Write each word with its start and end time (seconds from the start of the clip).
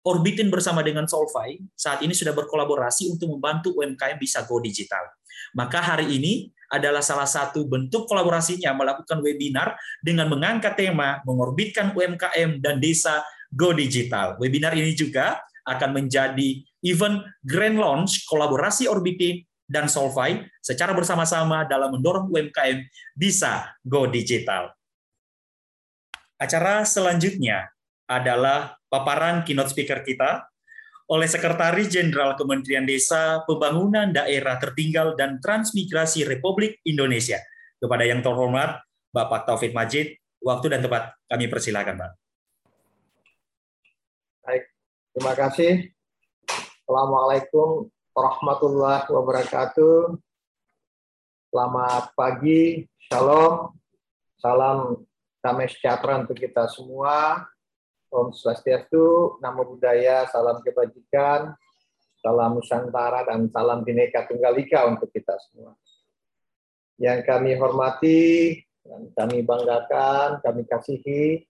Orbitin 0.00 0.48
bersama 0.48 0.80
dengan 0.80 1.04
Solvay 1.04 1.60
saat 1.76 2.00
ini 2.00 2.16
sudah 2.16 2.32
berkolaborasi 2.32 3.12
untuk 3.12 3.36
membantu 3.36 3.76
UMKM 3.76 4.16
bisa 4.16 4.40
go 4.48 4.56
digital. 4.56 5.04
Maka 5.52 5.82
hari 5.84 6.08
ini 6.16 6.48
adalah 6.70 7.04
salah 7.04 7.28
satu 7.28 7.66
bentuk 7.66 8.06
kolaborasinya 8.08 8.72
melakukan 8.72 9.20
webinar 9.20 9.76
dengan 10.00 10.30
mengangkat 10.30 10.78
tema 10.78 11.20
mengorbitkan 11.28 11.92
UMKM 11.92 12.64
dan 12.64 12.80
desa 12.80 13.20
go 13.52 13.76
digital. 13.76 14.40
Webinar 14.40 14.72
ini 14.72 14.96
juga 14.96 15.42
akan 15.68 16.00
menjadi 16.00 16.64
event 16.80 17.20
grand 17.44 17.76
launch 17.76 18.24
kolaborasi 18.24 18.88
Orbitin 18.88 19.44
dan 19.68 19.86
Solvay 19.86 20.48
secara 20.64 20.96
bersama-sama 20.96 21.68
dalam 21.68 21.92
mendorong 21.92 22.32
UMKM 22.32 22.88
bisa 23.12 23.74
go 23.84 24.08
digital. 24.08 24.72
Acara 26.40 26.88
selanjutnya 26.88 27.68
adalah 28.10 28.74
paparan 28.90 29.46
keynote 29.46 29.70
speaker 29.70 30.02
kita 30.02 30.50
oleh 31.10 31.26
Sekretaris 31.30 31.90
Jenderal 31.90 32.34
Kementerian 32.34 32.86
Desa, 32.86 33.42
Pembangunan 33.46 34.10
Daerah 34.10 34.58
Tertinggal 34.58 35.14
dan 35.14 35.38
Transmigrasi 35.38 36.26
Republik 36.26 36.82
Indonesia. 36.86 37.38
Kepada 37.78 38.06
yang 38.06 38.22
terhormat, 38.22 38.82
Bapak 39.10 39.46
Taufik 39.46 39.74
Majid, 39.74 40.18
waktu 40.38 40.70
dan 40.70 40.86
tempat 40.86 41.14
kami 41.26 41.50
persilakan, 41.50 41.98
Pak. 41.98 42.10
Baik, 44.46 44.62
terima 45.14 45.34
kasih. 45.34 45.72
Assalamualaikum 46.86 47.90
warahmatullahi 48.14 49.06
wabarakatuh. 49.10 50.14
Selamat 51.50 52.14
pagi, 52.14 52.86
shalom, 53.10 53.74
salam 54.38 55.02
damai 55.42 55.66
sejahtera 55.66 56.22
untuk 56.22 56.38
kita 56.38 56.70
semua. 56.70 57.42
Om 58.10 58.34
Swastiastu, 58.34 59.38
Namo 59.38 59.62
Buddhaya, 59.62 60.26
salam 60.26 60.58
kebajikan, 60.66 61.54
salam 62.18 62.58
Nusantara, 62.58 63.22
dan 63.22 63.46
salam 63.54 63.86
Bhinneka 63.86 64.26
Tunggal 64.26 64.58
Ika 64.58 64.90
untuk 64.90 65.14
kita 65.14 65.38
semua. 65.46 65.78
Yang 66.98 67.22
kami 67.22 67.54
hormati, 67.54 68.58
dan 68.82 69.14
kami 69.14 69.46
banggakan, 69.46 70.42
kami 70.42 70.66
kasihi, 70.66 71.46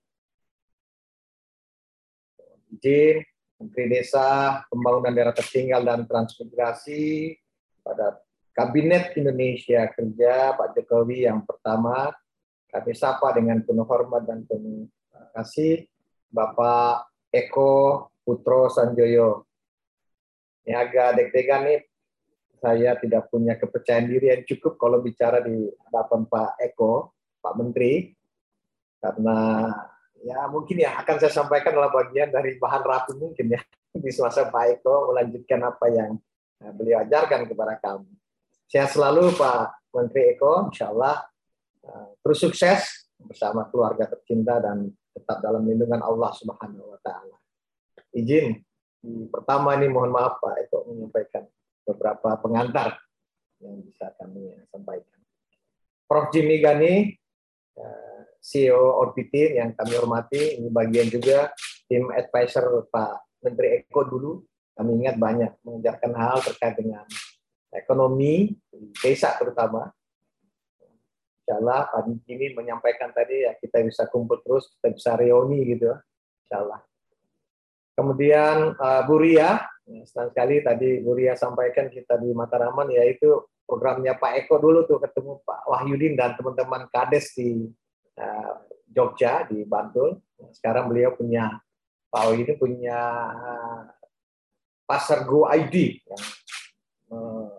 izin 2.76 3.24
Menteri 3.56 3.84
Desa, 3.90 4.60
Pembangunan 4.68 5.16
Daerah 5.16 5.34
Tertinggal 5.34 5.80
dan 5.80 6.04
Transmigrasi, 6.04 7.34
pada 7.80 8.20
Kabinet 8.52 9.16
Indonesia 9.16 9.88
Kerja 9.88 10.52
Pak 10.54 10.76
Jokowi 10.76 11.24
yang 11.24 11.42
pertama, 11.48 12.12
kami 12.70 12.92
sapa 12.94 13.34
dengan 13.34 13.64
penuh 13.64 13.88
hormat 13.88 14.28
dan 14.28 14.44
penuh 14.46 14.86
kasih 15.34 15.89
Bapak 16.30 17.10
Eko 17.34 18.06
Putro 18.22 18.70
Sanjoyo. 18.70 19.46
Ini 20.62 20.78
agak 20.78 21.18
deg-degan 21.18 21.66
nih, 21.66 21.80
saya 22.60 22.94
tidak 23.00 23.26
punya 23.32 23.56
kepercayaan 23.56 24.06
diri 24.06 24.30
yang 24.30 24.44
cukup 24.46 24.76
kalau 24.78 25.02
bicara 25.02 25.42
di 25.42 25.66
hadapan 25.88 26.28
Pak 26.28 26.60
Eko, 26.60 27.10
Pak 27.40 27.54
Menteri, 27.56 28.12
karena 29.00 29.66
ya 30.20 30.44
mungkin 30.52 30.76
ya 30.84 31.00
akan 31.00 31.16
saya 31.16 31.32
sampaikan 31.32 31.72
adalah 31.72 31.88
bagian 31.88 32.28
dari 32.28 32.60
bahan 32.60 32.84
rapi 32.84 33.16
mungkin 33.16 33.56
ya 33.56 33.60
di 34.04 34.10
semasa 34.12 34.46
Pak 34.52 34.78
Eko 34.78 35.10
melanjutkan 35.10 35.60
apa 35.64 35.86
yang 35.88 36.20
eh, 36.60 36.72
beliau 36.76 37.00
ajarkan 37.02 37.48
kepada 37.48 37.80
kami. 37.80 38.12
Sehat 38.70 38.92
selalu 38.92 39.34
Pak 39.34 39.90
Menteri 39.96 40.36
Eko, 40.36 40.68
insya 40.68 40.92
Allah 40.92 41.24
eh, 41.82 42.08
terus 42.20 42.38
sukses 42.38 43.08
bersama 43.16 43.66
keluarga 43.72 44.04
tercinta 44.04 44.60
dan 44.60 44.92
tetap 45.14 45.42
dalam 45.42 45.66
lindungan 45.66 46.00
Allah 46.02 46.30
Subhanahu 46.34 46.94
wa 46.94 47.00
taala. 47.02 47.36
Izin 48.14 48.58
pertama 49.32 49.74
ini 49.78 49.88
mohon 49.88 50.12
maaf 50.12 50.38
Pak 50.42 50.56
itu 50.66 50.78
menyampaikan 50.90 51.44
beberapa 51.86 52.36
pengantar 52.38 53.00
yang 53.60 53.80
bisa 53.84 54.12
kami 54.16 54.56
sampaikan. 54.68 55.18
Prof. 56.10 56.32
Jimmy 56.34 56.58
Gani, 56.58 57.14
eh, 57.78 58.20
CEO 58.42 58.98
Orbitin 58.98 59.62
yang 59.62 59.70
kami 59.76 59.94
hormati, 59.94 60.58
ini 60.58 60.68
bagian 60.72 61.06
juga 61.06 61.54
tim 61.86 62.10
advisor 62.10 62.88
Pak 62.90 63.42
Menteri 63.46 63.84
Eko 63.84 64.02
dulu. 64.08 64.32
Kami 64.74 64.90
ingat 65.04 65.20
banyak 65.20 65.60
mengejarkan 65.60 66.12
hal 66.16 66.40
terkait 66.40 66.74
dengan 66.80 67.04
ekonomi, 67.70 68.50
desa 68.98 69.36
terutama, 69.36 69.92
Insya 71.50 71.66
Allah 71.66 71.90
Pak 71.90 72.06
ini 72.30 72.54
menyampaikan 72.54 73.10
tadi 73.10 73.42
ya 73.42 73.58
kita 73.58 73.82
bisa 73.82 74.06
kumpul 74.06 74.38
terus, 74.38 74.70
kita 74.78 74.94
bisa 74.94 75.10
reuni 75.18 75.66
gitu. 75.66 75.90
Insya 76.46 76.62
Allah. 76.62 76.80
Kemudian 77.98 78.78
uh, 78.78 79.02
Bu 79.02 79.18
Ria, 79.18 79.58
ya, 79.82 80.02
senang 80.06 80.30
sekali 80.30 80.62
tadi 80.62 81.02
Bu 81.02 81.18
Ria 81.18 81.34
sampaikan 81.34 81.90
kita 81.90 82.22
di 82.22 82.30
Mataraman 82.30 82.94
yaitu 82.94 83.50
programnya 83.66 84.14
Pak 84.14 84.46
Eko 84.46 84.62
dulu 84.62 84.86
tuh 84.86 85.02
ketemu 85.02 85.42
Pak 85.42 85.66
Wahyudin 85.66 86.14
dan 86.14 86.38
teman-teman 86.38 86.86
Kades 86.86 87.34
di 87.34 87.66
uh, 88.22 88.54
Jogja 88.86 89.42
di 89.50 89.66
Bantul. 89.66 90.22
Sekarang 90.54 90.86
beliau 90.86 91.18
punya 91.18 91.58
Pak 92.14 92.30
ini 92.30 92.54
punya 92.54 92.98
uh, 93.26 93.90
pasar 94.86 95.26
Go 95.26 95.50
ID 95.50 95.98
yang 96.06 96.24
uh, 97.10 97.50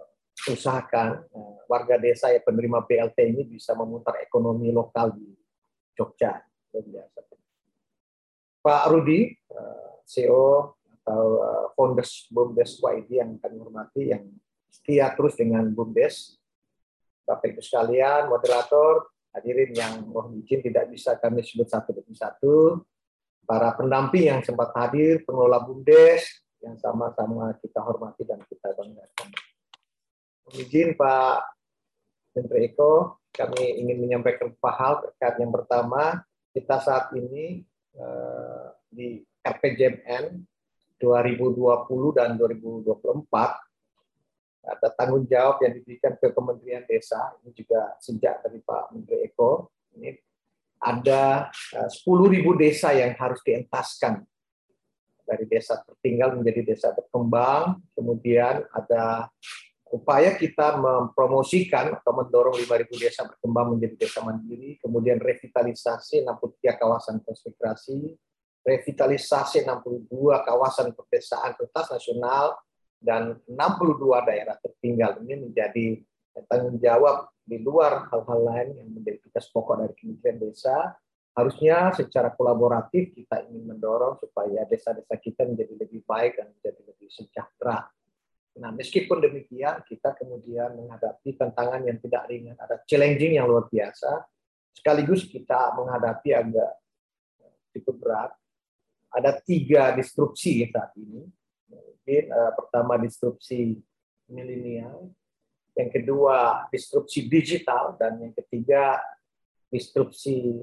usahakan 0.48 1.28
uh, 1.28 1.60
warga 1.72 1.96
desa 1.96 2.36
yang 2.36 2.44
penerima 2.44 2.84
BLT 2.84 3.18
ini 3.32 3.44
bisa 3.48 3.72
memutar 3.72 4.20
ekonomi 4.20 4.76
lokal 4.76 5.16
di 5.16 5.32
Jogja. 5.96 6.36
Pak 8.62 8.84
Rudi, 8.92 9.32
uh, 9.56 10.04
CEO 10.04 10.76
atau 11.02 11.24
uh, 11.40 11.66
founders 11.74 12.28
BUMDes 12.28 12.78
YD 12.84 13.24
yang 13.24 13.40
kami 13.40 13.58
hormati, 13.64 14.12
yang 14.12 14.28
setia 14.68 15.16
terus 15.16 15.40
dengan 15.40 15.64
BUMDes. 15.72 16.36
Bapak 17.24 17.56
Ibu 17.56 17.64
sekalian, 17.64 18.28
moderator, 18.28 19.08
hadirin 19.32 19.72
yang 19.72 20.04
mohon 20.12 20.44
izin 20.44 20.60
tidak 20.60 20.92
bisa 20.92 21.16
kami 21.16 21.40
sebut 21.40 21.72
satu 21.72 21.96
demi 21.96 22.14
satu. 22.14 22.84
Para 23.48 23.74
pendamping 23.74 24.30
yang 24.30 24.42
sempat 24.44 24.76
hadir, 24.76 25.24
pengelola 25.24 25.64
BUMDes, 25.64 26.28
yang 26.62 26.78
sama-sama 26.78 27.56
kita 27.58 27.82
hormati 27.82 28.22
dan 28.28 28.44
kita 28.46 28.76
banggakan 28.78 29.32
izin 30.58 30.98
Pak 31.00 31.61
Menteri 32.32 32.72
Eko, 32.72 33.20
kami 33.32 33.80
ingin 33.84 33.98
menyampaikan 34.00 34.52
beberapa 34.52 34.72
hal 34.76 34.94
terkait 35.04 35.36
yang 35.40 35.52
pertama, 35.52 36.24
kita 36.52 36.80
saat 36.80 37.12
ini 37.16 37.64
eh, 37.96 38.66
di 38.92 39.20
RPJMN 39.44 40.40
2020 41.00 42.18
dan 42.18 42.38
2024 42.38 43.28
ada 44.62 44.88
tanggung 44.94 45.26
jawab 45.26 45.58
yang 45.66 45.74
diberikan 45.74 46.14
ke 46.22 46.30
Kementerian 46.30 46.86
Desa, 46.86 47.34
ini 47.42 47.50
juga 47.58 47.98
sejak 47.98 48.46
dari 48.46 48.62
Pak 48.62 48.94
Menteri 48.94 49.26
Eko, 49.26 49.74
ini 49.98 50.14
ada 50.82 51.50
10.000 51.74 51.98
eh, 51.98 52.56
desa 52.58 52.90
yang 52.94 53.14
harus 53.18 53.42
dientaskan. 53.46 54.26
Dari 55.22 55.46
desa 55.48 55.80
tertinggal 55.86 56.36
menjadi 56.36 56.74
desa 56.74 56.92
berkembang, 56.92 57.80
kemudian 57.94 58.66
ada 58.74 59.30
upaya 59.92 60.40
kita 60.40 60.80
mempromosikan 60.80 62.00
atau 62.00 62.16
mendorong 62.16 62.56
5.000 62.56 62.88
desa 62.96 63.28
berkembang 63.28 63.76
menjadi 63.76 63.96
desa 64.08 64.24
mandiri, 64.24 64.80
kemudian 64.80 65.20
revitalisasi 65.20 66.24
63 66.24 66.80
kawasan 66.80 67.20
konsentrasi, 67.20 68.16
revitalisasi 68.64 69.68
62 69.68 70.08
kawasan 70.48 70.96
pedesaan 70.96 71.60
kertas 71.60 71.92
nasional, 71.92 72.56
dan 73.04 73.36
62 73.50 74.00
daerah 74.24 74.56
tertinggal. 74.64 75.20
Ini 75.28 75.36
menjadi 75.44 76.00
tanggung 76.48 76.80
jawab 76.80 77.28
di 77.44 77.60
luar 77.60 78.08
hal-hal 78.08 78.40
lain 78.48 78.70
yang 78.80 78.90
menjadi 78.96 79.20
tugas 79.28 79.52
pokok 79.52 79.76
dari 79.84 79.94
Kementerian 80.00 80.38
Desa. 80.40 80.78
Harusnya 81.32 81.92
secara 81.96 82.32
kolaboratif 82.36 83.12
kita 83.16 83.44
ingin 83.50 83.76
mendorong 83.76 84.20
supaya 84.20 84.68
desa-desa 84.68 85.16
kita 85.20 85.48
menjadi 85.48 85.74
lebih 85.80 86.04
baik 86.04 86.40
dan 86.40 86.52
menjadi 86.52 86.82
lebih 86.92 87.08
sejahtera 87.08 87.88
Nah, 88.60 88.76
meskipun 88.76 89.24
demikian, 89.24 89.80
kita 89.88 90.12
kemudian 90.20 90.76
menghadapi 90.76 91.40
tantangan 91.40 91.88
yang 91.88 91.96
tidak 92.04 92.28
ringan, 92.28 92.58
ada 92.60 92.84
challenging 92.84 93.40
yang 93.40 93.48
luar 93.48 93.72
biasa, 93.72 94.28
sekaligus 94.76 95.24
kita 95.24 95.72
menghadapi 95.80 96.36
agak 96.36 96.72
cukup 97.72 97.96
berat. 98.04 98.32
Ada 99.12 99.40
tiga 99.40 99.96
disrupsi 99.96 100.68
saat 100.68 100.92
ini. 101.00 101.24
Mungkin 101.72 102.24
uh, 102.28 102.52
pertama 102.60 103.00
disrupsi 103.00 103.80
milenial, 104.28 105.12
yang 105.76 105.92
kedua 105.92 106.68
disrupsi 106.68 107.32
digital, 107.32 107.96
dan 107.96 108.20
yang 108.20 108.36
ketiga 108.36 109.00
disrupsi 109.72 110.60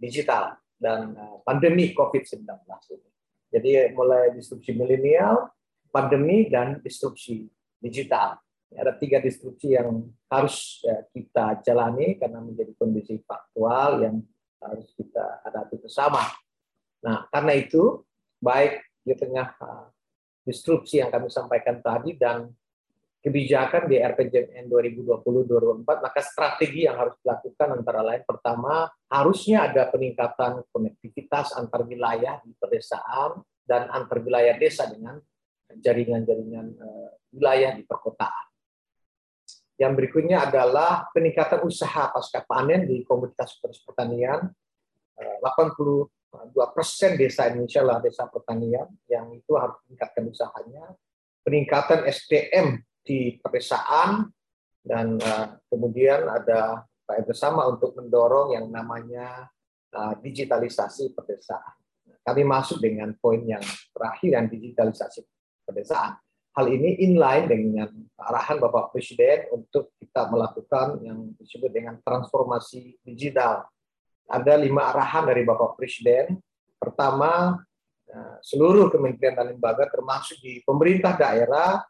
digital 0.00 0.56
dan 0.80 1.12
uh, 1.16 1.44
pandemi 1.44 1.92
COVID-19 1.92 2.48
ini. 2.96 3.10
Jadi 3.52 3.70
mulai 3.92 4.32
disrupsi 4.32 4.72
milenial, 4.72 5.52
pandemi 5.92 6.48
dan 6.48 6.80
disrupsi 6.80 7.46
digital. 7.78 8.40
Ada 8.72 8.96
tiga 8.96 9.20
disrupsi 9.20 9.76
yang 9.76 10.08
harus 10.32 10.80
ya, 10.80 11.04
kita 11.12 11.60
jalani 11.60 12.16
karena 12.16 12.40
menjadi 12.40 12.72
kondisi 12.80 13.20
faktual 13.20 14.00
yang 14.00 14.16
harus 14.64 14.88
kita 14.96 15.44
hadapi 15.44 15.76
bersama. 15.76 16.24
Nah, 17.04 17.28
karena 17.28 17.52
itu 17.52 18.00
baik 18.40 18.80
di 19.04 19.12
tengah 19.12 19.52
uh, 19.60 19.92
disrupsi 20.48 21.04
yang 21.04 21.12
kami 21.12 21.28
sampaikan 21.28 21.84
tadi 21.84 22.16
dan 22.16 22.48
kebijakan 23.22 23.86
di 23.86 24.02
RPJMN 24.02 24.66
2020-2024, 24.66 25.86
maka 25.86 26.20
strategi 26.26 26.90
yang 26.90 26.98
harus 26.98 27.14
dilakukan 27.22 27.78
antara 27.78 28.02
lain 28.02 28.26
pertama 28.26 28.90
harusnya 29.06 29.70
ada 29.70 29.86
peningkatan 29.94 30.66
konektivitas 30.74 31.54
antar 31.54 31.86
wilayah 31.86 32.42
di 32.42 32.50
pedesaan 32.58 33.38
dan 33.62 33.86
antar 33.94 34.18
wilayah 34.26 34.58
desa 34.58 34.90
dengan 34.90 35.22
jaringan-jaringan 35.80 36.66
uh, 36.76 37.10
wilayah 37.32 37.72
di 37.72 37.86
perkotaan. 37.86 38.46
Yang 39.80 39.92
berikutnya 39.98 40.46
adalah 40.46 41.08
peningkatan 41.10 41.64
usaha 41.64 42.12
pasca 42.12 42.44
panen 42.44 42.86
di 42.86 43.02
komunitas 43.02 43.56
pertanian. 43.82 44.52
82 45.18 45.42
eh, 45.42 46.70
persen 46.70 47.18
desa 47.18 47.50
Indonesia 47.50 47.82
lah 47.82 47.98
desa 47.98 48.30
pertanian 48.30 48.86
yang 49.10 49.32
itu 49.34 49.52
harus 49.58 49.80
meningkatkan 49.86 50.24
usahanya. 50.28 50.86
Peningkatan 51.42 52.06
SDM 52.06 52.78
di 53.02 53.42
pedesaan 53.42 54.30
dan 54.86 55.18
uh, 55.18 55.58
kemudian 55.66 56.30
ada 56.30 56.86
upaya 57.02 57.22
bersama 57.26 57.66
untuk 57.66 57.98
mendorong 57.98 58.54
yang 58.54 58.70
namanya 58.70 59.50
digitalisasi 60.22 61.12
pedesaan. 61.12 61.76
Kami 62.22 62.42
masuk 62.46 62.78
dengan 62.78 63.12
poin 63.18 63.42
yang 63.42 63.60
terakhir 63.92 64.30
yang 64.38 64.46
digitalisasi 64.46 65.26
pedesaan. 65.64 66.18
Hal 66.52 66.68
ini 66.68 67.00
inline 67.00 67.48
dengan 67.48 67.88
arahan 68.20 68.60
Bapak 68.60 68.92
Presiden 68.92 69.48
untuk 69.56 69.96
kita 69.96 70.28
melakukan 70.28 71.00
yang 71.00 71.32
disebut 71.40 71.72
dengan 71.72 71.96
transformasi 72.04 73.00
digital. 73.08 73.64
Ada 74.28 74.60
lima 74.60 74.92
arahan 74.92 75.32
dari 75.32 75.48
Bapak 75.48 75.80
Presiden. 75.80 76.36
Pertama, 76.76 77.56
eh, 78.04 78.36
seluruh 78.44 78.92
kementerian 78.92 79.32
dan 79.32 79.56
lembaga 79.56 79.88
termasuk 79.88 80.44
di 80.44 80.60
pemerintah 80.60 81.16
daerah 81.16 81.80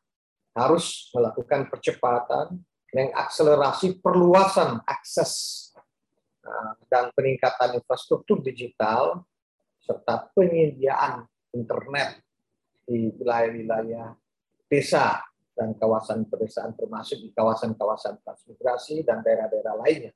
harus 0.55 1.11
melakukan 1.11 1.67
percepatan 1.67 2.63
mengakselerasi 2.95 3.99
perluasan 3.99 4.79
akses 4.87 5.33
eh, 6.47 6.73
dan 6.87 7.11
peningkatan 7.19 7.83
infrastruktur 7.83 8.39
digital 8.39 9.27
serta 9.83 10.31
penyediaan 10.39 11.27
internet 11.51 12.22
di 12.93 13.09
wilayah-wilayah 13.17 14.12
desa 14.69 15.25
dan 15.56 15.73
kawasan 15.81 16.29
pedesaan 16.29 16.77
termasuk 16.77 17.25
di 17.25 17.33
kawasan-kawasan 17.33 18.21
transmigrasi 18.21 19.00
dan 19.00 19.25
daerah-daerah 19.25 19.81
lainnya. 19.81 20.12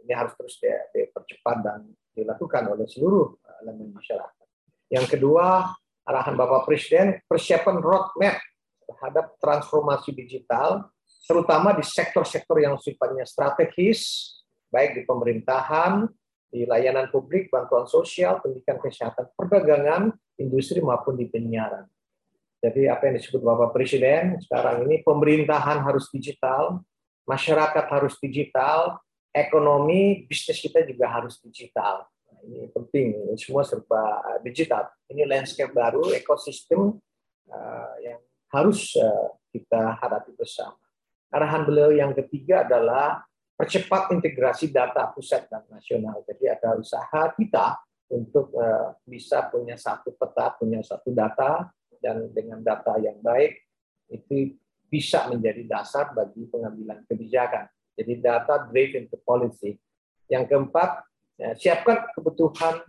Ini 0.00 0.12
harus 0.16 0.32
terus 0.36 0.56
dipercepat 0.92 1.56
dan 1.60 1.92
dilakukan 2.16 2.72
oleh 2.72 2.88
seluruh 2.88 3.36
elemen 3.60 3.92
masyarakat. 3.92 4.46
Yang 4.88 5.16
kedua, 5.16 5.76
arahan 6.08 6.36
Bapak 6.36 6.68
Presiden 6.68 7.20
persiapan 7.24 7.80
roadmap 7.80 8.40
terhadap 8.84 9.36
transformasi 9.40 10.12
digital, 10.12 10.88
terutama 11.24 11.72
di 11.76 11.84
sektor-sektor 11.84 12.60
yang 12.60 12.76
sifatnya 12.76 13.24
strategis, 13.24 14.32
baik 14.68 15.00
di 15.00 15.02
pemerintahan, 15.08 16.04
di 16.52 16.68
layanan 16.68 17.08
publik, 17.08 17.48
bantuan 17.48 17.88
sosial, 17.88 18.44
pendidikan 18.44 18.76
kesehatan, 18.76 19.32
perdagangan, 19.32 20.12
industri 20.38 20.82
maupun 20.82 21.14
di 21.18 21.26
penyiaran. 21.30 21.86
Jadi 22.64 22.88
apa 22.88 23.12
yang 23.12 23.20
disebut 23.20 23.44
Bapak 23.44 23.76
Presiden 23.76 24.40
sekarang 24.40 24.88
ini 24.88 25.04
pemerintahan 25.04 25.84
harus 25.84 26.08
digital, 26.08 26.80
masyarakat 27.28 27.84
harus 27.92 28.16
digital, 28.16 28.96
ekonomi, 29.36 30.24
bisnis 30.24 30.64
kita 30.64 30.80
juga 30.88 31.12
harus 31.12 31.36
digital. 31.44 32.08
Nah, 32.32 32.40
ini 32.46 32.64
penting, 32.72 33.12
ini 33.28 33.36
semua 33.36 33.68
serba 33.68 34.22
digital. 34.40 34.88
Ini 35.12 35.28
landscape 35.28 35.76
baru, 35.76 36.08
ekosistem 36.16 36.96
uh, 37.52 37.94
yang 38.00 38.22
harus 38.48 38.96
uh, 38.96 39.36
kita 39.52 40.00
hadapi 40.00 40.32
bersama. 40.32 40.80
Arahan 41.34 41.66
beliau 41.68 41.90
yang 41.92 42.16
ketiga 42.16 42.64
adalah 42.64 43.26
percepat 43.58 44.14
integrasi 44.14 44.70
data 44.70 45.10
pusat 45.12 45.50
dan 45.50 45.66
nasional. 45.68 46.22
Jadi 46.24 46.48
ada 46.48 46.78
usaha 46.78 47.28
kita 47.34 47.76
untuk 48.12 48.52
uh, 48.56 48.92
bisa 49.08 49.48
punya 49.48 49.78
satu 49.78 50.12
peta, 50.14 50.52
punya 50.58 50.84
satu 50.84 51.10
data 51.14 51.72
dan 52.02 52.28
dengan 52.32 52.60
data 52.60 53.00
yang 53.00 53.16
baik 53.24 53.64
itu 54.12 54.52
bisa 54.92 55.26
menjadi 55.26 55.64
dasar 55.64 56.12
bagi 56.12 56.44
pengambilan 56.46 57.02
kebijakan. 57.08 57.66
Jadi 57.96 58.12
data 58.20 58.68
driven 58.68 59.08
to 59.08 59.16
policy. 59.22 59.78
Yang 60.28 60.54
keempat, 60.54 60.90
ya, 61.40 61.50
siapkan 61.56 62.10
kebutuhan 62.12 62.84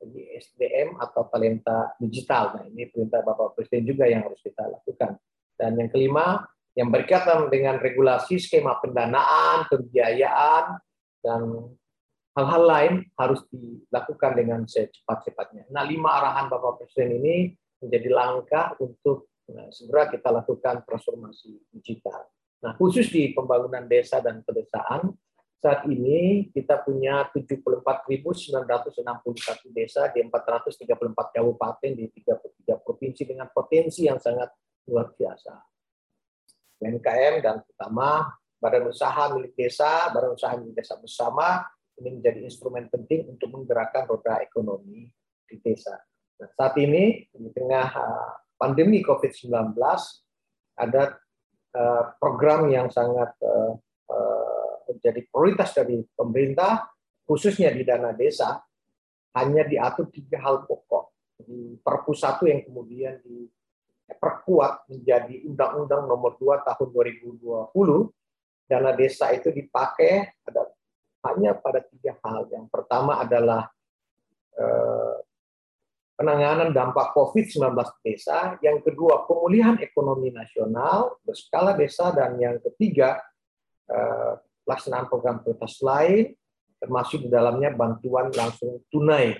bagi 0.00 0.22
SDM 0.40 0.98
atau 0.98 1.26
talenta 1.30 1.94
digital. 2.00 2.58
Nah, 2.58 2.64
ini 2.68 2.88
perintah 2.90 3.22
Bapak 3.22 3.54
Presiden 3.56 3.86
juga 3.86 4.04
yang 4.08 4.26
harus 4.26 4.40
kita 4.42 4.66
lakukan. 4.66 5.16
Dan 5.54 5.78
yang 5.78 5.90
kelima, 5.90 6.42
yang 6.74 6.90
berkaitan 6.90 7.46
dengan 7.48 7.78
regulasi 7.78 8.42
skema 8.42 8.82
pendanaan, 8.82 9.70
pembiayaan, 9.70 10.82
dan 11.22 11.70
hal-hal 12.34 12.62
lain 12.66 12.94
harus 13.14 13.46
dilakukan 13.48 14.34
dengan 14.34 14.60
secepat-cepatnya. 14.66 15.70
Nah, 15.70 15.86
lima 15.86 16.18
arahan 16.18 16.50
Bapak 16.50 16.82
Presiden 16.82 17.22
ini 17.22 17.54
menjadi 17.78 18.08
langkah 18.10 18.74
untuk 18.82 19.30
nah, 19.50 19.70
segera 19.70 20.10
kita 20.10 20.34
lakukan 20.34 20.82
transformasi 20.82 21.70
digital. 21.70 22.26
Nah, 22.66 22.74
khusus 22.74 23.06
di 23.12 23.30
pembangunan 23.30 23.86
desa 23.86 24.18
dan 24.18 24.42
pedesaan, 24.42 25.14
saat 25.62 25.88
ini 25.88 26.52
kita 26.52 26.84
punya 26.84 27.24
74.961 27.32 28.52
desa 29.72 30.12
di 30.12 30.20
434 30.20 31.40
kabupaten 31.40 31.90
di 31.96 32.04
33 32.20 32.84
provinsi 32.84 33.22
dengan 33.24 33.48
potensi 33.48 34.04
yang 34.04 34.20
sangat 34.20 34.52
luar 34.90 35.14
biasa. 35.16 35.54
UMKM 36.84 37.40
dan 37.40 37.64
terutama 37.64 38.28
badan 38.60 38.92
usaha 38.92 39.32
milik 39.32 39.56
desa, 39.56 40.12
badan 40.12 40.36
usaha 40.36 40.52
milik 40.60 40.84
desa 40.84 41.00
bersama 41.00 41.64
ini 42.00 42.20
menjadi 42.20 42.40
instrumen 42.42 42.90
penting 42.90 43.30
untuk 43.30 43.54
menggerakkan 43.54 44.06
roda 44.10 44.42
ekonomi 44.42 45.06
di 45.46 45.56
desa. 45.62 45.94
Nah, 46.40 46.50
saat 46.50 46.74
ini 46.82 47.22
di 47.30 47.50
tengah 47.54 47.88
uh, 47.94 48.32
pandemi 48.58 48.98
COVID-19 49.04 49.78
ada 50.74 51.02
uh, 51.78 52.04
program 52.18 52.66
yang 52.70 52.90
sangat 52.90 53.30
uh, 53.42 53.78
menjadi 54.84 55.20
prioritas 55.32 55.72
dari 55.72 56.00
pemerintah 56.12 56.86
khususnya 57.24 57.72
di 57.72 57.82
dana 57.82 58.12
desa 58.12 58.60
hanya 59.34 59.64
diatur 59.66 60.12
tiga 60.12 60.38
hal 60.44 60.68
pokok 60.68 61.04
di 61.42 61.74
Perpu 61.80 62.14
satu 62.14 62.46
yang 62.46 62.62
kemudian 62.62 63.18
diperkuat 63.24 64.86
menjadi 64.92 65.34
Undang-Undang 65.50 66.06
Nomor 66.06 66.38
2 66.38 66.62
Tahun 66.62 66.88
2020 66.88 67.74
dana 68.70 68.90
desa 68.96 69.34
itu 69.34 69.50
dipakai 69.50 70.40
ada 70.46 70.68
hanya 71.30 71.56
pada 71.56 71.80
tiga 71.82 72.16
hal. 72.22 72.46
Yang 72.52 72.66
pertama 72.70 73.20
adalah 73.20 73.68
penanganan 76.14 76.70
dampak 76.70 77.10
COVID-19 77.12 77.74
desa, 78.06 78.54
yang 78.62 78.78
kedua 78.80 79.26
pemulihan 79.26 79.74
ekonomi 79.82 80.30
nasional 80.30 81.18
berskala 81.26 81.74
desa, 81.74 82.14
dan 82.14 82.38
yang 82.38 82.62
ketiga 82.62 83.18
eh, 83.90 84.32
pelaksanaan 84.62 85.10
program 85.10 85.42
prioritas 85.42 85.82
lain, 85.82 86.32
termasuk 86.78 87.26
di 87.26 87.30
dalamnya 87.30 87.74
bantuan 87.74 88.30
langsung 88.30 88.86
tunai 88.88 89.34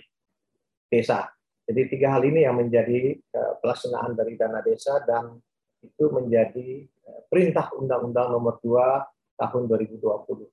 desa. 0.91 1.31
Jadi 1.65 1.97
tiga 1.97 2.19
hal 2.19 2.23
ini 2.27 2.45
yang 2.45 2.59
menjadi 2.59 3.17
eh, 3.17 3.53
pelaksanaan 3.63 4.19
dari 4.19 4.35
dana 4.35 4.59
desa 4.61 4.99
dan 5.07 5.39
itu 5.79 6.05
menjadi 6.11 6.85
eh, 6.85 7.21
perintah 7.31 7.71
Undang-Undang 7.79 8.29
Nomor 8.35 8.59
2 8.61 9.15
Tahun 9.35 9.63
2020. 9.67 10.47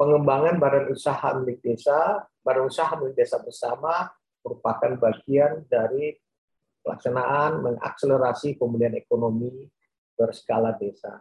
Pengembangan 0.00 0.56
badan 0.56 0.88
usaha 0.88 1.28
milik 1.36 1.60
desa, 1.60 2.24
badan 2.40 2.72
usaha 2.72 2.88
milik 2.96 3.20
desa 3.20 3.36
bersama 3.36 4.08
merupakan 4.40 4.96
bagian 4.96 5.68
dari 5.68 6.16
pelaksanaan 6.80 7.60
mengakselerasi 7.60 8.56
pemulihan 8.56 8.96
ekonomi 8.96 9.68
berskala 10.16 10.72
desa. 10.80 11.20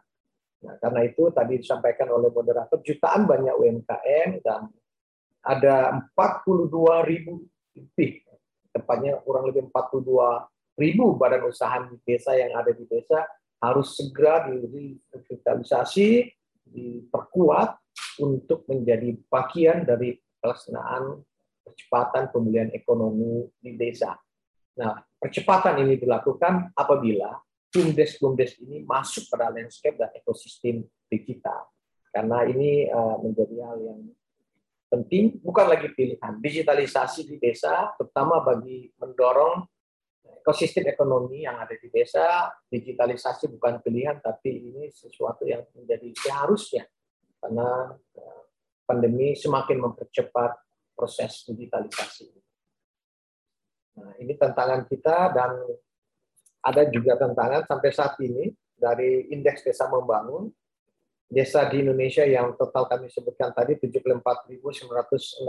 Nah, 0.63 0.79
karena 0.79 1.03
itu 1.03 1.27
tadi 1.35 1.59
disampaikan 1.59 2.07
oleh 2.07 2.31
moderator 2.31 2.79
jutaan 2.79 3.27
banyak 3.27 3.51
UMKM 3.51 4.29
dan 4.47 4.71
ada 5.43 5.99
42 6.15 7.03
ribu 7.03 7.43
lebih, 7.75 8.23
tepatnya 8.71 9.19
kurang 9.27 9.51
lebih 9.51 9.67
42 9.71 10.79
ribu 10.79 11.19
badan 11.19 11.47
usaha 11.47 11.83
di 11.83 11.99
desa 12.07 12.31
yang 12.35 12.55
ada 12.55 12.71
di 12.71 12.87
desa 12.87 13.27
harus 13.59 13.99
segera 13.99 14.47
direvitalisasi, 14.47 16.31
diperkuat 16.63 17.88
untuk 18.19 18.67
menjadi 18.67 19.15
bagian 19.31 19.87
dari 19.87 20.19
pelaksanaan 20.39 21.23
percepatan 21.63 22.33
pemulihan 22.33 22.71
ekonomi 22.73 23.47
di 23.61 23.77
desa. 23.77 24.17
Nah, 24.79 24.99
percepatan 25.19 25.83
ini 25.83 25.99
dilakukan 25.99 26.73
apabila 26.73 27.35
BUMDes-BUMDes 27.69 28.57
ini 28.65 28.81
masuk 28.81 29.29
pada 29.29 29.53
landscape 29.53 29.99
dan 29.99 30.09
ekosistem 30.17 30.81
digital. 31.05 31.69
Karena 32.09 32.41
ini 32.49 32.89
uh, 32.89 33.21
menjadi 33.21 33.55
hal 33.61 33.77
yang 33.85 34.01
penting, 34.89 35.37
bukan 35.45 35.69
lagi 35.69 35.93
pilihan. 35.93 36.41
Digitalisasi 36.41 37.29
di 37.29 37.37
desa, 37.37 37.93
terutama 37.93 38.41
bagi 38.41 38.89
mendorong 38.97 39.61
ekosistem 40.41 40.89
ekonomi 40.89 41.45
yang 41.45 41.61
ada 41.61 41.77
di 41.77 41.93
desa, 41.93 42.49
digitalisasi 42.65 43.53
bukan 43.53 43.85
pilihan, 43.85 44.17
tapi 44.17 44.73
ini 44.73 44.89
sesuatu 44.89 45.45
yang 45.45 45.61
menjadi 45.77 46.09
seharusnya 46.17 46.89
karena 47.39 47.95
eh, 48.15 48.41
pandemi 48.83 49.33
semakin 49.33 49.77
mempercepat 49.79 50.51
proses 50.93 51.47
digitalisasi. 51.47 52.27
Nah, 53.99 54.11
ini 54.19 54.35
tantangan 54.35 54.83
kita 54.87 55.31
dan 55.31 55.51
ada 56.59 56.81
juga 56.91 57.15
tantangan 57.15 57.63
sampai 57.63 57.89
saat 57.95 58.19
ini 58.19 58.51
dari 58.75 59.31
indeks 59.31 59.63
desa 59.63 59.87
membangun 59.87 60.51
desa 61.29 61.69
di 61.69 61.85
Indonesia 61.85 62.25
yang 62.25 62.57
total 62.57 62.89
kami 62.89 63.07
sebutkan 63.07 63.53
tadi 63.53 63.77
74.961 63.77 65.45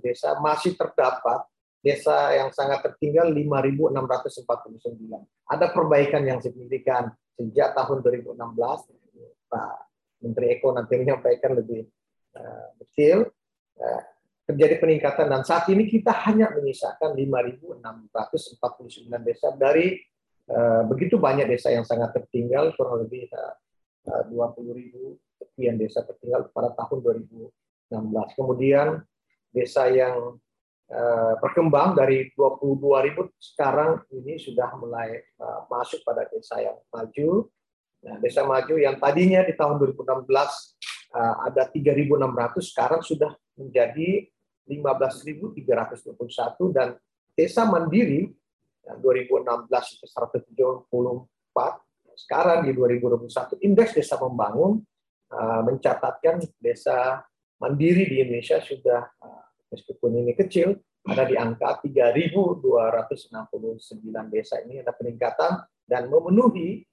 desa 0.00 0.34
masih 0.40 0.72
terdapat 0.74 1.44
desa 1.82 2.32
yang 2.32 2.48
sangat 2.54 2.80
tertinggal 2.80 3.28
5.649. 3.28 4.46
Ada 5.50 5.66
perbaikan 5.74 6.22
yang 6.24 6.40
signifikan 6.40 7.12
sejak 7.36 7.74
tahun 7.76 8.00
2016. 8.00 8.38
Pak 9.52 9.91
Menteri 10.22 10.56
Eko 10.56 10.70
nanti 10.72 10.94
menyampaikan 10.96 11.58
lebih 11.58 11.82
uh, 12.38 12.66
detail. 12.78 13.28
Uh, 13.76 14.02
terjadi 14.42 14.82
peningkatan 14.82 15.30
dan 15.30 15.46
saat 15.46 15.70
ini 15.70 15.86
kita 15.86 16.10
hanya 16.26 16.50
menyisakan 16.50 17.14
5.649 17.14 19.06
desa 19.22 19.54
dari 19.54 20.02
uh, 20.50 20.82
begitu 20.90 21.14
banyak 21.14 21.46
desa 21.46 21.70
yang 21.70 21.86
sangat 21.86 22.10
tertinggal 22.10 22.74
kurang 22.74 23.06
lebih 23.06 23.30
uh, 23.30 24.26
20 24.26 24.74
ribu 24.74 25.14
sekian 25.38 25.78
desa 25.78 26.02
tertinggal 26.02 26.50
pada 26.50 26.74
tahun 26.74 27.22
2016. 27.22 28.38
Kemudian 28.38 28.98
desa 29.54 29.86
yang 29.90 30.38
berkembang 31.40 31.96
dari 31.96 32.28
22 32.36 33.06
ribu 33.08 33.30
sekarang 33.40 34.04
ini 34.12 34.36
sudah 34.36 34.76
mulai 34.76 35.24
masuk 35.70 36.04
pada 36.04 36.28
desa 36.28 36.60
yang 36.60 36.76
maju. 36.92 37.48
Nah, 38.02 38.18
desa 38.18 38.42
maju 38.42 38.74
yang 38.74 38.98
tadinya 38.98 39.46
di 39.46 39.54
tahun 39.54 39.78
2016 39.78 40.26
uh, 41.14 41.34
ada 41.46 41.62
3.600 41.70 42.58
sekarang 42.58 43.00
sudah 43.02 43.30
menjadi 43.54 44.26
15.321 44.66 46.74
dan 46.74 46.98
desa 47.38 47.62
mandiri 47.62 48.26
yang 48.82 48.98
2016 48.98 49.70
itu 49.70 50.06
174 50.10 50.50
sekarang 52.18 52.66
di 52.66 52.74
2021 52.74 53.62
indeks 53.62 53.94
desa 53.94 54.18
membangun 54.18 54.82
uh, 55.32 55.62
mencatatkan 55.62 56.42
desa 56.58 57.22
mandiri 57.62 58.10
di 58.10 58.18
Indonesia 58.18 58.58
sudah 58.58 59.06
uh, 59.22 59.46
meskipun 59.70 60.26
ini 60.26 60.34
kecil 60.34 60.74
ada 61.06 61.22
di 61.26 61.34
angka 61.34 61.82
3.269 61.82 62.62
desa 64.30 64.62
ini 64.62 64.78
ada 64.82 64.94
peningkatan 64.94 65.66
dan 65.86 66.10
memenuhi 66.10 66.82
uh, 66.82 66.91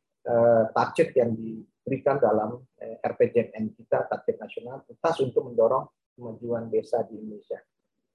target 0.75 1.09
yang 1.17 1.33
diberikan 1.33 2.21
dalam 2.21 2.61
uh, 2.61 2.97
RPJMN 3.01 3.73
kita 3.73 4.05
target 4.05 4.37
nasional 4.37 4.85
tuntas 4.85 5.17
untuk 5.25 5.49
mendorong 5.49 5.89
kemajuan 6.13 6.69
desa 6.69 7.01
di 7.07 7.17
Indonesia. 7.17 7.57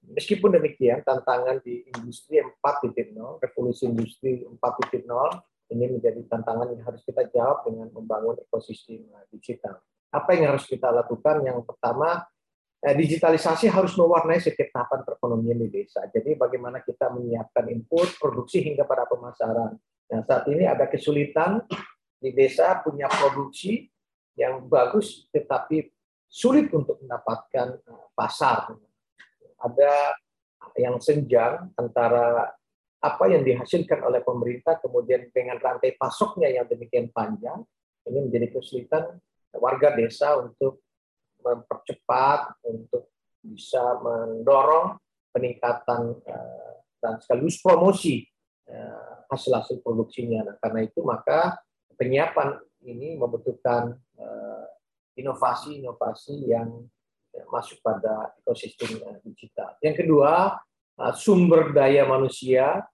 Meskipun 0.05 0.53
demikian, 0.53 1.01
tantangan 1.01 1.65
di 1.65 1.81
industri 1.89 2.37
4.0, 2.37 3.17
revolusi 3.41 3.89
industri 3.89 4.45
4.0 4.45 5.01
ini 5.73 5.97
menjadi 5.97 6.21
tantangan 6.29 6.77
yang 6.77 6.85
harus 6.85 7.01
kita 7.01 7.25
jawab 7.33 7.65
dengan 7.65 7.89
membangun 7.89 8.37
ekosistem 8.37 9.01
eh, 9.09 9.25
digital. 9.33 9.81
Apa 10.13 10.37
yang 10.37 10.53
harus 10.53 10.69
kita 10.69 10.93
lakukan? 10.93 11.41
Yang 11.41 11.65
pertama, 11.65 12.21
eh, 12.85 12.93
digitalisasi 12.93 13.65
harus 13.73 13.97
mewarnai 13.97 14.37
setiap 14.37 14.69
tahapan 14.69 15.01
perekonomian 15.01 15.57
di 15.65 15.69
desa. 15.73 16.05
Jadi 16.13 16.37
bagaimana 16.37 16.85
kita 16.85 17.09
menyiapkan 17.09 17.65
input, 17.73 18.13
produksi 18.21 18.61
hingga 18.61 18.85
pada 18.85 19.09
pemasaran. 19.09 19.73
Nah, 20.05 20.21
saat 20.21 20.45
ini 20.53 20.69
ada 20.69 20.85
kesulitan 20.85 21.65
di 22.25 22.33
desa 22.33 22.81
punya 22.81 23.05
produksi 23.05 23.85
yang 24.33 24.65
bagus, 24.65 25.29
tetapi 25.29 25.85
sulit 26.25 26.73
untuk 26.73 26.97
mendapatkan 27.05 27.77
eh, 27.77 28.07
pasar. 28.17 28.73
Ada 29.61 30.17
yang 30.81 30.97
senjang 30.97 31.69
antara 31.77 32.49
apa 33.05 33.25
yang 33.29 33.45
dihasilkan 33.45 34.01
oleh 34.01 34.25
pemerintah 34.25 34.81
kemudian 34.81 35.29
dengan 35.29 35.61
rantai 35.61 35.93
pasoknya 35.93 36.49
yang 36.49 36.65
demikian 36.65 37.13
panjang 37.13 37.61
ini 38.09 38.25
menjadi 38.25 38.49
kesulitan 38.49 39.21
warga 39.61 39.93
desa 39.93 40.41
untuk 40.41 40.81
mempercepat 41.45 42.65
untuk 42.65 43.13
bisa 43.45 44.01
mendorong 44.01 44.97
peningkatan 45.29 46.17
eh, 46.25 46.73
dan 46.97 47.21
sekaligus 47.21 47.61
promosi 47.61 48.25
eh, 48.65 49.13
hasil-hasil 49.29 49.85
produksinya. 49.85 50.41
Nah, 50.49 50.55
karena 50.57 50.81
itu 50.81 51.05
maka 51.05 51.61
penyiapan 51.97 52.59
ini 52.85 53.17
membutuhkan 53.17 53.95
eh, 54.19 54.65
inovasi-inovasi 55.19 56.35
yang 56.51 56.85
masuk 57.51 57.83
pada 57.83 58.31
ekosistem 58.39 58.95
digital. 59.27 59.75
Yang 59.83 60.07
kedua, 60.07 60.55
sumber 61.19 61.75
daya 61.75 62.07
manusia 62.07 62.87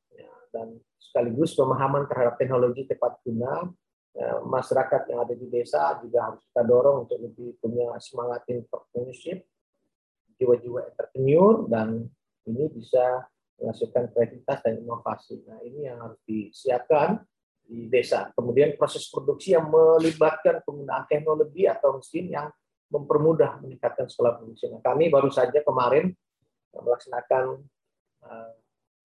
dan 0.50 0.82
sekaligus 0.98 1.54
pemahaman 1.54 2.08
terhadap 2.08 2.40
teknologi 2.42 2.88
tepat 2.88 3.20
guna 3.22 3.68
ya, 4.16 4.40
masyarakat 4.44 5.02
yang 5.12 5.20
ada 5.28 5.36
di 5.36 5.48
desa 5.52 6.00
juga 6.00 6.32
harus 6.32 6.42
kita 6.48 6.62
dorong 6.64 7.08
untuk 7.08 7.20
lebih 7.20 7.60
punya 7.60 7.96
semangat 8.00 8.48
entrepreneurship, 8.48 9.44
jiwa-jiwa 10.40 10.88
entrepreneur 10.88 11.68
dan 11.68 12.08
ini 12.48 12.66
bisa 12.74 13.28
menghasilkan 13.62 14.10
kreativitas 14.10 14.60
dan 14.66 14.74
inovasi. 14.82 15.44
Nah 15.46 15.60
ini 15.62 15.86
yang 15.86 16.02
harus 16.02 16.20
disiapkan 16.26 17.22
di 17.72 17.88
desa. 17.88 18.28
Kemudian 18.36 18.76
proses 18.76 19.08
produksi 19.08 19.56
yang 19.56 19.72
melibatkan 19.72 20.60
penggunaan 20.68 21.08
teknologi 21.08 21.64
atau 21.64 21.96
mesin 21.96 22.28
yang 22.28 22.48
mempermudah 22.92 23.64
meningkatkan 23.64 24.12
skala 24.12 24.36
produksi. 24.36 24.68
Nah, 24.68 24.84
kami 24.84 25.08
baru 25.08 25.32
saja 25.32 25.64
kemarin 25.64 26.12
melaksanakan 26.76 27.64
uh, 28.28 28.52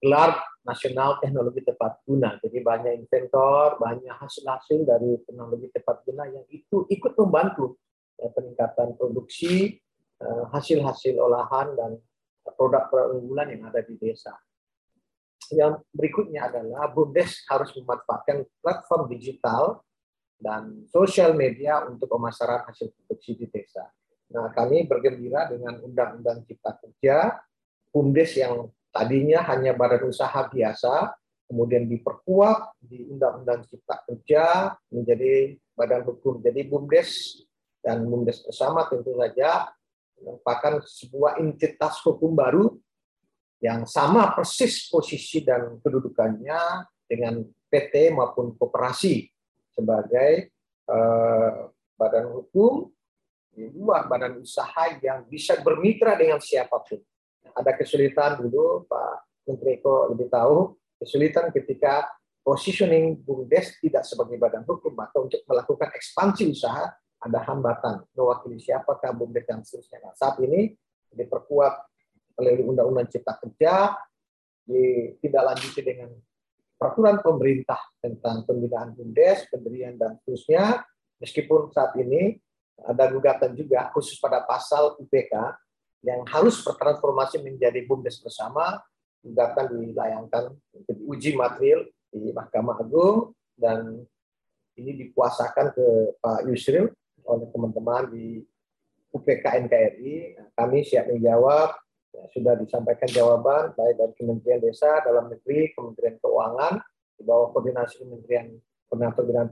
gelar 0.02 0.42
nasional 0.66 1.22
teknologi 1.22 1.62
tepat 1.62 2.02
guna. 2.02 2.36
Jadi 2.42 2.58
banyak 2.60 3.06
inventor, 3.06 3.78
banyak 3.78 4.12
hasil-hasil 4.18 4.82
dari 4.82 5.14
teknologi 5.22 5.70
tepat 5.70 6.02
guna 6.02 6.26
yang 6.26 6.42
itu 6.50 6.84
ikut 6.90 7.14
membantu 7.14 7.78
ya, 8.18 8.28
peningkatan 8.34 8.98
produksi, 8.98 9.78
eh, 10.20 10.44
hasil-hasil 10.52 11.14
olahan 11.16 11.72
dan 11.78 11.90
produk-produk 12.42 13.14
unggulan 13.14 13.54
yang 13.54 13.62
ada 13.70 13.80
di 13.86 13.94
desa. 13.96 14.34
Yang 15.52 15.84
berikutnya 15.94 16.50
adalah 16.50 16.90
BUMDes 16.90 17.46
harus 17.50 17.70
memanfaatkan 17.76 18.46
platform 18.62 19.10
digital 19.10 19.82
dan 20.36 20.84
sosial 20.90 21.32
media 21.32 21.86
untuk 21.86 22.10
pemasaran 22.10 22.66
hasil 22.66 22.92
produksi 22.92 23.38
di 23.38 23.46
desa. 23.48 23.86
Nah, 24.32 24.50
kami 24.50 24.84
bergembira 24.84 25.46
dengan 25.46 25.78
Undang-Undang 25.80 26.44
Cipta 26.44 26.76
Kerja, 26.82 27.38
BUMDes 27.94 28.32
yang 28.36 28.68
Tadinya 28.96 29.44
hanya 29.52 29.76
badan 29.76 30.08
usaha 30.08 30.48
biasa, 30.48 31.12
kemudian 31.44 31.84
diperkuat 31.84 32.80
di 32.80 33.04
Undang-Undang 33.12 33.68
Cipta 33.68 34.00
Kerja 34.08 34.72
menjadi 34.88 35.52
badan 35.76 36.00
hukum. 36.08 36.40
Jadi 36.40 36.64
BUMDes 36.64 37.44
dan 37.84 38.08
BUMDes 38.08 38.40
bersama 38.48 38.88
tentu 38.88 39.12
saja 39.20 39.68
merupakan 40.16 40.80
sebuah 40.80 41.36
entitas 41.44 42.00
hukum 42.08 42.32
baru 42.32 42.72
yang 43.60 43.88
sama 43.88 44.36
persis 44.36 44.88
posisi 44.92 45.40
dan 45.40 45.80
kedudukannya 45.80 46.84
dengan 47.08 47.40
PT 47.72 48.12
maupun 48.12 48.54
koperasi 48.54 49.26
sebagai 49.72 50.52
eh, 50.86 51.54
badan 51.96 52.26
hukum 52.36 52.92
di 53.56 53.72
luar 53.72 54.04
badan 54.04 54.36
usaha 54.44 54.92
yang 55.00 55.24
bisa 55.24 55.56
bermitra 55.64 56.12
dengan 56.20 56.36
siapa 56.36 56.76
pun 56.84 57.00
ada 57.56 57.72
kesulitan 57.72 58.36
dulu 58.36 58.84
Pak 58.84 59.48
Menteri 59.48 59.80
Eko 59.80 60.12
lebih 60.12 60.28
tahu 60.28 60.76
kesulitan 61.00 61.48
ketika 61.48 62.04
positioning 62.44 63.16
BUMDes 63.24 63.80
tidak 63.80 64.04
sebagai 64.04 64.36
badan 64.36 64.62
hukum 64.68 64.92
atau 65.00 65.24
untuk 65.24 65.40
melakukan 65.48 65.88
ekspansi 65.96 66.52
usaha 66.52 66.92
ada 67.16 67.38
hambatan 67.48 68.04
mewakili 68.12 68.60
siapakah 68.60 69.10
BUMDes 69.16 69.48
dan 69.48 69.64
seterusnya. 69.64 69.98
Nah, 70.04 70.14
saat 70.14 70.36
ini 70.44 70.76
diperkuat 71.16 71.95
oleh 72.36 72.62
Undang-Undang 72.64 73.08
Cipta 73.12 73.36
Kerja, 73.40 73.96
ditindaklanjuti 74.66 75.80
dengan 75.80 76.10
peraturan 76.76 77.22
pemerintah 77.24 77.80
tentang 78.02 78.44
pembinaan 78.44 78.92
BUMDes, 78.92 79.48
pendirian 79.48 79.96
dan 79.96 80.20
seterusnya. 80.20 80.84
Meskipun 81.16 81.72
saat 81.72 81.96
ini 81.96 82.36
ada 82.84 83.08
gugatan 83.08 83.56
juga 83.56 83.88
khusus 83.96 84.20
pada 84.20 84.44
pasal 84.44 85.00
UPK 85.00 85.32
yang 86.04 86.20
harus 86.28 86.60
bertransformasi 86.60 87.40
menjadi 87.40 87.80
BUMDes 87.88 88.20
bersama 88.20 88.84
juga 89.24 89.50
akan 89.50 89.66
dilayangkan 89.74 90.44
untuk 90.54 90.94
diuji 91.02 91.34
material 91.34 91.82
di 92.12 92.30
Mahkamah 92.30 92.78
Agung 92.78 93.34
dan 93.58 94.04
ini 94.76 94.92
dikuasakan 94.92 95.72
ke 95.72 95.86
Pak 96.20 96.46
Yusril 96.46 96.92
oleh 97.26 97.48
teman-teman 97.50 98.12
di 98.12 98.44
UPK 99.10 99.66
NKRI. 99.66 100.14
Kami 100.52 100.84
siap 100.84 101.08
menjawab 101.08 101.74
ya, 102.16 102.24
sudah 102.32 102.54
disampaikan 102.56 103.08
jawaban 103.12 103.76
baik 103.76 103.94
dari 104.00 104.12
Kementerian 104.16 104.60
Desa, 104.64 105.04
Dalam 105.04 105.28
Negeri, 105.28 105.76
Kementerian 105.76 106.16
Keuangan, 106.16 106.80
di 107.16 107.22
bawah 107.24 107.52
koordinasi 107.52 108.00
Kementerian 108.00 108.56
Koordinator 108.88 109.22
Bidang 109.28 109.48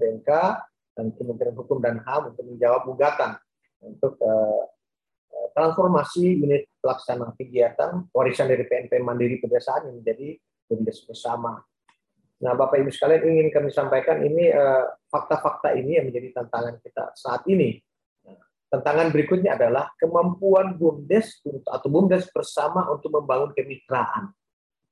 dan 0.95 1.07
Kementerian 1.19 1.57
Hukum 1.59 1.83
dan 1.83 2.01
HAM 2.01 2.33
untuk 2.33 2.45
menjawab 2.47 2.87
gugatan 2.87 3.35
untuk 3.85 4.17
uh, 4.25 4.65
transformasi 5.53 6.41
unit 6.41 6.71
pelaksana 6.81 7.35
kegiatan 7.37 8.09
warisan 8.15 8.49
dari 8.49 8.65
PNP 8.65 9.03
Mandiri 9.03 9.37
Pedesaan 9.43 9.91
yang 9.91 10.01
menjadi 10.01 10.39
BUMDes 10.71 11.05
bersama. 11.05 11.61
Nah, 12.41 12.53
Bapak 12.57 12.81
Ibu 12.81 12.91
sekalian 12.91 13.23
ingin 13.25 13.49
kami 13.53 13.71
sampaikan 13.71 14.21
ini 14.25 14.51
fakta-fakta 15.09 15.75
uh, 15.75 15.79
ini 15.79 16.01
yang 16.01 16.07
menjadi 16.09 16.43
tantangan 16.43 16.81
kita 16.81 17.13
saat 17.15 17.43
ini. 17.51 17.79
Tantangan 18.75 19.15
berikutnya 19.15 19.55
adalah 19.55 19.95
kemampuan 19.95 20.75
BUMDes 20.75 21.47
atau 21.63 21.87
BUMDes 21.87 22.27
bersama 22.35 22.91
untuk 22.91 23.15
membangun 23.15 23.55
kemitraan. 23.55 24.35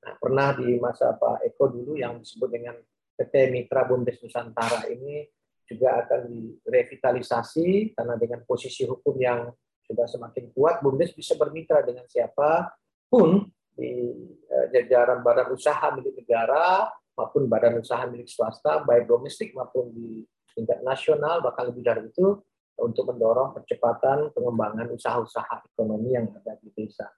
Nah, 0.06 0.14
pernah 0.22 0.54
di 0.54 0.78
masa 0.78 1.18
Pak 1.18 1.42
Eko 1.50 1.66
dulu 1.66 1.98
yang 1.98 2.22
disebut 2.22 2.46
dengan 2.46 2.78
PT 3.18 3.50
Mitra 3.50 3.82
BUMDes 3.82 4.22
Nusantara 4.22 4.86
ini 4.86 5.26
juga 5.66 5.98
akan 5.98 6.30
direvitalisasi 6.62 7.98
karena 7.98 8.14
dengan 8.14 8.46
posisi 8.46 8.86
hukum 8.86 9.18
yang 9.18 9.50
sudah 9.82 10.06
semakin 10.06 10.54
kuat, 10.54 10.78
BUMDes 10.78 11.18
bisa 11.18 11.34
bermitra 11.34 11.82
dengan 11.82 12.06
siapa 12.06 12.70
pun 13.10 13.50
di 13.74 14.14
eh, 14.46 14.66
jajaran 14.70 15.26
badan 15.26 15.58
usaha 15.58 15.90
milik 15.90 16.22
negara 16.22 16.86
maupun 17.18 17.50
badan 17.50 17.82
usaha 17.82 18.06
milik 18.06 18.30
swasta, 18.30 18.86
baik 18.86 19.10
domestik 19.10 19.50
maupun 19.58 19.90
di 19.90 20.22
tingkat 20.54 20.86
nasional, 20.86 21.42
bahkan 21.42 21.66
lebih 21.66 21.82
dari 21.82 22.06
itu 22.06 22.38
untuk 22.80 23.12
mendorong 23.12 23.52
percepatan 23.56 24.32
pengembangan 24.32 24.88
usaha-usaha 24.92 25.68
ekonomi 25.72 26.16
yang 26.16 26.30
ada 26.32 26.56
di 26.58 26.72
desa. 26.72 27.10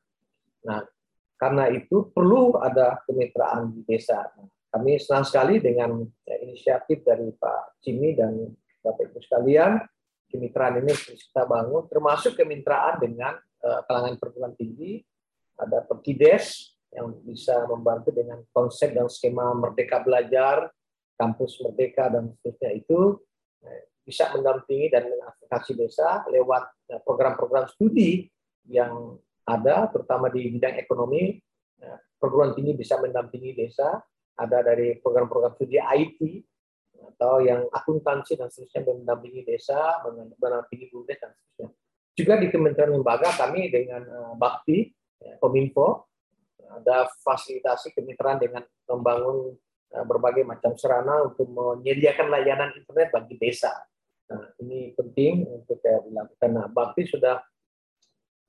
Nah, 0.66 0.82
karena 1.38 1.70
itu 1.70 2.10
perlu 2.10 2.58
ada 2.58 3.02
kemitraan 3.04 3.74
di 3.74 3.82
desa. 3.86 4.24
Kami 4.70 4.98
senang 4.98 5.22
sekali 5.22 5.62
dengan 5.62 6.02
inisiatif 6.26 7.06
dari 7.06 7.30
Pak 7.30 7.78
Jimmy 7.84 8.18
dan 8.18 8.50
Bapak 8.82 9.12
Ibu 9.12 9.18
sekalian, 9.22 9.78
kemitraan 10.28 10.82
ini 10.82 10.90
terus 10.90 11.22
kita 11.30 11.46
bangun, 11.46 11.86
termasuk 11.86 12.34
kemitraan 12.34 12.98
dengan 12.98 13.38
uh, 13.38 13.80
kalangan 13.86 14.18
perguruan 14.18 14.54
tinggi, 14.58 14.98
ada 15.54 15.86
Perkides 15.86 16.74
yang 16.90 17.14
bisa 17.22 17.66
membantu 17.70 18.10
dengan 18.10 18.42
konsep 18.50 18.94
dan 18.94 19.06
skema 19.06 19.54
Merdeka 19.54 20.02
Belajar, 20.02 20.70
kampus 21.14 21.58
Merdeka 21.62 22.10
dan 22.10 22.30
seterusnya 22.34 22.70
itu 22.74 23.18
eh, 23.62 23.93
bisa 24.04 24.30
mendampingi 24.36 24.92
dan 24.92 25.08
mengaplikasi 25.08 25.72
desa 25.74 26.22
lewat 26.28 26.92
eh, 26.92 27.00
program-program 27.00 27.66
studi 27.72 28.28
yang 28.68 29.16
ada, 29.44 29.88
terutama 29.92 30.32
di 30.32 30.48
bidang 30.48 30.80
ekonomi, 30.80 31.36
ya, 31.76 32.00
perguruan 32.16 32.56
tinggi 32.56 32.72
bisa 32.72 32.96
mendampingi 32.96 33.52
desa, 33.52 34.00
ada 34.40 34.58
dari 34.64 34.96
program-program 35.00 35.52
studi 35.56 35.76
IT, 35.76 36.20
atau 37.14 37.44
yang 37.44 37.68
akuntansi 37.68 38.40
dan 38.40 38.48
seterusnya 38.48 38.88
mendampingi 38.88 39.44
desa, 39.44 40.00
mendampingi 40.08 40.88
BUMDes 40.88 41.18
dan 41.20 41.30
seterusnya. 41.36 41.68
Juga 42.14 42.34
di 42.38 42.46
Kementerian 42.48 42.94
Lembaga 42.94 43.28
kami 43.34 43.68
dengan 43.68 44.02
uh, 44.06 44.34
Bakti, 44.38 44.88
ya, 45.20 45.34
Kominfo, 45.42 46.08
ada 46.64 47.10
fasilitasi 47.22 47.92
kemitraan 47.92 48.40
dengan 48.40 48.62
membangun 48.88 49.52
uh, 49.94 50.04
berbagai 50.06 50.46
macam 50.46 50.72
sarana 50.78 51.26
untuk 51.26 51.50
menyediakan 51.50 52.30
layanan 52.30 52.70
internet 52.78 53.12
bagi 53.12 53.34
desa. 53.36 53.74
Nah, 54.24 54.44
ini 54.64 54.96
penting 54.96 55.44
untuk 55.48 55.78
uh, 55.84 56.00
dilakukan. 56.04 56.50
Nah, 56.52 56.66
Bakti 56.72 57.04
sudah 57.04 57.42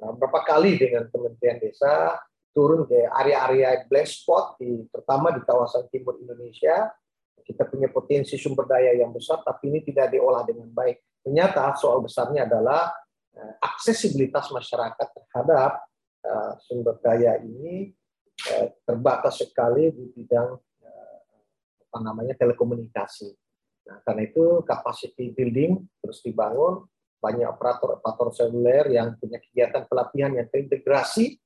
Nah, 0.02 0.12
berapa 0.12 0.44
kali 0.44 0.76
dengan 0.76 1.08
Kementerian 1.08 1.60
Desa 1.62 2.20
turun 2.52 2.88
ke 2.88 3.08
area-area 3.08 3.84
black 3.88 4.08
spot, 4.08 4.60
di, 4.60 4.88
terutama 4.92 5.32
di 5.36 5.44
kawasan 5.44 5.88
timur 5.92 6.20
Indonesia, 6.20 6.92
kita 7.46 7.68
punya 7.68 7.92
potensi 7.92 8.40
sumber 8.40 8.66
daya 8.66 8.96
yang 8.96 9.12
besar, 9.12 9.44
tapi 9.44 9.70
ini 9.72 9.80
tidak 9.84 10.12
diolah 10.16 10.44
dengan 10.48 10.72
baik. 10.72 11.04
Ternyata 11.24 11.76
soal 11.78 12.00
besarnya 12.04 12.48
adalah 12.48 12.92
uh, 13.36 13.54
aksesibilitas 13.60 14.50
masyarakat 14.52 15.08
terhadap 15.14 15.84
uh, 16.26 16.54
sumber 16.64 16.96
daya 17.04 17.38
ini 17.44 17.92
uh, 18.56 18.68
terbatas 18.88 19.44
sekali 19.44 19.92
di 19.92 20.10
bidang 20.16 20.56
uh, 20.58 21.18
apa 21.92 21.98
namanya 22.02 22.34
telekomunikasi. 22.40 23.45
Nah, 23.86 24.02
karena 24.02 24.22
itu 24.26 24.66
capacity 24.66 25.30
building 25.34 25.78
terus 26.02 26.26
dibangun, 26.26 26.86
banyak 27.22 27.46
operator-operator 27.46 28.30
seluler 28.34 28.86
yang 28.94 29.18
punya 29.18 29.38
kegiatan 29.42 29.86
pelatihan 29.86 30.34
yang 30.34 30.48
terintegrasi, 30.50 31.38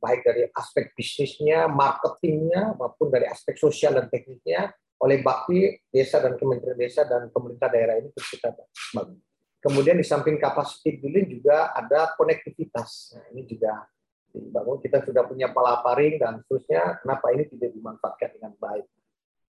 baik 0.00 0.20
dari 0.26 0.48
aspek 0.52 0.92
bisnisnya, 0.96 1.70
marketingnya, 1.70 2.76
maupun 2.76 3.08
dari 3.08 3.28
aspek 3.28 3.56
sosial 3.56 3.96
dan 3.96 4.10
tekniknya, 4.10 4.72
oleh 5.02 5.18
Bakti 5.18 5.82
Desa 5.90 6.22
dan 6.22 6.38
Kementerian 6.38 6.78
Desa 6.78 7.02
dan 7.02 7.26
pemerintah 7.30 7.66
daerah 7.66 7.98
ini 7.98 8.08
terus 8.14 8.38
kita 8.38 8.54
bangun. 8.94 9.18
Kemudian 9.62 9.94
di 9.94 10.06
samping 10.06 10.42
capacity 10.42 10.98
building 10.98 11.38
juga 11.38 11.70
ada 11.70 12.14
konektivitas. 12.18 13.14
Nah, 13.14 13.30
ini 13.30 13.46
juga 13.46 13.86
dibangun. 14.34 14.82
Kita 14.82 15.06
sudah 15.06 15.22
punya 15.22 15.54
palaparing 15.54 16.18
dan 16.18 16.42
seterusnya. 16.42 16.98
Kenapa 16.98 17.30
ini 17.30 17.46
tidak 17.46 17.70
dimanfaatkan 17.70 18.30
dengan 18.34 18.52
baik? 18.58 18.86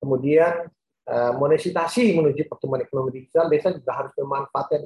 Kemudian 0.05 0.69
monetisasi 1.13 2.17
menuju 2.17 2.49
pertumbuhan 2.49 2.85
ekonomi 2.85 3.21
digital, 3.21 3.53
desa 3.53 3.73
juga 3.73 3.93
harus 3.93 4.13
memanfaatkan 4.17 4.81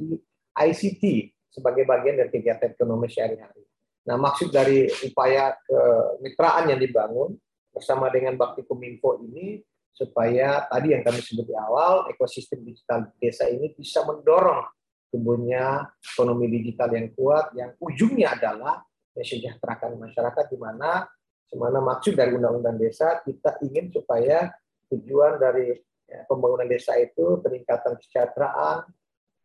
ICT 0.59 1.04
sebagai 1.48 1.87
bagian 1.87 2.18
dari 2.18 2.31
kegiatan 2.31 2.74
ekonomi 2.74 3.07
sehari-hari. 3.07 3.62
Nah, 4.09 4.16
maksud 4.16 4.50
dari 4.50 4.88
upaya 5.04 5.54
kemitraan 5.68 6.72
yang 6.74 6.81
dibangun 6.81 7.37
bersama 7.70 8.09
dengan 8.11 8.35
Bakti 8.35 8.64
Kominfo 8.64 9.20
ini 9.22 9.62
supaya 9.92 10.66
tadi 10.70 10.94
yang 10.94 11.02
kami 11.02 11.18
sebut 11.18 11.46
di 11.46 11.54
awal, 11.59 12.07
ekosistem 12.11 12.62
digital 12.62 13.11
desa 13.18 13.50
ini 13.50 13.74
bisa 13.74 14.07
mendorong 14.07 14.64
tumbuhnya 15.11 15.90
ekonomi 16.14 16.46
digital 16.50 16.88
yang 16.94 17.11
kuat, 17.14 17.50
yang 17.59 17.74
ujungnya 17.83 18.38
adalah 18.38 18.83
mesejahterakan 19.18 19.98
masyarakat 19.98 20.44
di 20.46 20.59
mana 20.61 21.04
semana 21.48 21.81
maksud 21.81 22.14
dari 22.14 22.37
undang-undang 22.37 22.76
desa 22.76 23.18
kita 23.24 23.59
ingin 23.64 23.90
supaya 23.90 24.52
tujuan 24.92 25.40
dari 25.40 25.74
ya, 26.09 26.25
pembangunan 26.25 26.66
desa 26.66 26.97
itu 26.97 27.38
peningkatan 27.44 27.94
kesejahteraan, 28.01 28.88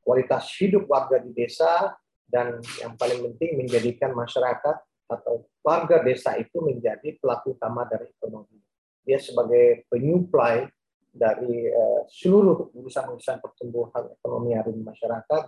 kualitas 0.02 0.48
hidup 0.58 0.88
warga 0.88 1.20
di 1.20 1.36
desa, 1.36 1.94
dan 2.26 2.64
yang 2.82 2.96
paling 2.98 3.22
penting 3.32 3.60
menjadikan 3.62 4.16
masyarakat 4.16 4.82
atau 5.12 5.46
warga 5.62 6.02
desa 6.02 6.34
itu 6.40 6.64
menjadi 6.64 7.20
pelaku 7.20 7.54
utama 7.54 7.86
dari 7.86 8.10
ekonomi. 8.10 8.58
Dia 9.04 9.20
sebagai 9.20 9.84
penyuplai 9.92 10.66
dari 11.14 11.70
uh, 11.70 12.02
seluruh 12.10 12.74
urusan-urusan 12.74 13.38
pertumbuhan 13.38 14.10
ekonomi 14.18 14.58
hari 14.58 14.74
masyarakat, 14.74 15.44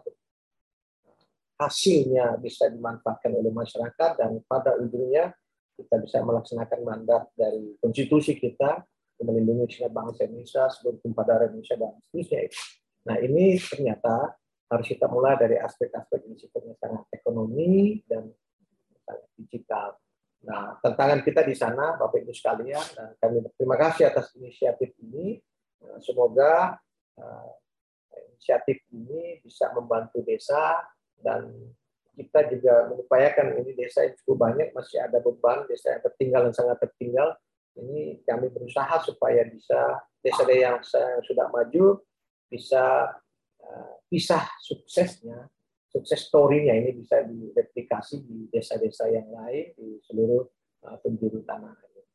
hasilnya 1.55 2.35
bisa 2.37 2.67
dimanfaatkan 2.67 3.31
oleh 3.31 3.49
masyarakat 3.49 4.19
dan 4.19 4.43
pada 4.45 4.75
ujungnya 4.75 5.31
kita 5.75 5.99
bisa 6.03 6.19
melaksanakan 6.23 6.79
mandat 6.83 7.23
dari 7.35 7.75
konstitusi 7.79 8.35
kita 8.35 8.83
melindungi 9.23 9.79
bangsa 9.87 10.27
Indonesia, 10.27 10.67
seluruh 10.67 10.99
tumpah 10.99 11.23
darah 11.23 11.47
Indonesia 11.47 11.75
dan 11.79 11.95
seterusnya. 12.03 12.51
Nah 13.05 13.15
ini 13.21 13.55
ternyata 13.61 14.35
harus 14.65 14.87
kita 14.89 15.05
mulai 15.05 15.37
dari 15.37 15.61
aspek-aspek 15.61 16.25
yang 16.25 16.35
sifatnya 16.35 16.75
sangat 16.81 17.05
ekonomi 17.13 18.01
dan 18.09 18.27
sangat 19.05 19.29
digital. 19.37 19.95
Nah, 20.45 20.77
tantangan 20.77 21.25
kita 21.25 21.41
di 21.41 21.57
sana, 21.57 21.97
Bapak 21.97 22.21
Ibu 22.21 22.33
sekalian, 22.33 22.85
dan 22.93 23.17
kami 23.17 23.41
berterima 23.41 23.77
kasih 23.81 24.13
atas 24.13 24.29
inisiatif 24.37 24.93
ini. 25.01 25.41
Nah, 25.81 25.97
semoga 26.01 26.77
uh, 27.17 27.49
inisiatif 28.33 28.85
ini 28.93 29.41
bisa 29.41 29.73
membantu 29.73 30.21
desa 30.21 30.85
dan 31.17 31.49
kita 32.15 32.47
juga 32.47 32.87
mengupayakan 32.93 33.59
ini 33.59 33.75
desa 33.75 34.05
yang 34.07 34.15
cukup 34.23 34.37
banyak, 34.49 34.69
masih 34.71 35.03
ada 35.03 35.19
beban 35.19 35.67
desa 35.67 35.97
yang 35.97 36.03
tertinggal 36.05 36.41
dan 36.47 36.53
sangat 36.53 36.77
tertinggal. 36.79 37.27
Ini 37.75 38.23
kami 38.23 38.47
berusaha 38.51 39.03
supaya 39.03 39.43
bisa 39.47 39.99
desa-desa 40.23 40.99
yang 40.99 41.21
sudah 41.23 41.51
maju 41.51 41.99
bisa 42.47 43.11
kisah 44.07 44.45
suksesnya, 44.61 45.49
sukses 45.89 46.27
story-nya 46.29 46.77
ini 46.77 46.91
bisa 47.03 47.23
direplikasi 47.25 48.21
di 48.23 48.37
desa-desa 48.51 49.09
yang 49.09 49.27
lain 49.31 49.73
di 49.75 49.99
seluruh 50.05 50.45
uh, 50.85 50.97
penjuru 51.01 51.41
tanah 51.43 51.73
air. 51.73 52.05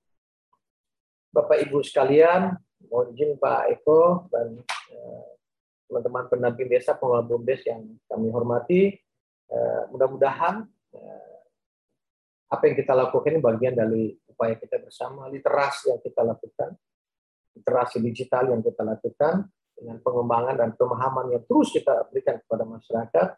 Bapak 1.34 1.58
Ibu 1.66 1.82
sekalian, 1.82 2.54
mohon 2.88 3.14
izin 3.14 3.36
Pak 3.36 3.72
Eko 3.74 4.30
dan 4.30 4.62
uh, 4.94 5.28
teman-teman 5.90 6.24
pendamping 6.30 6.70
desa 6.70 6.94
pengelola 6.94 7.26
BUMDes 7.26 7.66
yang 7.66 7.82
kami 8.06 8.30
hormati, 8.30 8.94
mudah-mudahan 9.90 10.62
apa 12.46 12.62
yang 12.62 12.78
kita 12.78 12.94
lakukan 12.94 13.34
ini 13.34 13.42
bagian 13.42 13.74
dari 13.74 14.14
upaya 14.40 14.56
kita 14.56 14.80
bersama, 14.80 15.28
literasi 15.28 15.92
yang 15.92 16.00
kita 16.00 16.24
lakukan, 16.24 16.72
literasi 17.60 18.00
digital 18.00 18.48
yang 18.48 18.64
kita 18.64 18.80
lakukan, 18.80 19.52
dengan 19.76 20.00
pengembangan 20.00 20.56
dan 20.56 20.70
pemahaman 20.80 21.36
yang 21.36 21.44
terus 21.44 21.76
kita 21.76 22.08
berikan 22.08 22.40
kepada 22.40 22.64
masyarakat 22.64 23.28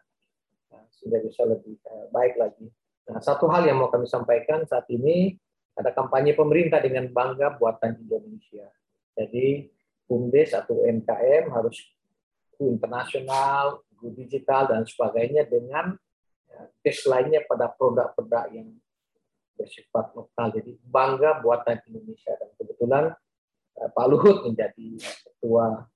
nah, 0.71 0.83
sehingga 0.95 1.19
bisa 1.23 1.43
lebih 1.43 1.75
eh, 1.75 2.07
baik 2.07 2.39
lagi. 2.39 2.67
Nah, 3.11 3.19
satu 3.19 3.51
hal 3.51 3.67
yang 3.67 3.83
mau 3.83 3.91
kami 3.91 4.07
sampaikan 4.07 4.63
saat 4.63 4.87
ini 4.87 5.35
ada 5.75 5.91
kampanye 5.91 6.35
pemerintah 6.35 6.79
dengan 6.79 7.11
bangga 7.11 7.59
buatan 7.59 7.99
Indonesia. 7.99 8.71
Jadi 9.11 9.67
BUMDes 10.07 10.55
atau 10.55 10.83
UMKM 10.83 11.51
harus 11.51 11.79
go 12.55 12.71
internasional, 12.71 13.83
go 13.99 14.07
digital 14.11 14.71
dan 14.71 14.87
sebagainya 14.87 15.47
dengan 15.47 15.95
case 16.83 17.07
lainnya 17.09 17.41
pada 17.47 17.71
produk-produk 17.71 18.51
yang 18.53 18.69
bersifat 19.57 20.13
lokal. 20.17 20.53
Jadi 20.53 20.77
bangga 20.83 21.41
buatan 21.41 21.79
Indonesia 21.89 22.33
dan 22.37 22.49
kebetulan 22.57 23.03
uh, 23.79 23.89
Pak 23.93 24.05
Luhut 24.09 24.37
menjadi 24.45 24.89
ketua 24.99 25.87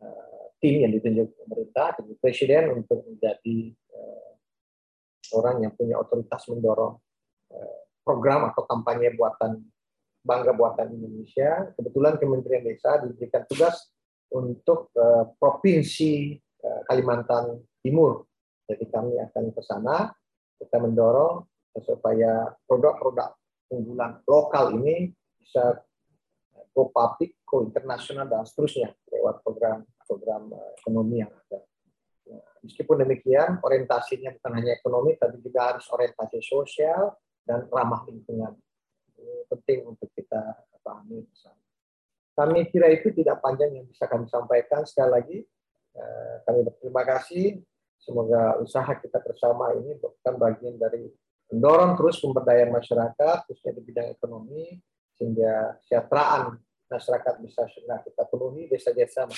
uh, 0.00 0.44
tim 0.60 0.84
yang 0.84 0.92
ditunjuk 0.92 1.32
pemerintah 1.44 1.96
dan 1.96 2.06
presiden 2.20 2.64
untuk 2.76 3.04
menjadi 3.08 3.72
uh, 3.92 4.30
orang 5.36 5.64
yang 5.64 5.72
punya 5.74 5.96
otoritas 5.98 6.44
mendorong 6.48 7.00
program 8.04 8.50
atau 8.52 8.66
kampanye 8.68 9.14
buatan 9.16 9.62
bangga 10.20 10.52
buatan 10.52 10.92
Indonesia. 10.92 11.72
Kebetulan 11.72 12.20
Kementerian 12.20 12.66
Desa 12.66 13.00
diberikan 13.00 13.46
tugas 13.48 13.88
untuk 14.28 14.92
provinsi 15.40 16.36
Kalimantan 16.84 17.64
Timur. 17.80 18.28
Jadi 18.68 18.84
kami 18.92 19.16
akan 19.16 19.44
ke 19.56 19.62
sana, 19.64 20.12
kita 20.60 20.76
mendorong 20.82 21.48
supaya 21.82 22.54
produk-produk 22.68 23.34
unggulan 23.72 24.22
lokal 24.28 24.78
ini 24.78 25.10
bisa 25.40 25.82
go 26.74 26.90
public, 26.90 27.38
go 27.46 27.62
internasional 27.62 28.26
dan 28.26 28.42
seterusnya 28.42 28.90
lewat 29.10 29.42
program-program 29.46 30.42
uh, 30.50 30.70
ekonomi 30.82 31.22
yang 31.22 31.30
ada. 31.30 31.62
Nah, 32.24 32.42
meskipun 32.66 33.06
demikian, 33.06 33.62
orientasinya 33.62 34.34
bukan 34.38 34.52
hanya 34.58 34.74
ekonomi, 34.74 35.14
tapi 35.14 35.38
juga 35.38 35.74
harus 35.74 35.86
orientasi 35.86 36.42
sosial, 36.42 37.14
dan 37.44 37.68
ramah 37.70 38.02
lingkungan. 38.08 38.56
Ini 39.20 39.46
penting 39.52 39.86
untuk 39.86 40.10
kita 40.16 40.40
pahami 40.82 41.24
bersama. 41.24 41.60
Kami 42.34 42.66
kira 42.68 42.90
itu 42.90 43.14
tidak 43.14 43.38
panjang 43.38 43.70
yang 43.78 43.86
bisa 43.86 44.10
kami 44.10 44.26
sampaikan. 44.26 44.82
Sekali 44.82 45.10
lagi, 45.12 45.38
eh, 45.94 46.34
kami 46.42 46.66
berterima 46.66 47.06
kasih. 47.06 47.62
Semoga 48.02 48.58
usaha 48.60 48.90
kita 49.00 49.22
bersama 49.22 49.72
ini 49.78 49.96
bukan 49.96 50.34
bagian 50.36 50.76
dari 50.76 51.08
mendorong 51.54 51.94
terus 51.94 52.18
pemberdayaan 52.18 52.74
masyarakat, 52.74 53.36
khususnya 53.46 53.78
di 53.78 53.82
bidang 53.86 54.08
ekonomi, 54.10 54.82
sehingga 55.14 55.78
kesejahteraan 55.80 56.58
masyarakat 56.90 57.34
bisa 57.40 57.62
segera 57.70 58.02
kita 58.02 58.22
penuhi, 58.26 58.66
desa-desa 58.66 59.30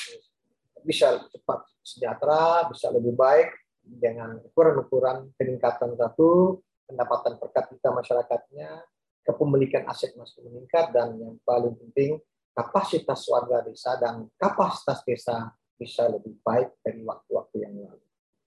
bisa 0.86 1.20
cepat 1.28 1.68
sejahtera, 1.84 2.68
bisa 2.72 2.88
lebih 2.88 3.12
baik 3.12 3.52
dengan 3.84 4.40
ukuran-ukuran 4.42 5.30
peningkatan 5.36 5.94
satu, 5.94 6.60
pendapatan 6.88 7.38
per 7.38 7.50
kapita 7.52 7.92
masyarakatnya, 7.92 8.82
kepemilikan 9.26 9.84
aset 9.90 10.14
masih 10.14 10.46
meningkat, 10.46 10.94
dan 10.94 11.18
yang 11.18 11.34
paling 11.42 11.74
penting 11.74 12.18
kapasitas 12.56 13.20
warga 13.28 13.60
desa 13.66 14.00
dan 14.00 14.30
kapasitas 14.40 15.04
desa 15.04 15.52
bisa 15.76 16.08
lebih 16.08 16.40
baik 16.40 16.80
dari 16.80 17.04
waktu-waktu 17.04 17.56
yang 17.68 17.74
lalu. 17.76 18.06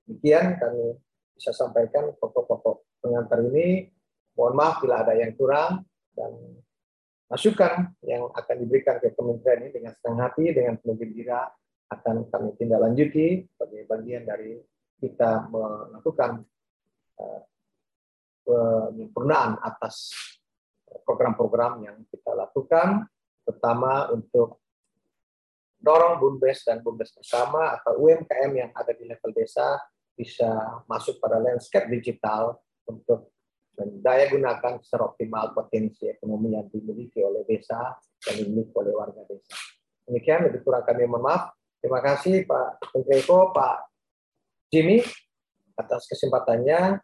Demikian 0.10 0.58
kami 0.58 0.98
bisa 1.38 1.54
sampaikan 1.54 2.10
pokok-pokok 2.18 2.89
pengantar 3.00 3.40
ini. 3.44 3.90
Mohon 4.36 4.56
maaf 4.56 4.76
bila 4.80 5.04
ada 5.04 5.14
yang 5.20 5.36
kurang 5.36 5.84
dan 6.16 6.32
masukan 7.28 7.92
yang 8.08 8.32
akan 8.32 8.56
diberikan 8.64 8.98
ke 9.04 9.12
kementerian 9.12 9.68
ini 9.68 9.72
dengan 9.76 9.94
senang 10.00 10.20
hati, 10.24 10.56
dengan 10.56 10.80
penuh 10.80 10.96
gembira 10.96 11.50
akan 11.90 12.30
kami 12.30 12.50
tindak 12.56 12.80
lanjuti 12.80 13.44
sebagai 13.50 13.84
bagian 13.90 14.24
dari 14.24 14.62
kita 15.02 15.50
melakukan 15.50 16.46
eh, 17.20 17.42
penyempurnaan 18.46 19.62
atas 19.62 20.14
program-program 21.06 21.86
yang 21.86 21.98
kita 22.10 22.34
lakukan, 22.34 23.06
pertama 23.46 24.10
untuk 24.10 24.62
dorong 25.80 26.20
BUMDes 26.20 26.68
dan 26.68 26.84
BUMDes 26.84 27.16
bersama 27.16 27.78
atau 27.80 28.04
UMKM 28.04 28.52
yang 28.52 28.72
ada 28.76 28.92
di 28.92 29.08
level 29.08 29.32
desa 29.32 29.80
bisa 30.18 30.84
masuk 30.90 31.22
pada 31.24 31.40
landscape 31.40 31.88
digital 31.88 32.60
untuk 32.90 33.32
mendaya 33.80 34.28
gunakan 34.28 34.82
secara 34.84 35.08
optimal 35.08 35.56
potensi 35.56 36.10
ekonomi 36.10 36.52
yang 36.52 36.68
dimiliki 36.68 37.24
oleh 37.24 37.48
desa 37.48 37.96
dan 37.96 38.34
dimiliki 38.36 38.76
oleh 38.76 38.92
warga 38.92 39.24
desa. 39.30 39.56
Demikian 40.04 40.50
lebih 40.50 40.66
kurang 40.66 40.84
kami 40.84 41.08
mohon 41.08 41.24
maaf. 41.24 41.56
Terima 41.80 42.04
kasih 42.04 42.44
Pak 42.44 42.92
Menteri 42.92 43.24
Pak 43.24 43.78
Jimmy 44.68 45.00
atas 45.80 46.04
kesempatannya. 46.12 47.00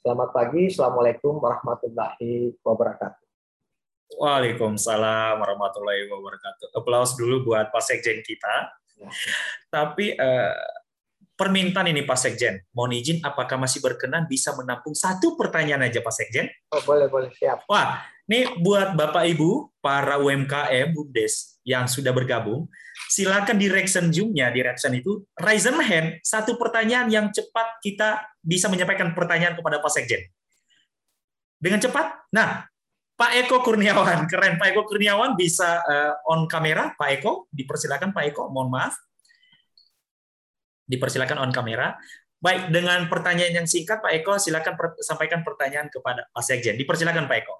Selamat 0.00 0.30
pagi, 0.32 0.72
Assalamualaikum 0.72 1.40
warahmatullahi 1.40 2.56
wabarakatuh. 2.64 3.24
Waalaikumsalam 4.16 5.40
warahmatullahi 5.40 6.08
wabarakatuh. 6.08 6.72
Aplaus 6.76 7.16
dulu 7.16 7.52
buat 7.52 7.68
Pak 7.72 7.82
Sekjen 7.84 8.20
kita. 8.24 8.72
Ya. 9.00 9.08
Tapi 9.72 10.14
eh, 10.14 10.56
permintaan 11.34 11.90
ini 11.90 12.06
Pak 12.06 12.18
Sekjen, 12.18 12.62
mohon 12.70 12.94
izin 12.94 13.18
apakah 13.22 13.58
masih 13.58 13.82
berkenan 13.82 14.30
bisa 14.30 14.54
menampung 14.54 14.94
satu 14.94 15.34
pertanyaan 15.34 15.86
aja 15.86 15.98
Pak 15.98 16.14
Sekjen? 16.14 16.46
Oh, 16.70 16.82
boleh, 16.86 17.10
boleh, 17.10 17.30
siap. 17.34 17.66
Wah, 17.66 18.06
ini 18.30 18.48
buat 18.62 18.94
Bapak 18.94 19.26
Ibu, 19.34 19.74
para 19.82 20.16
UMKM, 20.22 20.94
BUMDes 20.94 21.60
yang 21.66 21.90
sudah 21.90 22.14
bergabung, 22.14 22.70
silakan 23.10 23.58
di 23.58 23.66
reaction 23.66 24.08
Zoom-nya, 24.14 24.54
di 24.54 24.62
reaction 24.62 24.94
itu, 24.94 25.26
raise 25.42 25.66
hand, 25.66 26.22
satu 26.22 26.54
pertanyaan 26.54 27.10
yang 27.10 27.26
cepat 27.34 27.82
kita 27.82 28.22
bisa 28.40 28.70
menyampaikan 28.70 29.12
pertanyaan 29.12 29.58
kepada 29.58 29.82
Pak 29.82 29.92
Sekjen. 29.92 30.22
Dengan 31.58 31.80
cepat. 31.82 32.30
Nah, 32.30 32.68
Pak 33.14 33.32
Eko 33.46 33.62
Kurniawan, 33.62 34.26
keren. 34.30 34.54
Pak 34.60 34.74
Eko 34.74 34.86
Kurniawan 34.86 35.34
bisa 35.34 35.82
uh, 35.82 36.30
on 36.30 36.46
kamera. 36.46 36.94
Pak 36.94 37.20
Eko, 37.20 37.50
dipersilakan 37.50 38.12
Pak 38.12 38.24
Eko, 38.30 38.50
mohon 38.52 38.70
maaf. 38.70 38.94
Dipersilakan 40.84 41.40
on 41.40 41.50
kamera. 41.50 41.96
Baik, 42.38 42.68
dengan 42.68 43.08
pertanyaan 43.08 43.64
yang 43.64 43.68
singkat, 43.68 44.04
Pak 44.04 44.12
Eko, 44.20 44.36
silakan 44.36 44.76
per 44.76 45.00
sampaikan 45.00 45.40
pertanyaan 45.40 45.88
kepada 45.88 46.28
Pak 46.28 46.44
Sekjen. 46.44 46.76
Dipersilakan 46.76 47.24
Pak 47.24 47.36
Eko. 47.40 47.54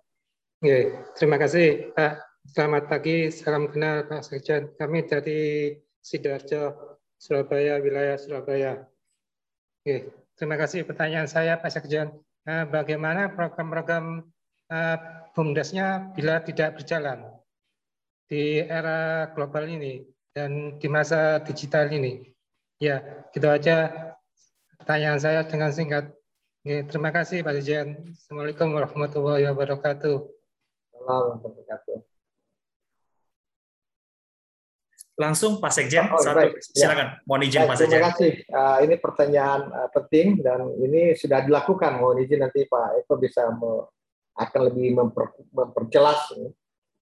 Oke, 0.60 0.78
terima 1.16 1.40
kasih 1.40 1.92
Pak 1.96 2.34
Selamat 2.44 2.92
pagi, 2.92 3.32
salam 3.32 3.72
kenal 3.72 4.04
Pak 4.04 4.20
Sekjen. 4.20 4.68
Kami 4.76 5.08
dari 5.08 5.72
Sidoarjo, 6.04 6.76
Surabaya, 7.16 7.80
wilayah 7.80 8.20
Surabaya. 8.20 8.84
Oke, 9.80 10.12
terima 10.36 10.60
kasih 10.60 10.84
pertanyaan 10.84 11.24
saya 11.24 11.56
Pak 11.56 11.72
Sekjen. 11.72 12.12
Nah, 12.44 12.68
bagaimana 12.68 13.32
program-program 13.32 14.28
uh, 14.68 14.96
BUMDES-nya 15.32 16.12
bila 16.12 16.44
tidak 16.44 16.76
berjalan 16.76 17.24
di 18.28 18.60
era 18.60 19.32
global 19.32 19.64
ini 19.64 20.04
dan 20.36 20.76
di 20.76 20.88
masa 20.92 21.40
digital 21.40 21.88
ini? 21.88 22.28
Ya, 22.82 23.06
gitu 23.30 23.46
aja 23.46 23.92
pertanyaan 24.82 25.22
saya 25.22 25.46
dengan 25.46 25.70
singkat. 25.70 26.10
Oke, 26.64 26.88
terima 26.90 27.14
kasih 27.14 27.46
Pak 27.46 27.60
Sekjen. 27.60 28.10
Assalamualaikum 28.10 28.72
warahmatullahi 28.74 29.46
wabarakatuh. 29.52 30.16
Langsung 35.14 35.62
Pak 35.62 35.70
Sekjen, 35.70 36.10
oh, 36.10 36.18
satu, 36.18 36.34
baik. 36.34 36.58
Ya. 36.58 36.62
silakan. 36.74 37.08
Ya. 37.14 37.22
Mohon 37.22 37.42
izin 37.46 37.60
baik, 37.62 37.70
Pak 37.70 37.76
Sekjen. 37.78 37.92
Terima 37.94 38.10
kasih. 38.10 38.32
Uh, 38.50 38.78
ini 38.82 38.94
pertanyaan 38.98 39.60
uh, 39.70 39.88
penting 39.94 40.26
dan 40.42 40.60
ini 40.82 41.14
sudah 41.14 41.38
dilakukan. 41.46 42.02
Mohon 42.02 42.26
izin 42.26 42.42
nanti 42.42 42.66
Pak 42.66 43.06
Eko 43.06 43.14
bisa 43.22 43.46
me, 43.54 43.86
akan 44.34 44.60
lebih 44.66 44.98
memper, 44.98 45.30
memperjelas. 45.54 46.34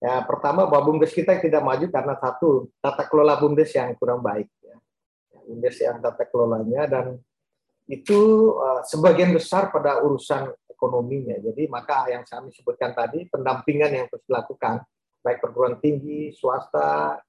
Ya, 0.03 0.21
pertama 0.29 0.69
bahwa 0.69 0.93
bumdes 0.93 1.17
kita 1.17 1.41
tidak 1.41 1.65
maju 1.65 1.87
karena 1.89 2.15
satu 2.21 2.69
tata 2.85 3.09
kelola 3.09 3.41
bumdes 3.41 3.73
yang 3.73 3.97
kurang 3.97 4.21
baik. 4.21 4.51
Bumdes 5.45 5.77
yang 5.83 5.99
tata 5.99 6.25
kelolanya 6.29 6.87
dan 6.89 7.07
itu 7.91 8.53
uh, 8.57 8.81
sebagian 8.87 9.35
besar 9.35 9.75
pada 9.75 10.01
urusan 10.01 10.55
ekonominya. 10.71 11.39
Jadi 11.39 11.67
maka 11.67 12.11
yang 12.11 12.23
kami 12.27 12.51
sebutkan 12.55 12.95
tadi 12.95 13.27
pendampingan 13.31 13.91
yang 13.91 14.05
harus 14.07 14.23
dilakukan 14.27 14.83
baik 15.23 15.39
perguruan 15.39 15.79
tinggi, 15.79 16.35
swasta, 16.35 17.23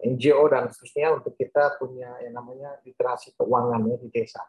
NGO 0.00 0.48
dan 0.48 0.72
seterusnya 0.72 1.16
untuk 1.16 1.36
kita 1.36 1.76
punya 1.76 2.16
yang 2.24 2.34
namanya 2.34 2.80
literasi 2.82 3.36
keuangan 3.36 3.84
ya, 3.84 3.96
di 4.00 4.08
desa. 4.08 4.42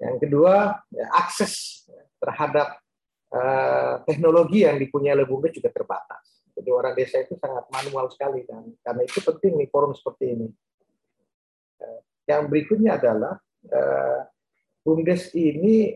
Yang 0.00 0.28
kedua, 0.28 0.76
ya, 0.92 1.06
akses 1.16 1.86
terhadap 2.20 2.76
uh, 3.32 4.04
teknologi 4.04 4.68
yang 4.68 4.76
dipunyai 4.76 5.16
oleh 5.16 5.26
Bumdes 5.28 5.56
juga 5.56 5.72
terbatas. 5.72 6.44
Jadi 6.52 6.68
orang 6.68 6.92
desa 6.92 7.16
itu 7.24 7.34
sangat 7.40 7.64
manual 7.72 8.12
sekali 8.12 8.44
dan 8.44 8.68
karena 8.84 9.02
itu 9.08 9.18
penting 9.24 9.56
nih 9.56 9.68
forum 9.72 9.96
seperti 9.96 10.36
ini. 10.36 10.48
Yang 12.26 12.42
berikutnya 12.48 12.98
adalah 12.98 13.34
uh, 13.70 14.20
Bumdes 14.82 15.30
ini 15.34 15.94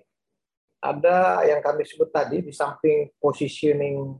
ada 0.78 1.42
yang 1.42 1.58
kami 1.58 1.82
sebut 1.82 2.14
tadi 2.14 2.38
di 2.42 2.54
samping 2.54 3.10
positioning 3.18 4.14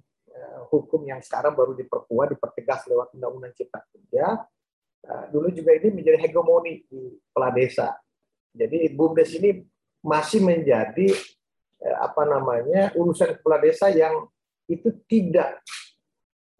hukum 0.67 1.07
yang 1.07 1.23
sekarang 1.23 1.55
baru 1.55 1.79
diperkuat, 1.79 2.35
dipertegas 2.35 2.91
lewat 2.91 3.15
Undang-Undang 3.15 3.55
Cipta 3.55 3.81
Kerja, 3.87 4.43
Nah, 5.07 5.31
dulu 5.31 5.49
juga 5.55 5.71
ini 5.79 6.03
menjadi 6.03 6.19
hegemoni 6.19 6.83
di 6.83 7.15
kepala 7.31 7.55
desa. 7.55 7.95
Jadi 8.51 8.91
BUMDes 8.91 9.31
ini 9.39 9.63
masih 10.03 10.43
menjadi 10.43 11.09
eh, 11.79 11.97
apa 12.03 12.27
namanya 12.27 12.91
urusan 12.99 13.39
kepala 13.39 13.63
desa 13.63 13.87
yang 13.95 14.27
itu 14.67 14.91
tidak 15.07 15.63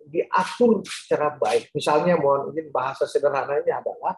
diatur 0.07 0.87
secara 0.87 1.35
baik. 1.35 1.75
Misalnya 1.75 2.15
mohon 2.15 2.55
izin 2.55 2.71
bahasa 2.71 3.03
sederhananya 3.11 3.83
adalah 3.83 4.15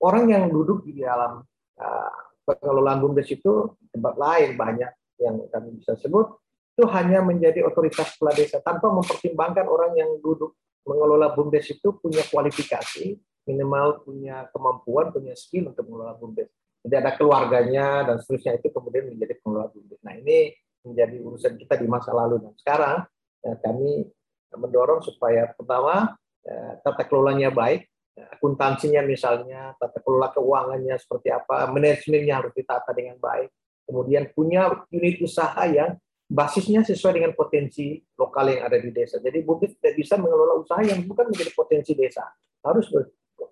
orang 0.00 0.24
yang 0.32 0.44
duduk 0.48 0.84
di 0.84 1.00
dalam 1.00 1.44
uh, 1.80 2.14
pengelolaan 2.44 3.00
BUMDes 3.04 3.30
itu 3.30 3.76
tempat 3.92 4.14
lain 4.16 4.56
banyak 4.56 4.90
yang 5.20 5.36
kami 5.52 5.76
bisa 5.80 5.94
sebut 6.00 6.40
itu 6.74 6.88
hanya 6.88 7.20
menjadi 7.20 7.60
otoritas 7.68 8.16
kepala 8.16 8.32
desa 8.32 8.56
tanpa 8.64 8.88
mempertimbangkan 8.88 9.68
orang 9.68 9.92
yang 10.00 10.10
duduk 10.24 10.56
mengelola 10.88 11.36
BUMDes 11.36 11.76
itu 11.76 11.92
punya 12.00 12.24
kualifikasi 12.32 13.20
minimal 13.44 14.00
punya 14.04 14.48
kemampuan 14.52 15.12
punya 15.12 15.36
skill 15.36 15.72
untuk 15.72 15.84
mengelola 15.88 16.16
BUMDes. 16.16 16.48
Jadi 16.80 16.94
ada 16.96 17.12
keluarganya 17.12 18.08
dan 18.08 18.16
seterusnya 18.24 18.56
itu 18.56 18.72
kemudian 18.72 19.12
menjadi 19.12 19.36
pengelola 19.44 19.68
BUMDes. 19.68 20.00
Nah 20.00 20.14
ini 20.16 20.56
menjadi 20.80 21.16
urusan 21.20 21.54
kita 21.60 21.76
di 21.76 21.84
masa 21.84 22.16
lalu 22.16 22.40
dan 22.40 22.56
sekarang 22.56 22.98
ya, 23.44 23.52
kami 23.60 24.08
mendorong 24.56 25.04
supaya 25.04 25.52
pertama 25.52 26.16
ya, 26.40 26.80
tata 26.80 27.04
kelolanya 27.04 27.52
baik, 27.52 27.84
akuntansinya 28.28 29.00
misalnya, 29.06 29.72
tata 29.80 30.02
kelola 30.04 30.34
keuangannya 30.34 30.96
seperti 31.00 31.32
apa, 31.32 31.70
manajemennya 31.70 32.44
harus 32.44 32.52
ditata 32.52 32.92
dengan 32.92 33.16
baik, 33.16 33.48
kemudian 33.88 34.28
punya 34.34 34.70
unit 34.92 35.18
usaha 35.24 35.62
yang 35.66 35.96
basisnya 36.30 36.86
sesuai 36.86 37.18
dengan 37.18 37.32
potensi 37.34 37.98
lokal 38.14 38.54
yang 38.54 38.62
ada 38.70 38.78
di 38.78 38.94
desa. 38.94 39.18
Jadi 39.18 39.42
BUMDes 39.42 39.82
tidak 39.82 39.94
bisa 39.98 40.14
mengelola 40.14 40.62
usaha 40.62 40.78
yang 40.78 41.02
bukan 41.02 41.26
menjadi 41.34 41.50
potensi 41.50 41.92
desa, 41.98 42.22
harus 42.62 42.86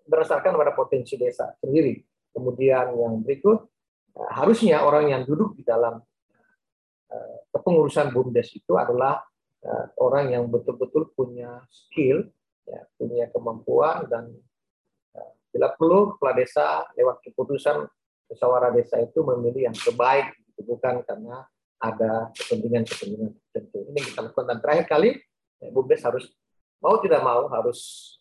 berdasarkan 0.07 0.54
pada 0.54 0.72
potensi 0.78 1.18
desa 1.18 1.59
sendiri. 1.59 1.98
Kemudian 2.31 2.94
yang 2.94 3.18
berikut, 3.26 3.66
eh, 4.14 4.31
harusnya 4.31 4.87
orang 4.87 5.11
yang 5.11 5.22
duduk 5.26 5.59
di 5.59 5.66
dalam 5.66 5.98
eh, 7.11 7.37
kepengurusan 7.50 8.14
BUMDes 8.14 8.54
itu 8.54 8.78
adalah 8.78 9.26
eh, 9.66 9.87
orang 9.98 10.38
yang 10.38 10.46
betul-betul 10.46 11.11
punya 11.18 11.66
skill, 11.66 12.31
ya, 12.62 12.87
punya 12.94 13.26
kemampuan, 13.35 14.07
dan 14.07 14.31
bila 15.48 15.72
perlu 15.74 16.16
kepala 16.16 16.32
desa 16.37 16.84
lewat 16.94 17.24
keputusan 17.24 17.88
musyawarah 18.28 18.70
desa 18.76 19.00
itu 19.00 19.24
memilih 19.24 19.72
yang 19.72 19.76
terbaik, 19.76 20.37
bukan 20.61 21.00
karena 21.06 21.48
ada 21.78 22.28
kepentingan-kepentingan 22.34 23.32
tertentu. 23.54 23.78
Ini 23.94 24.00
kita 24.12 24.18
lakukan 24.28 24.46
dan 24.50 24.58
terakhir 24.61 24.84
kali 24.90 25.11
BUMDes 25.58 26.02
harus 26.06 26.24
mau 26.78 26.98
tidak 27.02 27.22
mau 27.22 27.46
harus 27.50 28.14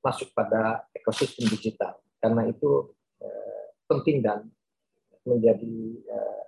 masuk 0.00 0.32
pada 0.32 0.86
ekosistem 0.96 1.50
digital 1.50 2.00
karena 2.22 2.48
itu 2.48 2.94
eh, 3.20 3.64
penting 3.84 4.24
dan 4.24 4.48
menjadi 5.26 5.76
eh, 6.00 6.44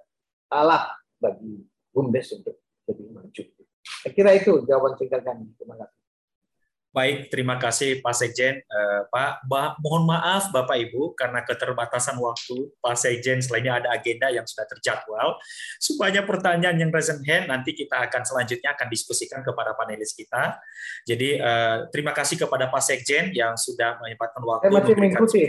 alat 0.52 0.88
bagi 1.20 1.62
BUMDes 1.92 2.40
untuk 2.40 2.56
lebih 2.88 3.08
maju. 3.12 3.42
Saya 3.82 4.12
kira 4.14 4.30
itu 4.35 4.62
jawaban 4.66 4.98
singkat 4.98 5.22
kami. 5.22 5.50
Terima. 5.58 5.87
Baik, 6.92 7.33
terima 7.33 7.57
kasih 7.57 8.05
Pak 8.05 8.12
Sekjen. 8.12 8.61
Uh, 8.68 9.09
Pak, 9.09 9.48
bah, 9.48 9.81
mohon 9.81 10.05
maaf 10.05 10.52
Bapak 10.52 10.76
Ibu 10.76 11.16
karena 11.16 11.40
keterbatasan 11.40 12.20
waktu 12.20 12.68
Pak 12.85 13.00
Sekjen 13.00 13.40
selainnya 13.40 13.81
ada 13.81 13.96
agenda 13.96 14.28
yang 14.28 14.44
sudah 14.44 14.68
terjadwal. 14.68 15.40
Supaya 15.81 16.20
pertanyaan 16.20 16.76
yang 16.76 16.92
present 16.92 17.24
hand 17.24 17.48
nanti 17.48 17.72
kita 17.72 17.96
akan 17.96 18.28
selanjutnya 18.28 18.76
akan 18.76 18.92
diskusikan 18.92 19.40
kepada 19.40 19.72
panelis 19.72 20.12
kita. 20.12 20.61
Jadi 21.09 21.40
uh, 21.40 21.88
terima 21.88 22.12
kasih 22.12 22.37
kepada 22.37 22.68
Pak 22.68 22.85
Sekjen 22.85 23.33
yang 23.33 23.57
sudah 23.57 23.96
menyempatkan 24.05 24.44
waktu. 24.44 24.68
Saya 24.68 24.76
masih 24.76 24.92
mengikuti. 24.92 25.40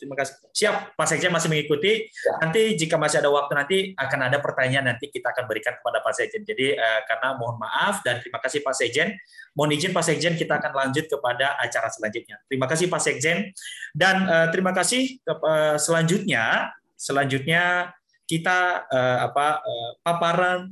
Terima 0.00 0.16
kasih. 0.16 0.34
Siap, 0.56 0.96
Pak 0.96 1.06
Sekjen 1.12 1.28
masih 1.28 1.52
mengikuti. 1.52 2.08
Ya. 2.08 2.40
Nanti 2.40 2.72
jika 2.72 2.96
masih 2.96 3.20
ada 3.20 3.28
waktu 3.28 3.52
nanti 3.52 3.76
akan 4.00 4.32
ada 4.32 4.40
pertanyaan 4.40 4.96
nanti 4.96 5.12
kita 5.12 5.28
akan 5.28 5.44
berikan 5.44 5.76
kepada 5.76 6.00
Pak 6.00 6.16
Sekjen. 6.16 6.40
Jadi 6.40 6.72
uh, 6.72 7.00
karena 7.04 7.36
mohon 7.36 7.60
maaf 7.60 8.00
dan 8.00 8.16
terima 8.24 8.40
kasih 8.40 8.64
Pak 8.64 8.72
Sekjen. 8.72 9.12
Mohon 9.52 9.76
izin 9.76 9.92
Pak 9.92 10.04
Sekjen 10.08 10.40
kita 10.40 10.56
akan 10.56 10.85
lanjut 10.86 11.10
kepada 11.10 11.58
acara 11.58 11.90
selanjutnya. 11.90 12.38
Terima 12.46 12.70
kasih 12.70 12.86
Pak 12.86 13.02
Sekjen 13.02 13.50
dan 13.90 14.16
uh, 14.30 14.48
terima 14.54 14.70
kasih 14.70 15.18
uh, 15.26 15.74
selanjutnya 15.74 16.70
selanjutnya 16.94 17.90
kita 18.26 18.86
uh, 18.86 19.18
apa 19.26 19.60
uh, 19.62 19.90
paparan 20.06 20.70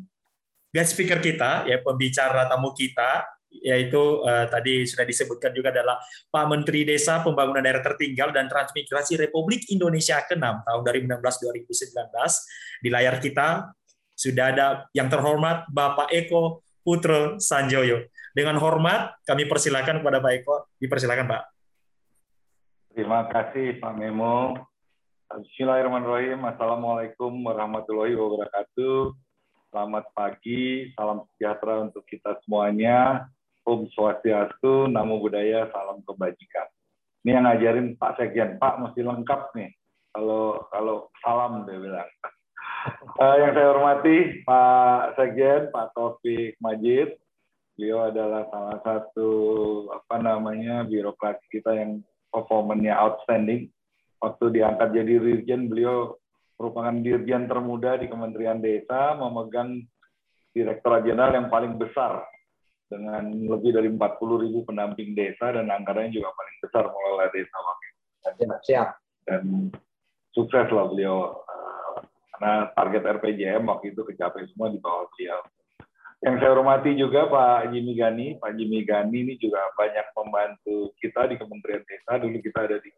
guest 0.71 0.95
speaker 0.95 1.19
kita 1.19 1.67
ya 1.67 1.83
pembicara 1.83 2.47
tamu 2.47 2.71
kita 2.75 3.27
yaitu 3.63 4.19
uh, 4.27 4.51
tadi 4.51 4.83
sudah 4.83 5.07
disebutkan 5.07 5.55
juga 5.55 5.71
adalah 5.71 6.03
Pak 6.27 6.47
Menteri 6.51 6.83
Desa 6.83 7.23
Pembangunan 7.23 7.63
Daerah 7.63 7.87
Tertinggal 7.87 8.35
dan 8.35 8.51
Transmigrasi 8.51 9.15
Republik 9.15 9.71
Indonesia 9.71 10.19
ke-6 10.27 10.67
tahun 10.67 10.81
2016-2019 11.23 12.83
di 12.83 12.89
layar 12.91 13.23
kita 13.23 13.71
sudah 14.15 14.45
ada 14.51 14.67
yang 14.91 15.07
terhormat 15.07 15.71
Bapak 15.71 16.11
Eko 16.11 16.63
Putro 16.83 17.39
Sanjoyo. 17.39 18.11
Dengan 18.35 18.59
hormat, 18.59 19.23
kami 19.23 19.47
persilakan 19.47 20.03
kepada 20.03 20.19
Pak 20.19 20.33
Eko. 20.43 20.67
Dipersilakan, 20.83 21.31
Pak. 21.31 21.43
Terima 22.91 23.31
kasih, 23.31 23.79
Pak 23.79 23.95
Memo. 23.95 24.59
Bismillahirrahmanirrahim. 25.31 26.43
Assalamualaikum 26.43 27.31
warahmatullahi 27.47 28.19
wabarakatuh. 28.19 29.15
Selamat 29.71 30.11
pagi, 30.19 30.91
salam 30.99 31.23
sejahtera 31.31 31.87
untuk 31.87 32.03
kita 32.11 32.35
semuanya. 32.43 33.31
Om 33.63 33.87
Swastiastu, 33.95 34.91
Namo 34.91 35.23
Buddhaya, 35.23 35.71
salam 35.71 36.03
kebajikan. 36.03 36.67
Ini 37.23 37.39
yang 37.39 37.47
ngajarin 37.47 37.95
Pak 37.95 38.19
Sekjen, 38.19 38.59
Pak 38.59 38.83
mesti 38.83 39.01
lengkap 39.07 39.55
nih. 39.55 39.71
Kalau 40.11 40.67
kalau 40.75 41.07
salam 41.23 41.71
dia 41.71 41.79
bilang. 41.79 42.11
Uh, 43.15 43.35
yang 43.39 43.55
saya 43.55 43.71
hormati 43.71 44.43
Pak 44.43 45.23
Sekjen, 45.23 45.71
Pak 45.71 45.95
Taufik 45.95 46.59
Majid, 46.59 47.15
Beliau 47.75 48.07
adalah 48.07 48.47
salah 48.55 48.79
satu 48.87 49.31
apa 49.91 50.23
namanya 50.23 50.87
birokrat 50.87 51.43
kita 51.51 51.75
yang 51.75 52.07
performanya 52.31 52.95
outstanding. 53.03 53.71
Waktu 54.23 54.55
diangkat 54.55 54.95
jadi 54.95 55.13
dirjen, 55.21 55.67
beliau 55.67 56.15
merupakan 56.55 56.95
dirjen 56.95 57.51
termuda 57.51 57.99
di 57.99 58.07
Kementerian 58.07 58.63
Desa, 58.63 59.19
memegang 59.19 59.83
Direktorat 60.55 61.03
Jenderal 61.03 61.35
yang 61.35 61.51
paling 61.51 61.75
besar 61.75 62.23
dengan 62.87 63.27
lebih 63.27 63.75
dari 63.75 63.91
40 63.91 63.99
ribu 64.47 64.63
pendamping 64.63 65.19
desa 65.19 65.51
dan 65.51 65.67
anggarannya 65.67 66.15
juga 66.15 66.31
paling 66.31 66.57
besar 66.63 66.85
mengelola 66.87 67.27
desa 67.35 67.57
waktu. 67.59 67.89
Siap. 68.63 68.89
Dan 69.27 69.75
sukses 70.31 70.71
lah 70.71 70.87
beliau 70.87 71.43
karena 72.35 72.71
target 72.71 73.03
RPJM 73.19 73.67
waktu 73.67 73.99
itu 73.99 74.07
kecapai 74.07 74.47
semua 74.55 74.71
di 74.71 74.79
bawah 74.79 75.11
beliau. 75.11 75.43
Yang 76.25 76.41
saya 76.41 76.51
hormati 76.57 76.97
juga 76.97 77.29
Pak 77.29 77.69
Jimmy 77.69 77.93
Gani. 78.01 78.41
Pak 78.41 78.57
Jimmy 78.57 78.81
Gani 78.89 79.13
ini 79.29 79.35
juga 79.37 79.61
banyak 79.77 80.09
membantu 80.17 80.97
kita 80.97 81.29
di 81.29 81.37
Kementerian 81.37 81.85
Desa. 81.85 82.17
Dulu 82.17 82.41
kita 82.41 82.65
ada 82.65 82.81
di 82.81 82.89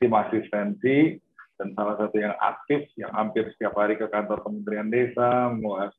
tim 0.00 0.12
asistensi 0.16 1.20
dan 1.60 1.76
salah 1.76 2.00
satu 2.00 2.16
yang 2.16 2.32
aktif 2.40 2.88
yang 2.96 3.12
hampir 3.12 3.52
setiap 3.52 3.76
hari 3.76 4.00
ke 4.00 4.08
kantor 4.08 4.40
Kementerian 4.40 4.88
Desa 4.88 5.52
membahas 5.52 5.92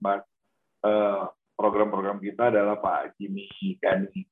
eh, 0.89 1.23
program-program 1.53 2.17
kita 2.17 2.49
adalah 2.49 2.81
Pak 2.81 3.13
Jimmy 3.21 3.45
Gani. 3.77 4.25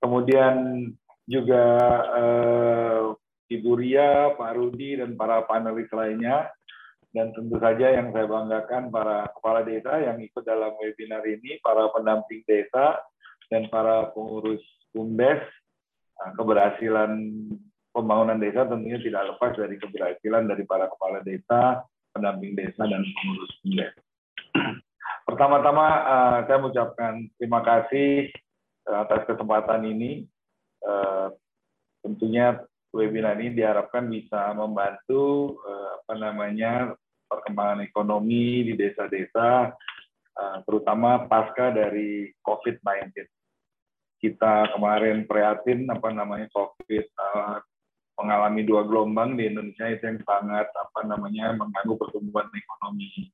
Kemudian 0.00 0.88
juga 1.28 1.64
eh, 2.16 3.00
Ibu 3.52 3.72
Ria, 3.76 4.32
Pak 4.40 4.52
Rudi, 4.56 4.96
dan 4.96 5.20
para 5.20 5.44
panelis 5.44 5.92
lainnya 5.92 6.48
dan 7.12 7.28
tentu 7.36 7.60
saja 7.60 7.92
yang 7.92 8.08
saya 8.10 8.24
banggakan 8.24 8.88
para 8.88 9.28
kepala 9.36 9.60
desa 9.68 10.00
yang 10.00 10.16
ikut 10.16 10.44
dalam 10.48 10.72
webinar 10.80 11.20
ini, 11.28 11.60
para 11.60 11.92
pendamping 11.92 12.40
desa 12.48 13.04
dan 13.52 13.68
para 13.68 14.08
pengurus 14.16 14.64
BUMDes. 14.96 15.44
Nah, 16.16 16.32
keberhasilan 16.40 17.12
pembangunan 17.92 18.40
desa 18.40 18.64
tentunya 18.64 18.96
tidak 18.96 19.36
lepas 19.36 19.52
dari 19.60 19.76
keberhasilan 19.76 20.48
dari 20.48 20.64
para 20.64 20.88
kepala 20.88 21.20
desa, 21.20 21.84
pendamping 22.16 22.56
desa, 22.56 22.88
dan 22.88 23.04
pengurus 23.04 23.52
BUMDes. 23.60 23.94
Pertama-tama 25.28 25.86
eh, 25.86 26.38
saya 26.48 26.58
mengucapkan 26.64 27.12
terima 27.36 27.60
kasih 27.60 28.32
eh, 28.88 28.96
atas 28.96 29.28
kesempatan 29.28 29.84
ini. 29.84 30.24
Eh, 30.80 31.28
tentunya 32.00 32.56
webinar 32.88 33.36
ini 33.36 33.52
diharapkan 33.56 34.08
bisa 34.08 34.52
membantu 34.52 35.56
apa 36.02 36.12
namanya 36.18 36.92
perkembangan 37.32 37.80
ekonomi 37.80 38.68
di 38.68 38.76
desa-desa, 38.76 39.72
eh, 40.36 40.56
terutama 40.68 41.24
pasca 41.24 41.72
dari 41.72 42.28
COVID-19. 42.44 43.24
Kita 44.20 44.70
kemarin 44.76 45.24
prihatin 45.24 45.88
apa 45.88 46.12
namanya 46.12 46.52
COVID 46.52 47.06
eh, 47.08 47.56
mengalami 48.20 48.62
dua 48.68 48.84
gelombang 48.84 49.40
di 49.40 49.48
Indonesia 49.48 49.88
itu 49.88 50.04
yang 50.04 50.20
sangat 50.28 50.68
apa 50.68 51.00
namanya 51.08 51.56
mengganggu 51.56 51.96
pertumbuhan 51.96 52.52
ekonomi 52.52 53.32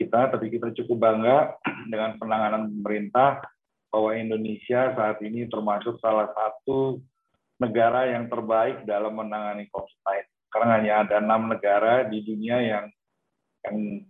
kita, 0.00 0.32
tapi 0.32 0.48
kita 0.48 0.72
cukup 0.80 0.96
bangga 0.96 1.38
dengan 1.92 2.16
penanganan 2.16 2.70
pemerintah 2.70 3.44
bahwa 3.90 4.14
Indonesia 4.14 4.94
saat 4.94 5.18
ini 5.20 5.50
termasuk 5.50 5.98
salah 5.98 6.30
satu 6.30 7.02
negara 7.60 8.08
yang 8.08 8.30
terbaik 8.32 8.86
dalam 8.88 9.18
menangani 9.18 9.68
COVID-19. 9.68 10.24
Karena 10.50 10.68
hanya 10.78 10.92
ada 11.04 11.16
enam 11.20 11.52
negara 11.52 12.08
di 12.08 12.24
dunia 12.24 12.58
yang 12.58 12.86
yang 13.68 14.06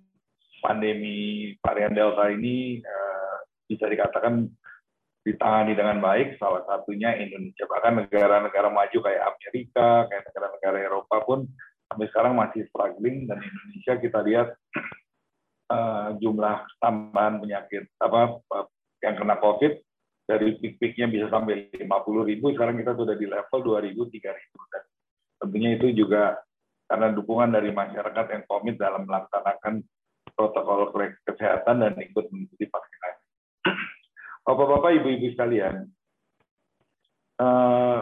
pandemi 0.61 1.53
varian 1.65 1.97
Delta 1.97 2.29
ini 2.31 2.79
uh, 2.85 3.37
bisa 3.67 3.89
dikatakan 3.89 4.47
ditangani 5.21 5.77
dengan 5.77 6.01
baik, 6.01 6.41
salah 6.41 6.65
satunya 6.65 7.13
Indonesia. 7.17 7.69
Bahkan 7.69 8.09
negara-negara 8.09 8.69
maju 8.73 8.99
kayak 9.05 9.23
Amerika, 9.37 10.09
kayak 10.09 10.23
negara-negara 10.33 10.79
Eropa 10.81 11.17
pun 11.29 11.41
sampai 11.91 12.07
sekarang 12.15 12.39
masih 12.39 12.63
struggling 12.71 13.27
dan 13.27 13.43
Indonesia 13.43 13.95
kita 13.99 14.19
lihat 14.23 14.49
uh, 15.75 16.15
jumlah 16.23 16.65
tambahan 16.79 17.43
penyakit 17.43 17.91
apa 17.99 18.41
yang 19.03 19.15
kena 19.19 19.37
COVID 19.43 19.73
dari 20.31 20.55
peak-peaknya 20.63 21.11
bisa 21.11 21.27
sampai 21.27 21.75
50 21.75 21.91
ribu, 22.31 22.55
sekarang 22.55 22.79
kita 22.79 22.95
sudah 22.95 23.19
di 23.19 23.27
level 23.27 23.83
2 23.83 23.87
ribu, 23.91 24.07
3 24.07 24.15
ribu. 24.31 24.59
Dan 24.71 24.83
tentunya 25.43 25.71
itu 25.75 25.87
juga 25.91 26.39
karena 26.90 27.14
dukungan 27.14 27.55
dari 27.55 27.70
masyarakat 27.70 28.26
yang 28.35 28.42
komit 28.50 28.74
dalam 28.74 29.07
melaksanakan 29.07 29.79
protokol 30.35 30.90
kesehatan 31.22 31.87
dan 31.87 31.94
ikut 32.03 32.26
mengikuti 32.35 32.66
vaksinasi. 32.66 33.24
Bapak-bapak, 34.50 34.90
ibu-ibu 34.98 35.31
sekalian, 35.31 35.87
eh, 37.38 37.98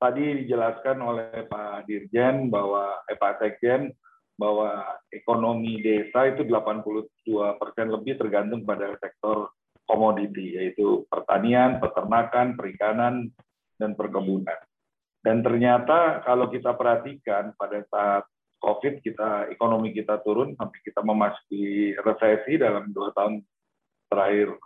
tadi 0.00 0.24
dijelaskan 0.40 0.98
oleh 1.04 1.44
Pak 1.44 1.84
Dirjen 1.84 2.48
bahwa 2.48 3.04
eh, 3.04 3.16
Pak 3.20 3.44
Sekjen 3.44 3.92
bahwa 4.40 4.82
ekonomi 5.12 5.84
desa 5.84 6.26
itu 6.26 6.48
82 6.48 7.60
persen 7.60 7.86
lebih 7.92 8.16
tergantung 8.16 8.64
pada 8.64 8.96
sektor 8.98 9.52
komoditi, 9.84 10.56
yaitu 10.56 11.04
pertanian, 11.12 11.76
peternakan, 11.78 12.56
perikanan, 12.56 13.30
dan 13.76 13.92
perkebunan. 13.92 14.58
Dan 15.24 15.40
ternyata 15.40 16.20
kalau 16.20 16.52
kita 16.52 16.76
perhatikan 16.76 17.56
pada 17.56 17.80
saat 17.88 18.28
COVID 18.60 19.00
kita 19.00 19.48
ekonomi 19.48 19.96
kita 19.96 20.20
turun 20.20 20.52
sampai 20.56 20.78
kita 20.84 21.00
memasuki 21.00 21.96
resesi 21.96 22.60
dalam 22.60 22.92
dua 22.92 23.08
tahun 23.16 23.40
terakhir 24.08 24.56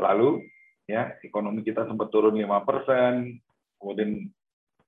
lalu 0.00 0.44
ya 0.88 1.12
ekonomi 1.20 1.60
kita 1.60 1.84
sempat 1.84 2.08
turun 2.08 2.36
lima 2.36 2.64
persen 2.64 3.40
kemudian 3.80 4.28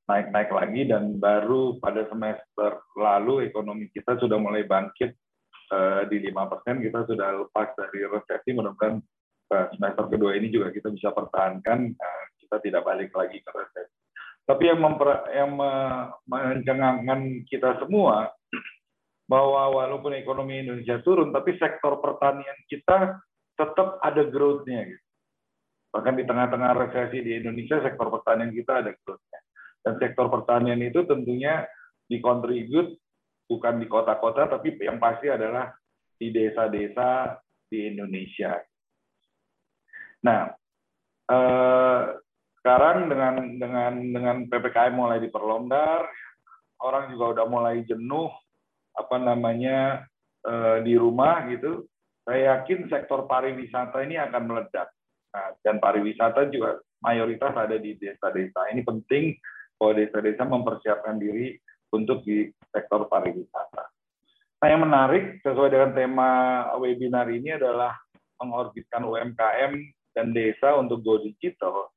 naik-naik 0.08 0.52
lagi 0.52 0.82
dan 0.88 1.16
baru 1.16 1.80
pada 1.80 2.08
semester 2.08 2.84
lalu 2.96 3.48
ekonomi 3.48 3.88
kita 3.92 4.16
sudah 4.20 4.36
mulai 4.36 4.64
bangkit 4.68 5.16
uh, 5.72 6.02
di 6.10 6.20
lima 6.20 6.50
persen. 6.50 6.82
Kita 6.82 7.08
sudah 7.08 7.46
lepas 7.46 7.72
dari 7.78 8.04
resesi 8.04 8.52
mudah-mudahan 8.52 9.00
uh, 9.52 9.66
semester 9.72 10.04
kedua 10.12 10.36
ini 10.36 10.52
juga 10.52 10.68
kita 10.74 10.92
bisa 10.92 11.14
pertahankan 11.14 11.96
uh, 11.96 12.24
kita 12.42 12.56
tidak 12.60 12.82
balik 12.84 13.14
lagi 13.14 13.40
ke 13.40 13.50
resesi 13.54 14.01
tapi 14.42 14.66
yang, 14.66 14.80
memper, 14.82 15.22
yang 15.30 15.54
mencengangkan 16.26 17.46
kita 17.46 17.78
semua 17.78 18.34
bahwa 19.30 19.70
walaupun 19.72 20.12
ekonomi 20.18 20.60
Indonesia 20.60 20.98
turun, 21.00 21.30
tapi 21.30 21.56
sektor 21.56 22.02
pertanian 22.02 22.58
kita 22.66 23.22
tetap 23.54 24.02
ada 24.02 24.22
growth-nya. 24.26 24.92
Gitu. 24.92 25.06
Bahkan 25.94 26.14
di 26.18 26.24
tengah-tengah 26.26 26.72
resesi 26.74 27.22
di 27.22 27.38
Indonesia, 27.38 27.80
sektor 27.80 28.10
pertanian 28.10 28.50
kita 28.50 28.82
ada 28.82 28.90
growth-nya. 28.92 29.40
Dan 29.82 29.94
sektor 30.02 30.26
pertanian 30.28 30.80
itu 30.82 31.06
tentunya 31.06 31.64
dikontribut 32.10 32.98
bukan 33.46 33.74
di 33.78 33.86
kota-kota, 33.86 34.48
tapi 34.58 34.76
yang 34.82 34.98
pasti 34.98 35.30
adalah 35.30 35.70
di 36.18 36.28
desa-desa 36.32 37.38
di 37.68 37.88
Indonesia. 37.94 38.58
Nah, 40.22 40.50
eh, 41.30 42.02
sekarang 42.62 43.10
dengan 43.10 43.34
dengan 43.58 43.92
dengan 44.14 44.36
ppkm 44.46 44.94
mulai 44.94 45.18
diperlonggar 45.18 46.06
orang 46.78 47.10
juga 47.10 47.38
udah 47.38 47.46
mulai 47.50 47.82
jenuh 47.82 48.30
apa 48.94 49.16
namanya 49.18 50.06
eh, 50.46 50.78
di 50.86 50.94
rumah 50.94 51.42
gitu 51.50 51.90
saya 52.22 52.54
yakin 52.58 52.86
sektor 52.86 53.26
pariwisata 53.26 53.98
ini 54.06 54.14
akan 54.14 54.42
meledak. 54.46 54.94
Nah, 55.34 55.58
dan 55.66 55.82
pariwisata 55.82 56.46
juga 56.54 56.78
mayoritas 57.02 57.50
ada 57.50 57.74
di 57.74 57.98
desa-desa. 57.98 58.70
Ini 58.70 58.86
penting 58.86 59.34
bahwa 59.74 59.98
desa-desa 59.98 60.46
mempersiapkan 60.46 61.18
diri 61.18 61.58
untuk 61.90 62.22
di 62.22 62.46
sektor 62.70 63.10
pariwisata. 63.10 63.84
Nah 64.62 64.68
yang 64.70 64.86
menarik 64.86 65.42
sesuai 65.42 65.74
dengan 65.74 65.90
tema 65.90 66.30
webinar 66.78 67.26
ini 67.26 67.58
adalah 67.58 67.98
mengorbitkan 68.38 69.02
UMKM 69.02 69.72
dan 70.14 70.30
desa 70.30 70.78
untuk 70.78 71.02
go 71.02 71.18
digital 71.18 71.90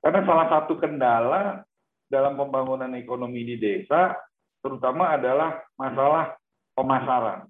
karena 0.00 0.20
salah 0.24 0.46
satu 0.48 0.80
kendala 0.80 1.60
dalam 2.08 2.34
pembangunan 2.34 2.90
ekonomi 2.96 3.44
di 3.44 3.56
desa, 3.60 4.16
terutama 4.64 5.14
adalah 5.14 5.60
masalah 5.76 6.34
pemasaran. 6.74 7.46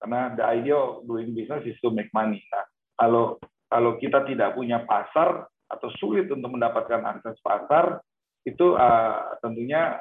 Karena 0.00 0.32
the 0.36 0.44
idea 0.44 0.76
of 0.76 1.04
doing 1.04 1.32
business 1.36 1.64
is 1.68 1.78
to 1.80 1.92
make 1.92 2.08
money. 2.12 2.40
Nah, 2.52 2.64
kalau 2.96 3.24
kalau 3.68 4.00
kita 4.00 4.24
tidak 4.24 4.56
punya 4.56 4.84
pasar 4.88 5.44
atau 5.66 5.88
sulit 6.00 6.28
untuk 6.32 6.56
mendapatkan 6.56 7.02
akses 7.04 7.36
pasar, 7.44 8.00
itu 8.46 8.76
uh, 8.76 9.36
tentunya 9.42 9.96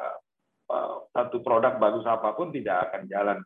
uh, 0.69 1.05
satu 1.11 1.41
produk 1.41 1.75
bagus 1.81 2.05
apa 2.07 2.31
pun 2.37 2.55
tidak 2.55 2.89
akan 2.89 3.01
jalan. 3.09 3.37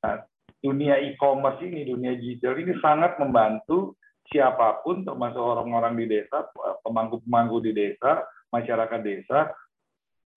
Nah, 0.00 0.24
dunia 0.60 1.00
e-commerce 1.00 1.60
ini, 1.64 1.84
dunia 1.84 2.16
digital 2.16 2.56
ini 2.56 2.72
sangat 2.80 3.20
membantu 3.20 3.96
siapa 4.30 4.80
pun 4.86 5.02
termasuk 5.02 5.42
orang-orang 5.42 5.98
di 5.98 6.06
desa, 6.06 6.46
pemangku-pemangku 6.86 7.58
di 7.60 7.74
desa, 7.74 8.22
masyarakat 8.54 9.00
desa 9.02 9.50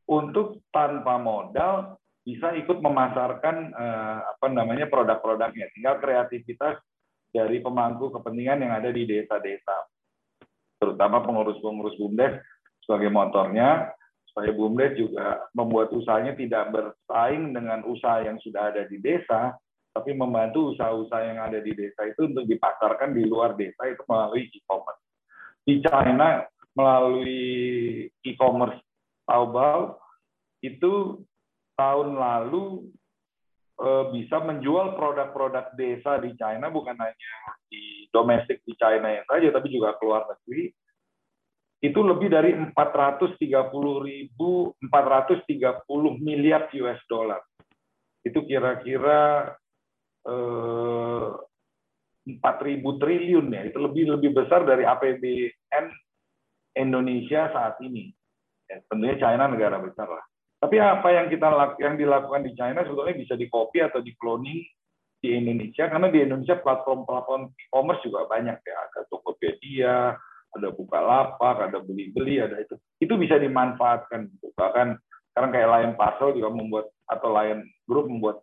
untuk 0.10 0.66
tanpa 0.74 1.22
modal 1.22 1.96
bisa 2.24 2.56
ikut 2.56 2.80
memasarkan 2.82 3.56
eh, 3.72 4.20
apa 4.26 4.46
namanya 4.50 4.90
produk-produknya. 4.90 5.70
Tinggal 5.78 6.02
kreativitas 6.02 6.82
dari 7.30 7.60
pemangku 7.60 8.10
kepentingan 8.14 8.64
yang 8.66 8.74
ada 8.74 8.90
di 8.90 9.04
desa-desa. 9.06 9.78
Terutama 10.80 11.24
pengurus-pengurus 11.24 11.96
BUMDes 11.96 12.40
sebagai 12.84 13.10
motornya 13.14 13.92
supaya 14.30 14.50
BUMDes 14.52 14.94
juga 14.98 15.46
membuat 15.54 15.94
usahanya 15.94 16.34
tidak 16.34 16.74
bersaing 16.74 17.54
dengan 17.54 17.86
usaha 17.86 18.26
yang 18.26 18.42
sudah 18.42 18.74
ada 18.74 18.84
di 18.90 18.98
desa, 19.00 19.56
tapi 19.94 20.18
membantu 20.18 20.74
usaha-usaha 20.74 21.22
yang 21.22 21.40
ada 21.40 21.62
di 21.62 21.70
desa 21.78 22.10
itu 22.10 22.26
untuk 22.26 22.50
dipasarkan 22.50 23.14
di 23.14 23.30
luar 23.30 23.54
desa 23.54 23.86
itu 23.86 24.02
melalui 24.10 24.50
e-commerce. 24.50 25.02
Di 25.64 25.80
China 25.86 26.44
melalui 26.74 27.42
e-commerce 28.26 28.82
Taobao 29.30 30.02
itu 30.66 31.22
tahun 31.78 32.18
lalu 32.18 32.90
eh, 33.78 34.06
bisa 34.18 34.42
menjual 34.42 34.98
produk-produk 34.98 35.78
desa 35.78 36.18
di 36.18 36.34
China 36.36 36.74
bukan 36.74 36.98
hanya 36.98 37.34
di 37.70 38.10
domestik 38.10 38.66
di 38.66 38.74
China 38.74 39.14
yang 39.14 39.26
saja 39.30 39.54
tapi 39.54 39.70
juga 39.70 39.94
keluar 40.02 40.26
negeri 40.26 40.74
itu 41.84 42.00
lebih 42.00 42.32
dari 42.32 42.56
430 42.56 43.38
ribu 44.08 44.72
430 44.80 45.84
miliar 46.24 46.72
US 46.72 47.02
dollar 47.12 47.44
itu 48.24 48.40
kira-kira 48.48 49.52
Eh, 50.24 51.28
empat 52.24 52.56
ribu 52.64 52.96
triliun 52.96 53.52
ya. 53.52 53.62
Itu 53.68 53.84
lebih 53.84 54.16
lebih 54.16 54.32
besar 54.32 54.64
dari 54.64 54.88
APBN 54.88 55.86
Indonesia 56.80 57.52
saat 57.52 57.76
ini. 57.84 58.08
Ya, 58.72 58.80
tentunya 58.88 59.20
China 59.20 59.52
negara 59.52 59.84
besar 59.84 60.08
lah. 60.08 60.24
Tapi 60.64 60.80
apa 60.80 61.12
yang 61.12 61.28
kita 61.28 61.76
yang 61.84 62.00
dilakukan 62.00 62.48
di 62.48 62.56
China 62.56 62.88
sebetulnya 62.88 63.20
bisa 63.20 63.36
di 63.36 63.52
copy 63.52 63.84
atau 63.84 64.00
di 64.00 64.16
cloning 64.16 64.64
di 65.20 65.36
Indonesia 65.36 65.92
karena 65.92 66.08
di 66.08 66.24
Indonesia 66.24 66.56
platform-platform 66.56 67.52
e-commerce 67.68 68.04
juga 68.08 68.24
banyak 68.32 68.64
ya. 68.64 68.76
Ada 68.88 69.02
Tokopedia 69.12 70.16
ada 70.54 70.70
Bukalapak 70.70 71.68
ada 71.68 71.84
beli-beli 71.84 72.40
ada 72.40 72.64
itu. 72.64 72.80
Itu 73.04 73.20
bisa 73.20 73.36
dimanfaatkan 73.36 74.32
bahkan 74.56 74.96
sekarang 75.36 75.52
kayak 75.52 75.70
Lion 75.76 75.94
Parcel 76.00 76.32
juga 76.32 76.50
membuat 76.56 76.86
atau 77.12 77.30
Lion 77.36 77.68
Group 77.84 78.08
membuat 78.08 78.38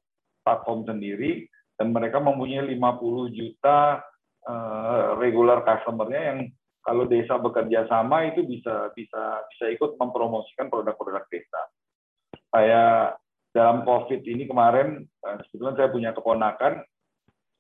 platform 0.45 0.85
sendiri 0.85 1.49
dan 1.81 1.97
mereka 1.97 2.21
mempunyai 2.21 2.61
50 2.77 3.33
juta 3.33 4.05
uh, 4.45 5.17
regular 5.17 5.65
customer-nya 5.65 6.23
yang 6.29 6.39
kalau 6.85 7.09
desa 7.09 7.41
bekerja 7.41 7.89
sama 7.89 8.29
itu 8.29 8.45
bisa 8.45 8.93
bisa 8.93 9.41
bisa 9.49 9.65
ikut 9.73 9.97
mempromosikan 9.97 10.69
produk-produk 10.69 11.25
desa. 11.33 11.63
Saya 12.53 13.17
dalam 13.57 13.89
COVID 13.89 14.21
ini 14.29 14.45
kemarin 14.45 15.09
sebetulnya 15.49 15.81
saya 15.81 15.89
punya 15.89 16.13
keponakan 16.13 16.85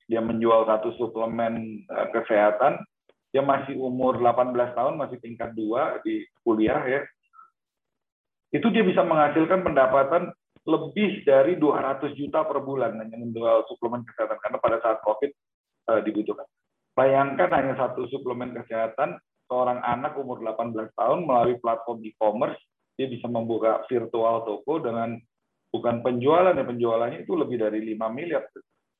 dia 0.04 0.20
menjual 0.20 0.68
satu 0.68 0.92
suplemen 1.00 1.80
uh, 1.88 2.12
kesehatan 2.12 2.76
dia 3.32 3.40
masih 3.40 3.80
umur 3.80 4.20
18 4.20 4.52
tahun 4.76 5.00
masih 5.00 5.16
tingkat 5.22 5.54
dua 5.56 6.02
di 6.04 6.28
kuliah 6.44 6.82
ya 6.84 7.00
itu 8.50 8.66
dia 8.74 8.82
bisa 8.82 9.06
menghasilkan 9.06 9.62
pendapatan 9.62 10.34
lebih 10.68 11.24
dari 11.24 11.56
200 11.56 12.12
juta 12.16 12.44
per 12.44 12.60
bulan 12.60 13.00
hanya 13.00 13.16
menjual 13.16 13.64
suplemen 13.68 14.04
kesehatan 14.04 14.36
karena 14.44 14.58
pada 14.60 14.76
saat 14.84 14.98
COVID 15.00 15.30
uh, 15.88 16.00
dibutuhkan. 16.04 16.44
Bayangkan 16.92 17.48
hanya 17.54 17.74
satu 17.80 18.04
suplemen 18.12 18.52
kesehatan 18.52 19.16
seorang 19.48 19.80
anak 19.80 20.14
umur 20.20 20.42
18 20.44 20.92
tahun 20.94 21.24
melalui 21.24 21.56
platform 21.58 22.04
e-commerce 22.04 22.60
dia 23.00 23.08
bisa 23.08 23.24
membuka 23.26 23.80
virtual 23.88 24.44
toko 24.44 24.84
dengan 24.84 25.16
bukan 25.72 26.04
penjualan 26.04 26.52
ya 26.52 26.66
penjualannya 26.66 27.24
itu 27.24 27.32
lebih 27.32 27.56
dari 27.56 27.80
5 27.96 28.12
miliar 28.12 28.44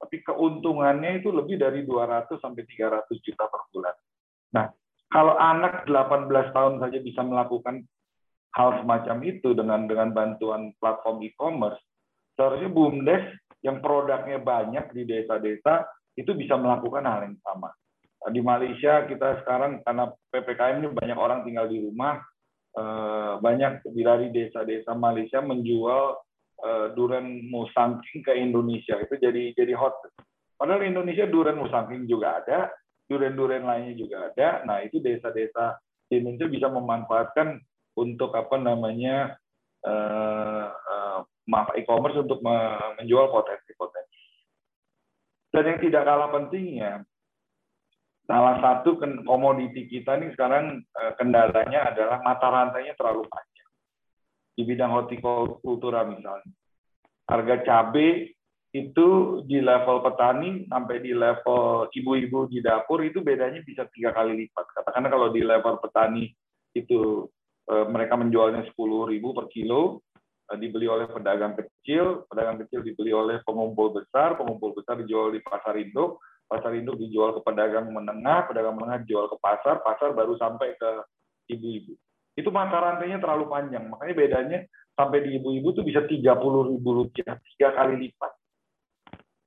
tapi 0.01 0.17
keuntungannya 0.25 1.21
itu 1.21 1.29
lebih 1.29 1.61
dari 1.61 1.85
200 1.85 2.41
sampai 2.41 2.65
300 2.65 3.05
juta 3.21 3.45
per 3.53 3.63
bulan. 3.69 3.95
Nah, 4.57 4.67
kalau 5.13 5.37
anak 5.37 5.85
18 5.85 6.57
tahun 6.57 6.75
saja 6.81 6.99
bisa 7.05 7.21
melakukan 7.21 7.85
hal 8.55 8.83
semacam 8.83 9.17
itu 9.27 9.55
dengan 9.55 9.87
dengan 9.87 10.11
bantuan 10.11 10.75
platform 10.83 11.23
e-commerce, 11.27 11.81
seharusnya 12.35 12.71
BUMDes 12.71 13.25
yang 13.63 13.79
produknya 13.85 14.41
banyak 14.41 14.91
di 14.97 15.05
desa-desa 15.07 15.87
itu 16.17 16.33
bisa 16.35 16.57
melakukan 16.59 17.05
hal 17.07 17.27
yang 17.29 17.39
sama. 17.45 17.71
Di 18.29 18.41
Malaysia 18.45 19.09
kita 19.09 19.45
sekarang 19.45 19.81
karena 19.87 20.13
PPKM 20.29 20.85
ini 20.85 20.89
banyak 20.93 21.19
orang 21.19 21.41
tinggal 21.47 21.71
di 21.71 21.81
rumah, 21.81 22.21
eh, 22.77 23.33
banyak 23.41 23.87
dari 23.87 24.27
desa-desa 24.29 24.93
Malaysia 24.93 25.41
menjual 25.41 26.21
uh, 26.65 26.87
durian 26.95 27.49
musangking 27.49 28.21
ke 28.25 28.33
Indonesia 28.37 29.01
itu 29.01 29.15
jadi 29.17 29.57
jadi 29.57 29.73
hot. 29.77 29.97
Padahal 30.61 30.85
Indonesia 30.85 31.25
durian 31.25 31.57
musangking 31.57 32.05
juga 32.05 32.45
ada, 32.45 32.69
durian-durian 33.09 33.65
lainnya 33.65 33.95
juga 33.97 34.31
ada. 34.33 34.63
Nah 34.69 34.85
itu 34.85 35.01
desa-desa 35.01 35.81
di 36.07 36.21
Indonesia 36.21 36.49
bisa 36.53 36.69
memanfaatkan 36.69 37.57
untuk 38.01 38.33
apa 38.33 38.57
namanya 38.57 39.37
uh, 39.85 40.67
uh, 40.73 41.21
e-commerce 41.77 42.17
untuk 42.17 42.41
menjual 42.41 43.29
potensi-potensi. 43.29 44.25
Dan 45.53 45.67
yang 45.67 45.79
tidak 45.83 46.07
kalah 46.07 46.31
pentingnya, 46.31 47.03
salah 48.25 48.57
satu 48.63 48.97
komoditi 49.27 49.91
kita 49.91 50.15
ini 50.17 50.31
sekarang 50.33 50.87
kendalanya 51.19 51.91
adalah 51.91 52.23
mata 52.23 52.47
rantainya 52.47 52.95
terlalu 52.95 53.27
panjang 53.27 53.71
di 54.55 54.63
bidang 54.63 54.95
hortikultura 54.95 56.07
misalnya. 56.07 56.55
Harga 57.27 57.67
cabai 57.67 58.31
itu 58.71 59.09
di 59.51 59.59
level 59.59 59.99
petani 60.07 60.69
sampai 60.71 61.03
di 61.03 61.11
level 61.11 61.91
ibu-ibu 61.91 62.47
di 62.47 62.63
dapur 62.63 63.03
itu 63.03 63.19
bedanya 63.19 63.59
bisa 63.67 63.87
tiga 63.91 64.15
kali 64.15 64.47
lipat. 64.47 64.67
Katakanlah 64.71 65.11
kalau 65.11 65.29
di 65.35 65.43
level 65.43 65.83
petani 65.83 66.31
itu 66.77 67.27
eh, 67.27 67.40
mereka 67.87 68.19
menjualnya 68.19 68.67
10.000 68.67 69.37
per 69.37 69.47
kilo, 69.53 70.03
eh, 70.51 70.59
dibeli 70.59 70.91
oleh 70.91 71.07
pedagang 71.07 71.55
kecil, 71.55 72.27
pedagang 72.27 72.59
kecil 72.67 72.83
dibeli 72.83 73.15
oleh 73.15 73.39
pengumpul 73.47 73.95
besar, 73.95 74.35
pengumpul 74.35 74.75
besar 74.75 74.99
dijual 74.99 75.31
di 75.31 75.41
pasar 75.45 75.79
induk, 75.79 76.19
pasar 76.51 76.75
induk 76.75 76.99
dijual 76.99 77.39
ke 77.39 77.41
pedagang 77.47 77.91
menengah, 77.95 78.51
pedagang 78.51 78.75
menengah 78.75 79.07
dijual 79.07 79.31
ke 79.31 79.39
pasar, 79.39 79.79
pasar 79.87 80.13
baru 80.13 80.35
sampai 80.35 80.75
ke 80.75 80.91
ibu-ibu 81.55 81.95
itu 82.41 82.49
mata 82.49 82.81
rantainya 82.81 83.19
terlalu 83.19 83.51
panjang. 83.51 83.85
Makanya 83.93 84.15
bedanya 84.15 84.59
sampai 84.97 85.25
di 85.25 85.37
ibu-ibu 85.41 85.77
tuh 85.77 85.85
bisa 85.85 86.05
30 86.09 86.71
ribu 86.73 86.91
rupiah, 87.05 87.37
tiga 87.55 87.69
kali 87.77 88.09
lipat. 88.09 88.33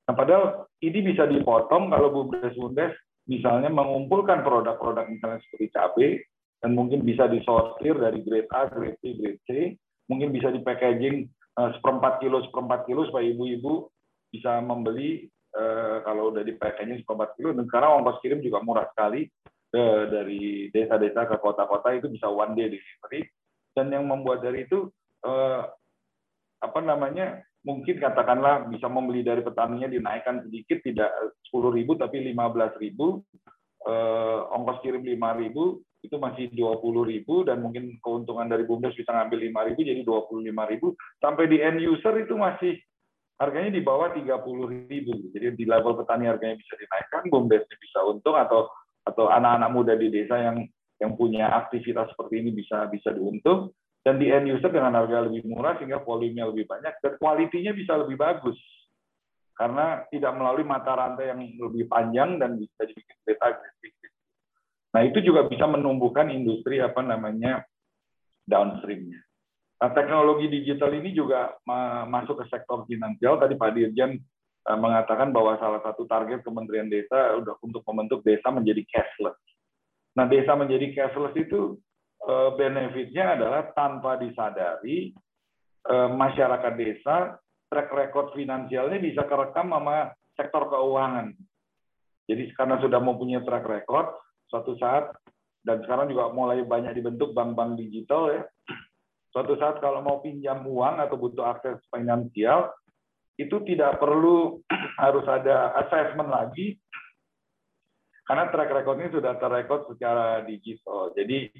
Nah, 0.04 0.14
padahal 0.14 0.68
ini 0.84 1.00
bisa 1.00 1.24
dipotong 1.26 1.88
kalau 1.90 2.12
bumdes-bumdes 2.12 2.94
misalnya 3.26 3.72
mengumpulkan 3.72 4.44
produk-produk 4.44 5.08
misalnya 5.08 5.40
seperti 5.48 5.66
cabai, 5.72 6.10
dan 6.64 6.80
mungkin 6.80 7.04
bisa 7.04 7.28
disortir 7.28 8.00
dari 8.00 8.24
grade 8.24 8.48
A, 8.56 8.72
grade 8.72 8.96
B, 9.04 9.20
grade 9.20 9.42
C, 9.44 9.76
mungkin 10.08 10.32
bisa 10.32 10.48
di 10.48 10.64
packaging 10.64 11.28
eh, 11.28 11.70
seperempat 11.76 12.24
kilo, 12.24 12.40
seperempat 12.48 12.88
kilo 12.88 13.04
supaya 13.12 13.28
ibu-ibu 13.28 13.92
bisa 14.32 14.64
membeli 14.64 15.28
eh, 15.52 15.98
kalau 16.08 16.32
udah 16.32 16.40
di 16.40 16.56
packaging 16.56 17.04
seperempat 17.04 17.36
kilo, 17.36 17.52
dan 17.52 17.68
sekarang 17.68 18.00
ongkos 18.00 18.24
kirim 18.24 18.40
juga 18.40 18.64
murah 18.64 18.88
sekali, 18.96 19.28
ke, 19.68 19.84
dari 20.08 20.42
desa-desa 20.72 21.28
ke 21.28 21.36
kota-kota. 21.44 21.92
Itu 21.98 22.08
bisa 22.08 22.32
one 22.32 22.56
day 22.56 22.72
delivery. 22.72 23.28
Dan 23.76 23.92
yang 23.92 24.08
membuat 24.08 24.46
dari 24.46 24.64
itu 24.64 24.88
eh, 25.28 25.62
apa 26.64 26.80
namanya 26.80 27.44
mungkin 27.68 28.00
katakanlah 28.00 28.72
bisa 28.72 28.88
membeli 28.88 29.20
dari 29.20 29.44
petaninya 29.44 29.92
dinaikkan 29.92 30.48
sedikit 30.48 30.80
tidak 30.80 31.12
10.000 31.52 31.76
tapi 32.00 32.24
15.000 32.32 32.96
eh, 33.88 34.40
ongkos 34.54 34.80
kirim 34.84 35.04
5.000 35.04 36.04
itu 36.04 36.16
masih 36.20 36.52
20.000 36.52 37.48
dan 37.48 37.64
mungkin 37.64 37.96
keuntungan 38.04 38.48
dari 38.52 38.68
bumdes 38.68 38.96
bisa 38.96 39.16
ngambil 39.16 39.40
5.000 39.76 39.88
jadi 39.88 40.02
25.000 40.04 41.24
sampai 41.24 41.46
di 41.48 41.58
end 41.64 41.80
user 41.80 42.16
itu 42.20 42.36
masih 42.36 42.76
harganya 43.40 43.72
di 43.72 43.82
bawah 43.82 44.12
30.000 44.12 45.34
jadi 45.36 45.56
di 45.56 45.66
level 45.66 45.96
petani 46.04 46.28
harganya 46.28 46.60
bisa 46.60 46.76
dinaikkan 46.76 47.24
bumdesnya 47.32 47.78
bisa 47.80 48.00
untung 48.04 48.36
atau 48.36 48.68
atau 49.04 49.28
anak-anak 49.28 49.70
muda 49.72 49.94
di 50.00 50.08
desa 50.12 50.40
yang 50.40 50.64
yang 51.04 51.20
punya 51.20 51.52
aktivitas 51.52 52.08
seperti 52.16 52.40
ini 52.40 52.56
bisa 52.56 52.88
bisa 52.88 53.12
diuntung. 53.12 53.76
Dan 54.04 54.20
di 54.20 54.28
end 54.28 54.52
user 54.52 54.68
dengan 54.68 55.00
harga 55.00 55.32
lebih 55.32 55.48
murah 55.48 55.80
sehingga 55.80 56.04
volumenya 56.04 56.52
lebih 56.52 56.68
banyak 56.68 56.92
dan 57.00 57.16
kualitinya 57.24 57.72
bisa 57.72 57.96
lebih 57.96 58.20
bagus 58.20 58.60
karena 59.54 60.06
tidak 60.10 60.34
melalui 60.34 60.66
mata 60.66 60.98
rantai 60.98 61.30
yang 61.30 61.42
lebih 61.42 61.86
panjang 61.86 62.42
dan 62.42 62.58
bisa 62.58 62.84
dibikin 62.90 63.18
data 63.26 63.54
agresif. 63.54 63.94
Nah 64.94 65.02
itu 65.06 65.20
juga 65.26 65.46
bisa 65.50 65.66
menumbuhkan 65.70 66.30
industri 66.34 66.82
apa 66.82 67.02
namanya 67.02 67.66
downstreamnya. 68.46 69.22
Nah, 69.82 69.92
teknologi 69.92 70.48
digital 70.48 70.96
ini 70.96 71.12
juga 71.12 71.60
masuk 72.08 72.40
ke 72.40 72.46
sektor 72.48 72.88
finansial. 72.88 73.36
Tadi 73.36 73.60
Pak 73.60 73.72
Dirjen 73.76 74.16
Eh, 74.64 74.80
mengatakan 74.80 75.36
bahwa 75.36 75.60
salah 75.60 75.84
satu 75.84 76.08
target 76.08 76.40
Kementerian 76.40 76.88
Desa 76.88 77.36
udah 77.36 77.60
untuk 77.60 77.84
membentuk 77.84 78.24
desa 78.24 78.48
menjadi 78.48 78.80
cashless. 78.88 79.36
Nah, 80.16 80.24
desa 80.32 80.56
menjadi 80.56 80.88
cashless 80.96 81.36
itu 81.36 81.76
eh, 82.24 82.50
benefitnya 82.56 83.36
adalah 83.36 83.76
tanpa 83.76 84.16
disadari 84.16 85.12
eh, 85.84 86.10
masyarakat 86.16 86.74
desa 86.80 87.36
track 87.74 87.90
record 87.90 88.38
finansialnya 88.38 89.02
bisa 89.02 89.26
kerekam 89.26 89.74
sama 89.74 90.14
sektor 90.38 90.70
keuangan. 90.70 91.34
Jadi 92.30 92.54
karena 92.54 92.78
sudah 92.78 93.02
mempunyai 93.02 93.42
track 93.42 93.66
record, 93.66 94.14
suatu 94.46 94.78
saat 94.78 95.10
dan 95.66 95.82
sekarang 95.82 96.14
juga 96.14 96.30
mulai 96.30 96.62
banyak 96.62 96.94
dibentuk 96.94 97.34
bank-bank 97.34 97.82
digital 97.82 98.30
ya. 98.30 98.46
Suatu 99.34 99.58
saat 99.58 99.82
kalau 99.82 100.06
mau 100.06 100.22
pinjam 100.22 100.62
uang 100.62 101.02
atau 101.02 101.18
butuh 101.18 101.50
akses 101.50 101.82
finansial, 101.90 102.70
itu 103.42 103.58
tidak 103.66 103.98
perlu 103.98 104.62
harus 105.04 105.26
ada 105.26 105.74
assessment 105.82 106.30
lagi 106.30 106.78
karena 108.24 108.48
track 108.54 108.72
recordnya 108.72 109.10
sudah 109.10 109.36
terrekod 109.36 109.90
secara 109.90 110.46
digital. 110.46 111.12
Jadi 111.18 111.52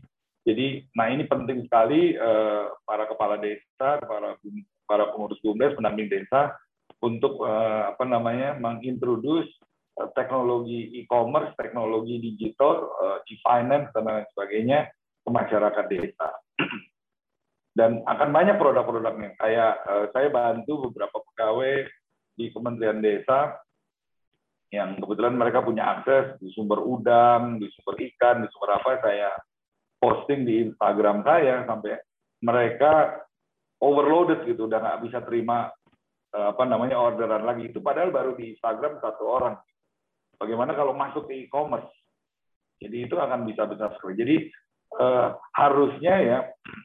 jadi 0.44 0.84
nah 0.96 1.08
ini 1.08 1.24
penting 1.28 1.64
sekali 1.68 2.16
eh, 2.16 2.66
para 2.84 3.04
kepala 3.08 3.40
desa, 3.40 4.00
para 4.00 4.36
para 4.88 5.10
pengurus 5.12 5.40
bumdes, 5.44 5.76
pendamping 5.76 6.10
desa 6.12 6.56
untuk 7.04 7.44
eh, 7.44 7.84
apa 7.92 8.04
namanya 8.08 8.56
mengintroduce 8.60 9.50
eh, 10.00 10.10
teknologi 10.16 11.00
e-commerce, 11.04 11.56
teknologi 11.60 12.20
digital, 12.20 12.90
e-finance 13.28 13.92
dan 13.96 14.04
lain 14.08 14.28
sebagainya 14.36 14.80
ke 15.24 15.30
masyarakat 15.32 15.86
desa. 15.88 16.28
dan 17.74 18.06
akan 18.06 18.30
banyak 18.30 18.56
produk-produknya. 18.62 19.34
Kayak 19.42 19.82
uh, 19.90 20.06
saya 20.14 20.30
bantu 20.30 20.90
beberapa 20.90 21.20
pegawai 21.34 21.90
di 22.38 22.50
Kementerian 22.54 23.02
Desa 23.02 23.58
yang 24.74 24.98
kebetulan 24.98 25.38
mereka 25.38 25.62
punya 25.62 26.02
akses 26.02 26.38
di 26.42 26.50
sumber 26.54 26.82
udang, 26.82 27.62
di 27.62 27.70
sumber 27.78 27.94
ikan, 28.10 28.42
di 28.42 28.48
sumber 28.50 28.82
apa 28.82 29.02
saya 29.06 29.30
posting 30.02 30.50
di 30.50 30.66
Instagram 30.70 31.22
saya 31.22 31.62
sampai 31.70 31.94
mereka 32.42 33.23
overloaded 33.84 34.48
gitu, 34.48 34.72
udah 34.72 34.80
nggak 34.80 35.02
bisa 35.04 35.20
terima 35.28 35.68
uh, 36.32 36.56
apa 36.56 36.64
namanya 36.64 36.96
orderan 36.96 37.44
lagi. 37.44 37.68
Itu 37.68 37.84
padahal 37.84 38.16
baru 38.16 38.40
di 38.40 38.56
Instagram 38.56 39.04
satu 39.04 39.24
orang. 39.28 39.56
Bagaimana 40.40 40.72
kalau 40.74 40.96
masuk 40.96 41.28
ke 41.28 41.48
e-commerce? 41.48 41.92
Jadi 42.80 43.08
itu 43.08 43.16
akan 43.16 43.48
bisa 43.48 43.64
besar 43.68 43.96
sekali. 43.96 44.16
Jadi 44.20 44.36
uh, 45.00 45.38
harusnya 45.56 46.16
ya 46.20 46.40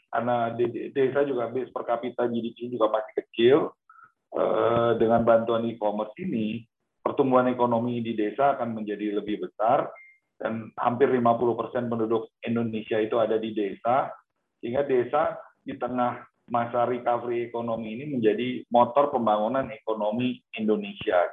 karena 0.09 0.55
desa 0.92 1.24
juga 1.26 1.53
base 1.53 1.72
per 1.72 1.84
kapita 1.84 2.28
GDP 2.28 2.72
juga 2.72 2.88
masih 2.92 3.12
kecil 3.24 3.57
uh, 4.36 4.96
dengan 4.96 5.24
bantuan 5.24 5.68
e-commerce 5.68 6.14
ini 6.20 6.64
pertumbuhan 7.03 7.49
ekonomi 7.49 8.01
di 8.05 8.12
desa 8.16 8.57
akan 8.57 8.76
menjadi 8.76 9.20
lebih 9.20 9.49
besar 9.49 9.88
dan 10.38 10.70
hampir 10.78 11.11
50% 11.11 11.90
penduduk 11.90 12.30
Indonesia 12.46 13.01
itu 13.03 13.18
ada 13.18 13.36
di 13.36 13.51
desa 13.53 14.12
sehingga 14.62 14.86
desa 14.86 15.34
di 15.66 15.74
tengah 15.74 16.22
masa 16.49 16.88
recovery 16.88 17.49
ekonomi 17.49 17.96
ini 18.01 18.05
menjadi 18.18 18.64
motor 18.72 19.12
pembangunan 19.12 19.68
ekonomi 19.72 20.40
Indonesia. 20.57 21.28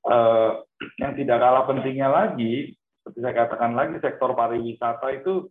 Uh, 0.00 0.64
yang 0.96 1.12
tidak 1.12 1.38
kalah 1.44 1.68
pentingnya 1.68 2.08
lagi, 2.08 2.72
seperti 3.00 3.18
saya 3.20 3.34
katakan 3.44 3.76
lagi, 3.76 4.00
sektor 4.00 4.32
pariwisata 4.32 5.12
itu 5.12 5.50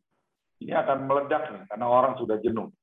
ini 0.65 0.73
akan 0.73 1.05
meledak 1.05 1.53
nih 1.53 1.63
karena 1.69 1.85
orang 1.85 2.13
sudah 2.17 2.41
jenuh. 2.41 2.73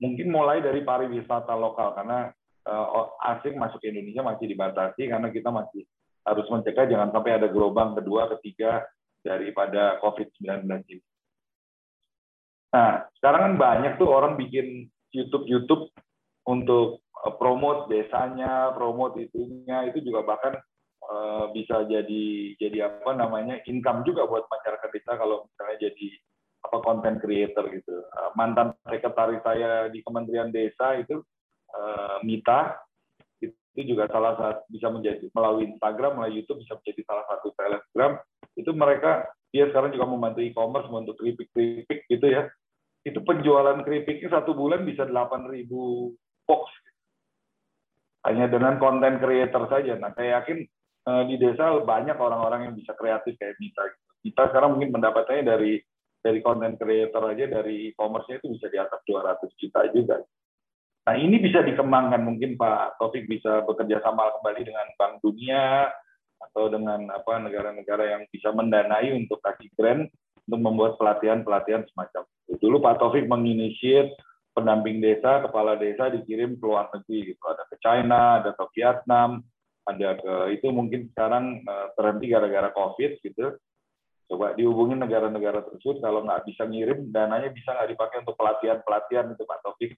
Mungkin 0.00 0.28
mulai 0.32 0.64
dari 0.64 0.82
pariwisata 0.82 1.54
lokal 1.54 1.94
karena 1.94 2.32
uh, 2.66 3.06
asing 3.36 3.56
masuk 3.56 3.78
ke 3.78 3.92
Indonesia 3.92 4.24
masih 4.24 4.50
dibatasi 4.50 5.02
karena 5.08 5.28
kita 5.30 5.52
masih 5.52 5.86
harus 6.26 6.46
mencegah 6.52 6.84
jangan 6.88 7.10
sampai 7.14 7.38
ada 7.38 7.48
gelombang 7.48 7.96
kedua, 7.96 8.28
ketiga 8.36 8.84
daripada 9.24 10.00
COVID-19 10.00 10.64
ini. 10.88 11.04
Nah, 12.70 13.02
sekarang 13.18 13.40
kan 13.42 13.54
banyak 13.58 13.92
tuh 13.98 14.08
orang 14.08 14.38
bikin 14.38 14.86
YouTube-YouTube 15.12 15.90
untuk 16.48 17.04
eh, 17.26 17.34
promote 17.36 17.90
desanya, 17.90 18.72
promote 18.74 19.20
itunya, 19.20 19.90
itu 19.90 20.00
juga 20.04 20.24
bahkan 20.24 20.54
uh, 21.10 21.50
bisa 21.52 21.84
jadi 21.90 22.24
jadi 22.56 22.78
apa 22.86 23.12
namanya 23.18 23.58
income 23.66 24.06
juga 24.06 24.24
buat 24.24 24.46
masyarakat 24.46 24.88
desa 24.94 25.18
kalau 25.18 25.46
misalnya 25.50 25.90
jadi 25.90 26.08
apa 26.60 26.76
konten 26.84 27.14
creator 27.18 27.64
gitu. 27.72 27.94
Uh, 28.14 28.30
mantan 28.36 28.76
sekretaris 28.86 29.42
saya 29.42 29.88
di 29.88 30.04
Kementerian 30.04 30.52
Desa 30.52 30.96
itu 31.00 31.24
uh, 31.74 32.20
Mita 32.22 32.76
itu 33.40 33.96
juga 33.96 34.10
salah 34.10 34.34
satu 34.36 34.66
bisa 34.68 34.90
menjadi 34.90 35.30
melalui 35.30 35.70
Instagram, 35.70 36.18
melalui 36.18 36.42
YouTube 36.42 36.60
bisa 36.60 36.74
menjadi 36.76 37.00
salah 37.06 37.24
satu 37.30 37.54
telegram. 37.54 38.12
Itu 38.58 38.70
mereka 38.74 39.30
dia 39.54 39.70
sekarang 39.70 39.94
juga 39.94 40.10
membantu 40.10 40.42
e-commerce, 40.42 40.90
membantu 40.90 41.22
keripik-keripik 41.22 42.06
gitu 42.10 42.26
ya. 42.26 42.50
Itu 43.00 43.24
penjualan 43.24 43.80
keripiknya 43.80 44.28
satu 44.40 44.52
bulan 44.52 44.84
bisa 44.84 45.08
8.000 45.08 45.66
box 46.44 46.64
hanya 48.28 48.46
dengan 48.52 48.76
konten 48.76 49.16
creator 49.16 49.64
saja. 49.72 49.96
Nah, 49.96 50.12
saya 50.12 50.40
yakin 50.40 50.58
uh, 51.08 51.24
di 51.24 51.40
desa 51.40 51.80
banyak 51.80 52.16
orang-orang 52.20 52.68
yang 52.68 52.74
bisa 52.76 52.92
kreatif 52.92 53.36
kayak 53.40 53.56
Mita. 53.56 53.84
Kita 54.20 54.52
sekarang 54.52 54.76
mungkin 54.76 54.92
pendapatannya 54.92 55.44
dari 55.48 55.80
dari 56.20 56.44
konten 56.44 56.76
creator 56.76 57.32
aja 57.32 57.48
dari 57.48 57.96
e-commerce-nya 57.96 58.44
itu 58.44 58.52
bisa 58.52 58.68
di 58.68 58.76
atas 58.76 59.00
200 59.08 59.40
juta 59.56 59.80
juga. 59.96 60.16
Nah, 61.08 61.16
ini 61.16 61.40
bisa 61.40 61.64
dikembangkan 61.64 62.20
mungkin 62.20 62.60
Pak 62.60 63.00
Taufik 63.00 63.24
bisa 63.24 63.64
bekerja 63.64 64.04
sama 64.04 64.28
kembali 64.36 64.62
dengan 64.68 64.86
Bank 65.00 65.24
Dunia 65.24 65.88
atau 66.40 66.68
dengan 66.68 67.08
apa 67.08 67.40
negara-negara 67.40 68.16
yang 68.16 68.22
bisa 68.28 68.52
mendanai 68.52 69.16
untuk 69.16 69.40
kasih 69.40 69.72
grant 69.76 70.12
untuk 70.46 70.60
membuat 70.60 70.92
pelatihan-pelatihan 70.96 71.84
semacam 71.90 72.22
itu. 72.48 72.52
Dulu 72.60 72.76
Pak 72.82 72.96
Taufik 73.00 73.26
menginisiat 73.26 74.14
pendamping 74.56 74.98
desa, 74.98 75.40
kepala 75.46 75.78
desa 75.78 76.10
dikirim 76.10 76.58
ke 76.58 76.64
luar 76.64 76.90
negeri 76.90 77.34
gitu. 77.34 77.42
Ada 77.46 77.64
ke 77.70 77.76
China, 77.80 78.42
ada 78.42 78.50
ke 78.52 78.64
Vietnam, 78.74 79.40
ada 79.86 80.08
ke 80.18 80.34
itu 80.58 80.66
mungkin 80.70 81.10
sekarang 81.14 81.64
uh, 81.64 81.94
terhenti 81.94 82.26
gara-gara 82.28 82.68
COVID 82.74 83.12
gitu. 83.22 83.46
Coba 84.30 84.54
dihubungi 84.54 84.94
negara-negara 84.94 85.66
tersebut 85.66 85.98
kalau 85.98 86.22
nggak 86.22 86.46
bisa 86.46 86.62
ngirim 86.66 87.10
dananya 87.10 87.50
bisa 87.50 87.74
nggak 87.74 87.90
dipakai 87.94 88.16
untuk 88.22 88.38
pelatihan-pelatihan 88.38 89.34
itu 89.34 89.42
Pak 89.42 89.60
Taufik. 89.66 89.92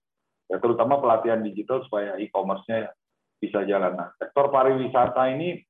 Ya, 0.49 0.57
terutama 0.61 1.01
pelatihan 1.01 1.40
digital 1.40 1.84
supaya 1.88 2.16
e-commerce-nya 2.20 2.93
bisa 3.40 3.64
jalan. 3.64 3.97
Nah, 3.97 4.09
sektor 4.20 4.53
pariwisata 4.53 5.32
ini 5.32 5.61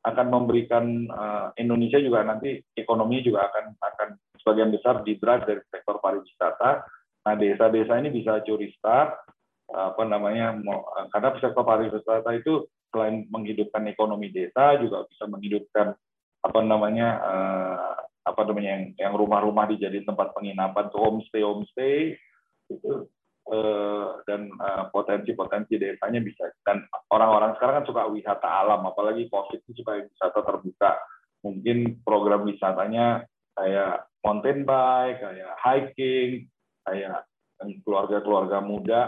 akan 0.00 0.26
memberikan 0.32 0.84
uh, 1.12 1.52
Indonesia 1.60 2.00
juga 2.00 2.24
nanti 2.24 2.56
ekonomi 2.72 3.20
juga 3.20 3.52
akan 3.52 3.76
akan 3.76 4.08
sebagian 4.40 4.72
besar 4.72 5.04
drive 5.04 5.44
dari 5.44 5.60
sektor 5.68 6.00
pariwisata. 6.00 6.88
Nah, 7.20 7.34
desa-desa 7.36 8.00
ini 8.00 8.08
bisa 8.08 8.40
curi 8.40 8.72
start 8.80 9.28
apa 9.70 10.02
namanya 10.02 10.58
karena 11.14 11.28
sektor 11.38 11.62
pariwisata 11.62 12.30
itu 12.34 12.66
selain 12.90 13.26
menghidupkan 13.30 13.86
ekonomi 13.86 14.34
desa 14.34 14.74
juga 14.82 15.06
bisa 15.06 15.30
menghidupkan 15.30 15.94
apa 16.42 16.60
namanya 16.66 17.08
eh, 17.22 17.94
apa 18.26 18.40
namanya 18.44 18.90
yang 18.98 19.14
rumah-rumah 19.14 19.70
dijadiin 19.70 20.04
tempat 20.04 20.34
penginapan 20.34 20.90
tuh 20.90 21.00
homestay 21.00 21.42
homestay 21.46 21.96
itu 22.66 23.06
dan 24.24 24.46
eh, 24.46 24.84
potensi-potensi 24.94 25.74
desanya 25.74 26.22
bisa. 26.22 26.46
Dan 26.62 26.86
orang-orang 27.10 27.58
sekarang 27.58 27.82
kan 27.82 27.86
suka 27.90 28.02
wisata 28.06 28.46
alam 28.46 28.86
apalagi 28.86 29.26
covid 29.26 29.58
itu 29.58 29.82
suka 29.82 30.06
wisata 30.06 30.40
terbuka. 30.46 30.96
Mungkin 31.42 32.04
program 32.06 32.46
wisatanya 32.46 33.26
kayak 33.56 34.06
mountain 34.22 34.62
bike 34.62 35.18
kayak 35.18 35.52
hiking 35.58 36.30
kayak 36.84 37.26
keluarga-keluarga 37.84 38.62
muda 38.64 39.00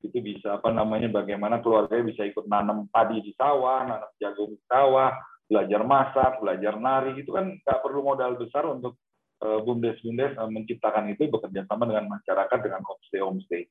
itu 0.00 0.22
bisa 0.22 0.62
apa 0.62 0.70
namanya 0.70 1.10
bagaimana 1.10 1.58
keluarga 1.58 1.98
bisa 1.98 2.22
ikut 2.22 2.46
nanam 2.46 2.86
padi 2.94 3.18
di 3.18 3.34
sawah, 3.34 3.82
nanam 3.82 4.10
jagung 4.22 4.54
di 4.54 4.62
sawah, 4.70 5.10
belajar 5.50 5.82
masak, 5.82 6.38
belajar 6.38 6.78
nari. 6.78 7.18
Itu 7.18 7.34
kan 7.34 7.50
nggak 7.50 7.80
perlu 7.82 8.06
modal 8.06 8.38
besar 8.38 8.62
untuk 8.70 8.94
bumdes-bumdes 9.38 10.34
uh, 10.34 10.50
menciptakan 10.50 11.14
itu 11.14 11.30
bekerja 11.30 11.62
sama 11.70 11.86
dengan 11.86 12.10
masyarakat 12.10 12.58
dengan 12.58 12.82
homestay 12.82 13.22
homestay 13.22 13.62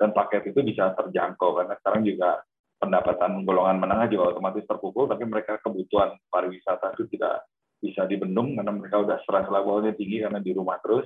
dan 0.00 0.16
paket 0.16 0.48
itu 0.48 0.64
bisa 0.64 0.96
terjangkau 0.96 1.60
karena 1.60 1.76
sekarang 1.84 2.02
juga 2.08 2.40
pendapatan 2.80 3.44
golongan 3.44 3.76
menengah 3.76 4.08
juga 4.08 4.32
otomatis 4.32 4.64
terpukul 4.64 5.04
tapi 5.04 5.28
mereka 5.28 5.60
kebutuhan 5.60 6.16
pariwisata 6.32 6.96
itu 6.96 7.04
tidak 7.12 7.44
bisa 7.76 8.08
dibendung 8.08 8.56
karena 8.56 8.72
mereka 8.72 9.04
udah 9.04 9.20
stres 9.20 9.44
levelnya 9.52 9.92
tinggi 9.92 10.24
karena 10.24 10.40
di 10.40 10.56
rumah 10.56 10.80
terus 10.80 11.04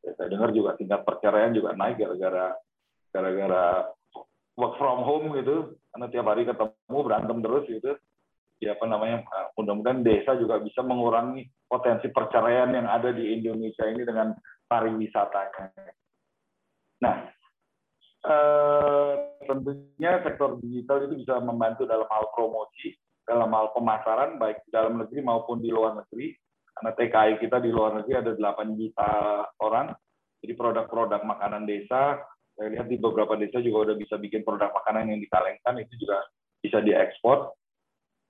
Ya, 0.00 0.16
saya 0.16 0.32
dengar 0.32 0.50
juga 0.56 0.76
tingkat 0.80 1.04
perceraian 1.04 1.52
juga 1.52 1.76
naik 1.76 2.00
gara-gara 2.00 2.56
gara-gara 3.12 3.64
work 4.56 4.74
from 4.80 5.04
home 5.04 5.36
gitu, 5.36 5.76
karena 5.92 6.06
tiap 6.08 6.26
hari 6.28 6.42
ketemu 6.48 6.98
berantem 7.04 7.38
terus 7.44 7.64
gitu. 7.68 7.92
Ya 8.60 8.76
apa 8.76 8.84
namanya, 8.84 9.24
ah, 9.32 9.48
mudah-mudahan 9.56 10.04
desa 10.04 10.36
juga 10.36 10.60
bisa 10.60 10.84
mengurangi 10.84 11.48
potensi 11.64 12.12
perceraian 12.12 12.68
yang 12.76 12.88
ada 12.88 13.08
di 13.08 13.40
Indonesia 13.40 13.88
ini 13.88 14.04
dengan 14.04 14.36
pariwisatanya. 14.68 15.96
Nah, 17.00 17.14
eh, 18.26 19.12
tentunya 19.44 20.12
sektor 20.24 20.60
digital 20.60 21.08
itu 21.08 21.24
bisa 21.24 21.40
membantu 21.40 21.88
dalam 21.88 22.08
hal 22.08 22.28
promosi, 22.36 22.96
dalam 23.24 23.50
hal 23.52 23.72
pemasaran, 23.72 24.36
baik 24.36 24.64
di 24.66 24.70
dalam 24.74 25.00
negeri 25.00 25.20
maupun 25.24 25.60
di 25.62 25.70
luar 25.72 25.96
negeri 25.96 26.34
karena 26.80 26.96
TKI 26.96 27.32
kita 27.44 27.60
di 27.60 27.68
luar 27.68 28.00
negeri 28.00 28.14
ada 28.24 28.32
8 28.32 28.72
juta 28.80 29.10
orang. 29.60 29.92
Jadi 30.40 30.56
produk-produk 30.56 31.20
makanan 31.28 31.68
desa, 31.68 32.24
saya 32.56 32.68
lihat 32.72 32.88
di 32.88 32.96
beberapa 32.96 33.36
desa 33.36 33.60
juga 33.60 33.92
udah 33.92 33.96
bisa 34.00 34.16
bikin 34.16 34.40
produk 34.40 34.72
makanan 34.72 35.12
yang 35.12 35.20
dikalengkan, 35.20 35.76
itu 35.76 36.00
juga 36.00 36.24
bisa 36.64 36.80
diekspor. 36.80 37.52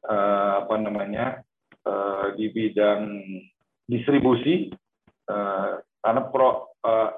Uh, 0.00 0.64
apa 0.64 0.80
namanya 0.80 1.44
uh, 1.84 2.32
di 2.32 2.48
bidang 2.48 3.20
distribusi 3.84 4.72
uh, 5.28 5.76
karena 6.00 6.24
pro 6.32 6.72
uh, 6.88 7.12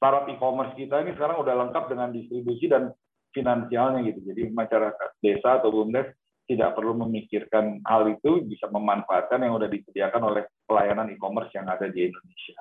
startup 0.00 0.24
e-commerce 0.32 0.72
kita 0.80 1.04
ini 1.04 1.12
sekarang 1.12 1.44
udah 1.44 1.54
lengkap 1.68 1.92
dengan 1.92 2.08
distribusi 2.08 2.72
dan 2.72 2.88
finansialnya 3.36 4.00
gitu. 4.08 4.32
Jadi 4.32 4.48
masyarakat 4.48 5.20
desa 5.20 5.60
atau 5.60 5.68
bumdes 5.68 6.08
tidak 6.48 6.72
perlu 6.72 6.96
memikirkan 7.04 7.84
hal 7.84 8.08
itu 8.08 8.42
bisa 8.48 8.66
memanfaatkan 8.72 9.44
yang 9.44 9.60
sudah 9.60 9.68
disediakan 9.68 10.22
oleh 10.24 10.42
pelayanan 10.64 11.12
e-commerce 11.12 11.52
yang 11.52 11.68
ada 11.68 11.86
di 11.86 12.08
Indonesia. 12.08 12.58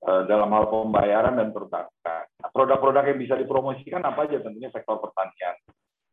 Eh, 0.00 0.22
dalam 0.26 0.50
hal 0.50 0.66
pembayaran 0.66 1.38
dan 1.38 1.54
terutama 1.54 1.88
produk-produk 2.50 3.06
yang 3.06 3.20
bisa 3.22 3.34
dipromosikan 3.38 4.02
apa 4.02 4.26
aja? 4.26 4.42
Tentunya 4.42 4.68
sektor 4.74 4.98
pertanian. 4.98 5.54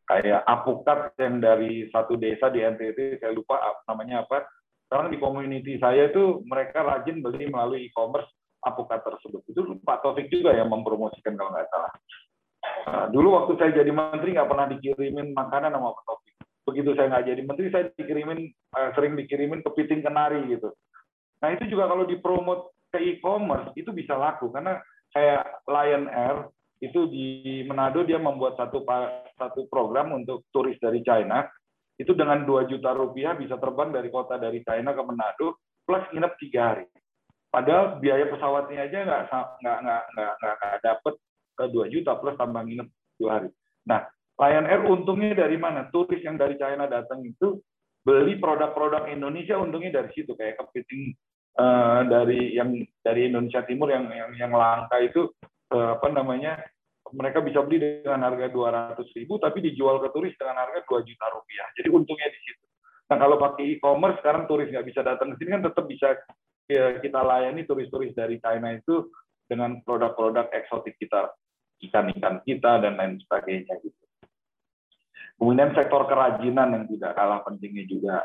Kayak 0.08 0.40
apukat 0.46 1.18
yang 1.20 1.42
dari 1.42 1.90
satu 1.90 2.16
desa 2.16 2.48
di 2.48 2.62
NTT 2.62 3.18
saya 3.18 3.34
lupa 3.34 3.58
namanya 3.90 4.24
apa. 4.24 4.46
Sekarang 4.86 5.12
di 5.12 5.20
community 5.20 5.76
saya 5.76 6.08
itu 6.08 6.40
mereka 6.48 6.80
rajin 6.80 7.20
beli 7.20 7.50
melalui 7.50 7.90
e-commerce 7.90 8.30
apukat 8.62 9.00
tersebut. 9.06 9.42
Itu 9.46 9.78
Pak 9.82 10.02
Taufik 10.02 10.26
juga 10.30 10.54
yang 10.54 10.70
mempromosikan 10.70 11.38
kalau 11.38 11.54
nggak 11.54 11.68
salah. 11.70 11.92
Nah, 12.88 13.06
dulu 13.12 13.38
waktu 13.38 13.52
saya 13.60 13.70
jadi 13.82 13.90
menteri 13.92 14.34
nggak 14.34 14.50
pernah 14.50 14.66
dikirimin 14.66 15.36
makanan 15.36 15.74
sama 15.74 15.94
Pak 15.94 16.04
Taufik. 16.06 16.34
Begitu 16.66 16.90
saya 16.98 17.06
nggak 17.12 17.26
jadi 17.26 17.42
menteri 17.46 17.68
saya 17.70 17.84
dikirimin 17.94 18.40
uh, 18.76 18.90
sering 18.98 19.12
dikirimin 19.14 19.60
kepiting 19.64 20.02
kenari 20.02 20.42
gitu. 20.50 20.74
Nah 21.38 21.48
itu 21.54 21.64
juga 21.70 21.86
kalau 21.86 22.04
dipromot 22.04 22.74
ke 22.90 22.98
e-commerce 22.98 23.72
itu 23.78 23.94
bisa 23.94 24.18
laku. 24.18 24.50
Karena 24.50 24.76
kayak 25.14 25.64
Lion 25.64 26.06
Air 26.10 26.38
itu 26.78 27.10
di 27.10 27.26
Manado 27.66 28.06
dia 28.06 28.20
membuat 28.20 28.54
satu 28.58 28.82
satu 29.38 29.66
program 29.70 30.12
untuk 30.14 30.46
turis 30.50 30.76
dari 30.82 31.00
China. 31.00 31.46
Itu 31.98 32.14
dengan 32.14 32.46
2 32.46 32.70
juta 32.70 32.94
rupiah 32.94 33.34
bisa 33.34 33.58
terbang 33.58 33.90
dari 33.90 34.06
kota 34.06 34.38
dari 34.38 34.62
China 34.62 34.94
ke 34.94 35.02
Manado 35.02 35.58
plus 35.82 36.04
nginep 36.14 36.32
tiga 36.38 36.62
hari 36.74 36.86
padahal 37.48 37.98
biaya 37.98 38.28
pesawatnya 38.28 38.88
aja 38.88 38.98
nggak 39.04 39.22
nggak 39.32 39.78
nggak 39.84 40.02
nggak 40.14 40.32
nggak 40.40 40.76
dapet 40.84 41.14
ke 41.58 41.64
2 41.70 41.92
juta 41.94 42.12
plus 42.20 42.36
tambah 42.38 42.62
nginep 42.62 42.88
dua 43.18 43.30
hari 43.40 43.50
nah 43.88 44.06
Lion 44.38 44.70
Air 44.70 44.86
untungnya 44.86 45.34
dari 45.34 45.58
mana? 45.58 45.90
Turis 45.90 46.22
yang 46.22 46.38
dari 46.38 46.54
China 46.54 46.86
datang 46.86 47.26
itu 47.26 47.58
beli 48.06 48.38
produk-produk 48.38 49.10
Indonesia 49.10 49.58
untungnya 49.58 49.98
dari 49.98 50.14
situ 50.14 50.32
kayak 50.38 50.62
kepiting 50.62 51.10
uh, 51.58 52.06
dari 52.06 52.54
yang 52.54 52.70
dari 53.02 53.26
Indonesia 53.26 53.66
Timur 53.66 53.90
yang 53.90 54.06
yang, 54.08 54.30
yang 54.38 54.52
langka 54.54 54.96
itu 55.02 55.34
uh, 55.74 55.98
apa 55.98 56.08
namanya 56.14 56.62
mereka 57.10 57.42
bisa 57.42 57.66
beli 57.66 58.00
dengan 58.00 58.30
harga 58.30 58.46
200 58.46 59.16
ribu 59.18 59.42
tapi 59.42 59.58
dijual 59.58 59.98
ke 59.98 60.08
turis 60.14 60.38
dengan 60.38 60.62
harga 60.62 60.86
2 60.86 61.02
juta 61.02 61.26
rupiah. 61.34 61.66
Jadi 61.74 61.88
untungnya 61.90 62.30
di 62.30 62.40
situ. 62.46 62.64
Nah 63.10 63.16
kalau 63.18 63.36
pakai 63.42 63.74
e-commerce 63.74 64.22
sekarang 64.22 64.46
turis 64.46 64.70
nggak 64.70 64.86
bisa 64.86 65.02
datang 65.02 65.34
ke 65.34 65.42
sini 65.42 65.58
kan 65.58 65.62
tetap 65.66 65.84
bisa 65.90 66.14
kita 66.68 67.20
layani 67.24 67.64
turis-turis 67.64 68.12
dari 68.12 68.36
China 68.44 68.76
itu 68.76 69.08
dengan 69.48 69.80
produk-produk 69.80 70.52
eksotik 70.52 71.00
kita 71.00 71.32
ikan-ikan 71.88 72.44
kita 72.44 72.84
dan 72.84 73.00
lain 73.00 73.16
sebagainya 73.24 73.80
gitu. 73.80 74.04
Kemudian 75.40 75.72
sektor 75.72 76.04
kerajinan 76.04 76.74
yang 76.76 76.84
tidak 76.90 77.16
kalah 77.16 77.40
pentingnya 77.46 77.84
juga 77.88 78.16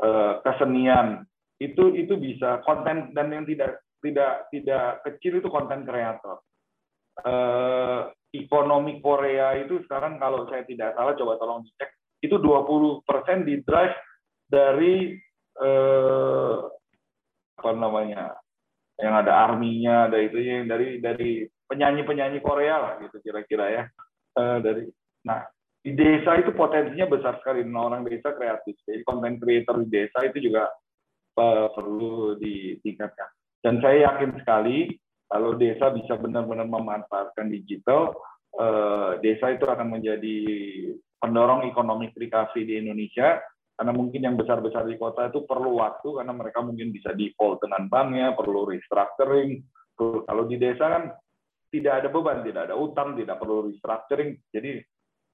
eh, 0.00 0.32
kesenian 0.40 1.26
itu 1.60 1.92
itu 1.94 2.16
bisa 2.16 2.64
konten 2.64 3.12
dan 3.12 3.28
yang 3.28 3.44
tidak 3.44 3.84
tidak 4.00 4.48
tidak 4.48 5.04
kecil 5.04 5.42
itu 5.42 5.48
konten 5.52 5.84
kreator. 5.84 6.40
Eh, 7.20 8.00
ekonomi 8.32 9.04
Korea 9.04 9.52
itu 9.60 9.84
sekarang 9.84 10.16
kalau 10.16 10.48
saya 10.48 10.64
tidak 10.64 10.96
salah 10.96 11.12
coba 11.12 11.36
tolong 11.36 11.60
dicek 11.68 11.92
itu 12.22 12.38
20% 12.40 13.04
di 13.44 13.60
drive 13.66 13.96
dari 14.48 15.12
eh, 15.60 16.58
apa 17.62 17.78
namanya 17.78 18.34
yang 18.98 19.14
ada 19.14 19.32
arminya 19.46 20.10
ada 20.10 20.18
itu 20.18 20.42
yang 20.42 20.66
dari 20.66 20.98
dari 20.98 21.46
penyanyi 21.70 22.02
penyanyi 22.02 22.38
Korea 22.42 22.76
lah 22.82 22.92
gitu 22.98 23.22
kira-kira 23.22 23.66
ya. 23.70 23.82
Eh, 24.34 24.58
dari 24.58 24.82
nah 25.22 25.46
di 25.82 25.94
desa 25.98 26.38
itu 26.38 26.54
potensinya 26.54 27.10
besar 27.10 27.42
sekali. 27.42 27.66
Nah, 27.66 27.90
orang 27.90 28.06
desa 28.06 28.34
kreatif. 28.34 28.78
Jadi 28.86 29.02
konten 29.02 29.38
creator 29.42 29.82
di 29.82 29.90
desa 29.90 30.22
itu 30.22 30.38
juga 30.38 30.70
uh, 31.42 31.66
perlu 31.74 32.38
ditingkatkan. 32.38 33.28
Dan 33.62 33.82
saya 33.82 34.10
yakin 34.10 34.38
sekali 34.38 34.94
kalau 35.26 35.58
desa 35.58 35.90
bisa 35.90 36.14
benar-benar 36.14 36.70
memanfaatkan 36.70 37.50
digital 37.50 38.14
uh, 38.54 39.18
desa 39.26 39.58
itu 39.58 39.66
akan 39.66 39.98
menjadi 39.98 40.38
pendorong 41.18 41.66
ekonomi 41.66 42.14
kreasi 42.14 42.62
di 42.62 42.78
Indonesia 42.78 43.42
karena 43.82 43.98
mungkin 43.98 44.22
yang 44.22 44.38
besar-besar 44.38 44.86
di 44.86 44.94
kota 44.94 45.26
itu 45.26 45.42
perlu 45.42 45.82
waktu 45.82 46.06
karena 46.14 46.30
mereka 46.30 46.62
mungkin 46.62 46.94
bisa 46.94 47.10
default 47.18 47.66
dengan 47.66 47.90
banknya, 47.90 48.30
perlu 48.30 48.62
restructuring. 48.70 49.58
Kalau 49.98 50.46
di 50.46 50.54
desa 50.54 50.86
kan 50.86 51.10
tidak 51.66 51.98
ada 51.98 52.08
beban, 52.14 52.46
tidak 52.46 52.70
ada 52.70 52.78
utang, 52.78 53.18
tidak 53.18 53.42
perlu 53.42 53.74
restructuring, 53.74 54.38
jadi 54.54 54.78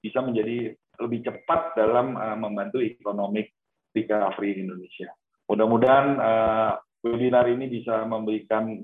bisa 0.01 0.25
menjadi 0.25 0.73
lebih 0.97 1.29
cepat 1.29 1.77
dalam 1.77 2.17
uh, 2.17 2.33
membantu 2.41 2.81
ekonomi 2.81 3.45
recovery 3.93 4.65
Indonesia. 4.65 5.13
Mudah-mudahan 5.45 6.07
uh, 6.17 6.73
webinar 7.05 7.45
ini 7.53 7.69
bisa 7.69 8.01
memberikan 8.09 8.81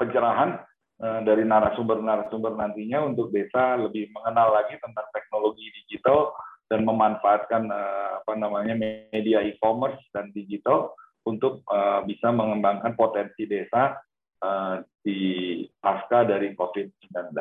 pencerahan 0.00 0.64
uh, 1.04 1.20
dari 1.28 1.44
narasumber-narasumber 1.44 2.56
nantinya 2.56 3.04
untuk 3.04 3.28
desa 3.36 3.76
lebih 3.76 4.08
mengenal 4.16 4.56
lagi 4.56 4.80
tentang 4.80 5.04
teknologi 5.12 5.68
digital 5.84 6.32
dan 6.66 6.82
memanfaatkan 6.82 7.70
uh, 7.70 8.22
apa 8.22 8.32
namanya 8.34 8.74
media 8.74 9.42
e-commerce 9.46 10.02
dan 10.10 10.34
digital 10.34 10.94
untuk 11.26 11.62
uh, 11.70 12.02
bisa 12.06 12.30
mengembangkan 12.30 12.94
potensi 12.94 13.46
desa 13.46 13.98
uh, 14.42 14.82
di 15.02 15.62
pasca 15.78 16.26
dari 16.26 16.54
COVID-19. 16.54 17.34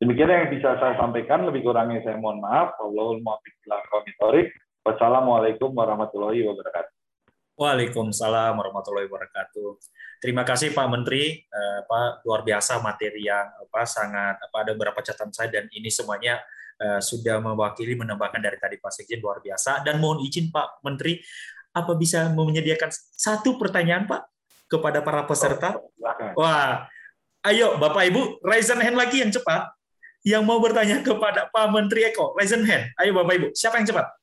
Demikian 0.00 0.32
yang 0.32 0.48
bisa 0.48 0.80
saya 0.80 0.96
sampaikan, 0.96 1.44
lebih 1.44 1.60
kurangnya 1.60 2.00
saya 2.00 2.16
mohon 2.16 2.40
maaf. 2.40 2.72
Wassalamualaikum 4.80 5.76
warahmatullahi 5.76 6.40
wabarakatuh. 6.48 7.00
Waalaikumsalam 7.60 8.56
warahmatullahi 8.56 9.04
wabarakatuh. 9.12 9.76
Terima 10.24 10.48
kasih 10.48 10.72
Pak 10.72 10.88
Menteri, 10.88 11.44
eh, 11.44 11.80
Pak 11.84 12.24
luar 12.24 12.40
biasa 12.40 12.80
materi 12.80 13.28
yang 13.28 13.44
apa 13.60 13.84
sangat 13.84 14.40
apa 14.40 14.56
ada 14.64 14.72
beberapa 14.72 15.04
catatan 15.04 15.28
saya 15.28 15.52
dan 15.52 15.68
ini 15.68 15.92
semuanya 15.92 16.40
Eh, 16.80 17.00
sudah 17.04 17.44
mewakili 17.44 17.92
menambahkan 17.92 18.40
dari 18.40 18.56
tadi 18.56 18.80
Pak 18.80 18.88
Sekjen 18.88 19.20
luar 19.20 19.44
biasa 19.44 19.84
dan 19.84 20.00
mohon 20.00 20.24
izin 20.24 20.48
Pak 20.48 20.80
Menteri 20.80 21.20
apa 21.76 21.92
bisa 21.92 22.32
menyediakan 22.32 22.88
satu 23.12 23.60
pertanyaan 23.60 24.08
Pak 24.08 24.24
kepada 24.64 25.04
para 25.04 25.28
peserta? 25.28 25.76
Wah, 26.32 26.88
ayo 27.44 27.76
Bapak 27.76 28.08
Ibu 28.08 28.40
raise 28.40 28.72
hand 28.72 28.96
lagi 28.96 29.20
yang 29.20 29.28
cepat 29.28 29.68
yang 30.24 30.40
mau 30.40 30.56
bertanya 30.56 31.04
kepada 31.04 31.52
Pak 31.52 31.68
Menteri 31.68 32.08
Eko 32.08 32.32
raise 32.32 32.56
hand. 32.56 32.96
Ayo 32.96 33.12
Bapak 33.12 33.36
Ibu, 33.36 33.46
siapa 33.52 33.76
yang 33.76 33.84
cepat? 33.84 34.16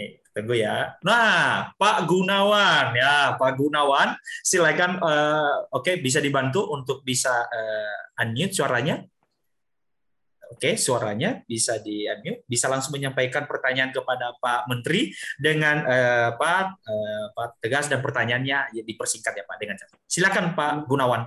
Nih, 0.00 0.24
tunggu 0.32 0.56
ya. 0.56 0.96
Nah, 1.04 1.76
Pak 1.76 2.08
Gunawan 2.08 2.96
ya, 2.96 3.36
Pak 3.36 3.52
Gunawan, 3.60 4.16
silakan. 4.40 4.96
Uh, 4.96 5.68
Oke, 5.76 5.92
okay, 5.92 5.94
bisa 6.00 6.24
dibantu 6.24 6.72
untuk 6.72 7.04
bisa 7.04 7.44
uh, 7.52 8.24
unmute 8.24 8.56
suaranya. 8.56 9.04
Oke, 10.52 10.76
suaranya 10.76 11.40
bisa 11.48 11.80
di 11.80 12.04
unmute, 12.04 12.44
bisa 12.44 12.68
langsung 12.68 12.92
menyampaikan 12.92 13.48
pertanyaan 13.48 13.88
kepada 13.88 14.36
Pak 14.36 14.68
Menteri 14.68 15.08
dengan 15.40 15.80
eh, 15.88 16.30
Pak, 16.36 16.64
eh, 16.84 17.24
Pak 17.32 17.48
tegas 17.64 17.88
dan 17.88 18.04
pertanyaannya 18.04 18.76
ya, 18.76 18.82
dipersingkat 18.84 19.32
ya 19.32 19.44
Pak 19.48 19.56
dengan 19.56 19.80
Silakan 20.04 20.52
Pak 20.52 20.84
Gunawan. 20.84 21.24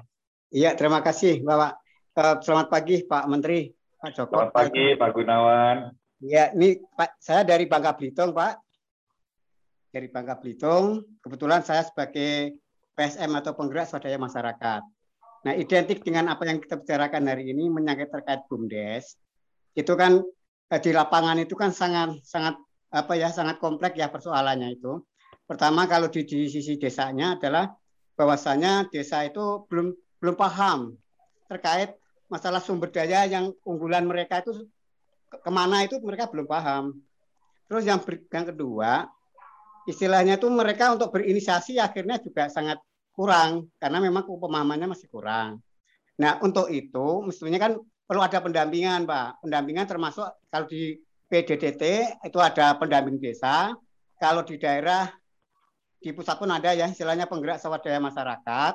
Iya, 0.54 0.78
terima 0.78 1.02
kasih 1.02 1.42
Bapak. 1.42 1.82
Uh, 2.16 2.40
selamat 2.40 2.72
pagi 2.72 3.04
Pak 3.04 3.28
Menteri, 3.28 3.76
Pak 4.00 4.12
Joko. 4.16 4.40
Selamat 4.40 4.56
pagi 4.56 4.86
Pak 4.96 5.10
Gunawan. 5.12 5.78
Iya, 6.24 6.56
ini 6.56 6.80
Pak 6.80 7.20
saya 7.20 7.44
dari 7.44 7.68
Bangka 7.68 7.92
Belitung 7.98 8.32
Pak. 8.32 8.62
Dari 9.92 10.08
Bangka 10.08 10.40
Belitung. 10.40 11.04
Kebetulan 11.20 11.60
saya 11.66 11.84
sebagai 11.84 12.56
PSM 12.96 13.36
atau 13.36 13.52
penggerak 13.52 13.92
swadaya 13.92 14.16
masyarakat. 14.16 14.95
Nah, 15.46 15.54
identik 15.54 16.02
dengan 16.02 16.34
apa 16.34 16.50
yang 16.50 16.58
kita 16.58 16.82
bicarakan 16.82 17.30
hari 17.30 17.54
ini 17.54 17.70
menyangkut 17.70 18.10
terkait 18.10 18.50
BUMDes, 18.50 19.14
itu 19.78 19.94
kan 19.94 20.26
eh, 20.74 20.82
di 20.82 20.90
lapangan 20.90 21.38
itu 21.38 21.54
kan 21.54 21.70
sangat 21.70 22.18
sangat 22.26 22.58
apa 22.90 23.14
ya 23.14 23.30
sangat 23.30 23.62
kompleks 23.62 23.94
ya 23.94 24.10
persoalannya 24.10 24.74
itu. 24.74 25.06
Pertama 25.46 25.86
kalau 25.86 26.10
di, 26.10 26.26
di 26.26 26.50
sisi 26.50 26.82
desanya 26.82 27.38
adalah 27.38 27.70
bahwasanya 28.18 28.90
desa 28.90 29.22
itu 29.22 29.70
belum 29.70 29.94
belum 30.18 30.34
paham 30.34 30.98
terkait 31.46 31.94
masalah 32.26 32.58
sumber 32.58 32.90
daya 32.90 33.30
yang 33.30 33.54
unggulan 33.62 34.10
mereka 34.10 34.42
itu 34.42 34.66
ke 35.30 35.52
mana 35.54 35.86
itu 35.86 36.02
mereka 36.02 36.26
belum 36.26 36.50
paham. 36.50 36.98
Terus 37.70 37.86
yang, 37.86 38.02
ber, 38.02 38.18
yang 38.34 38.46
kedua 38.50 39.06
istilahnya 39.86 40.42
itu 40.42 40.50
mereka 40.50 40.90
untuk 40.98 41.14
berinisiasi 41.14 41.78
akhirnya 41.78 42.18
juga 42.18 42.50
sangat 42.50 42.82
kurang 43.16 43.72
karena 43.80 43.98
memang 44.04 44.28
pemahamannya 44.28 44.92
masih 44.92 45.08
kurang. 45.08 45.64
Nah, 46.20 46.40
untuk 46.44 46.68
itu 46.72 47.24
mestinya 47.24 47.60
kan 47.60 47.74
perlu 48.06 48.22
ada 48.22 48.40
pendampingan, 48.40 49.08
Pak. 49.08 49.44
Pendampingan 49.44 49.88
termasuk 49.88 50.28
kalau 50.52 50.68
di 50.68 51.00
PDDT 51.28 51.84
itu 52.24 52.38
ada 52.40 52.78
pendamping 52.78 53.18
desa, 53.18 53.74
kalau 54.22 54.46
di 54.46 54.56
daerah 54.62 55.10
di 56.00 56.14
pusat 56.14 56.38
pun 56.38 56.54
ada 56.54 56.72
ya 56.72 56.86
istilahnya 56.86 57.26
penggerak 57.26 57.58
swadaya 57.58 57.98
masyarakat. 57.98 58.74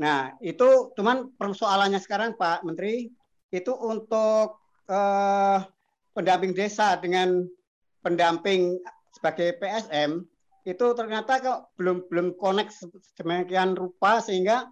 Nah, 0.00 0.34
itu 0.42 0.90
cuman 0.96 1.30
persoalannya 1.36 2.00
sekarang 2.02 2.34
Pak 2.34 2.64
Menteri 2.66 3.12
itu 3.52 3.72
untuk 3.76 4.58
eh, 4.90 5.58
pendamping 6.16 6.56
desa 6.56 6.98
dengan 6.98 7.46
pendamping 8.00 8.80
sebagai 9.12 9.60
PSM 9.60 10.24
itu 10.64 10.86
ternyata 10.92 11.40
kok 11.40 11.58
belum 11.80 12.08
belum 12.08 12.26
connect 12.36 12.76
sedemikian 13.16 13.72
rupa 13.72 14.20
sehingga 14.20 14.68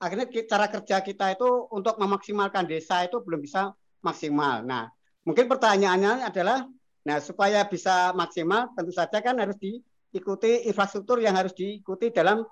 akhirnya 0.00 0.26
cara 0.48 0.66
kerja 0.66 0.96
kita 1.04 1.36
itu 1.36 1.68
untuk 1.70 2.00
memaksimalkan 2.00 2.66
desa 2.66 3.04
itu 3.04 3.20
belum 3.20 3.44
bisa 3.44 3.70
maksimal. 4.00 4.64
Nah, 4.64 4.88
mungkin 5.22 5.46
pertanyaannya 5.46 6.24
adalah 6.24 6.64
nah 7.00 7.16
supaya 7.16 7.64
bisa 7.64 8.12
maksimal 8.12 8.72
tentu 8.76 8.92
saja 8.92 9.24
kan 9.24 9.36
harus 9.40 9.56
diikuti 9.56 10.68
infrastruktur 10.68 11.16
yang 11.20 11.32
harus 11.36 11.56
diikuti 11.56 12.12
dalam 12.12 12.44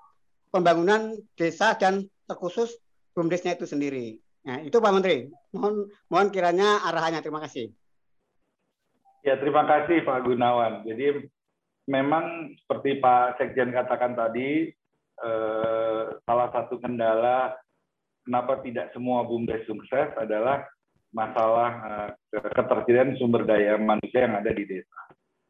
pembangunan 0.49 1.13
desa 1.37 1.77
dan 1.77 2.05
terkhusus 2.25 2.77
BUMDesnya 3.13 3.57
itu 3.57 3.65
sendiri. 3.65 4.17
Nah, 4.45 4.61
itu 4.63 4.77
Pak 4.79 4.93
Menteri. 4.93 5.29
Mohon 5.53 5.91
mohon 6.09 6.27
kiranya 6.33 6.81
arahannya. 6.85 7.21
Terima 7.21 7.41
kasih. 7.43 7.69
Ya, 9.25 9.35
terima 9.35 9.67
kasih 9.67 10.05
Pak 10.07 10.23
Gunawan. 10.23 10.87
Jadi 10.87 11.27
memang 11.89 12.53
seperti 12.61 13.01
Pak 13.01 13.41
Sekjen 13.41 13.73
katakan 13.73 14.13
tadi, 14.13 14.69
eh, 15.25 16.03
salah 16.21 16.49
satu 16.53 16.77
kendala 16.77 17.57
kenapa 18.21 18.61
tidak 18.61 18.93
semua 18.93 19.25
BUMDes 19.25 19.65
sukses 19.65 20.13
adalah 20.21 20.61
masalah 21.09 21.71
eh, 21.89 22.09
ketersediaan 22.53 23.17
sumber 23.17 23.49
daya 23.49 23.81
manusia 23.81 24.29
yang 24.29 24.37
ada 24.37 24.53
di 24.53 24.69
desa. 24.69 25.01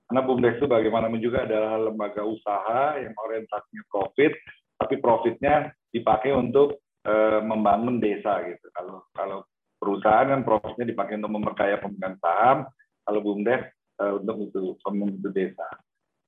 Karena 0.07 0.23
BUMDes 0.23 0.57
itu 0.57 0.65
bagaimanapun 0.65 1.19
juga 1.19 1.43
adalah 1.43 1.75
lembaga 1.77 2.23
usaha 2.23 2.97
yang 2.97 3.13
orientasinya 3.13 3.83
profit, 3.91 4.33
tapi 4.79 4.95
profitnya 5.03 5.75
dipakai 5.91 6.31
untuk 6.31 6.79
eh, 7.03 7.43
membangun 7.43 7.99
desa 7.99 8.47
gitu. 8.47 8.71
Kalau 8.71 9.03
kalau 9.11 9.43
perusahaan 9.75 10.31
kan 10.31 10.41
profitnya 10.47 10.87
dipakai 10.87 11.19
untuk 11.19 11.35
memperkaya 11.35 11.83
pemegang 11.83 12.15
saham, 12.23 12.63
kalau 13.03 13.19
BUMDes 13.19 13.67
eh, 13.99 14.13
untuk 14.15 14.47
itu 14.47 15.29
desa 15.35 15.67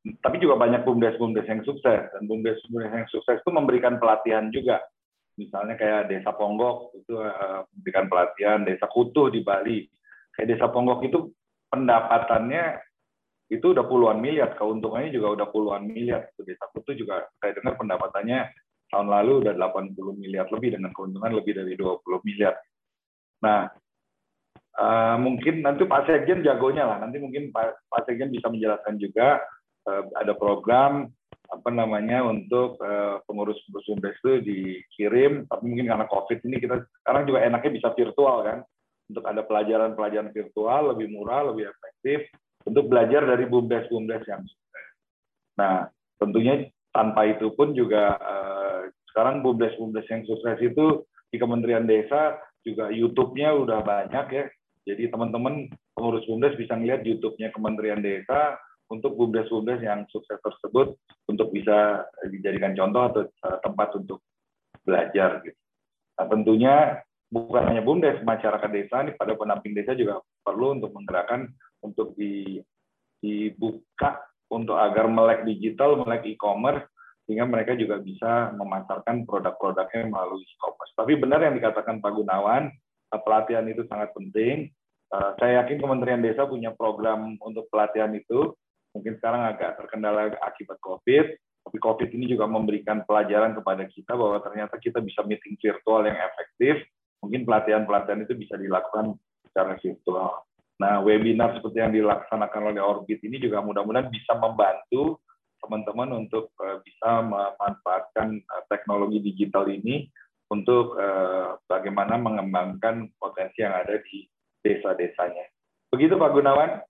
tapi 0.02 0.42
juga 0.42 0.58
banyak 0.58 0.82
bumdes-bumdes 0.82 1.46
yang 1.46 1.62
sukses. 1.62 2.10
Dan 2.18 2.26
bumdes-bumdes 2.26 2.90
yang 2.90 3.08
sukses 3.14 3.38
itu 3.38 3.52
memberikan 3.54 4.02
pelatihan 4.02 4.50
juga. 4.50 4.82
Misalnya 5.38 5.78
kayak 5.78 6.10
desa 6.10 6.34
Ponggok 6.34 6.98
itu 6.98 7.22
uh, 7.22 7.62
memberikan 7.78 8.10
pelatihan. 8.10 8.66
Desa 8.66 8.90
Kutuh 8.90 9.30
di 9.30 9.46
Bali. 9.46 9.86
Kayak 10.34 10.58
desa 10.58 10.68
Ponggok 10.74 11.06
itu 11.06 11.30
pendapatannya 11.70 12.82
itu 13.54 13.66
udah 13.78 13.86
puluhan 13.86 14.18
miliar. 14.18 14.58
Keuntungannya 14.58 15.14
juga 15.14 15.38
udah 15.38 15.48
puluhan 15.54 15.86
miliar. 15.86 16.34
Itu 16.34 16.50
desa 16.50 16.66
Kutuh 16.74 16.98
juga 16.98 17.30
saya 17.38 17.54
dengar 17.54 17.78
pendapatannya 17.78 18.50
tahun 18.92 19.08
lalu 19.08 19.48
udah 19.48 19.54
80 19.56 20.20
miliar 20.20 20.52
lebih 20.52 20.76
dengan 20.76 20.92
keuntungan 20.92 21.32
lebih 21.32 21.56
dari 21.56 21.80
20 21.80 22.28
miliar. 22.28 22.60
Nah 23.40 23.72
uh, 24.76 25.16
mungkin 25.16 25.64
nanti 25.64 25.88
Pak 25.88 26.12
Sekjen 26.12 26.44
jagonya 26.44 26.84
lah. 26.84 26.98
Nanti 27.00 27.24
mungkin 27.24 27.56
Pak, 27.56 27.88
Pak 27.88 28.04
Sekjen 28.04 28.36
bisa 28.36 28.52
menjelaskan 28.52 29.00
juga 29.00 29.40
ada 29.90 30.34
program 30.38 31.10
apa 31.52 31.68
namanya 31.68 32.24
untuk 32.24 32.80
uh, 32.80 33.20
pengurus-pengurus 33.28 33.84
BUMDes 33.92 34.16
itu 34.24 34.32
dikirim, 34.48 35.44
tapi 35.52 35.64
mungkin 35.68 35.92
karena 35.92 36.06
COVID 36.08 36.40
ini 36.48 36.58
kita 36.64 36.80
sekarang 37.04 37.28
juga 37.28 37.40
enaknya 37.44 37.72
bisa 37.76 37.90
virtual 37.92 38.38
kan, 38.48 38.60
untuk 39.12 39.24
ada 39.28 39.44
pelajaran-pelajaran 39.44 40.32
virtual 40.32 40.96
lebih 40.96 41.12
murah, 41.12 41.52
lebih 41.52 41.68
efektif 41.68 42.32
untuk 42.64 42.88
belajar 42.88 43.28
dari 43.28 43.44
BUMDes-BUMDes 43.52 44.24
yang 44.32 44.42
sukses. 44.48 44.88
Nah, 45.60 45.92
tentunya 46.24 46.72
tanpa 46.96 47.28
itu 47.28 47.52
pun 47.52 47.76
juga 47.76 48.16
uh, 48.16 48.88
sekarang 49.12 49.44
bumdes-bumdes 49.44 50.08
yang 50.08 50.24
sukses 50.24 50.56
itu 50.64 51.04
di 51.28 51.38
Kementerian 51.40 51.84
Desa 51.84 52.40
juga 52.64 52.88
YouTube-nya 52.88 53.52
udah 53.52 53.80
banyak 53.84 54.26
ya. 54.32 54.46
Jadi 54.88 55.12
teman-teman 55.12 55.68
pengurus 55.94 56.24
bumdes 56.26 56.56
bisa 56.56 56.80
melihat 56.80 57.04
YouTube-nya 57.04 57.52
Kementerian 57.52 58.00
Desa 58.00 58.56
untuk 58.92 59.16
bumdes-bumdes 59.16 59.80
yang 59.80 60.04
sukses 60.12 60.36
tersebut 60.44 61.00
untuk 61.32 61.50
bisa 61.56 62.04
dijadikan 62.28 62.76
contoh 62.76 63.04
atau 63.08 63.22
uh, 63.48 63.58
tempat 63.64 63.96
untuk 63.96 64.20
belajar 64.84 65.40
gitu. 65.48 65.56
Nah, 66.20 66.28
tentunya 66.28 66.76
bukan 67.32 67.64
hanya 67.72 67.82
bumdes, 67.82 68.20
masyarakat 68.28 68.70
desa 68.70 69.08
ini 69.08 69.16
pada 69.16 69.40
pendamping 69.40 69.72
desa 69.72 69.96
juga 69.96 70.20
perlu 70.44 70.76
untuk 70.76 70.92
menggerakkan 70.92 71.48
untuk 71.80 72.14
di, 72.20 72.60
dibuka 73.24 74.20
untuk 74.52 74.76
agar 74.76 75.08
melek 75.08 75.48
digital, 75.48 76.04
melek 76.04 76.28
e-commerce, 76.28 76.84
sehingga 77.24 77.48
mereka 77.48 77.72
juga 77.80 78.04
bisa 78.04 78.52
memasarkan 78.60 79.24
produk-produknya 79.24 80.12
melalui 80.12 80.44
e-commerce. 80.44 80.92
Tapi 81.00 81.16
benar 81.16 81.40
yang 81.40 81.56
dikatakan 81.56 82.04
Pak 82.04 82.12
Gunawan, 82.12 82.68
pelatihan 83.24 83.64
itu 83.72 83.88
sangat 83.88 84.12
penting. 84.12 84.68
Eh, 85.12 85.32
saya 85.40 85.64
yakin 85.64 85.80
Kementerian 85.80 86.24
Desa 86.24 86.48
punya 86.48 86.76
program 86.76 87.40
untuk 87.44 87.68
pelatihan 87.72 88.12
itu. 88.16 88.52
Mungkin 88.92 89.18
sekarang 89.20 89.48
agak 89.56 89.80
terkendala 89.80 90.36
akibat 90.44 90.78
COVID, 90.84 91.26
tapi 91.62 91.78
COVID 91.78 92.10
ini 92.12 92.26
juga 92.28 92.50
memberikan 92.50 93.06
pelajaran 93.08 93.56
kepada 93.56 93.88
kita 93.88 94.18
bahwa 94.18 94.42
ternyata 94.44 94.76
kita 94.82 95.00
bisa 95.00 95.22
meeting 95.24 95.56
virtual 95.62 96.04
yang 96.04 96.18
efektif. 96.20 96.84
Mungkin 97.22 97.46
pelatihan-pelatihan 97.46 98.26
itu 98.26 98.34
bisa 98.34 98.58
dilakukan 98.58 99.14
secara 99.46 99.78
virtual. 99.78 100.42
Nah, 100.82 101.06
webinar 101.06 101.54
seperti 101.54 101.78
yang 101.78 101.94
dilaksanakan 101.94 102.74
oleh 102.74 102.82
Orbit 102.82 103.22
ini 103.22 103.38
juga 103.38 103.62
mudah-mudahan 103.62 104.10
bisa 104.10 104.34
membantu 104.34 105.22
teman-teman 105.62 106.26
untuk 106.26 106.50
uh, 106.58 106.82
bisa 106.82 107.22
memanfaatkan 107.22 108.42
uh, 108.42 108.64
teknologi 108.66 109.22
digital 109.22 109.70
ini 109.70 110.10
untuk 110.50 110.98
uh, 110.98 111.62
bagaimana 111.70 112.18
mengembangkan 112.18 113.14
potensi 113.22 113.62
yang 113.62 113.78
ada 113.78 114.02
di 114.02 114.26
desa-desanya. 114.66 115.46
Begitu 115.94 116.18
Pak 116.18 116.34
Gunawan? 116.34 116.82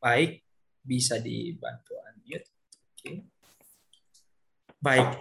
Baik, 0.00 0.40
bisa 0.80 1.20
dibantu 1.20 1.92
unmute. 2.00 2.48
Oke. 2.96 3.12
Baik. 4.80 5.20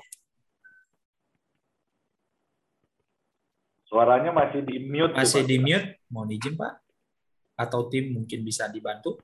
Suaranya 3.83 4.31
masih 4.31 4.63
di 4.63 4.79
mute. 4.79 5.11
Masih 5.11 5.43
di 5.43 5.59
mute. 5.59 5.99
Mohon 6.07 6.39
izin 6.39 6.55
Pak. 6.55 6.73
Atau 7.59 7.91
tim 7.91 8.15
mungkin 8.15 8.39
bisa 8.47 8.71
dibantu. 8.71 9.19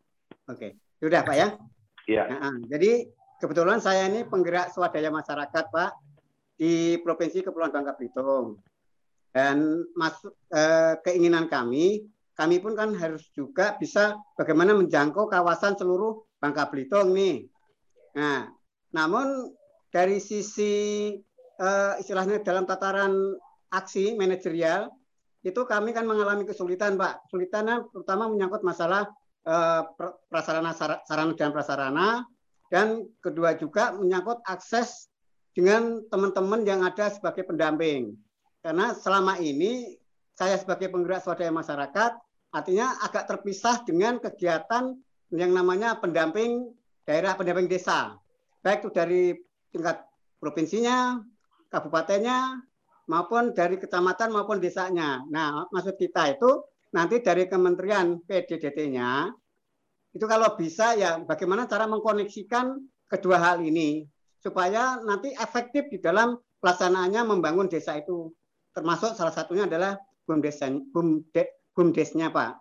Oke, 0.52 0.76
sudah 1.00 1.24
Pak 1.24 1.36
ya. 1.40 1.48
Iya. 2.04 2.24
Nah, 2.36 2.60
jadi 2.68 3.08
kebetulan 3.40 3.80
saya 3.80 4.12
ini 4.12 4.28
penggerak 4.28 4.76
swadaya 4.76 5.08
masyarakat 5.08 5.66
Pak 5.72 5.92
di 6.60 7.00
Provinsi 7.00 7.40
Kepulauan 7.48 7.72
Bangka 7.72 7.96
Belitung. 7.96 8.60
Dan 9.32 9.88
masuk 9.96 10.36
eh, 10.52 11.00
keinginan 11.00 11.48
kami 11.48 12.04
kami 12.36 12.60
pun 12.60 12.76
kan 12.76 12.92
harus 12.96 13.32
juga 13.32 13.80
bisa 13.80 14.20
bagaimana 14.36 14.76
menjangkau 14.76 15.32
kawasan 15.32 15.80
seluruh 15.80 16.24
Bangka 16.38 16.68
Belitung 16.68 17.16
nih. 17.16 17.48
Nah, 18.16 18.52
namun 18.92 19.56
dari 19.88 20.20
sisi 20.20 21.16
uh, 21.60 21.96
istilahnya 21.96 22.44
dalam 22.44 22.68
tataran 22.68 23.16
aksi 23.72 24.20
manajerial 24.20 24.92
itu 25.46 25.62
kami 25.64 25.96
kan 25.96 26.04
mengalami 26.04 26.44
kesulitan, 26.44 27.00
Pak. 27.00 27.30
Kesulitannya 27.30 27.88
terutama 27.96 28.28
menyangkut 28.28 28.66
masalah 28.68 29.08
uh, 29.48 29.88
prasarana 30.28 30.76
sarana 30.76 31.34
dan 31.38 31.50
prasarana 31.56 32.08
dan 32.68 33.08
kedua 33.22 33.56
juga 33.56 33.94
menyangkut 33.94 34.42
akses 34.44 35.08
dengan 35.56 36.04
teman-teman 36.12 36.68
yang 36.68 36.84
ada 36.84 37.08
sebagai 37.14 37.48
pendamping. 37.48 38.18
Karena 38.60 38.92
selama 38.92 39.38
ini 39.40 39.96
saya 40.36 40.60
sebagai 40.60 40.92
penggerak 40.92 41.24
swadaya 41.24 41.54
masyarakat 41.54 42.12
Artinya 42.56 43.04
agak 43.04 43.28
terpisah 43.28 43.84
dengan 43.84 44.16
kegiatan 44.24 44.96
yang 45.36 45.52
namanya 45.52 46.00
pendamping 46.00 46.72
daerah 47.04 47.36
pendamping 47.36 47.68
desa. 47.68 48.16
Baik 48.64 48.88
itu 48.88 48.90
dari 48.96 49.24
tingkat 49.76 50.08
provinsinya, 50.40 51.20
kabupatennya, 51.68 52.64
maupun 53.12 53.52
dari 53.52 53.76
kecamatan 53.76 54.32
maupun 54.32 54.64
desanya. 54.64 55.20
Nah, 55.28 55.68
maksud 55.68 56.00
kita 56.00 56.32
itu 56.32 56.64
nanti 56.96 57.20
dari 57.20 57.46
Kementerian 57.52 58.24
PDDT-nya 58.24 59.28
itu 60.16 60.24
kalau 60.32 60.56
bisa 60.56 60.96
ya 60.96 61.20
bagaimana 61.20 61.68
cara 61.68 61.92
mengkoneksikan 61.92 62.80
kedua 63.12 63.36
hal 63.36 63.60
ini 63.60 64.08
supaya 64.40 65.04
nanti 65.04 65.36
efektif 65.36 65.92
di 65.92 66.00
dalam 66.00 66.40
pelaksanaannya 66.64 67.22
membangun 67.28 67.68
desa 67.68 68.00
itu. 68.00 68.32
Termasuk 68.72 69.12
salah 69.16 69.36
satunya 69.36 69.68
adalah 69.68 70.00
BUMDes, 70.24 70.64
BUMDesnya 71.76 72.32
Pak. 72.32 72.52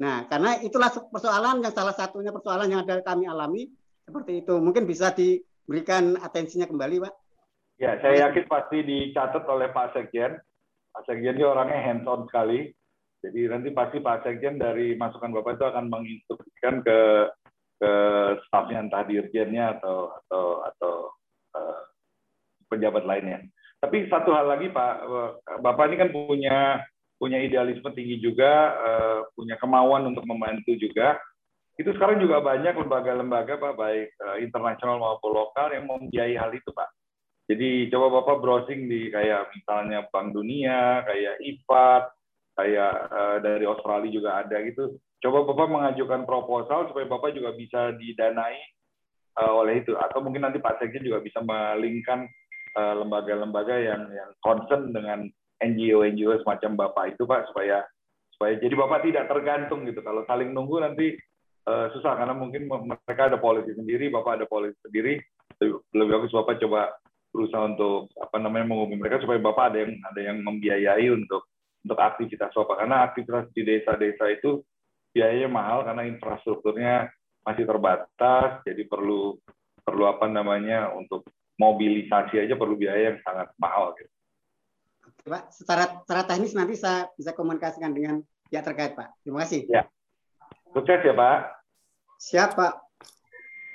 Nah, 0.00 0.24
karena 0.30 0.56
itulah 0.64 0.88
persoalan 0.88 1.60
yang 1.60 1.74
salah 1.74 1.92
satunya 1.92 2.32
persoalan 2.32 2.72
yang 2.72 2.80
ada 2.86 3.04
kami 3.04 3.28
alami 3.28 3.68
seperti 4.06 4.40
itu. 4.40 4.56
Mungkin 4.56 4.88
bisa 4.88 5.12
diberikan 5.12 6.16
atensinya 6.16 6.64
kembali, 6.64 7.04
Pak. 7.04 7.14
Ya, 7.76 8.00
saya 8.00 8.28
yakin 8.28 8.48
pasti 8.48 8.80
dicatat 8.80 9.44
oleh 9.44 9.68
Pak 9.74 9.92
Sekjen. 9.92 10.40
Pak 10.96 11.02
Sekjen 11.04 11.36
ini 11.36 11.44
orangnya 11.44 11.80
hands-on 11.84 12.24
sekali. 12.30 12.72
Jadi 13.20 13.40
nanti 13.52 13.68
pasti 13.76 14.00
Pak 14.00 14.24
Sekjen 14.24 14.56
dari 14.56 14.96
masukan 14.96 15.32
Bapak 15.36 15.60
itu 15.60 15.64
akan 15.68 15.92
menginstruksikan 15.92 16.80
ke 16.80 16.98
ke 17.80 17.92
stafnya 18.44 18.84
entah 18.84 19.04
dirjennya 19.08 19.80
atau 19.80 20.12
atau 20.12 20.44
atau 20.68 20.94
uh, 21.56 21.80
pejabat 22.68 23.08
lainnya. 23.08 23.40
Tapi 23.80 24.12
satu 24.12 24.36
hal 24.36 24.44
lagi 24.44 24.68
Pak, 24.68 24.94
Bapak 25.64 25.88
ini 25.88 25.96
kan 25.96 26.12
punya 26.12 26.84
punya 27.20 27.36
idealisme 27.36 27.92
tinggi 27.92 28.16
juga, 28.16 28.72
uh, 28.80 29.20
punya 29.36 29.60
kemauan 29.60 30.08
untuk 30.08 30.24
membantu 30.24 30.72
juga. 30.80 31.20
Itu 31.76 31.92
sekarang 31.92 32.16
juga 32.24 32.40
banyak 32.40 32.72
lembaga-lembaga 32.80 33.60
Pak, 33.60 33.76
baik 33.76 34.08
uh, 34.24 34.40
internasional 34.40 34.96
maupun 34.96 35.36
lokal 35.36 35.68
yang 35.76 35.84
membiayai 35.84 36.40
hal 36.40 36.48
itu 36.56 36.72
Pak. 36.72 36.88
Jadi 37.52 37.92
coba 37.92 38.20
Bapak 38.20 38.40
browsing 38.40 38.88
di 38.88 39.12
kayak 39.12 39.52
misalnya 39.52 40.08
Bank 40.08 40.32
Dunia, 40.32 41.04
kayak 41.04 41.44
IFAD, 41.44 42.02
kayak 42.56 42.94
uh, 43.12 43.36
dari 43.44 43.64
Australia 43.68 44.08
juga 44.08 44.30
ada 44.40 44.56
gitu. 44.64 44.96
Coba 45.20 45.44
Bapak 45.44 45.68
mengajukan 45.68 46.24
proposal 46.24 46.88
supaya 46.88 47.04
Bapak 47.04 47.36
juga 47.36 47.52
bisa 47.52 47.92
didanai 48.00 48.56
uh, 49.44 49.60
oleh 49.60 49.84
itu. 49.84 49.92
Atau 49.92 50.24
mungkin 50.24 50.48
nanti 50.48 50.56
Pak 50.56 50.80
Sekjen 50.80 51.04
juga 51.04 51.20
bisa 51.20 51.44
melingkan 51.44 52.24
lembaga-lembaga 52.70 53.82
yang 53.82 54.14
yang 54.14 54.30
concern 54.46 54.94
dengan 54.94 55.26
NGO-NGO 55.60 56.40
semacam 56.42 56.88
Bapak 56.88 57.04
itu 57.16 57.22
Pak 57.28 57.52
supaya 57.52 57.84
supaya 58.34 58.56
jadi 58.56 58.72
Bapak 58.72 59.04
tidak 59.04 59.28
tergantung 59.28 59.84
gitu. 59.84 60.00
Kalau 60.00 60.24
saling 60.24 60.56
nunggu 60.56 60.80
nanti 60.80 61.16
uh, 61.68 61.92
susah 61.92 62.16
karena 62.16 62.32
mungkin 62.32 62.66
mereka 62.66 63.28
ada 63.28 63.36
polisi 63.36 63.76
sendiri, 63.76 64.08
Bapak 64.08 64.40
ada 64.40 64.46
polisi 64.48 64.76
sendiri. 64.80 65.20
Lebih 65.92 66.12
bagus 66.16 66.32
Bapak 66.32 66.56
coba 66.64 66.96
berusaha 67.30 67.62
untuk 67.62 68.10
apa 68.18 68.36
namanya 68.42 68.66
menghubungi 68.66 68.98
mereka 68.98 69.22
supaya 69.22 69.38
Bapak 69.38 69.64
ada 69.70 69.78
yang 69.84 69.92
ada 70.02 70.20
yang 70.20 70.38
membiayai 70.42 71.06
untuk 71.12 71.46
untuk 71.84 71.98
aktivitas 72.00 72.52
Bapak 72.52 72.76
karena 72.84 72.96
aktivitas 73.06 73.44
di 73.52 73.62
desa-desa 73.62 74.24
itu 74.32 74.64
biayanya 75.12 75.48
mahal 75.50 75.84
karena 75.84 76.06
infrastrukturnya 76.06 77.10
masih 77.44 77.64
terbatas, 77.64 78.60
jadi 78.64 78.84
perlu 78.84 79.36
perlu 79.80 80.04
apa 80.06 80.28
namanya 80.28 80.92
untuk 80.92 81.24
mobilisasi 81.56 82.40
aja 82.40 82.54
perlu 82.56 82.76
biaya 82.76 83.12
yang 83.12 83.18
sangat 83.24 83.52
mahal 83.56 83.92
gitu. 83.96 84.08
Pak, 85.26 85.52
secara 85.52 85.84
secara 86.04 86.22
teknis 86.24 86.56
nanti 86.56 86.74
saya 86.78 87.08
bisa 87.14 87.36
komunikasikan 87.36 87.92
dengan 87.92 88.24
pihak 88.48 88.64
terkait, 88.64 88.92
Pak. 88.96 89.20
Terima 89.22 89.44
kasih. 89.44 89.68
Ya. 89.68 89.84
Sukses 90.72 91.00
ya, 91.02 91.14
Pak. 91.14 91.38
Siap, 92.20 92.50
Pak. 92.56 92.72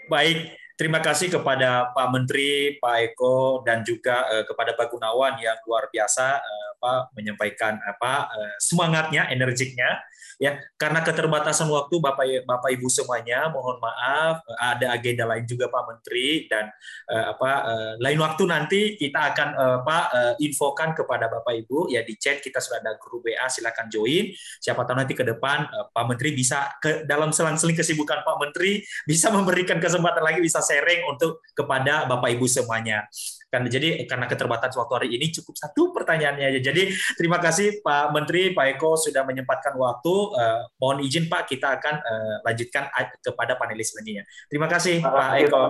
Baik, 0.05 0.53
terima 0.77 1.01
kasih 1.01 1.33
kepada 1.33 1.89
Pak 1.95 2.07
Menteri, 2.13 2.77
Pak 2.77 2.95
Eko, 3.11 3.65
dan 3.65 3.81
juga 3.81 4.25
uh, 4.29 4.43
kepada 4.45 4.77
Pak 4.77 4.93
Gunawan 4.93 5.39
yang 5.41 5.57
luar 5.65 5.89
biasa 5.89 6.37
uh, 6.37 6.71
apa, 6.86 7.09
menyampaikan 7.17 7.81
apa 7.81 8.29
uh, 8.29 8.53
semangatnya, 8.61 9.25
energiknya 9.33 10.05
ya. 10.38 10.61
Karena 10.77 11.01
keterbatasan 11.01 11.65
waktu 11.71 11.97
Bapak 11.97 12.45
Bapak 12.45 12.69
Ibu 12.77 12.86
semuanya 12.91 13.49
mohon 13.49 13.81
maaf 13.81 14.45
ada 14.61 14.93
agenda 14.93 15.25
lain 15.25 15.49
juga 15.49 15.65
Pak 15.73 15.83
Menteri 15.89 16.45
dan 16.45 16.69
uh, 17.09 17.33
apa 17.33 17.51
lain 17.97 18.19
waktu 18.21 18.43
nanti 18.45 18.81
kita 19.01 19.33
akan 19.33 19.49
uh, 19.57 20.33
infokan 20.38 20.93
kepada 20.93 21.25
Bapak 21.25 21.65
Ibu. 21.65 21.89
Ya 21.89 22.05
di 22.05 22.13
chat 22.21 22.45
kita 22.45 22.61
sudah 22.61 22.86
ada 22.86 22.93
grup 23.01 23.25
WA 23.25 23.49
silakan 23.49 23.89
join. 23.89 24.29
Siapa 24.61 24.86
tahu 24.86 24.95
nanti 25.01 25.17
ke 25.17 25.25
depan 25.25 25.65
Pak 25.89 26.05
Menteri 26.05 26.38
bisa 26.38 26.69
ke 26.77 27.09
dalam 27.09 27.33
selang-seling 27.33 27.73
kesibukan 27.73 28.21
Pak 28.21 28.38
Menteri 28.38 28.86
bisa 29.09 29.33
memberikan 29.33 29.81
kesempatan 29.81 30.21
lagi 30.21 30.39
bisa 30.43 30.61
sharing 30.61 31.07
untuk 31.09 31.41
kepada 31.57 32.05
Bapak 32.05 32.29
Ibu 32.38 32.45
semuanya 32.45 33.07
Karena 33.45 33.67
jadi 33.71 34.03
karena 34.09 34.25
keterbatasan 34.27 34.75
waktu 34.75 34.93
hari 34.99 35.09
ini 35.15 35.31
cukup 35.31 35.55
satu 35.55 35.95
pertanyaannya 35.95 36.45
aja. 36.51 36.59
Jadi 36.71 36.91
terima 37.15 37.39
kasih 37.39 37.79
Pak 37.79 38.11
Menteri, 38.11 38.51
Pak 38.51 38.65
Eko 38.75 38.99
sudah 38.99 39.23
menyempatkan 39.23 39.77
waktu. 39.79 40.13
Uh, 40.35 40.61
mohon 40.81 40.99
izin 41.05 41.31
Pak, 41.31 41.47
kita 41.47 41.79
akan 41.79 41.95
uh, 42.03 42.35
lanjutkan 42.43 42.89
kepada 43.23 43.55
panelis 43.55 43.95
selanjutnya. 43.95 44.27
Terima 44.51 44.67
kasih 44.67 44.99
Pak 44.99 45.29
Eko. 45.45 45.61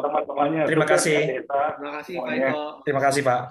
Terima 0.66 0.86
kasih. 0.88 1.18
Terima 1.46 1.92
kasih 2.02 2.14
Pak 2.18 2.32
Eko. 2.34 2.64
Terima 2.82 3.02
kasih 3.04 3.22
Pak. 3.22 3.42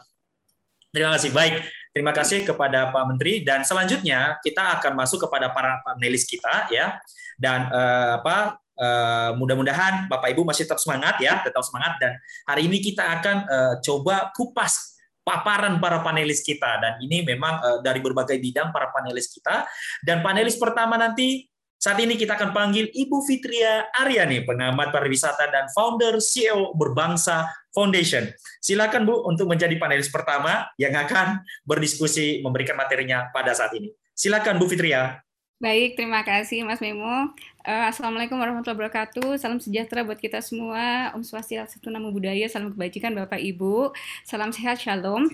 Terima 0.94 1.10
kasih. 1.18 1.30
Baik, 1.34 1.54
terima 1.90 2.12
kasih 2.14 2.38
kepada 2.46 2.94
Pak 2.94 3.04
Menteri 3.10 3.42
dan 3.42 3.66
selanjutnya 3.66 4.38
kita 4.46 4.78
akan 4.78 4.94
masuk 4.94 5.26
kepada 5.26 5.50
para 5.50 5.82
panelis 5.82 6.22
kita 6.22 6.70
ya. 6.70 7.02
Dan 7.34 7.66
uh, 7.66 8.22
apa 8.22 8.62
Uh, 8.74 9.38
mudah-mudahan 9.38 10.10
Bapak 10.10 10.34
Ibu 10.34 10.42
masih 10.42 10.66
tetap 10.66 10.82
semangat 10.82 11.22
ya, 11.22 11.38
tetap 11.46 11.62
semangat 11.62 11.94
dan 12.02 12.18
hari 12.42 12.66
ini 12.66 12.82
kita 12.82 13.06
akan 13.20 13.36
uh, 13.46 13.74
coba 13.78 14.34
kupas 14.34 14.98
paparan 15.22 15.78
para 15.78 16.02
panelis 16.02 16.42
kita 16.42 16.82
dan 16.82 16.98
ini 17.00 17.22
memang 17.22 17.62
uh, 17.62 17.78
dari 17.80 18.02
berbagai 18.02 18.36
bidang 18.36 18.74
para 18.74 18.90
panelis 18.90 19.30
kita 19.30 19.64
dan 20.02 20.20
panelis 20.20 20.58
pertama 20.58 20.98
nanti 20.98 21.48
saat 21.84 22.00
ini 22.00 22.16
kita 22.16 22.40
akan 22.40 22.56
panggil 22.56 22.88
Ibu 22.88 23.28
Fitria 23.28 23.84
Aryani, 23.92 24.40
pengamat 24.48 24.88
pariwisata 24.88 25.52
dan 25.52 25.68
founder 25.76 26.16
CEO 26.16 26.72
Berbangsa 26.72 27.44
Foundation. 27.76 28.24
Silakan 28.64 29.04
Bu 29.04 29.28
untuk 29.28 29.52
menjadi 29.52 29.76
panelis 29.76 30.08
pertama 30.08 30.64
yang 30.80 30.96
akan 30.96 31.44
berdiskusi 31.68 32.40
memberikan 32.40 32.80
materinya 32.80 33.28
pada 33.36 33.52
saat 33.52 33.76
ini. 33.76 33.92
Silakan 34.16 34.56
Bu 34.56 34.64
Fitria. 34.64 35.20
Baik, 35.60 36.00
terima 36.00 36.24
kasih 36.24 36.64
Mas 36.64 36.80
Memo. 36.80 37.36
Uh, 37.64 37.88
Assalamualaikum 37.88 38.36
warahmatullahi 38.36 38.76
wabarakatuh. 38.76 39.40
Salam 39.40 39.56
sejahtera 39.56 40.04
buat 40.04 40.20
kita 40.20 40.36
semua. 40.44 41.08
Om 41.16 41.24
Swastiastu, 41.24 41.88
Namo 41.88 42.12
Buddhaya, 42.12 42.44
salam 42.44 42.76
kebajikan 42.76 43.16
Bapak 43.16 43.40
Ibu. 43.40 43.88
Salam 44.20 44.52
sehat, 44.52 44.84
Shalom. 44.84 45.32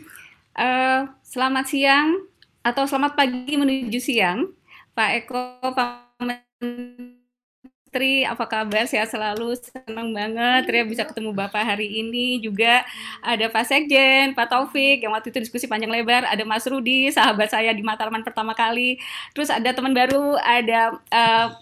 Uh, 0.54 1.10
selamat 1.26 1.66
siang 1.66 2.22
atau 2.62 2.86
selamat 2.86 3.18
pagi 3.18 3.58
menuju 3.58 3.98
siang, 3.98 4.46
Pak 4.94 5.26
Eko, 5.26 5.42
Pak 5.74 6.22
Menteri 6.22 8.22
apa 8.22 8.46
kabar? 8.46 8.86
Sehat 8.86 9.10
selalu, 9.10 9.58
senang 9.58 10.14
banget 10.14 10.70
Tri 10.70 10.86
bisa 10.86 11.10
ketemu 11.10 11.34
Bapak 11.34 11.66
hari 11.66 11.98
ini. 11.98 12.38
Juga 12.38 12.86
ada 13.26 13.50
Pak 13.50 13.66
Sekjen, 13.66 14.38
Pak 14.38 14.54
Taufik, 14.54 15.02
yang 15.02 15.18
waktu 15.18 15.34
itu 15.34 15.42
diskusi 15.42 15.66
panjang 15.66 15.90
lebar. 15.90 16.22
Ada 16.30 16.46
Mas 16.46 16.62
Rudi, 16.62 17.10
sahabat 17.10 17.50
saya 17.50 17.74
di 17.74 17.82
Mataraman 17.82 18.22
pertama 18.22 18.54
kali. 18.54 19.02
Terus 19.34 19.50
ada 19.50 19.74
teman 19.74 19.90
baru, 19.90 20.38
ada 20.38 20.94
uh, 21.10 21.58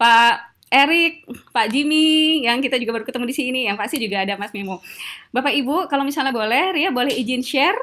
Pak 0.00 0.56
Erik, 0.72 1.28
Pak 1.52 1.68
Jimmy, 1.68 2.40
yang 2.48 2.64
kita 2.64 2.80
juga 2.80 2.96
baru 2.96 3.04
ketemu 3.04 3.26
di 3.28 3.36
sini. 3.36 3.60
Yang 3.68 3.76
pasti 3.76 3.96
juga 4.00 4.24
ada 4.24 4.40
Mas 4.40 4.54
Memo. 4.56 4.80
Bapak 5.28 5.52
Ibu, 5.52 5.92
kalau 5.92 6.08
misalnya 6.08 6.32
boleh, 6.32 6.72
Ria 6.72 6.88
boleh 6.88 7.12
izin 7.12 7.44
share, 7.44 7.76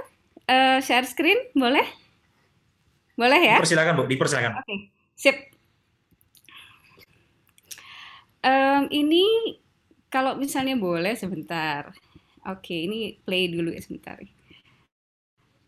uh, 0.50 0.82
share 0.82 1.06
screen, 1.06 1.38
boleh? 1.54 1.86
Boleh 3.14 3.42
ya? 3.44 3.62
Dipersilakan 3.62 3.94
Bu, 3.94 4.04
dipersilakan. 4.10 4.52
Oke, 4.58 4.66
okay. 4.66 4.80
sip 5.14 5.38
um, 8.48 8.84
ini 8.94 9.26
kalau 10.08 10.40
misalnya 10.40 10.80
boleh 10.80 11.14
sebentar. 11.20 11.92
Oke, 12.48 12.88
ini 12.88 13.20
play 13.28 13.52
dulu 13.52 13.76
ya 13.76 13.82
sebentar. 13.84 14.16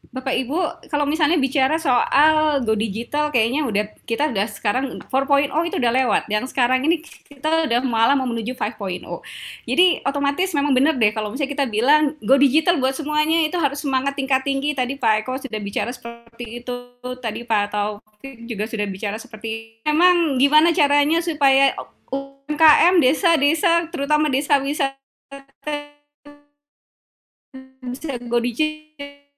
Bapak 0.10 0.34
Ibu, 0.34 0.90
kalau 0.90 1.06
misalnya 1.06 1.38
bicara 1.38 1.78
soal 1.78 2.66
go 2.66 2.74
digital 2.74 3.30
kayaknya 3.30 3.62
udah 3.62 3.94
kita 4.10 4.34
udah 4.34 4.50
sekarang 4.50 4.98
4.0 5.06 5.54
itu 5.70 5.78
udah 5.78 5.94
lewat. 5.94 6.24
Yang 6.34 6.50
sekarang 6.50 6.82
ini 6.82 7.06
kita 7.06 7.70
udah 7.70 7.86
malah 7.86 8.18
mau 8.18 8.26
menuju 8.26 8.58
5.0. 8.58 9.06
Jadi 9.70 10.02
otomatis 10.02 10.50
memang 10.58 10.74
benar 10.74 10.98
deh 10.98 11.14
kalau 11.14 11.30
misalnya 11.30 11.54
kita 11.54 11.70
bilang 11.70 12.18
go 12.26 12.42
digital 12.42 12.82
buat 12.82 12.98
semuanya 12.98 13.46
itu 13.46 13.54
harus 13.62 13.86
semangat 13.86 14.18
tingkat 14.18 14.42
tinggi. 14.42 14.74
Tadi 14.74 14.98
Pak 14.98 15.22
Eko 15.22 15.38
sudah 15.38 15.62
bicara 15.62 15.94
seperti 15.94 16.66
itu, 16.66 16.76
tadi 17.22 17.46
Pak 17.46 17.70
Taufik 17.70 18.50
juga 18.50 18.66
sudah 18.66 18.90
bicara 18.90 19.22
seperti 19.22 19.78
itu. 19.78 19.86
Memang 19.86 20.42
gimana 20.42 20.74
caranya 20.74 21.22
supaya 21.22 21.78
UMKM 22.10 22.98
desa-desa 22.98 23.86
terutama 23.94 24.26
desa 24.26 24.58
wisata 24.58 24.98
bisa 27.86 28.18
go 28.26 28.42
digital 28.42 29.29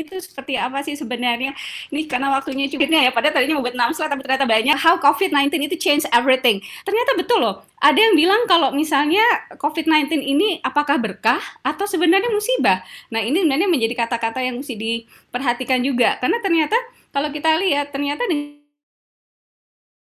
itu 0.00 0.18
seperti 0.18 0.58
apa 0.58 0.82
sih 0.82 0.98
sebenarnya? 0.98 1.54
Ini 1.92 2.10
karena 2.10 2.34
waktunya 2.34 2.66
cukup 2.66 2.90
ya, 2.90 3.12
padahal 3.14 3.34
tadinya 3.36 3.54
mau 3.60 3.64
buat 3.64 3.76
6 3.76 3.94
slide, 3.94 4.10
tapi 4.10 4.22
ternyata 4.26 4.46
banyak. 4.48 4.76
How 4.76 4.96
COVID-19 4.98 5.70
itu 5.70 5.76
change 5.78 6.04
everything. 6.10 6.58
Ternyata 6.82 7.14
betul 7.14 7.38
loh. 7.44 7.62
Ada 7.80 7.96
yang 7.96 8.14
bilang 8.18 8.42
kalau 8.50 8.74
misalnya 8.74 9.22
COVID-19 9.56 10.20
ini 10.20 10.58
apakah 10.60 10.98
berkah 10.98 11.40
atau 11.62 11.86
sebenarnya 11.86 12.28
musibah. 12.32 12.82
Nah 13.14 13.22
ini 13.22 13.40
sebenarnya 13.44 13.68
menjadi 13.70 13.94
kata-kata 14.06 14.42
yang 14.42 14.58
mesti 14.58 14.74
diperhatikan 14.76 15.80
juga. 15.84 16.18
Karena 16.18 16.42
ternyata 16.42 16.76
kalau 17.14 17.30
kita 17.30 17.54
lihat, 17.60 17.94
ternyata 17.94 18.26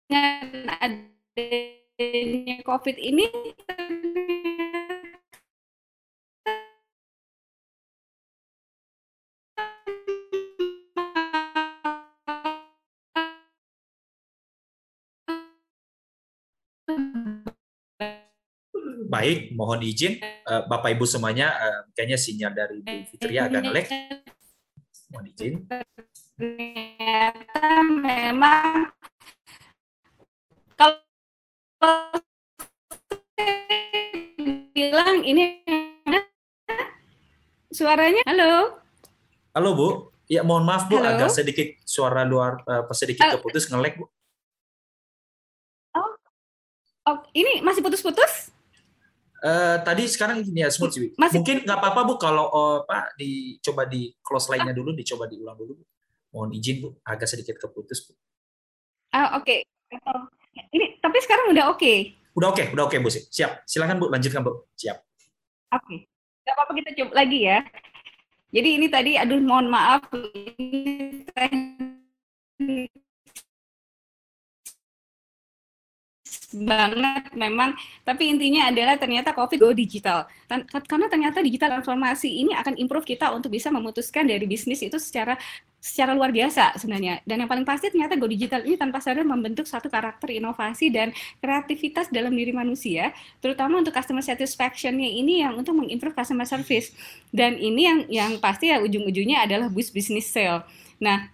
dengan 0.08 1.10
adanya 2.00 2.56
COVID 2.64 2.96
ini 2.96 3.28
Baik, 19.10 19.52
mohon 19.58 19.82
izin 19.82 20.22
uh, 20.48 20.64
Bapak 20.70 20.94
Ibu 20.96 21.04
semuanya 21.04 21.52
uh, 21.58 21.80
kayaknya 21.92 22.16
sinyal 22.16 22.54
dari 22.54 22.78
Bu 22.78 23.04
Fitria 23.10 23.50
agak 23.50 23.66
ngelek. 23.66 23.86
Mohon 25.10 25.24
izin. 25.34 25.52
Ternyata 26.38 27.68
memang 27.90 28.94
bilang 34.76 35.24
ini 35.24 35.64
suaranya 37.72 38.20
halo 38.28 38.76
halo 39.56 39.70
bu 39.72 39.88
ya 40.28 40.44
mohon 40.44 40.68
maaf 40.68 40.92
bu 40.92 41.00
halo? 41.00 41.16
agak 41.16 41.32
sedikit 41.32 41.72
suara 41.88 42.28
luar 42.28 42.60
uh, 42.68 42.84
sedikit 42.92 43.24
keputus 43.32 43.72
ngelek 43.72 43.96
bu 43.96 44.04
oh, 45.96 46.10
oh 47.08 47.16
ini 47.32 47.64
masih 47.64 47.80
putus-putus 47.80 48.52
Uh, 49.40 49.80
tadi 49.88 50.04
sekarang 50.04 50.44
ini 50.44 50.60
ya 50.60 50.68
smooth 50.68 50.92
sih. 50.92 51.16
Masih... 51.16 51.40
Mungkin 51.40 51.64
nggak 51.64 51.80
apa-apa 51.80 52.04
bu 52.04 52.20
kalau 52.20 52.52
uh, 52.52 52.84
Pak 52.84 53.16
dicoba 53.16 53.88
di 53.88 54.12
close 54.20 54.52
lainnya 54.52 54.76
dulu, 54.76 54.92
dicoba 54.92 55.24
diulang 55.24 55.56
dulu. 55.56 55.80
Mohon 56.28 56.60
izin 56.60 56.84
bu, 56.84 56.92
agak 57.08 57.24
sedikit 57.24 57.56
keputus 57.56 58.04
bu. 58.04 58.12
Ah 59.16 59.40
oke. 59.40 59.64
Okay. 59.64 59.64
Ini 60.54 60.98
tapi 60.98 61.18
sekarang 61.22 61.54
udah 61.54 61.70
oke. 61.70 61.80
Okay. 61.80 61.98
Udah 62.34 62.48
oke, 62.54 62.62
okay, 62.62 62.66
udah 62.70 62.84
oke 62.86 62.94
okay, 62.94 63.02
bu 63.02 63.10
sih. 63.10 63.26
Siap. 63.26 63.66
Silakan 63.66 63.98
bu, 63.98 64.06
lanjutkan 64.10 64.42
bu. 64.42 64.66
Siap. 64.78 64.98
Oke. 65.74 65.84
Okay. 65.86 65.98
Gak 66.46 66.54
apa-apa 66.56 66.72
kita 66.78 66.90
coba 67.02 67.12
lagi 67.22 67.38
ya. 67.46 67.58
Jadi 68.50 68.68
ini 68.82 68.86
tadi, 68.90 69.14
aduh 69.14 69.38
mohon 69.38 69.70
maaf. 69.70 70.02
Ini 70.10 70.90
banget 76.50 77.30
memang 77.38 77.78
tapi 78.02 78.26
intinya 78.26 78.74
adalah 78.74 78.98
ternyata 78.98 79.30
covid 79.30 79.54
go 79.54 79.70
digital 79.70 80.26
karena 80.50 81.06
ternyata 81.06 81.38
digital 81.46 81.78
transformasi 81.78 82.26
ini 82.26 82.58
akan 82.58 82.74
improve 82.74 83.06
kita 83.06 83.30
untuk 83.30 83.54
bisa 83.54 83.70
memutuskan 83.70 84.26
dari 84.26 84.50
bisnis 84.50 84.82
itu 84.82 84.98
secara 84.98 85.38
secara 85.80 86.12
luar 86.12 86.28
biasa 86.28 86.76
sebenarnya 86.76 87.24
dan 87.24 87.40
yang 87.40 87.48
paling 87.48 87.64
pasti 87.64 87.88
ternyata 87.88 88.12
go 88.20 88.28
digital 88.28 88.60
ini 88.60 88.76
tanpa 88.76 89.00
sadar 89.00 89.24
membentuk 89.24 89.64
satu 89.64 89.88
karakter 89.88 90.28
inovasi 90.28 90.92
dan 90.92 91.10
kreativitas 91.40 92.12
dalam 92.12 92.36
diri 92.36 92.52
manusia 92.52 93.16
terutama 93.40 93.80
untuk 93.80 93.96
customer 93.96 94.20
satisfaction-nya 94.20 95.08
ini 95.08 95.40
yang 95.40 95.56
untuk 95.56 95.72
mengimprove 95.72 96.12
customer 96.12 96.44
service 96.44 96.92
dan 97.32 97.56
ini 97.56 97.82
yang 97.88 97.98
yang 98.12 98.30
pasti 98.36 98.68
ya 98.68 98.76
ujung-ujungnya 98.84 99.48
adalah 99.48 99.72
boost 99.72 99.96
business 99.96 100.28
sale 100.28 100.68
nah 101.00 101.32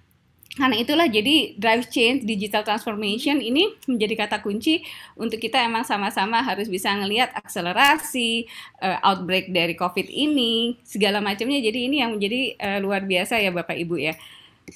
karena 0.57 0.77
itulah 0.81 1.05
jadi 1.05 1.53
drive 1.61 1.93
change 1.93 2.25
digital 2.25 2.65
transformation 2.65 3.45
ini 3.45 3.77
menjadi 3.85 4.25
kata 4.25 4.41
kunci 4.41 4.81
untuk 5.13 5.37
kita 5.37 5.61
emang 5.61 5.85
sama-sama 5.85 6.41
harus 6.41 6.73
bisa 6.73 6.89
ngelihat 6.97 7.29
akselerasi 7.37 8.49
uh, 8.81 8.97
outbreak 9.05 9.53
dari 9.53 9.77
COVID 9.77 10.09
ini 10.09 10.81
segala 10.81 11.21
macamnya. 11.21 11.61
Jadi 11.61 11.93
ini 11.93 12.01
yang 12.01 12.17
menjadi 12.17 12.57
uh, 12.57 12.79
luar 12.81 13.05
biasa 13.05 13.37
ya 13.37 13.53
Bapak 13.53 13.77
Ibu 13.77 14.01
ya. 14.01 14.17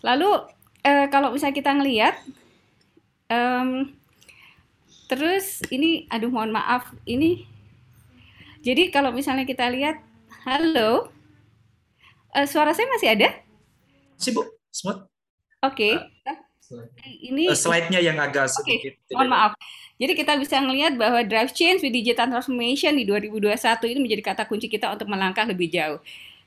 Lalu 0.07 0.30
uh, 0.86 1.07
kalau 1.11 1.34
misalnya 1.34 1.57
kita 1.59 1.72
ngelihat 1.74 2.14
um, 3.26 3.91
terus 5.11 5.61
ini 5.74 6.07
aduh 6.07 6.30
mohon 6.30 6.55
maaf 6.55 6.86
ini 7.03 7.51
jadi 8.61 8.93
kalau 8.93 9.11
misalnya 9.11 9.49
kita 9.49 9.72
lihat 9.72 10.05
halo 10.45 11.09
uh, 12.36 12.47
suara 12.47 12.76
saya 12.76 12.86
masih 12.93 13.09
ada? 13.16 13.28
Sibuk, 14.20 14.47
smooth. 14.68 15.01
Oke. 15.64 15.97
Okay. 15.97 16.28
Uh, 16.28 16.86
ini 17.24 17.49
uh, 17.49 17.57
slide-nya 17.57 18.05
yang 18.05 18.20
agak 18.20 18.53
sedikit. 18.53 18.95
Okay. 19.01 19.16
Mohon 19.16 19.28
maaf. 19.32 19.53
Jadi 20.01 20.12
kita 20.16 20.32
bisa 20.41 20.61
melihat 20.64 20.97
bahwa 20.97 21.20
drive 21.24 21.53
change 21.53 21.84
with 21.84 21.93
digital 21.93 22.28
transformation 22.28 22.97
di 22.97 23.05
2021 23.05 23.57
ini 23.93 24.01
menjadi 24.01 24.22
kata 24.32 24.49
kunci 24.49 24.68
kita 24.68 24.93
untuk 24.93 25.09
melangkah 25.09 25.45
lebih 25.45 25.68
jauh. 25.68 26.01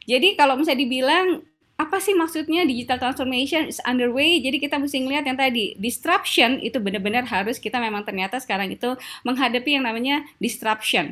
Jadi 0.06 0.34
kalau 0.38 0.58
misalnya 0.58 0.82
dibilang 0.86 1.42
apa 1.84 2.00
sih 2.00 2.16
maksudnya 2.16 2.64
digital 2.64 2.98
transformation 2.98 3.68
is 3.68 3.84
underway? 3.84 4.40
Jadi 4.40 4.64
kita 4.64 4.80
mesti 4.80 5.04
ngelihat 5.04 5.28
yang 5.28 5.36
tadi 5.36 5.76
disruption 5.76 6.64
itu 6.64 6.80
benar-benar 6.80 7.28
harus 7.28 7.60
kita 7.60 7.78
memang 7.84 8.08
ternyata 8.08 8.40
sekarang 8.40 8.72
itu 8.72 8.96
menghadapi 9.28 9.76
yang 9.76 9.84
namanya 9.84 10.24
disruption. 10.40 11.12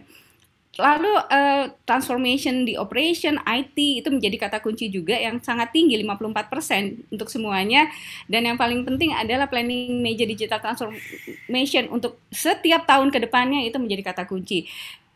Lalu 0.79 1.11
uh, 1.27 1.67
transformation 1.83 2.63
di 2.63 2.79
operation 2.79 3.35
IT 3.43 3.75
itu 3.75 4.07
menjadi 4.07 4.47
kata 4.47 4.63
kunci 4.63 4.87
juga 4.87 5.19
yang 5.19 5.43
sangat 5.43 5.75
tinggi 5.75 5.99
54% 5.99 7.11
untuk 7.11 7.27
semuanya 7.27 7.91
dan 8.31 8.47
yang 8.47 8.55
paling 8.55 8.87
penting 8.87 9.11
adalah 9.11 9.51
planning 9.51 9.99
major 9.99 10.23
digital 10.23 10.63
transformation 10.63 11.91
untuk 11.91 12.23
setiap 12.31 12.87
tahun 12.87 13.11
ke 13.11 13.19
depannya 13.27 13.67
itu 13.67 13.75
menjadi 13.83 14.15
kata 14.15 14.23
kunci. 14.23 14.71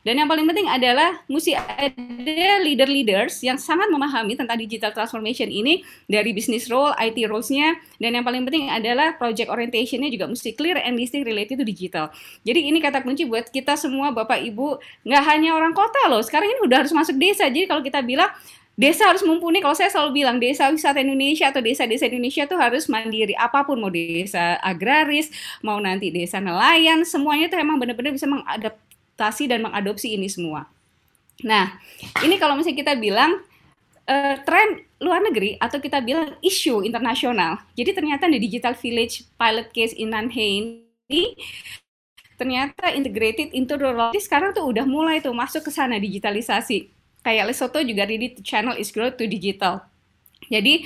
Dan 0.06 0.22
yang 0.22 0.30
paling 0.30 0.46
penting 0.46 0.70
adalah 0.70 1.26
mesti 1.26 1.58
ada 1.58 2.62
leader-leaders 2.62 3.42
yang 3.42 3.58
sangat 3.58 3.90
memahami 3.90 4.38
tentang 4.38 4.54
digital 4.62 4.94
transformation 4.94 5.50
ini 5.50 5.82
dari 6.06 6.30
business 6.30 6.70
role, 6.70 6.94
IT 6.94 7.18
roles-nya, 7.26 7.74
dan 7.98 8.14
yang 8.14 8.22
paling 8.22 8.46
penting 8.46 8.70
adalah 8.70 9.18
project 9.18 9.50
orientation-nya 9.50 10.14
juga 10.14 10.30
mesti 10.30 10.54
clear 10.54 10.78
and 10.78 10.94
distinct 11.02 11.26
related 11.26 11.58
to 11.58 11.66
digital. 11.66 12.14
Jadi 12.46 12.70
ini 12.70 12.78
kata 12.78 13.02
kunci 13.02 13.26
buat 13.26 13.50
kita 13.50 13.74
semua 13.82 14.14
Bapak 14.14 14.46
Ibu, 14.46 14.78
nggak 15.10 15.24
hanya 15.26 15.58
orang 15.58 15.74
kota 15.74 16.06
loh, 16.06 16.22
sekarang 16.22 16.54
ini 16.54 16.62
udah 16.62 16.86
harus 16.86 16.94
masuk 16.94 17.18
desa. 17.18 17.50
Jadi 17.50 17.66
kalau 17.66 17.82
kita 17.82 18.06
bilang 18.06 18.30
desa 18.76 19.08
harus 19.08 19.24
mumpuni 19.24 19.64
kalau 19.64 19.74
saya 19.74 19.88
selalu 19.88 20.22
bilang 20.22 20.38
desa 20.38 20.68
wisata 20.68 21.00
Indonesia 21.00 21.48
atau 21.48 21.64
desa-desa 21.64 22.12
Indonesia 22.12 22.44
tuh 22.44 22.60
harus 22.60 22.92
mandiri 22.92 23.32
apa 23.34 23.64
pun 23.64 23.80
mau 23.80 23.88
desa 23.88 24.60
agraris 24.60 25.32
mau 25.64 25.80
nanti 25.80 26.12
desa 26.12 26.44
nelayan 26.44 27.08
semuanya 27.08 27.48
itu 27.48 27.56
emang 27.56 27.80
benar-benar 27.80 28.12
bisa 28.12 28.28
mengadap 28.28 28.76
mengadaptasi 29.16 29.48
dan 29.48 29.64
mengadopsi 29.64 30.12
ini 30.12 30.28
semua. 30.28 30.68
Nah, 31.44 31.80
ini 32.24 32.36
kalau 32.36 32.60
misalnya 32.60 32.84
kita 32.84 32.94
bilang 33.00 33.40
uh, 34.08 34.36
tren 34.44 34.84
luar 35.00 35.24
negeri 35.24 35.56
atau 35.60 35.80
kita 35.80 36.04
bilang 36.04 36.36
isu 36.44 36.84
internasional. 36.84 37.64
Jadi 37.80 37.96
ternyata 37.96 38.28
di 38.28 38.40
Digital 38.40 38.76
Village 38.76 39.24
pilot 39.40 39.72
case 39.72 39.96
in 39.96 40.12
Nanhai 40.12 40.84
ini 41.08 41.36
ternyata 42.36 42.92
integrated 42.92 43.56
into 43.56 43.80
rural. 43.80 44.12
Jadi 44.12 44.24
sekarang 44.24 44.52
tuh 44.52 44.68
udah 44.68 44.84
mulai 44.84 45.24
tuh 45.24 45.32
masuk 45.32 45.64
ke 45.64 45.72
sana 45.72 45.96
digitalisasi. 45.96 46.92
Kayak 47.24 47.56
Lesotho 47.56 47.80
juga 47.82 48.06
to 48.06 48.44
channel 48.44 48.76
is 48.76 48.92
growth 48.92 49.16
to 49.16 49.26
digital. 49.26 49.82
Jadi 50.48 50.86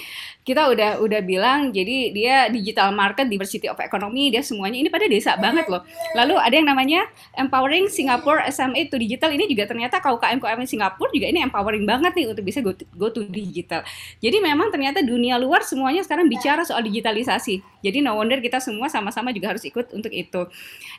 kita 0.49 0.65
udah 0.65 0.97
udah 0.97 1.21
bilang 1.21 1.69
jadi 1.69 2.09
dia 2.09 2.35
digital 2.49 2.89
market 2.89 3.29
diversity 3.29 3.69
of 3.69 3.77
economy 3.77 4.33
dia 4.33 4.41
semuanya 4.41 4.81
ini 4.81 4.89
pada 4.89 5.05
desa 5.05 5.37
banget 5.37 5.69
loh. 5.69 5.85
Lalu 6.17 6.41
ada 6.41 6.55
yang 6.57 6.65
namanya 6.65 7.05
empowering 7.37 7.85
Singapore 7.85 8.41
SME 8.49 8.89
to 8.89 8.97
digital 8.97 9.29
ini 9.29 9.45
juga 9.45 9.69
ternyata 9.69 10.01
KUKM 10.01 10.41
KUKM 10.41 10.65
Singapura 10.65 11.13
juga 11.13 11.27
ini 11.29 11.45
empowering 11.45 11.85
banget 11.85 12.17
nih 12.17 12.25
untuk 12.33 12.41
bisa 12.41 12.65
go 12.65 12.73
to, 12.73 12.83
go 12.97 13.13
to 13.13 13.29
digital. 13.29 13.85
Jadi 14.17 14.41
memang 14.41 14.73
ternyata 14.73 15.05
dunia 15.05 15.37
luar 15.37 15.61
semuanya 15.61 16.01
sekarang 16.01 16.25
bicara 16.25 16.65
soal 16.65 16.81
digitalisasi. 16.81 17.61
Jadi 17.85 18.01
no 18.01 18.17
wonder 18.17 18.41
kita 18.41 18.57
semua 18.57 18.89
sama-sama 18.89 19.29
juga 19.29 19.53
harus 19.53 19.61
ikut 19.67 19.93
untuk 19.93 20.09
itu. 20.09 20.49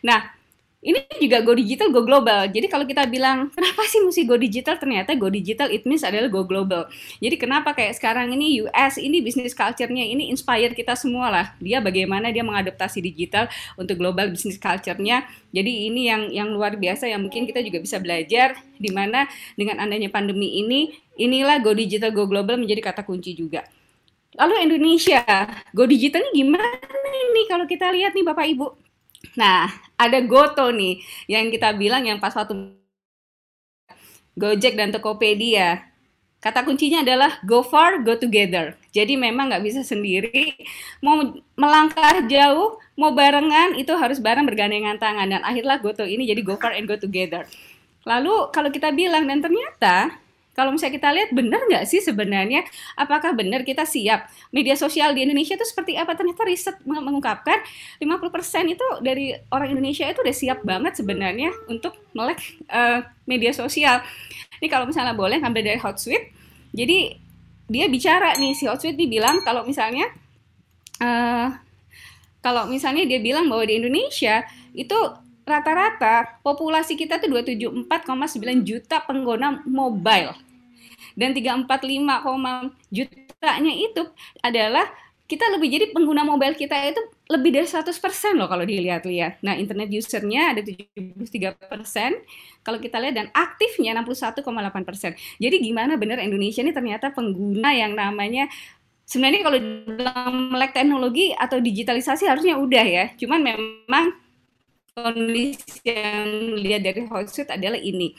Nah, 0.07 0.40
ini 0.81 1.05
juga 1.21 1.45
go 1.45 1.53
digital, 1.53 1.93
go 1.93 2.01
global. 2.01 2.49
Jadi 2.49 2.65
kalau 2.65 2.89
kita 2.89 3.05
bilang 3.05 3.53
kenapa 3.53 3.85
sih 3.85 4.01
mesti 4.01 4.25
go 4.25 4.41
digital, 4.41 4.81
ternyata 4.81 5.13
go 5.13 5.29
digital 5.29 5.69
it 5.69 5.85
means 5.85 6.01
adalah 6.01 6.33
go 6.33 6.49
global. 6.49 6.89
Jadi 7.21 7.37
kenapa 7.37 7.77
kayak 7.77 8.01
sekarang 8.01 8.33
ini 8.33 8.65
US 8.65 8.97
ini 8.97 9.21
bisnis 9.21 9.53
culture-nya 9.53 10.09
ini 10.09 10.33
inspire 10.33 10.73
kita 10.73 10.97
semua 10.97 11.29
lah. 11.29 11.47
Dia 11.61 11.85
bagaimana 11.85 12.33
dia 12.33 12.41
mengadaptasi 12.41 13.05
digital 13.05 13.53
untuk 13.77 14.01
global 14.01 14.33
bisnis 14.33 14.57
culture-nya. 14.57 15.29
Jadi 15.53 15.93
ini 15.93 16.09
yang 16.09 16.33
yang 16.33 16.49
luar 16.49 16.81
biasa 16.81 17.13
yang 17.13 17.21
mungkin 17.21 17.45
kita 17.45 17.61
juga 17.61 17.77
bisa 17.85 18.01
belajar 18.01 18.57
di 18.81 18.89
mana 18.89 19.29
dengan 19.61 19.85
adanya 19.85 20.09
pandemi 20.09 20.65
ini 20.65 20.97
inilah 21.21 21.61
go 21.61 21.77
digital, 21.77 22.09
go 22.09 22.25
global 22.25 22.57
menjadi 22.57 22.89
kata 22.89 23.05
kunci 23.05 23.37
juga. 23.37 23.69
Lalu 24.33 24.65
Indonesia, 24.65 25.21
go 25.77 25.85
digital 25.85 26.25
ini 26.33 26.49
gimana 26.49 26.65
nih 27.37 27.47
kalau 27.53 27.69
kita 27.69 27.93
lihat 27.93 28.17
nih 28.17 28.25
Bapak 28.25 28.49
Ibu? 28.49 28.89
Nah, 29.37 29.69
ada 30.01 30.19
Goto 30.25 30.73
nih 30.73 31.05
yang 31.29 31.53
kita 31.53 31.77
bilang 31.77 32.09
yang 32.09 32.17
pas 32.17 32.33
waktu 32.33 32.73
Gojek 34.41 34.73
dan 34.81 34.89
Tokopedia. 34.89 35.85
Kata 36.41 36.65
kuncinya 36.65 37.05
adalah 37.05 37.37
go 37.45 37.61
far, 37.61 38.01
go 38.01 38.17
together. 38.17 38.73
Jadi 38.97 39.13
memang 39.21 39.53
nggak 39.53 39.61
bisa 39.61 39.85
sendiri. 39.85 40.57
Mau 41.05 41.37
melangkah 41.53 42.25
jauh, 42.25 42.81
mau 42.97 43.13
barengan, 43.13 43.77
itu 43.77 43.93
harus 43.93 44.17
bareng 44.17 44.49
bergandengan 44.49 44.97
tangan. 44.97 45.29
Dan 45.29 45.45
akhirnya 45.45 45.77
Goto 45.77 46.09
ini 46.09 46.25
jadi 46.25 46.41
go 46.41 46.57
far 46.57 46.73
and 46.73 46.89
go 46.89 46.97
together. 46.97 47.45
Lalu 48.09 48.49
kalau 48.57 48.73
kita 48.73 48.89
bilang, 48.97 49.29
dan 49.29 49.45
ternyata 49.45 50.17
kalau 50.61 50.77
misalnya 50.77 51.01
kita 51.01 51.09
lihat 51.09 51.31
benar 51.33 51.61
nggak 51.65 51.89
sih 51.89 52.05
sebenarnya? 52.05 52.69
Apakah 53.01 53.33
benar 53.33 53.65
kita 53.65 53.89
siap? 53.89 54.29
Media 54.53 54.77
sosial 54.77 55.17
di 55.17 55.25
Indonesia 55.25 55.57
itu 55.57 55.65
seperti 55.65 55.97
apa? 55.97 56.13
Ternyata 56.13 56.45
riset 56.45 56.77
mengungkapkan 56.85 57.65
50% 57.97 58.69
itu 58.69 58.87
dari 59.01 59.33
orang 59.49 59.73
Indonesia 59.73 60.05
itu 60.05 60.21
udah 60.21 60.37
siap 60.37 60.61
banget 60.61 61.01
sebenarnya 61.01 61.49
untuk 61.65 61.97
melek 62.13 62.61
uh, 62.69 63.09
media 63.25 63.57
sosial. 63.57 64.05
Ini 64.61 64.69
kalau 64.69 64.85
misalnya 64.85 65.17
boleh 65.17 65.41
ngambil 65.41 65.65
dari 65.65 65.81
Hotsuite 65.81 66.37
jadi 66.71 67.19
dia 67.71 67.87
bicara 67.87 68.35
nih 68.39 68.55
si 68.55 68.67
Hotsuite 68.67 68.99
dibilang 68.99 69.43
kalau 69.47 69.63
misalnya 69.65 70.11
uh, 71.03 71.55
kalau 72.45 72.67
misalnya 72.67 73.07
dia 73.07 73.21
bilang 73.23 73.47
bahwa 73.49 73.65
di 73.65 73.79
Indonesia 73.79 74.45
itu 74.75 74.97
rata-rata 75.45 76.41
populasi 76.47 76.95
kita 76.95 77.19
tuh 77.19 77.31
274,9 77.43 78.63
juta 78.63 79.03
pengguna 79.03 79.61
mobile. 79.67 80.50
Dan 81.21 81.37
345, 81.37 82.73
jutanya 82.89 83.73
itu 83.77 84.09
adalah 84.41 84.89
kita 85.31 85.47
lebih 85.53 85.69
jadi 85.71 85.87
pengguna 85.95 86.27
mobile 86.27 86.59
kita 86.59 86.75
itu 86.91 86.99
lebih 87.31 87.55
dari 87.55 87.69
100% 87.69 88.35
loh 88.35 88.51
kalau 88.51 88.67
dilihat-lihat. 88.67 89.39
Nah, 89.47 89.55
internet 89.55 89.87
usernya 89.95 90.51
ada 90.51 90.65
73%, 90.67 92.19
kalau 92.67 92.83
kita 92.83 92.99
lihat 92.99 93.15
dan 93.15 93.29
aktifnya 93.31 93.95
61,8%. 94.03 95.15
Jadi 95.39 95.57
gimana 95.63 95.95
benar 95.95 96.19
Indonesia 96.19 96.67
ini 96.67 96.75
ternyata 96.75 97.15
pengguna 97.15 97.71
yang 97.71 97.95
namanya 97.95 98.51
sebenarnya 99.07 99.41
kalau 99.47 99.59
dalam 99.95 100.35
melek 100.51 100.75
teknologi 100.75 101.31
atau 101.39 101.63
digitalisasi 101.63 102.27
harusnya 102.27 102.59
udah 102.59 102.85
ya. 102.91 103.05
Cuman 103.15 103.39
memang 103.47 104.11
kondisi 104.91 105.87
yang 105.87 106.59
lihat 106.59 106.83
dari 106.83 107.07
Hotsuite 107.07 107.55
adalah 107.55 107.79
ini. 107.79 108.19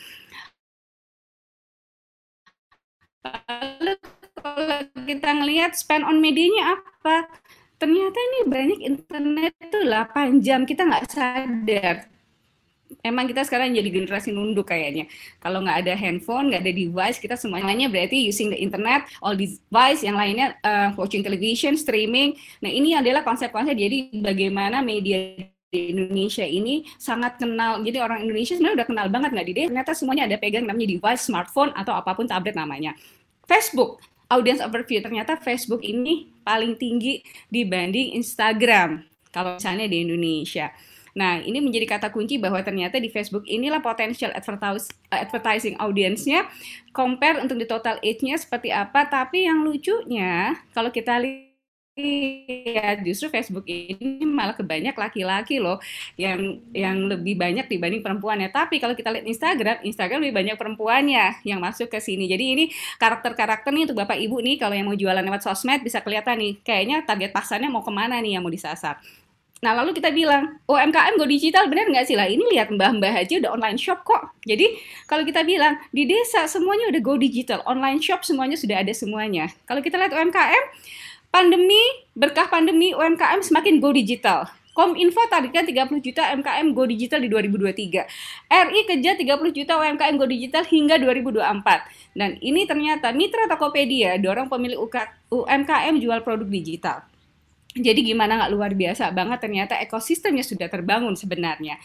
Lalu 3.21 3.93
kalau 4.41 4.79
kita 5.05 5.29
ngelihat 5.37 5.71
spend 5.77 6.05
on 6.05 6.17
medianya 6.17 6.77
apa? 6.77 7.29
Ternyata 7.77 8.17
ini 8.17 8.39
banyak 8.45 8.79
internet 8.85 9.53
itu 9.57 9.77
8 9.81 10.41
jam 10.45 10.65
kita 10.69 10.85
nggak 10.85 11.05
sadar. 11.09 12.05
Emang 13.01 13.25
kita 13.25 13.41
sekarang 13.47 13.73
jadi 13.73 13.87
generasi 13.89 14.29
nunduk 14.35 14.69
kayaknya. 14.69 15.09
Kalau 15.41 15.63
nggak 15.63 15.87
ada 15.87 15.93
handphone, 15.97 16.51
nggak 16.51 16.61
ada 16.61 16.73
device, 16.75 17.17
kita 17.17 17.39
semuanya 17.39 17.87
berarti 17.87 18.19
using 18.19 18.51
the 18.53 18.59
internet, 18.59 19.07
all 19.23 19.33
device, 19.33 20.05
yang 20.05 20.19
lainnya 20.19 20.59
uh, 20.61 20.93
watching 20.99 21.25
television, 21.25 21.73
streaming. 21.79 22.37
Nah 22.61 22.69
ini 22.69 22.93
adalah 22.93 23.25
konsep-konsep 23.25 23.73
jadi 23.73 24.11
bagaimana 24.21 24.83
media 24.85 25.33
di 25.71 25.95
Indonesia 25.95 26.43
ini 26.43 26.83
sangat 26.99 27.39
kenal. 27.39 27.79
Jadi 27.79 27.97
orang 28.03 28.27
Indonesia 28.27 28.59
sebenarnya 28.59 28.83
udah 28.83 28.87
kenal 28.91 29.07
banget 29.07 29.29
nggak 29.31 29.47
di 29.47 29.53
Ternyata 29.71 29.91
semuanya 29.95 30.23
ada 30.27 30.35
pegang 30.35 30.67
namanya 30.67 30.87
device, 30.91 31.23
smartphone 31.23 31.71
atau 31.73 31.95
apa 31.95 32.11
pun 32.11 32.27
tablet 32.27 32.53
namanya. 32.59 32.91
Facebook, 33.47 34.03
audience 34.27 34.59
overview 34.59 34.99
ternyata 34.99 35.39
Facebook 35.39 35.79
ini 35.81 36.27
paling 36.43 36.75
tinggi 36.75 37.23
dibanding 37.47 38.19
Instagram 38.19 39.07
kalau 39.31 39.55
misalnya 39.55 39.87
di 39.87 40.03
Indonesia. 40.03 40.75
Nah, 41.11 41.43
ini 41.43 41.59
menjadi 41.59 41.87
kata 41.99 42.07
kunci 42.07 42.39
bahwa 42.39 42.63
ternyata 42.63 42.95
di 42.95 43.11
Facebook 43.11 43.43
inilah 43.43 43.83
potensial 43.83 44.31
advertising 45.11 45.75
audience-nya 45.75 46.47
compare 46.95 47.43
untuk 47.43 47.59
di 47.59 47.67
total 47.67 47.99
age-nya 47.99 48.39
seperti 48.39 48.71
apa, 48.71 49.07
tapi 49.11 49.43
yang 49.43 49.59
lucunya 49.59 50.55
kalau 50.71 50.87
kita 50.87 51.19
lihat 51.19 51.50
Iya, 51.91 53.03
justru 53.03 53.27
Facebook 53.27 53.67
ini 53.67 54.23
malah 54.23 54.55
kebanyak 54.55 54.95
laki-laki 54.95 55.59
loh 55.59 55.75
yang 56.15 56.63
yang 56.71 57.03
lebih 57.11 57.35
banyak 57.35 57.67
dibanding 57.67 57.99
perempuannya. 57.99 58.47
Tapi 58.47 58.79
kalau 58.79 58.95
kita 58.95 59.11
lihat 59.11 59.27
Instagram, 59.27 59.83
Instagram 59.83 60.23
lebih 60.23 60.35
banyak 60.39 60.55
perempuannya 60.55 61.43
yang 61.43 61.59
masuk 61.59 61.91
ke 61.91 61.99
sini. 61.99 62.31
Jadi 62.31 62.45
ini 62.55 62.63
karakter-karakter 62.95 63.75
nih 63.75 63.91
untuk 63.91 63.99
Bapak 64.07 64.15
Ibu 64.23 64.39
nih 64.39 64.55
kalau 64.55 64.71
yang 64.71 64.87
mau 64.87 64.95
jualan 64.95 65.19
lewat 65.19 65.43
sosmed 65.43 65.83
bisa 65.83 65.99
kelihatan 65.99 66.39
nih 66.39 66.53
kayaknya 66.63 67.03
target 67.03 67.35
pasarnya 67.35 67.67
mau 67.67 67.83
ke 67.83 67.91
mana 67.91 68.23
nih 68.23 68.39
yang 68.39 68.43
mau 68.47 68.53
disasar. 68.55 68.95
Nah 69.61 69.77
lalu 69.77 69.93
kita 69.93 70.09
bilang, 70.09 70.57
UMKM 70.65 71.21
go 71.21 71.25
digital 71.29 71.69
benar 71.69 71.85
nggak 71.85 72.09
sih 72.09 72.17
lah? 72.17 72.25
Ini 72.25 72.41
lihat 72.49 72.73
mbah-mbah 72.73 73.13
aja 73.13 73.37
udah 73.37 73.53
online 73.53 73.77
shop 73.77 74.01
kok. 74.01 74.33
Jadi 74.41 74.73
kalau 75.05 75.21
kita 75.21 75.45
bilang 75.45 75.77
di 75.93 76.09
desa 76.09 76.49
semuanya 76.49 76.89
udah 76.89 77.01
go 77.03 77.13
digital, 77.19 77.61
online 77.69 78.01
shop 78.01 78.25
semuanya 78.25 78.57
sudah 78.57 78.81
ada 78.81 78.89
semuanya. 78.89 79.53
Kalau 79.69 79.85
kita 79.85 80.01
lihat 80.01 80.17
UMKM, 80.17 80.63
pandemi, 81.31 81.79
berkah 82.13 82.51
pandemi 82.51 82.91
UMKM 82.91 83.41
semakin 83.41 83.79
go 83.79 83.95
digital. 83.95 84.45
Kominfo 84.71 85.19
targetkan 85.27 85.67
30 85.67 85.99
juta 85.99 86.31
UMKM 86.31 86.71
go 86.71 86.87
digital 86.87 87.19
di 87.19 87.27
2023. 87.27 88.07
RI 88.47 88.79
kejar 88.87 89.19
30 89.19 89.51
juta 89.51 89.75
UMKM 89.75 90.15
go 90.15 90.27
digital 90.27 90.63
hingga 90.63 90.95
2024. 90.95 92.15
Dan 92.15 92.39
ini 92.39 92.63
ternyata 92.63 93.11
Mitra 93.11 93.51
Tokopedia 93.51 94.15
dorong 94.15 94.47
pemilik 94.47 94.79
UMKM 95.27 95.95
jual 95.99 96.23
produk 96.23 96.47
digital. 96.47 97.03
Jadi 97.71 98.03
gimana 98.03 98.39
nggak 98.43 98.51
luar 98.51 98.71
biasa 98.75 99.11
banget 99.15 99.39
ternyata 99.43 99.79
ekosistemnya 99.79 100.43
sudah 100.43 100.67
terbangun 100.67 101.15
sebenarnya. 101.15 101.79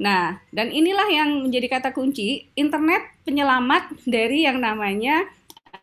Nah, 0.00 0.40
dan 0.52 0.72
inilah 0.72 1.08
yang 1.10 1.48
menjadi 1.48 1.80
kata 1.80 1.90
kunci 1.92 2.48
internet 2.56 3.08
penyelamat 3.24 4.04
dari 4.08 4.46
yang 4.46 4.62
namanya 4.62 5.26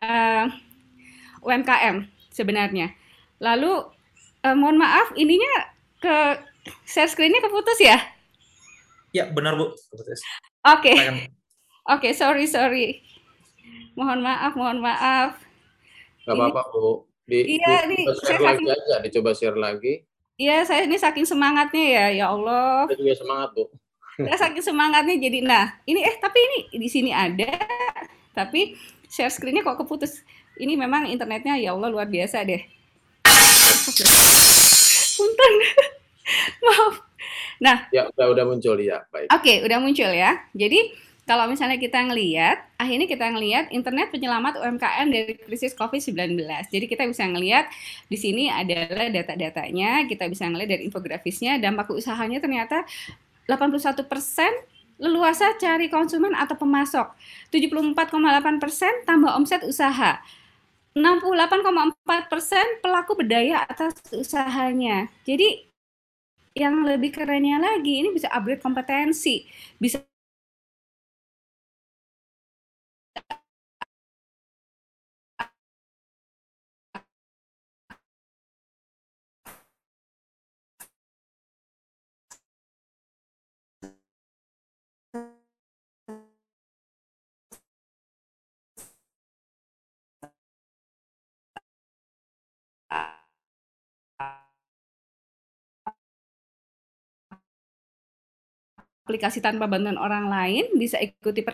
uh, 0.02 0.46
eh, 0.46 1.44
UMKM 1.46 2.15
sebenarnya. 2.36 2.92
Lalu 3.40 3.88
uh, 4.44 4.56
mohon 4.56 4.76
maaf 4.76 5.16
ininya 5.16 5.72
ke 5.96 6.16
share 6.84 7.08
screen-nya 7.08 7.40
keputus 7.40 7.80
ya? 7.80 7.96
Ya, 9.16 9.32
benar 9.32 9.56
Bu, 9.56 9.72
keputus. 9.72 10.20
Oke. 10.68 10.92
Okay. 10.92 10.96
Oke, 11.86 12.10
okay, 12.10 12.12
sorry 12.12 12.44
sorry. 12.44 13.00
Mohon 13.96 14.28
maaf, 14.28 14.52
mohon 14.52 14.84
maaf. 14.84 15.40
Gak 16.28 16.36
apa-apa 16.36 16.62
Bu. 16.74 17.08
Di, 17.26 17.58
iya, 17.58 17.86
di, 17.90 18.06
coba 18.06 18.22
share 18.22 18.42
lagi 18.42 18.62
saking, 18.62 18.70
aja, 18.70 18.96
dicoba 19.02 19.30
share 19.34 19.58
lagi. 19.58 19.94
Iya, 20.36 20.56
saya 20.62 20.86
ini 20.86 20.94
saking 21.00 21.26
semangatnya 21.26 21.84
ya, 21.86 22.04
ya 22.22 22.26
Allah. 22.30 22.86
Saya 22.86 22.98
juga 23.02 23.14
semangat 23.18 23.48
Bu. 23.56 23.64
Saya 24.16 24.38
saking 24.46 24.64
semangatnya 24.64 25.16
jadi, 25.18 25.38
nah 25.42 25.66
ini 25.84 26.06
eh 26.06 26.16
tapi 26.22 26.38
ini 26.38 26.58
di 26.76 26.88
sini 26.88 27.10
ada, 27.10 27.50
tapi 28.34 28.78
share 29.10 29.30
screen-nya 29.30 29.66
kok 29.66 29.82
keputus. 29.82 30.22
Ini 30.56 30.74
memang 30.76 31.08
internetnya 31.08 31.56
ya 31.60 31.76
Allah 31.76 31.88
luar 31.92 32.08
biasa 32.08 32.44
deh. 32.44 32.62
Punten. 35.16 35.54
Maaf. 36.64 36.94
Nah, 37.56 37.88
ya 37.88 38.08
udah 38.12 38.26
udah 38.36 38.44
muncul 38.44 38.76
ya, 38.76 39.00
baik. 39.08 39.32
Oke, 39.32 39.40
okay, 39.40 39.56
udah 39.64 39.78
muncul 39.80 40.10
ya. 40.12 40.44
Jadi 40.52 40.92
kalau 41.26 41.50
misalnya 41.50 41.74
kita 41.74 42.06
ngelihat, 42.06 42.70
akhirnya 42.78 43.10
kita 43.10 43.26
ngelihat 43.26 43.74
internet 43.74 44.14
penyelamat 44.14 44.62
UMKM 44.62 45.06
dari 45.10 45.34
krisis 45.34 45.74
COVID-19. 45.74 46.38
Jadi 46.70 46.86
kita 46.86 47.02
bisa 47.02 47.26
ngelihat 47.26 47.66
di 48.06 48.14
sini 48.14 48.46
adalah 48.46 49.10
data-datanya, 49.10 50.06
kita 50.06 50.30
bisa 50.30 50.46
ngelihat 50.46 50.78
dari 50.78 50.82
infografisnya, 50.86 51.58
dampak 51.58 51.90
usahanya 51.90 52.38
ternyata 52.38 52.86
81 53.50 54.06
persen 54.06 54.54
leluasa 55.02 55.58
cari 55.58 55.90
konsumen 55.90 56.30
atau 56.30 56.54
pemasok, 56.54 57.10
74,8 57.50 58.62
persen 58.62 58.94
tambah 59.02 59.34
omset 59.34 59.66
usaha, 59.66 60.22
68,4 60.96 62.32
persen 62.32 62.64
pelaku 62.80 63.20
berdaya 63.20 63.68
atas 63.68 64.00
usahanya. 64.16 65.12
Jadi 65.28 65.68
yang 66.56 66.88
lebih 66.88 67.12
kerennya 67.12 67.60
lagi 67.60 68.00
ini 68.00 68.16
bisa 68.16 68.32
upgrade 68.32 68.64
kompetensi, 68.64 69.44
bisa 69.76 70.00
aplikasi 99.06 99.38
tanpa 99.38 99.70
bantuan 99.70 99.94
orang 99.96 100.26
lain, 100.26 100.66
bisa 100.74 100.98
ikuti 100.98 101.46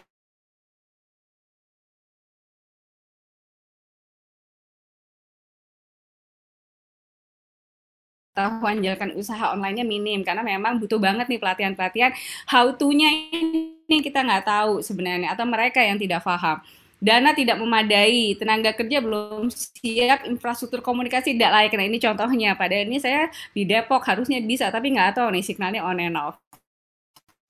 pengetahuan 8.33 8.81
jalankan 8.81 9.13
usaha 9.21 9.53
online-nya 9.53 9.85
minim 9.85 10.25
karena 10.25 10.41
memang 10.41 10.81
butuh 10.81 10.97
banget 10.97 11.29
nih 11.29 11.37
pelatihan-pelatihan 11.37 12.13
how 12.49 12.73
to-nya 12.73 13.09
ini 13.37 14.01
kita 14.01 14.25
nggak 14.25 14.45
tahu 14.49 14.81
sebenarnya 14.81 15.37
atau 15.37 15.45
mereka 15.45 15.85
yang 15.85 16.01
tidak 16.01 16.25
paham. 16.25 16.65
Dana 17.03 17.35
tidak 17.35 17.59
memadai, 17.59 18.39
tenaga 18.39 18.71
kerja 18.79 19.03
belum 19.03 19.51
siap, 19.51 20.23
infrastruktur 20.31 20.81
komunikasi 20.87 21.35
tidak 21.35 21.51
layak. 21.51 21.75
Nah 21.75 21.87
ini 21.91 21.99
contohnya, 21.99 22.55
pada 22.55 22.79
ini 22.79 23.03
saya 23.03 23.27
di 23.51 23.67
Depok 23.67 24.07
harusnya 24.07 24.39
bisa, 24.39 24.71
tapi 24.71 24.95
nggak 24.95 25.19
tahu 25.19 25.35
nih 25.35 25.43
signalnya 25.43 25.83
on 25.83 25.99
and 25.99 26.15
off. 26.15 26.39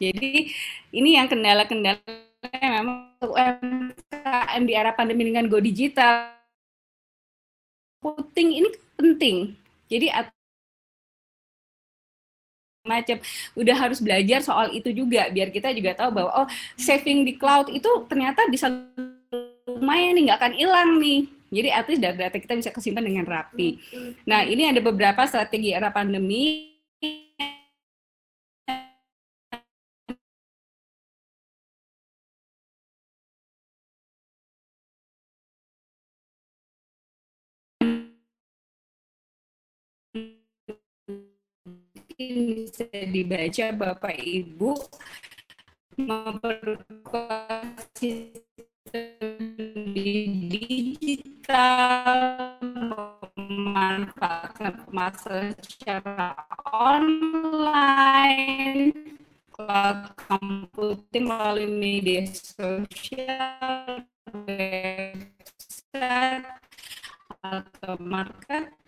Jadi 0.03 0.51
ini 0.91 1.15
yang 1.15 1.31
kendala-kendala 1.31 2.03
memang 2.59 3.15
UMKM 3.23 4.63
di 4.67 4.75
era 4.75 4.91
pandemi 4.91 5.31
dengan 5.31 5.47
go 5.47 5.63
digital 5.63 6.35
puting 8.03 8.51
ini 8.59 8.69
penting. 8.99 9.37
Jadi 9.87 10.11
macam 12.83 13.15
udah 13.55 13.77
harus 13.79 14.03
belajar 14.03 14.43
soal 14.43 14.75
itu 14.75 14.91
juga 14.91 15.31
biar 15.31 15.55
kita 15.55 15.71
juga 15.71 15.95
tahu 15.95 16.19
bahwa 16.19 16.31
oh 16.43 16.49
saving 16.75 17.23
di 17.23 17.39
cloud 17.39 17.71
itu 17.71 17.87
ternyata 18.11 18.43
bisa 18.51 18.75
lumayan 19.71 20.19
nih 20.19 20.23
nggak 20.27 20.39
akan 20.43 20.55
hilang 20.59 20.91
nih 20.99 21.31
jadi 21.53 21.69
at 21.69 21.87
least 21.87 22.03
data-data 22.03 22.41
kita 22.41 22.57
bisa 22.57 22.71
kesimpan 22.73 23.05
dengan 23.05 23.29
rapi. 23.29 23.77
Nah 24.25 24.41
ini 24.41 24.73
ada 24.73 24.81
beberapa 24.81 25.21
strategi 25.29 25.77
era 25.77 25.93
pandemi 25.93 26.72
bisa 42.31 42.87
dibaca 42.93 43.67
Bapak 43.75 44.15
Ibu 44.15 44.79
memperkuat 45.99 47.91
digital 50.83 52.11
memanfaatkan 53.35 54.87
pemasaran 54.87 55.51
secara 55.61 56.33
online 56.73 58.97
cloud 59.53 60.17
computing 60.17 61.29
melalui 61.29 61.69
media 61.69 62.25
sosial 62.33 64.09
website 64.49 65.29
atau 67.45 68.01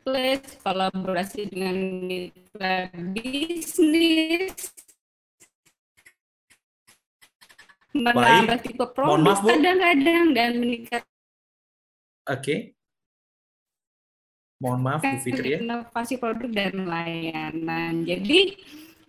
marketplace 0.04 0.60
kolaborasi 0.60 1.48
dengan 1.48 1.76
mitra 2.04 2.92
bisnis 3.16 4.52
menambah 7.96 8.58
tipe 8.68 8.84
produk 8.92 9.38
kadang-kadang 9.40 10.36
dan 10.36 10.50
meningkat. 10.60 11.02
Oke. 12.28 12.36
Okay. 12.36 12.58
Mohon 14.60 14.80
maaf 14.84 15.00
Bu 15.00 15.16
Fitri 15.24 15.56
ya. 15.56 15.58
Inovasi 15.64 16.20
produk 16.20 16.50
dan 16.52 16.84
layanan. 16.84 18.04
Jadi 18.04 18.60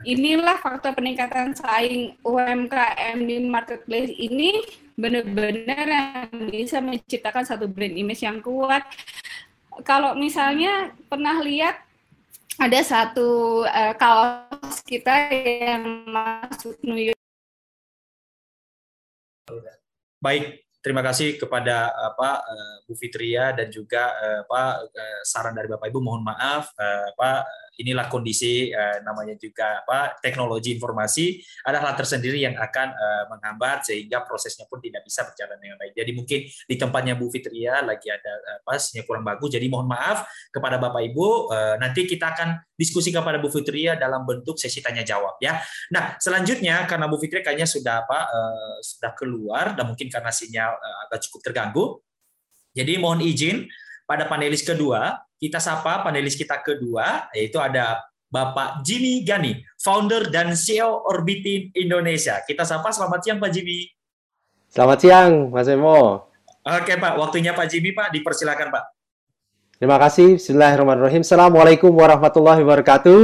inilah 0.07 0.59
faktor 0.63 0.95
peningkatan 0.95 1.57
saing 1.57 2.15
UMKM 2.23 3.17
di 3.25 3.43
marketplace 3.43 4.13
ini 4.15 4.63
benar-benar 4.95 5.85
yang 5.91 6.29
bisa 6.47 6.79
menciptakan 6.79 7.43
satu 7.43 7.67
brand 7.67 7.95
image 7.99 8.23
yang 8.23 8.39
kuat. 8.39 8.85
Kalau 9.83 10.15
misalnya 10.15 10.95
pernah 11.11 11.41
lihat 11.43 11.83
ada 12.55 12.79
satu 12.79 13.61
uh, 13.67 13.93
kaos 13.99 14.79
kita 14.87 15.27
yang 15.33 16.07
masuk 16.07 16.79
New 16.85 17.11
York. 17.11 17.19
Baik, 20.23 20.63
terima 20.81 21.05
kasih 21.05 21.37
kepada 21.37 21.93
apa 21.93 22.41
eh, 22.41 22.75
Bu 22.89 22.97
Fitria 22.97 23.53
dan 23.53 23.69
juga 23.69 24.09
eh, 24.17 24.41
apa 24.41 24.81
saran 25.21 25.53
dari 25.53 25.69
Bapak 25.69 25.85
Ibu. 25.85 26.01
Mohon 26.01 26.33
maaf 26.33 26.73
apa 27.13 27.45
inilah 27.79 28.07
kondisi 28.07 28.71
uh, 28.71 29.03
namanya 29.03 29.35
juga 29.35 29.83
apa 29.83 30.15
teknologi 30.23 30.75
informasi 30.75 31.39
ada 31.67 31.83
hal 31.83 31.93
tersendiri 31.95 32.39
yang 32.39 32.55
akan 32.55 32.87
uh, 32.95 33.23
menghambat 33.35 33.87
sehingga 33.87 34.23
prosesnya 34.23 34.63
pun 34.67 34.79
tidak 34.79 35.03
bisa 35.03 35.27
berjalan 35.27 35.57
dengan 35.59 35.77
baik. 35.79 35.93
Jadi 35.95 36.11
mungkin 36.15 36.39
di 36.47 36.75
tempatnya 36.75 37.13
Bu 37.19 37.27
Fitria 37.27 37.83
lagi 37.83 38.07
ada 38.07 38.31
apa 38.63 38.79
sinyal 38.79 39.05
kurang 39.07 39.25
bagus. 39.27 39.51
Jadi 39.51 39.67
mohon 39.67 39.87
maaf 39.87 40.27
kepada 40.51 40.79
Bapak 40.79 41.03
Ibu. 41.11 41.27
Uh, 41.51 41.75
nanti 41.79 42.07
kita 42.07 42.31
akan 42.31 42.59
diskusi 42.75 43.11
kepada 43.11 43.39
Bu 43.39 43.51
Fitria 43.51 43.99
dalam 43.99 44.23
bentuk 44.23 44.55
sesi 44.55 44.79
tanya 44.79 45.03
jawab 45.03 45.35
ya. 45.43 45.59
Nah 45.91 46.15
selanjutnya 46.19 46.87
karena 46.87 47.05
Bu 47.11 47.19
Fitria 47.19 47.43
kayaknya 47.43 47.67
sudah 47.67 48.07
apa 48.07 48.19
uh, 48.31 48.77
sudah 48.79 49.11
keluar 49.15 49.75
dan 49.75 49.87
mungkin 49.91 50.07
karena 50.07 50.31
sinyal 50.31 50.75
uh, 50.75 50.97
agak 51.07 51.27
cukup 51.27 51.41
terganggu. 51.51 51.85
Jadi 52.75 52.99
mohon 52.99 53.23
izin 53.23 53.63
pada 54.05 54.29
panelis 54.29 54.61
kedua 54.61 55.25
kita 55.35 55.59
sapa 55.59 55.99
panelis 56.01 56.39
kita 56.39 56.63
kedua, 56.63 57.27
yaitu 57.35 57.59
ada 57.59 58.01
Bapak 58.31 58.83
Jimmy 58.83 59.21
Gani, 59.21 59.61
founder 59.77 60.31
dan 60.31 60.55
CEO 60.57 61.05
Orbitin 61.05 61.71
Indonesia. 61.75 62.41
Kita 62.43 62.65
sapa 62.65 62.89
selamat 62.91 63.19
siang 63.21 63.39
Pak 63.39 63.51
Jimmy. 63.51 63.87
Selamat 64.71 64.97
siang 64.99 65.53
Mas 65.53 65.69
Emo. 65.69 66.31
Oke 66.65 66.97
Pak, 66.97 67.13
waktunya 67.21 67.53
Pak 67.53 67.67
Jimmy 67.69 67.93
Pak, 67.93 68.09
dipersilakan 68.11 68.73
Pak. 68.73 68.83
Terima 69.77 69.99
kasih. 70.01 70.39
Bismillahirrahmanirrahim. 70.39 71.21
Assalamualaikum 71.21 71.91
warahmatullahi 71.91 72.63
wabarakatuh. 72.63 73.19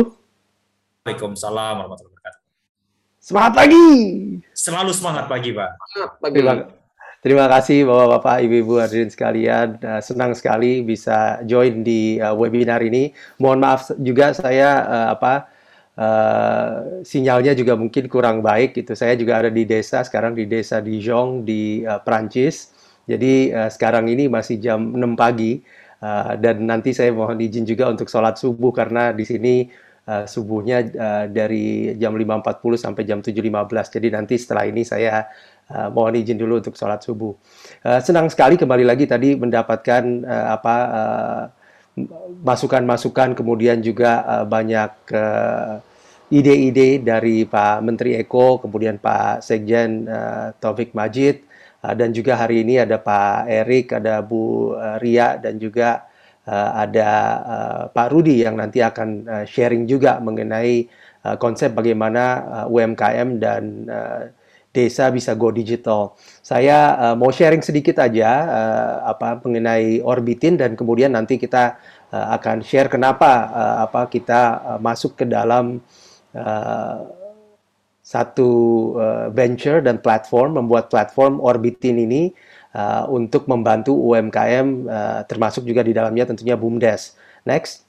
Waalaikumsalam 1.02 1.74
warahmatullahi 1.82 2.12
wabarakatuh. 2.12 2.42
Semangat 3.18 3.54
pagi. 3.58 3.88
Selalu 4.54 4.92
semangat 4.94 5.26
pagi 5.26 5.50
Pak. 5.56 5.70
Semangat 5.80 6.12
pagi. 6.22 6.36
Terima, 6.38 6.54
terima 7.22 7.48
kasih 7.48 7.86
Bapak-Bapak, 7.86 8.44
Ibu-Ibu 8.44 8.74
hadirin 8.82 9.08
sekalian. 9.14 9.78
Uh, 9.80 10.02
senang 10.02 10.36
sekali 10.36 10.82
bisa 10.82 11.40
join 11.48 11.86
di 11.86 12.18
uh, 12.18 12.36
webinar 12.36 12.82
ini. 12.82 13.14
Mohon 13.40 13.60
maaf 13.62 13.82
juga 14.02 14.34
saya 14.34 14.70
uh, 14.86 15.10
apa 15.16 15.48
sinyalnya 17.06 17.54
juga 17.54 17.78
mungkin 17.78 18.10
kurang 18.10 18.42
baik 18.42 18.74
gitu. 18.74 18.98
Saya 18.98 19.14
juga 19.14 19.38
ada 19.38 19.54
di 19.54 19.70
desa 19.70 20.02
sekarang 20.02 20.34
di 20.34 20.50
desa 20.50 20.82
Dijon 20.82 21.46
di 21.46 21.86
uh, 21.86 22.02
Prancis. 22.02 22.74
Jadi 23.06 23.52
sekarang 23.70 24.08
ini 24.08 24.30
masih 24.32 24.62
jam 24.62 24.94
6 24.94 25.20
pagi 25.20 25.60
dan 26.40 26.64
nanti 26.64 26.96
saya 26.96 27.12
mohon 27.12 27.38
izin 27.44 27.68
juga 27.68 27.90
untuk 27.92 28.08
sholat 28.08 28.40
subuh 28.40 28.72
karena 28.72 29.12
di 29.12 29.26
sini 29.28 29.68
uh, 30.08 30.26
subuhnya 30.26 30.78
uh, 30.92 31.26
dari 31.30 31.94
jam 31.98 32.16
5.40 32.16 32.78
sampai 32.78 33.04
jam 33.06 33.20
7.15. 33.22 33.96
Jadi 34.00 34.08
nanti 34.10 34.36
setelah 34.40 34.66
ini 34.66 34.82
saya 34.88 35.28
uh, 35.72 35.90
mohon 35.90 36.20
izin 36.20 36.36
dulu 36.36 36.60
untuk 36.60 36.76
sholat 36.76 37.00
subuh. 37.00 37.32
Uh, 37.82 38.00
senang 38.04 38.28
sekali 38.28 38.60
kembali 38.60 38.84
lagi 38.84 39.08
tadi 39.08 39.34
mendapatkan 39.40 40.04
uh, 40.28 40.48
apa 40.60 40.76
masukan-masukan 42.42 43.36
kemudian 43.36 43.84
juga 43.84 44.24
banyak 44.48 45.12
ide-ide 46.32 47.04
dari 47.04 47.44
Pak 47.44 47.84
Menteri 47.84 48.16
Eko, 48.16 48.64
kemudian 48.64 48.96
Pak 48.96 49.44
Sekjen 49.44 50.08
Taufik 50.64 50.96
Majid, 50.96 51.44
dan 51.84 52.16
juga 52.16 52.40
hari 52.40 52.64
ini 52.64 52.80
ada 52.80 52.96
Pak 52.96 53.44
Erik, 53.44 53.92
ada 53.92 54.24
Bu 54.24 54.72
Ria, 55.04 55.36
dan 55.36 55.60
juga 55.60 56.08
ada 56.48 57.12
Pak 57.92 58.08
Rudi 58.08 58.40
yang 58.40 58.56
nanti 58.56 58.80
akan 58.80 59.44
sharing 59.44 59.84
juga 59.84 60.24
mengenai 60.24 60.88
konsep 61.44 61.76
bagaimana 61.76 62.66
UMKM 62.72 63.36
dan 63.36 63.64
desa 64.72 65.12
bisa 65.12 65.36
go 65.36 65.52
digital. 65.52 66.16
Saya 66.40 66.96
uh, 66.96 67.16
mau 67.20 67.30
sharing 67.30 67.60
sedikit 67.60 68.00
aja 68.00 68.30
uh, 68.48 68.96
apa 69.12 69.44
mengenai 69.44 70.00
Orbitin 70.00 70.56
dan 70.56 70.80
kemudian 70.80 71.12
nanti 71.12 71.36
kita 71.36 71.76
uh, 72.12 72.28
akan 72.40 72.64
share 72.64 72.88
kenapa 72.88 73.52
uh, 73.52 73.76
apa 73.86 74.08
kita 74.08 74.42
uh, 74.64 74.80
masuk 74.80 75.20
ke 75.20 75.28
dalam 75.28 75.84
uh, 76.32 76.98
satu 78.02 78.52
uh, 78.96 79.28
venture 79.32 79.84
dan 79.84 80.00
platform 80.00 80.64
membuat 80.64 80.88
platform 80.88 81.44
Orbitin 81.44 82.00
ini 82.00 82.32
uh, 82.76 83.08
untuk 83.12 83.48
membantu 83.52 83.92
UMKM 83.96 84.68
uh, 84.88 85.22
termasuk 85.28 85.68
juga 85.68 85.84
di 85.84 85.92
dalamnya 85.92 86.32
tentunya 86.32 86.56
BUMDes. 86.56 87.20
Next. 87.44 87.84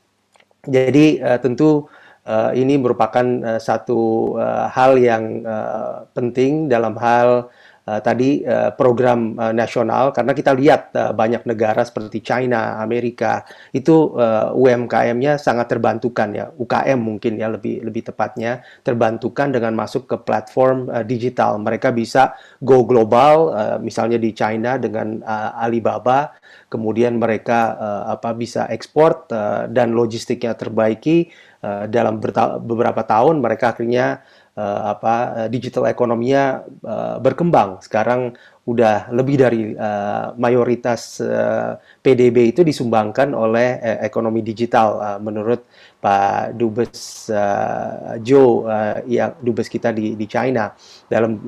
Jadi 0.63 1.19
uh, 1.19 1.39
tentu 1.43 1.91
uh, 2.27 2.51
ini 2.55 2.79
merupakan 2.79 3.25
uh, 3.43 3.61
satu 3.61 4.35
uh, 4.39 4.67
hal 4.71 4.99
yang 4.99 5.43
uh, 5.43 6.07
penting 6.15 6.71
dalam 6.71 6.95
hal 6.99 7.51
uh, 7.87 8.01
tadi 8.03 8.43
uh, 8.47 8.71
program 8.75 9.35
uh, 9.39 9.51
nasional. 9.51 10.15
Karena 10.15 10.33
kita 10.35 10.55
lihat 10.55 10.95
uh, 10.95 11.13
banyak 11.15 11.43
negara 11.47 11.83
seperti 11.83 12.23
China, 12.23 12.79
Amerika 12.79 13.43
itu 13.75 14.15
uh, 14.15 14.55
UMKM-nya 14.55 15.39
sangat 15.39 15.71
terbantukan 15.73 16.29
ya, 16.35 16.47
UKM 16.55 16.99
mungkin 16.99 17.39
ya 17.39 17.51
lebih 17.51 17.83
lebih 17.83 18.13
tepatnya 18.13 18.63
terbantukan 18.87 19.51
dengan 19.51 19.75
masuk 19.75 20.07
ke 20.07 20.17
platform 20.23 20.91
uh, 20.91 21.05
digital. 21.05 21.59
Mereka 21.59 21.91
bisa 21.95 22.35
go 22.63 22.87
global 22.87 23.51
uh, 23.53 23.77
misalnya 23.83 24.19
di 24.19 24.31
China 24.35 24.79
dengan 24.79 25.23
uh, 25.23 25.59
Alibaba, 25.59 26.35
kemudian 26.71 27.19
mereka 27.19 27.75
uh, 27.77 28.05
apa 28.15 28.35
bisa 28.37 28.71
ekspor 28.71 29.27
uh, 29.31 29.67
dan 29.67 29.95
logistiknya 29.95 30.55
terbaiki 30.55 31.51
uh, 31.63 31.85
dalam 31.89 32.19
beberapa 32.67 33.03
tahun 33.07 33.41
mereka 33.41 33.73
akhirnya 33.73 34.21
uh, 34.59 34.93
apa 34.93 35.47
digital 35.49 35.89
ekonominya 35.89 36.67
uh, 36.85 37.17
berkembang. 37.23 37.81
Sekarang 37.81 38.37
udah 38.63 39.11
lebih 39.11 39.43
dari 39.43 39.75
uh, 39.75 40.39
mayoritas 40.39 41.19
uh, 41.19 41.75
PDB 41.99 42.55
itu 42.55 42.63
disumbangkan 42.63 43.35
oleh 43.35 43.83
uh, 43.83 43.99
ekonomi 44.07 44.39
digital 44.39 45.03
uh, 45.03 45.19
menurut 45.19 45.67
Pak 45.99 46.55
Dubes 46.55 47.27
uh, 47.27 48.19
Joe 48.23 48.71
uh, 48.71 49.03
yang 49.11 49.35
dubes 49.43 49.67
kita 49.67 49.91
di 49.91 50.15
di 50.15 50.27
China 50.31 50.71
dalam 51.11 51.39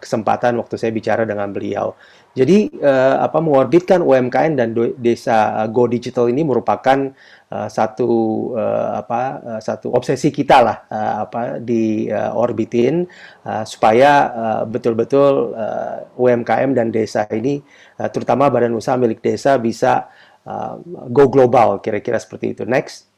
kesempatan 0.00 0.56
waktu 0.56 0.74
saya 0.80 0.92
bicara 0.92 1.28
dengan 1.28 1.52
beliau. 1.52 1.92
Jadi 2.36 2.68
uh, 2.84 3.16
apa 3.24 3.40
mengorbitkan 3.40 4.04
UMKM 4.04 4.52
dan 4.60 4.76
desa 5.00 5.64
uh, 5.64 5.68
Go 5.72 5.88
Digital 5.88 6.28
ini 6.28 6.44
merupakan 6.44 7.16
uh, 7.48 7.68
satu 7.72 8.10
uh, 8.52 9.00
apa 9.00 9.20
satu 9.64 9.96
obsesi 9.96 10.28
kita 10.28 10.60
lah 10.60 10.84
uh, 10.92 11.14
apa 11.24 11.40
di 11.64 12.12
uh, 12.12 12.36
orbitin 12.36 13.08
uh, 13.48 13.64
supaya 13.64 14.28
betul-betul 14.68 15.56
uh, 15.56 16.04
UMKM 16.20 16.76
dan 16.76 16.92
desa 16.92 17.24
ini 17.32 17.64
uh, 17.96 18.12
terutama 18.12 18.52
badan 18.52 18.76
usaha 18.76 19.00
milik 19.00 19.24
desa 19.24 19.56
bisa 19.56 20.12
uh, 20.44 20.76
go 21.08 21.32
global 21.32 21.80
kira-kira 21.80 22.20
seperti 22.20 22.52
itu. 22.52 22.68
Next. 22.68 23.15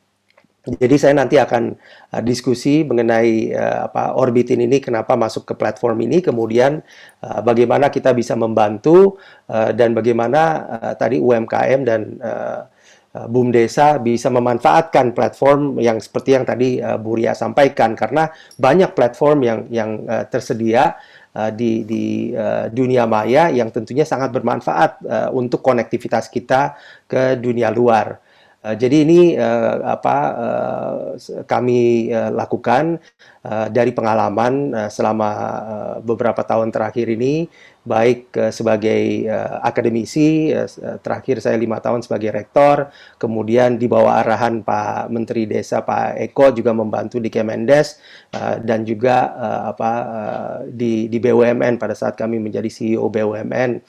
Jadi 0.68 0.96
saya 1.00 1.16
nanti 1.16 1.40
akan 1.40 1.72
uh, 2.12 2.20
diskusi 2.20 2.84
mengenai 2.84 3.56
uh, 3.56 3.88
apa 3.88 4.12
orbitin 4.20 4.60
ini 4.60 4.84
kenapa 4.84 5.16
masuk 5.16 5.48
ke 5.48 5.54
platform 5.56 6.04
ini 6.04 6.20
kemudian 6.20 6.84
uh, 7.24 7.40
bagaimana 7.40 7.88
kita 7.88 8.12
bisa 8.12 8.36
membantu 8.36 9.16
uh, 9.48 9.72
dan 9.72 9.96
bagaimana 9.96 10.40
uh, 10.68 10.94
tadi 11.00 11.16
UMKM 11.16 11.80
dan 11.88 12.00
uh, 12.20 12.68
Uh, 13.08 13.24
Boom 13.24 13.48
Desa 13.48 13.96
bisa 13.96 14.28
memanfaatkan 14.28 15.16
platform 15.16 15.80
yang 15.80 15.96
seperti 15.96 16.36
yang 16.36 16.44
tadi 16.44 16.76
uh, 16.76 17.00
Bu 17.00 17.16
sampaikan 17.32 17.96
karena 17.96 18.28
banyak 18.60 18.92
platform 18.92 19.38
yang 19.48 19.60
yang 19.72 20.04
uh, 20.04 20.28
tersedia 20.28 20.92
uh, 21.32 21.48
di 21.48 21.88
di 21.88 22.36
uh, 22.36 22.68
dunia 22.68 23.08
maya 23.08 23.48
yang 23.48 23.72
tentunya 23.72 24.04
sangat 24.04 24.28
bermanfaat 24.28 25.00
uh, 25.08 25.28
untuk 25.32 25.64
konektivitas 25.64 26.28
kita 26.28 26.76
ke 27.08 27.40
dunia 27.40 27.72
luar. 27.72 28.20
Uh, 28.58 28.74
jadi 28.74 29.06
ini 29.06 29.38
uh, 29.38 29.86
apa 29.86 30.16
uh, 30.34 31.02
kami 31.46 32.10
uh, 32.10 32.34
lakukan 32.34 32.98
uh, 33.46 33.70
dari 33.70 33.94
pengalaman 33.94 34.74
uh, 34.74 34.90
selama 34.90 35.30
uh, 35.62 35.96
beberapa 36.02 36.42
tahun 36.42 36.74
terakhir 36.74 37.06
ini 37.06 37.46
baik 37.86 38.34
uh, 38.34 38.50
sebagai 38.50 39.30
uh, 39.30 39.62
akademisi, 39.62 40.50
uh, 40.50 40.66
terakhir 40.98 41.38
saya 41.38 41.54
lima 41.54 41.78
tahun 41.78 42.02
sebagai 42.02 42.34
rektor, 42.34 42.90
kemudian 43.16 43.78
di 43.78 43.86
bawah 43.86 44.20
arahan 44.20 44.66
Pak 44.66 45.06
Menteri 45.08 45.46
Desa 45.46 45.86
Pak 45.86 46.18
Eko 46.18 46.50
juga 46.50 46.74
membantu 46.74 47.22
di 47.22 47.30
Kemendes 47.30 48.02
uh, 48.34 48.58
dan 48.58 48.82
juga 48.82 49.38
uh, 49.38 49.62
apa 49.70 49.92
uh, 50.02 50.56
di 50.66 51.06
di 51.06 51.16
BUMN 51.22 51.78
pada 51.80 51.94
saat 51.94 52.18
kami 52.18 52.42
menjadi 52.42 52.66
CEO 52.66 53.06
BUMN 53.06 53.80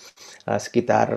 sekitar 0.57 1.07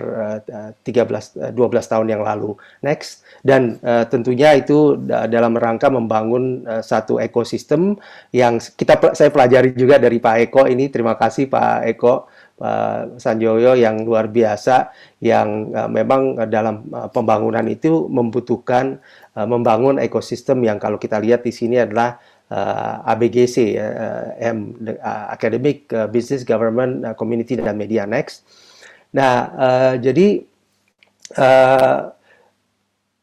uh, 0.45 0.71
13 0.85 1.55
12 1.55 1.57
tahun 1.89 2.07
yang 2.13 2.21
lalu. 2.21 2.59
Next 2.85 3.25
dan 3.41 3.81
uh, 3.81 4.05
tentunya 4.05 4.53
itu 4.59 4.99
dalam 5.07 5.57
rangka 5.57 5.89
membangun 5.89 6.67
uh, 6.69 6.83
satu 6.85 7.17
ekosistem 7.23 7.97
yang 8.35 8.61
kita 8.61 9.17
saya 9.17 9.33
pelajari 9.33 9.73
juga 9.73 9.97
dari 9.97 10.21
Pak 10.21 10.37
Eko 10.51 10.69
ini. 10.69 10.93
Terima 10.93 11.17
kasih 11.17 11.49
Pak 11.49 11.89
Eko 11.89 12.29
Pak 12.63 13.19
Sanjoyo 13.19 13.75
yang 13.75 14.07
luar 14.07 14.31
biasa 14.31 14.95
yang 15.19 15.75
uh, 15.75 15.91
memang 15.91 16.39
dalam 16.47 16.87
uh, 16.95 17.11
pembangunan 17.11 17.67
itu 17.67 18.07
membutuhkan 18.07 19.03
uh, 19.35 19.47
membangun 19.51 19.99
ekosistem 19.99 20.63
yang 20.63 20.79
kalau 20.79 20.95
kita 20.95 21.19
lihat 21.19 21.43
di 21.43 21.51
sini 21.51 21.83
adalah 21.83 22.23
uh, 22.55 23.11
ABGC 23.11 23.75
uh, 23.75 24.39
M 24.39 24.79
uh, 24.79 25.27
Academic 25.35 25.91
uh, 25.91 26.07
Business 26.07 26.47
Government 26.47 27.03
uh, 27.03 27.15
Community 27.19 27.59
dan 27.59 27.75
Media 27.75 28.07
Next. 28.07 28.47
Nah, 29.13 29.37
uh, 29.53 29.95
jadi 30.01 30.41
uh, 31.37 31.99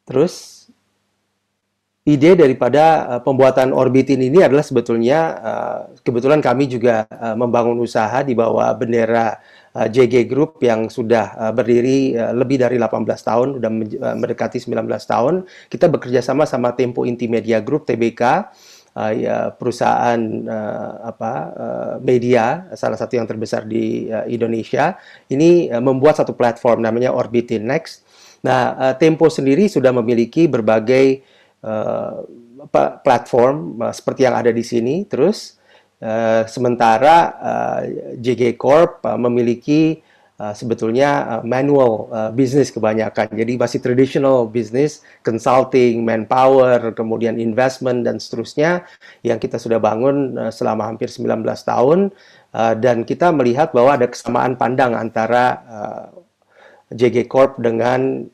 terus 0.06 0.66
ide 2.06 2.34
daripada 2.38 3.06
uh, 3.06 3.22
pembuatan 3.22 3.74
orbitin 3.74 4.22
ini 4.22 4.42
adalah 4.42 4.66
sebetulnya 4.66 5.20
uh, 5.38 5.80
kebetulan 6.02 6.42
kami 6.42 6.70
juga 6.70 7.06
uh, 7.10 7.38
membangun 7.38 7.78
usaha 7.82 8.22
di 8.26 8.34
bawah 8.34 8.70
bendera 8.78 9.38
uh, 9.74 9.88
JG 9.90 10.26
Group 10.26 10.62
yang 10.66 10.90
sudah 10.90 11.38
uh, 11.38 11.54
berdiri 11.54 12.18
uh, 12.18 12.34
lebih 12.34 12.62
dari 12.62 12.82
18 12.82 13.06
tahun, 13.06 13.48
sudah 13.62 13.72
uh, 13.74 14.16
mendekati 14.18 14.58
19 14.58 14.86
tahun. 14.90 15.34
Kita 15.70 15.86
bekerja 15.90 16.22
sama 16.26 16.50
sama 16.50 16.74
Tempo 16.74 17.06
Inti 17.06 17.30
Media 17.30 17.62
Group 17.62 17.86
TBK. 17.86 18.50
Uh, 19.00 19.16
ya, 19.16 19.38
perusahaan 19.56 20.20
uh, 20.44 21.08
apa 21.08 21.32
uh, 21.56 21.96
media 22.04 22.68
salah 22.76 23.00
satu 23.00 23.16
yang 23.16 23.24
terbesar 23.24 23.64
di 23.64 24.12
uh, 24.12 24.28
Indonesia 24.28 25.00
ini 25.32 25.72
uh, 25.72 25.80
membuat 25.80 26.20
satu 26.20 26.36
platform 26.36 26.84
namanya 26.84 27.16
Orbitin 27.16 27.64
Next. 27.64 28.04
Nah, 28.44 28.76
uh, 28.76 28.94
Tempo 29.00 29.32
sendiri 29.32 29.72
sudah 29.72 29.96
memiliki 29.96 30.52
berbagai 30.52 31.24
uh, 31.64 32.28
platform 33.00 33.80
uh, 33.80 33.96
seperti 33.96 34.28
yang 34.28 34.36
ada 34.36 34.52
di 34.52 34.68
sini. 34.68 35.08
Terus 35.08 35.56
uh, 36.04 36.44
sementara 36.44 37.16
uh, 37.40 37.82
JG 38.20 38.60
Corp 38.60 39.00
uh, 39.08 39.16
memiliki 39.16 39.96
uh, 40.40 40.56
sebetulnya 40.56 41.40
uh, 41.40 41.44
manual 41.44 42.08
uh, 42.10 42.32
business 42.32 42.72
kebanyakan. 42.72 43.30
Jadi 43.36 43.60
masih 43.60 43.80
traditional 43.84 44.48
business, 44.48 45.04
consulting, 45.22 46.02
manpower, 46.02 46.96
kemudian 46.96 47.36
investment 47.38 48.08
dan 48.08 48.18
seterusnya 48.18 48.88
yang 49.22 49.38
kita 49.38 49.60
sudah 49.60 49.78
bangun 49.78 50.50
selama 50.50 50.88
hampir 50.88 51.12
19 51.12 51.44
tahun 51.44 52.16
dan 52.82 53.06
kita 53.06 53.30
melihat 53.30 53.70
bahwa 53.76 53.94
ada 54.00 54.10
kesamaan 54.10 54.58
pandang 54.58 54.98
antara 54.98 55.44
uh, 55.70 56.06
JG 56.90 57.30
Corp 57.30 57.60
dengan 57.62 58.26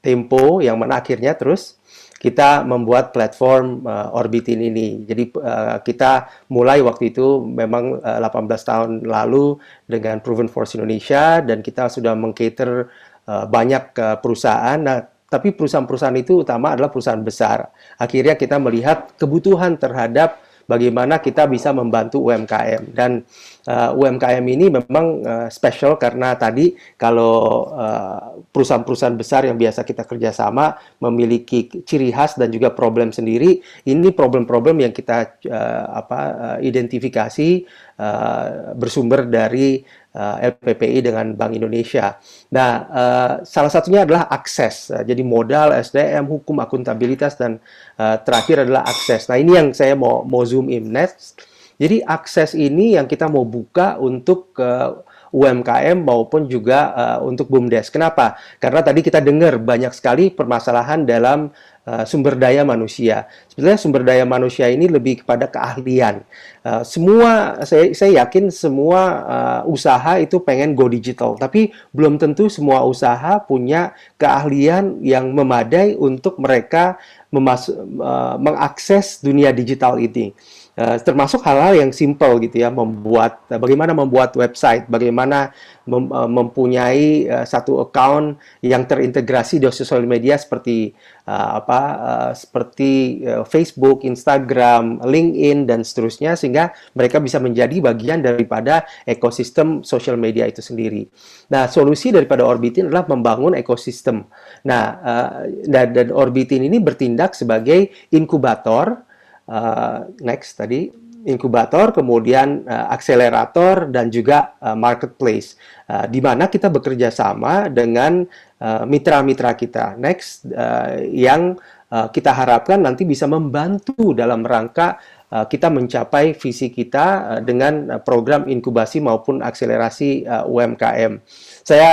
Tempo 0.00 0.64
yang 0.64 0.80
mana 0.80 1.04
akhirnya 1.04 1.36
terus 1.36 1.76
kita 2.24 2.64
membuat 2.64 3.12
platform 3.12 3.84
uh, 3.84 4.16
Orbitin 4.16 4.64
ini. 4.64 5.04
Jadi 5.04 5.28
uh, 5.36 5.76
kita 5.84 6.32
mulai 6.48 6.80
waktu 6.80 7.12
itu 7.12 7.44
memang 7.44 8.00
uh, 8.00 8.18
18 8.24 8.48
tahun 8.64 8.90
lalu 9.04 9.60
dengan 9.84 10.24
Proven 10.24 10.48
Force 10.48 10.72
Indonesia 10.80 11.44
dan 11.44 11.60
kita 11.60 11.92
sudah 11.92 12.16
mengcater 12.16 12.88
uh, 13.28 13.44
banyak 13.44 13.92
uh, 14.00 14.16
perusahaan. 14.24 14.80
Nah, 14.80 15.04
tapi 15.28 15.52
perusahaan-perusahaan 15.52 16.16
itu 16.16 16.40
utama 16.40 16.72
adalah 16.72 16.88
perusahaan 16.88 17.20
besar. 17.20 17.68
Akhirnya 18.00 18.40
kita 18.40 18.56
melihat 18.56 19.12
kebutuhan 19.20 19.76
terhadap 19.76 20.40
bagaimana 20.64 21.20
kita 21.20 21.44
bisa 21.44 21.76
membantu 21.76 22.24
UMKM 22.24 22.96
dan 22.96 23.20
uh, 23.68 23.90
UMKM 23.96 24.44
ini 24.44 24.66
memang 24.72 25.06
uh, 25.24 25.48
special 25.48 25.96
karena 25.96 26.36
tadi 26.36 26.76
kalau 26.96 27.68
uh, 27.72 28.44
perusahaan-perusahaan 28.48 29.16
besar 29.16 29.48
yang 29.48 29.56
biasa 29.56 29.84
kita 29.84 30.04
kerjasama 30.04 30.76
memiliki 31.00 31.68
ciri 31.84 32.12
khas 32.12 32.36
dan 32.36 32.52
juga 32.52 32.72
problem 32.72 33.10
sendiri 33.10 33.60
ini 33.88 34.08
problem-problem 34.12 34.84
yang 34.84 34.92
kita 34.92 35.40
uh, 35.48 35.84
apa 36.04 36.20
uh, 36.34 36.58
identifikasi 36.60 37.64
uh, 37.98 38.74
bersumber 38.76 39.26
dari 39.26 39.82
uh, 40.14 40.36
LPPI 40.40 41.04
dengan 41.04 41.34
Bank 41.34 41.52
Indonesia. 41.58 42.16
Nah, 42.54 42.70
uh, 42.88 43.32
salah 43.42 43.70
satunya 43.70 44.06
adalah 44.06 44.30
akses. 44.30 44.90
Uh, 44.94 45.02
jadi 45.02 45.20
modal, 45.26 45.74
SDM, 45.74 46.26
hukum, 46.30 46.62
akuntabilitas, 46.62 47.34
dan 47.36 47.58
uh, 47.98 48.16
terakhir 48.22 48.64
adalah 48.64 48.86
akses. 48.86 49.26
Nah, 49.26 49.36
ini 49.36 49.58
yang 49.58 49.68
saya 49.74 49.98
mau 49.98 50.22
mau 50.22 50.46
zoom 50.46 50.70
in 50.70 50.90
next. 50.90 51.53
Jadi 51.74 52.02
akses 52.06 52.54
ini 52.54 52.94
yang 52.94 53.10
kita 53.10 53.26
mau 53.26 53.42
buka 53.42 53.98
untuk 53.98 54.54
uh, 54.62 55.02
UMKM 55.34 56.06
maupun 56.06 56.46
juga 56.46 56.94
uh, 56.94 57.18
untuk 57.26 57.50
BUMDes. 57.50 57.90
Kenapa? 57.90 58.38
Karena 58.62 58.86
tadi 58.86 59.02
kita 59.02 59.18
dengar 59.18 59.58
banyak 59.58 59.90
sekali 59.90 60.30
permasalahan 60.30 61.02
dalam 61.02 61.50
uh, 61.90 62.06
sumber 62.06 62.38
daya 62.38 62.62
manusia. 62.62 63.26
Sebenarnya 63.50 63.78
sumber 63.82 64.06
daya 64.06 64.22
manusia 64.22 64.70
ini 64.70 64.86
lebih 64.86 65.26
kepada 65.26 65.50
keahlian. 65.50 66.22
Uh, 66.62 66.86
semua 66.86 67.58
saya 67.66 67.90
saya 67.90 68.22
yakin 68.22 68.54
semua 68.54 69.00
uh, 69.26 69.60
usaha 69.66 70.22
itu 70.22 70.38
pengen 70.38 70.78
go 70.78 70.86
digital, 70.86 71.34
tapi 71.34 71.74
belum 71.90 72.14
tentu 72.22 72.46
semua 72.46 72.86
usaha 72.86 73.42
punya 73.42 73.90
keahlian 74.22 75.02
yang 75.02 75.34
memadai 75.34 75.98
untuk 75.98 76.38
mereka 76.38 76.94
uh, 77.34 78.38
mengakses 78.38 79.18
dunia 79.18 79.50
digital 79.50 79.98
ini. 79.98 80.30
Uh, 80.74 80.98
termasuk 80.98 81.38
hal-hal 81.46 81.78
yang 81.78 81.94
simple 81.94 82.42
gitu 82.42 82.58
ya 82.58 82.66
membuat 82.66 83.46
uh, 83.46 83.62
bagaimana 83.62 83.94
membuat 83.94 84.34
website 84.34 84.90
bagaimana 84.90 85.54
mem, 85.86 86.10
uh, 86.10 86.26
mempunyai 86.26 87.30
uh, 87.30 87.46
satu 87.46 87.78
account 87.78 88.42
yang 88.58 88.82
terintegrasi 88.82 89.62
di 89.62 89.70
sosial 89.70 90.02
media 90.02 90.34
seperti 90.34 90.90
uh, 91.30 91.62
apa 91.62 91.80
uh, 91.94 92.32
seperti 92.34 93.22
uh, 93.22 93.46
Facebook, 93.46 94.02
Instagram, 94.02 94.98
LinkedIn 95.06 95.70
dan 95.70 95.86
seterusnya 95.86 96.34
sehingga 96.34 96.74
mereka 96.98 97.22
bisa 97.22 97.38
menjadi 97.38 97.78
bagian 97.78 98.26
daripada 98.26 98.82
ekosistem 99.06 99.86
sosial 99.86 100.18
media 100.18 100.42
itu 100.50 100.58
sendiri. 100.58 101.06
Nah, 101.54 101.70
solusi 101.70 102.10
daripada 102.10 102.42
Orbitin 102.42 102.90
adalah 102.90 103.06
membangun 103.06 103.54
ekosistem. 103.54 104.26
Nah, 104.66 104.84
uh, 104.98 105.46
dan, 105.70 105.94
dan 105.94 106.08
Orbitin 106.10 106.66
ini 106.66 106.82
bertindak 106.82 107.38
sebagai 107.38 107.94
inkubator 108.10 109.06
uh, 109.48 110.08
next 110.20 110.56
tadi 110.56 111.04
inkubator, 111.24 111.90
kemudian 111.90 112.68
uh, 112.68 112.92
akselerator 112.92 113.88
dan 113.88 114.12
juga 114.12 114.54
uh, 114.60 114.76
marketplace, 114.76 115.56
uh, 115.88 116.04
di 116.04 116.20
mana 116.20 116.46
kita 116.52 116.68
bekerja 116.68 117.08
sama 117.08 117.72
dengan 117.72 118.28
mitra-mitra 118.64 119.52
uh, 119.52 119.56
kita. 119.56 119.86
Next, 120.00 120.48
uh, 120.48 121.00
yang 121.00 121.56
uh, 121.92 122.08
kita 122.12 122.32
harapkan 122.32 122.80
nanti 122.80 123.08
bisa 123.08 123.24
membantu 123.28 124.12
dalam 124.12 124.44
rangka 124.44 125.00
kita 125.34 125.66
mencapai 125.66 126.38
visi 126.38 126.70
kita 126.70 127.42
dengan 127.42 127.98
program 128.06 128.46
inkubasi 128.46 129.02
maupun 129.02 129.42
akselerasi 129.42 130.30
UMKM. 130.46 131.18
Saya 131.66 131.90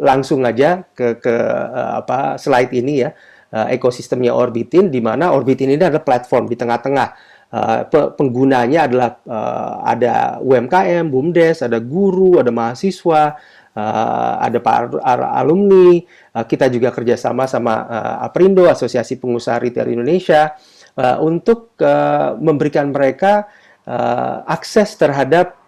langsung 0.00 0.40
aja 0.48 0.88
ke 0.96 1.20
ke 1.20 1.34
apa 1.76 2.40
slide 2.40 2.72
ini 2.72 3.04
ya 3.04 3.12
ekosistemnya 3.50 4.30
Orbitin 4.30 4.88
di 4.94 5.02
mana 5.02 5.34
Orbitin 5.34 5.74
ini 5.74 5.82
adalah 5.82 6.06
platform 6.06 6.46
di 6.46 6.54
tengah-tengah. 6.54 7.38
Uh, 7.50 7.82
penggunanya 8.14 8.86
adalah 8.86 9.18
uh, 9.26 9.82
ada 9.82 10.38
UMKM, 10.38 11.10
BUMDes, 11.10 11.66
ada 11.66 11.82
guru, 11.82 12.38
ada 12.38 12.54
mahasiswa, 12.54 13.34
uh, 13.74 14.34
ada 14.38 14.62
para 14.62 15.34
alumni. 15.34 15.98
Uh, 16.30 16.46
kita 16.46 16.70
juga 16.70 16.94
kerjasama 16.94 17.50
sama 17.50 17.90
uh, 17.90 18.16
Aprindo, 18.22 18.70
Asosiasi 18.70 19.18
Pengusaha 19.18 19.58
Retail 19.58 19.98
Indonesia, 19.98 20.54
uh, 20.94 21.18
untuk 21.26 21.74
uh, 21.82 22.38
memberikan 22.38 22.94
mereka 22.94 23.50
uh, 23.82 24.46
akses 24.46 24.94
terhadap 24.94 25.58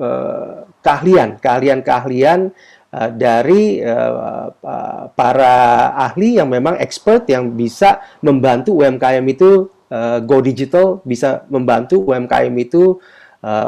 uh, 0.00 0.64
keahlian, 0.80 1.36
keahlian-keahlian 1.36 2.48
Uh, 2.48 2.79
dari 2.90 3.78
uh, 3.78 4.50
uh, 4.50 5.04
para 5.14 5.54
ahli 5.94 6.42
yang 6.42 6.50
memang 6.50 6.74
expert 6.82 7.22
yang 7.30 7.54
bisa 7.54 8.02
membantu 8.18 8.82
UMKM 8.82 9.22
itu 9.30 9.70
uh, 9.94 10.18
go 10.18 10.42
digital, 10.42 10.98
bisa 11.06 11.46
membantu 11.46 12.02
UMKM 12.02 12.54
itu 12.58 12.98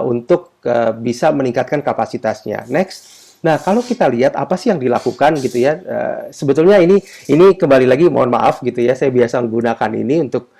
untuk 0.04 0.60
bisa 1.00 1.32
meningkatkan 1.32 1.80
kapasitasnya. 1.80 2.68
Next. 2.68 3.08
Nah, 3.40 3.56
kalau 3.56 3.80
kita 3.80 4.04
lihat 4.04 4.36
apa 4.36 4.52
sih 4.60 4.68
yang 4.68 4.76
dilakukan 4.76 5.40
gitu 5.40 5.64
ya, 5.64 5.80
sebetulnya 6.28 6.76
ini 6.76 7.00
ini 7.32 7.56
kembali 7.56 7.88
lagi 7.88 8.04
mohon 8.12 8.28
maaf 8.28 8.60
gitu 8.60 8.84
ya, 8.84 8.92
saya 8.92 9.08
biasa 9.08 9.40
menggunakan 9.40 9.90
ini 9.96 10.28
untuk 10.28 10.52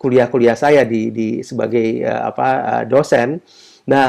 kuliah-kuliah 0.00 0.56
saya 0.56 0.88
di, 0.88 1.12
di 1.12 1.44
sebagai 1.44 2.00
apa 2.00 2.80
dosen. 2.88 3.44
Nah, 3.92 4.08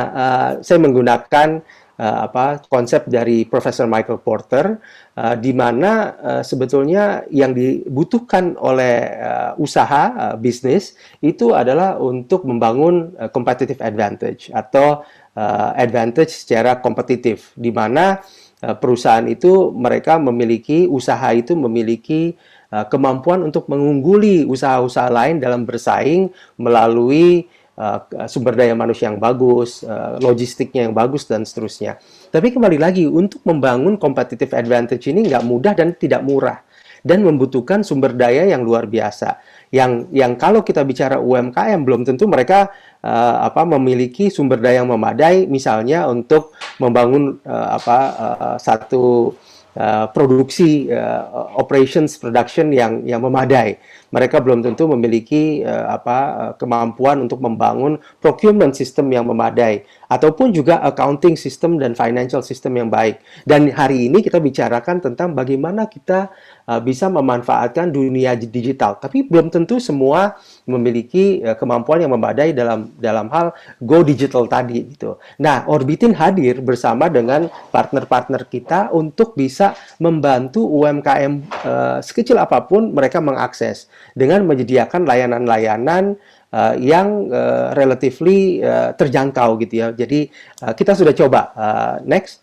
saya 0.63 0.79
menggunakan 0.79 1.59
uh, 1.99 2.27
apa 2.27 2.63
konsep 2.67 3.07
dari 3.07 3.47
Profesor 3.47 3.87
Michael 3.87 4.19
Porter 4.21 4.79
uh, 5.15 5.35
di 5.39 5.51
mana 5.55 6.15
uh, 6.15 6.43
sebetulnya 6.43 7.23
yang 7.31 7.55
dibutuhkan 7.55 8.55
oleh 8.59 8.95
uh, 9.19 9.51
usaha 9.59 10.03
uh, 10.13 10.35
bisnis 10.35 10.95
itu 11.23 11.55
adalah 11.55 11.99
untuk 11.99 12.43
membangun 12.43 13.15
uh, 13.15 13.31
competitive 13.31 13.79
advantage 13.79 14.51
atau 14.51 15.03
uh, 15.35 15.71
advantage 15.75 16.31
secara 16.31 16.79
kompetitif 16.79 17.55
di 17.55 17.71
mana 17.71 18.19
uh, 18.63 18.75
perusahaan 18.75 19.25
itu 19.27 19.71
mereka 19.71 20.19
memiliki 20.19 20.87
usaha 20.87 21.31
itu 21.31 21.55
memiliki 21.55 22.35
kemampuan 22.75 23.39
untuk 23.39 23.71
mengungguli 23.71 24.43
usaha-usaha 24.43 25.07
lain 25.07 25.39
dalam 25.39 25.63
bersaing 25.63 26.27
melalui 26.59 27.47
uh, 27.75 28.27
sumber 28.27 28.55
daya 28.55 28.73
manusia 28.73 29.11
yang 29.11 29.19
bagus, 29.19 29.83
uh, 29.83 30.17
logistiknya 30.19 30.87
yang 30.89 30.95
bagus 30.95 31.27
dan 31.27 31.43
seterusnya. 31.43 31.99
Tapi 32.31 32.51
kembali 32.51 32.77
lagi 32.79 33.05
untuk 33.07 33.43
membangun 33.43 33.99
competitive 33.99 34.51
advantage 34.55 35.07
ini 35.07 35.27
nggak 35.27 35.43
mudah 35.43 35.73
dan 35.75 35.95
tidak 35.95 36.23
murah 36.23 36.59
dan 37.05 37.21
membutuhkan 37.21 37.85
sumber 37.85 38.17
daya 38.17 38.49
yang 38.49 38.65
luar 38.65 38.89
biasa. 38.89 39.37
Yang 39.69 40.09
yang 40.09 40.33
kalau 40.41 40.65
kita 40.65 40.81
bicara 40.81 41.21
UMKM 41.21 41.85
belum 41.85 42.01
tentu 42.01 42.25
mereka 42.25 42.73
uh, 43.05 43.45
apa 43.45 43.61
memiliki 43.77 44.33
sumber 44.33 44.57
daya 44.57 44.81
yang 44.81 44.89
memadai 44.89 45.45
misalnya 45.45 46.09
untuk 46.09 46.57
membangun 46.81 47.37
uh, 47.45 47.77
apa 47.77 47.97
uh, 48.17 48.57
satu 48.57 49.37
uh, 49.77 50.09
produksi 50.09 50.89
uh, 50.89 51.53
operations 51.61 52.17
production 52.17 52.73
yang 52.73 53.05
yang 53.05 53.21
memadai 53.21 53.77
mereka 54.13 54.37
belum 54.37 54.61
tentu 54.61 54.85
memiliki 54.85 55.65
uh, 55.65 55.97
apa 55.97 56.17
uh, 56.37 56.53
kemampuan 56.61 57.25
untuk 57.25 57.41
membangun 57.41 57.97
procurement 58.21 58.77
system 58.77 59.09
yang 59.09 59.25
memadai 59.25 59.81
ataupun 60.05 60.53
juga 60.53 60.85
accounting 60.85 61.33
system 61.33 61.81
dan 61.81 61.97
financial 61.97 62.45
system 62.45 62.77
yang 62.77 62.89
baik. 62.93 63.17
Dan 63.41 63.73
hari 63.73 64.05
ini 64.05 64.21
kita 64.21 64.37
bicarakan 64.37 65.01
tentang 65.01 65.33
bagaimana 65.33 65.89
kita 65.89 66.29
uh, 66.69 66.77
bisa 66.77 67.09
memanfaatkan 67.09 67.89
dunia 67.89 68.37
digital. 68.37 69.01
Tapi 69.01 69.25
belum 69.25 69.49
tentu 69.49 69.81
semua 69.81 70.37
memiliki 70.69 71.41
uh, 71.41 71.57
kemampuan 71.57 72.05
yang 72.05 72.13
memadai 72.13 72.53
dalam 72.53 72.93
dalam 73.01 73.33
hal 73.33 73.49
go 73.81 74.05
digital 74.05 74.45
tadi 74.45 74.93
gitu. 74.93 75.17
Nah, 75.41 75.65
Orbitin 75.65 76.13
hadir 76.13 76.61
bersama 76.61 77.09
dengan 77.09 77.49
partner-partner 77.73 78.45
kita 78.45 78.93
untuk 78.93 79.33
bisa 79.33 79.55
bisa 79.55 79.71
membantu 80.03 80.67
UMKM 80.67 81.33
uh, 81.63 81.97
sekecil 82.03 82.35
apa 82.35 82.59
pun 82.67 82.91
mereka 82.91 83.23
mengakses 83.23 83.87
dengan 84.15 84.47
menyediakan 84.47 85.03
layanan-layanan 85.03 86.15
uh, 86.55 86.73
yang 86.79 87.27
uh, 87.29 87.75
relatively 87.75 88.63
uh, 88.63 88.95
terjangkau 88.95 89.59
gitu 89.61 89.73
ya. 89.75 89.87
Jadi 89.91 90.31
uh, 90.63 90.73
kita 90.73 90.95
sudah 90.95 91.13
coba 91.13 91.41
uh, 91.55 91.95
next 92.07 92.41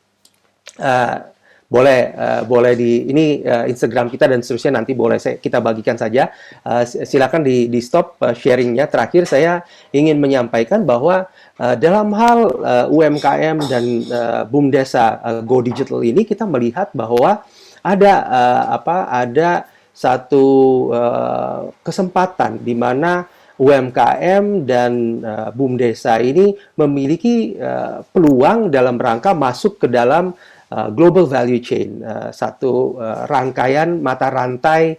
uh, 0.80 1.32
boleh 1.72 2.12
uh, 2.12 2.42
boleh 2.44 2.76
di 2.76 3.08
ini 3.08 3.40
uh, 3.40 3.64
Instagram 3.64 4.12
kita 4.12 4.28
dan 4.28 4.44
seterusnya 4.44 4.76
nanti 4.76 4.92
boleh 4.92 5.16
saya, 5.16 5.40
kita 5.40 5.64
bagikan 5.64 5.96
saja. 5.96 6.28
Uh, 6.60 6.84
silakan 6.84 7.40
di 7.40 7.72
di 7.72 7.80
stop 7.80 8.20
uh, 8.20 8.36
sharingnya. 8.36 8.84
Terakhir 8.92 9.24
saya 9.24 9.64
ingin 9.88 10.20
menyampaikan 10.20 10.84
bahwa 10.84 11.24
uh, 11.56 11.74
dalam 11.80 12.12
hal 12.12 12.38
uh, 12.60 12.86
UMKM 12.92 13.56
dan 13.72 13.84
uh, 14.12 14.42
Bumdesa 14.44 15.16
uh, 15.24 15.40
Go 15.40 15.64
Digital 15.64 16.04
ini 16.04 16.28
kita 16.28 16.44
melihat 16.44 16.92
bahwa 16.92 17.40
ada 17.80 18.12
uh, 18.28 18.62
apa 18.76 19.08
ada 19.08 19.64
satu 19.92 20.44
uh, 20.90 21.70
kesempatan 21.84 22.58
di 22.64 22.72
mana 22.72 23.28
UMKM 23.60 24.64
dan 24.64 25.20
uh, 25.22 25.48
Bumdesa 25.52 26.18
ini 26.18 26.56
memiliki 26.80 27.54
uh, 27.60 28.00
peluang 28.08 28.72
dalam 28.72 28.96
rangka 28.96 29.36
masuk 29.36 29.84
ke 29.84 29.88
dalam 29.92 30.34
Uh, 30.72 30.88
global 30.88 31.28
value 31.28 31.60
chain, 31.60 32.00
uh, 32.00 32.32
satu 32.32 32.96
uh, 32.96 33.28
rangkaian 33.28 34.00
mata 34.00 34.32
rantai 34.32 34.96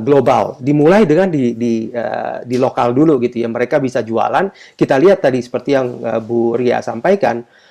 global. 0.00 0.56
Dimulai 0.56 1.04
dengan 1.04 1.28
di 1.28 1.52
di 1.52 1.92
uh, 1.92 2.40
di 2.48 2.56
lokal 2.56 2.96
dulu 2.96 3.20
gitu 3.20 3.44
ya. 3.44 3.48
Mereka 3.52 3.76
bisa 3.76 4.00
jualan. 4.00 4.48
Kita 4.72 4.96
lihat 4.96 5.20
tadi 5.20 5.44
seperti 5.44 5.76
yang 5.76 6.00
uh, 6.00 6.16
Bu 6.16 6.56
Ria 6.56 6.80
sampaikan, 6.80 7.44
uh, 7.44 7.61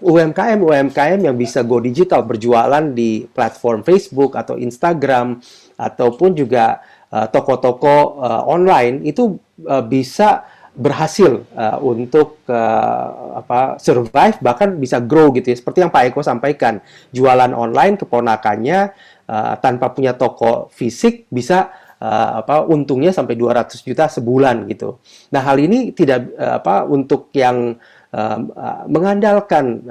UMKM 0.00 0.58
UMKM 0.62 1.20
yang 1.20 1.34
bisa 1.34 1.66
go 1.66 1.82
digital 1.82 2.22
berjualan 2.22 2.80
di 2.94 3.26
platform 3.26 3.82
Facebook 3.82 4.38
atau 4.38 4.54
Instagram 4.54 5.42
ataupun 5.74 6.38
juga 6.38 6.78
toko-toko 7.10 8.22
uh, 8.22 8.46
online 8.46 9.02
itu 9.02 9.34
uh, 9.66 9.82
bisa 9.82 10.46
berhasil 10.70 11.42
uh, 11.58 11.82
untuk 11.82 12.46
uh, 12.46 13.42
apa 13.42 13.76
survive 13.82 14.38
bahkan 14.38 14.78
bisa 14.78 15.02
grow 15.02 15.34
gitu 15.34 15.50
ya 15.50 15.56
seperti 15.58 15.82
yang 15.82 15.90
Pak 15.90 16.14
Eko 16.14 16.22
sampaikan 16.22 16.78
jualan 17.10 17.50
online 17.50 17.98
keponakannya 17.98 18.94
uh, 19.26 19.54
tanpa 19.58 19.90
punya 19.90 20.14
toko 20.14 20.70
fisik 20.70 21.26
bisa 21.26 21.74
uh, 22.00 22.40
apa 22.40 22.64
untungnya 22.64 23.12
sampai 23.12 23.36
200 23.36 23.76
juta 23.82 24.08
sebulan 24.08 24.64
gitu. 24.72 24.98
Nah, 25.30 25.42
hal 25.44 25.60
ini 25.60 25.92
tidak 25.92 26.32
uh, 26.34 26.62
apa 26.62 26.88
untuk 26.88 27.28
yang 27.36 27.76
uh, 28.14 28.38
uh, 28.42 28.82
mengandalkan 28.90 29.82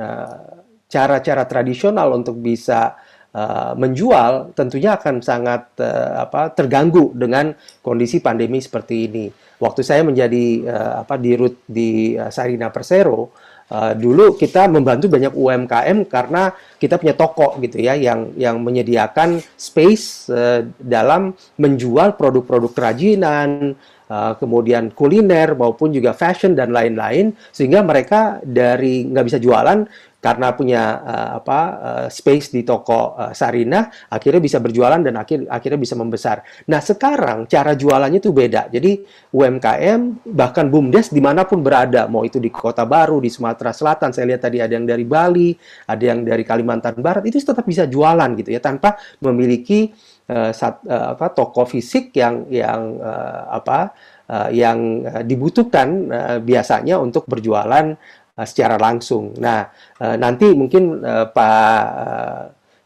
cara-cara 0.89 1.43
uh, 1.45 1.49
tradisional 1.49 2.15
untuk 2.17 2.41
bisa 2.41 2.97
uh, 3.33 3.73
menjual 3.77 4.53
tentunya 4.57 4.97
akan 4.97 5.21
sangat 5.21 5.69
uh, 5.81 6.25
apa 6.25 6.53
terganggu 6.53 7.13
dengan 7.13 7.53
kondisi 7.83 8.19
pandemi 8.23 8.59
seperti 8.61 8.95
ini. 9.09 9.25
Waktu 9.59 9.81
saya 9.83 10.01
menjadi 10.07 10.45
uh, 10.65 10.93
apa 11.03 11.19
di 11.19 11.31
root 11.35 11.67
di 11.67 12.15
uh, 12.15 12.31
Sarina 12.31 12.71
Persero 12.71 13.35
uh, 13.69 13.93
dulu 13.93 14.35
kita 14.35 14.65
membantu 14.71 15.11
banyak 15.11 15.33
UMKM 15.35 15.97
karena 16.09 16.53
kita 16.79 16.97
punya 16.97 17.13
toko 17.13 17.59
gitu 17.61 17.77
ya 17.79 17.93
yang 17.93 18.33
yang 18.39 18.57
menyediakan 18.63 19.43
space 19.59 20.31
uh, 20.31 20.65
dalam 20.79 21.35
menjual 21.59 22.17
produk-produk 22.17 22.71
kerajinan 22.73 23.75
uh, 24.09 24.33
kemudian 24.35 24.91
kuliner 24.91 25.53
maupun 25.55 25.93
juga 25.93 26.11
fashion 26.17 26.57
dan 26.57 26.73
lain-lain 26.73 27.31
sehingga 27.53 27.85
mereka 27.85 28.41
dari 28.43 29.07
nggak 29.07 29.25
bisa 29.25 29.39
jualan 29.39 29.85
karena 30.19 30.51
punya 30.51 30.99
uh, 30.99 31.29
apa 31.39 31.59
uh, 31.79 32.07
space 32.11 32.51
di 32.51 32.67
toko 32.67 33.15
uh, 33.15 33.31
Sarina 33.31 33.87
akhirnya 34.11 34.43
bisa 34.43 34.59
berjualan 34.59 34.99
dan 34.99 35.15
akhir 35.15 35.47
akhirnya 35.47 35.79
bisa 35.79 35.95
membesar. 35.95 36.43
Nah 36.67 36.83
sekarang 36.83 37.47
cara 37.47 37.71
jualannya 37.71 38.19
itu 38.19 38.35
beda. 38.35 38.67
Jadi 38.67 38.99
UMKM 39.31 40.27
bahkan 40.27 40.67
bumdes 40.67 41.15
di 41.15 41.23
mana 41.23 41.47
pun 41.47 41.63
berada, 41.63 42.11
mau 42.11 42.27
itu 42.27 42.35
di 42.35 42.51
Kota 42.51 42.83
Baru, 42.83 43.23
di 43.23 43.31
Sumatera 43.31 43.71
Selatan, 43.71 44.11
saya 44.11 44.35
lihat 44.35 44.43
tadi 44.43 44.59
ada 44.59 44.75
yang 44.75 44.83
dari 44.83 45.07
Bali, 45.07 45.55
ada 45.87 46.03
yang 46.03 46.27
dari 46.27 46.43
Kalimantan 46.43 46.99
Barat, 46.99 47.23
itu 47.23 47.39
tetap 47.39 47.63
bisa 47.63 47.87
jualan 47.87 48.29
gitu 48.35 48.51
ya 48.51 48.59
tanpa 48.59 48.99
memiliki 49.23 49.95
uh, 50.29 50.51
sat, 50.53 50.85
uh, 50.85 51.17
apa 51.17 51.33
toko 51.33 51.65
fisik 51.65 52.13
yang 52.13 52.45
yang 52.47 53.01
uh, 53.01 53.49
apa 53.49 53.91
uh, 54.29 54.49
yang 54.53 55.03
uh, 55.03 55.23
dibutuhkan 55.25 55.89
uh, 56.07 56.37
biasanya 56.39 57.01
untuk 57.01 57.25
berjualan 57.25 57.97
uh, 58.37 58.45
secara 58.45 58.77
langsung. 58.77 59.33
Nah, 59.41 59.67
uh, 59.99 60.15
nanti 60.15 60.53
mungkin 60.53 61.01
uh, 61.01 61.27
Pak 61.33 61.83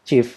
Chief 0.04 0.28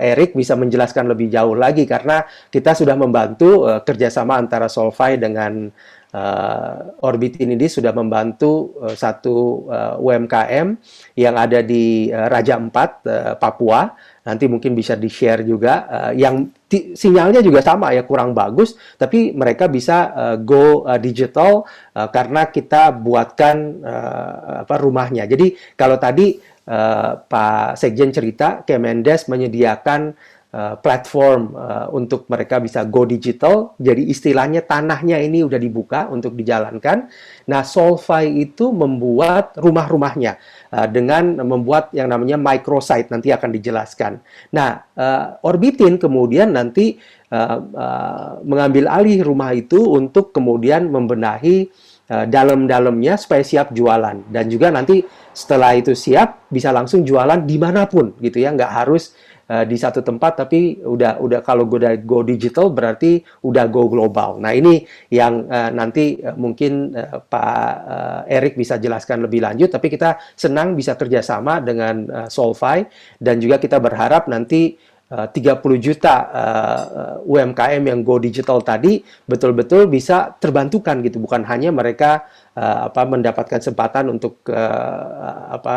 Eric 0.00 0.32
bisa 0.34 0.56
menjelaskan 0.56 1.06
lebih 1.06 1.28
jauh 1.28 1.54
lagi 1.54 1.84
karena 1.84 2.24
kita 2.48 2.72
sudah 2.72 2.96
membantu 2.96 3.68
uh, 3.68 3.84
kerjasama 3.84 4.40
antara 4.40 4.66
Solvay 4.66 5.20
dengan 5.20 5.70
uh, 6.12 7.04
Orbit 7.04 7.40
ini 7.40 7.56
sudah 7.66 7.90
membantu 7.90 8.76
uh, 8.78 8.94
satu 8.94 9.66
uh, 9.68 9.94
UMKM 9.98 10.76
yang 11.16 11.34
ada 11.34 11.64
di 11.64 12.08
uh, 12.12 12.28
Raja 12.28 12.60
Empat 12.60 12.90
uh, 13.08 13.34
Papua 13.40 13.92
nanti 14.22 14.46
mungkin 14.46 14.78
bisa 14.78 14.94
di-share 14.94 15.42
juga 15.42 15.86
uh, 15.90 16.12
yang 16.14 16.50
sinyalnya 16.70 17.42
juga 17.42 17.60
sama 17.60 17.90
ya 17.92 18.06
kurang 18.06 18.32
bagus 18.32 18.78
tapi 18.96 19.34
mereka 19.34 19.66
bisa 19.66 20.14
uh, 20.14 20.36
go 20.38 20.86
uh, 20.86 20.96
digital 20.96 21.66
uh, 21.98 22.08
karena 22.08 22.48
kita 22.48 22.94
buatkan 22.94 23.56
uh, 23.82 24.62
apa 24.62 24.74
rumahnya. 24.78 25.26
Jadi 25.26 25.54
kalau 25.74 25.98
tadi 25.98 26.38
uh, 26.70 27.18
Pak 27.18 27.74
Sekjen 27.74 28.14
cerita 28.14 28.62
Kemendes 28.62 29.26
menyediakan 29.26 30.14
uh, 30.52 30.74
platform 30.78 31.56
uh, 31.56 31.88
untuk 31.90 32.28
mereka 32.28 32.60
bisa 32.62 32.84
go 32.86 33.08
digital. 33.08 33.74
Jadi 33.80 34.12
istilahnya 34.12 34.62
tanahnya 34.62 35.18
ini 35.18 35.42
udah 35.42 35.58
dibuka 35.58 36.06
untuk 36.12 36.36
dijalankan. 36.36 37.08
Nah, 37.48 37.62
Solvay 37.66 38.44
itu 38.44 38.70
membuat 38.70 39.56
rumah-rumahnya 39.58 40.38
uh, 40.72 40.88
dengan 40.88 41.44
membuat 41.44 41.92
yang 41.92 42.08
namanya 42.08 42.40
microsite 42.40 43.12
nanti 43.12 43.28
akan 43.30 43.50
dijelaskan. 43.52 44.18
Nah, 44.56 44.82
uh, 44.96 45.44
Orbitin 45.44 46.00
kemudian 46.00 46.56
nanti 46.56 46.96
uh, 47.30 47.58
uh, 47.60 48.30
mengambil 48.42 48.88
alih 48.88 49.20
rumah 49.22 49.52
itu 49.52 49.78
untuk 49.78 50.32
kemudian 50.32 50.88
membenahi 50.88 51.68
uh, 52.08 52.24
dalam-dalamnya 52.26 53.20
supaya 53.20 53.44
siap 53.44 53.70
jualan 53.76 54.24
dan 54.32 54.44
juga 54.48 54.72
nanti 54.72 55.04
setelah 55.32 55.76
itu 55.76 55.96
siap 55.96 56.48
bisa 56.52 56.72
langsung 56.72 57.04
jualan 57.04 57.44
di 57.44 57.56
mana 57.56 57.88
pun 57.88 58.12
gitu 58.20 58.40
ya 58.40 58.52
nggak 58.52 58.72
harus 58.84 59.16
uh, 59.52 59.64
di 59.68 59.76
satu 59.76 60.00
tempat 60.00 60.40
tapi 60.48 60.80
udah 60.80 61.20
udah 61.20 61.40
kalau 61.44 61.68
gue 61.68 61.76
udah 61.84 61.94
go 62.00 62.24
digital 62.24 62.72
berarti 62.72 63.20
udah 63.44 63.68
go 63.68 63.92
global. 63.92 64.40
Nah 64.40 64.56
ini 64.56 64.80
yang 65.12 65.44
uh, 65.52 65.68
nanti 65.68 66.16
uh, 66.24 66.32
mungkin 66.32 66.96
uh, 66.96 67.20
Pak 67.20 67.74
uh, 67.84 68.20
Erik 68.24 68.56
bisa 68.56 68.80
jelaskan 68.80 69.28
lebih 69.28 69.44
lanjut. 69.44 69.68
Tapi 69.68 69.92
kita 69.92 70.16
senang 70.32 70.72
bisa 70.72 70.96
kerjasama 70.96 71.60
dengan 71.60 72.08
uh, 72.08 72.28
Solvay 72.32 72.88
dan 73.20 73.36
juga 73.36 73.60
kita 73.60 73.76
berharap 73.76 74.32
nanti 74.32 74.80
30 75.12 75.60
juta 75.76 76.14
uh, 76.32 77.28
UMKM 77.28 77.84
yang 77.84 78.00
go 78.00 78.16
digital 78.16 78.64
tadi 78.64 79.04
betul-betul 79.28 79.84
bisa 79.84 80.32
terbantukan 80.40 81.04
gitu 81.04 81.20
bukan 81.20 81.44
hanya 81.44 81.68
mereka 81.68 82.24
uh, 82.56 82.88
apa 82.88 83.04
mendapatkan 83.04 83.60
kesempatan 83.60 84.08
untuk 84.08 84.40
uh, 84.48 85.52
apa 85.52 85.76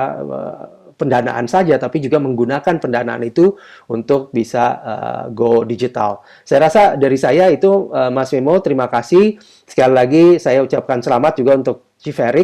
pendanaan 0.96 1.46
saja, 1.46 1.76
tapi 1.76 2.00
juga 2.00 2.18
menggunakan 2.24 2.80
pendanaan 2.80 3.24
itu 3.28 3.56
untuk 3.92 4.32
bisa 4.32 4.64
uh, 4.82 5.24
go 5.32 5.68
digital. 5.68 6.24
Saya 6.48 6.68
rasa 6.68 6.82
dari 6.96 7.20
saya 7.20 7.52
itu 7.52 7.92
uh, 7.92 8.12
Mas 8.12 8.32
Memo, 8.32 8.60
terima 8.64 8.88
kasih. 8.88 9.38
Sekali 9.68 9.94
lagi 9.94 10.24
saya 10.40 10.64
ucapkan 10.64 11.04
selamat 11.04 11.34
juga 11.40 11.52
untuk 11.60 11.78
Chief 11.96 12.16
uh, 12.16 12.36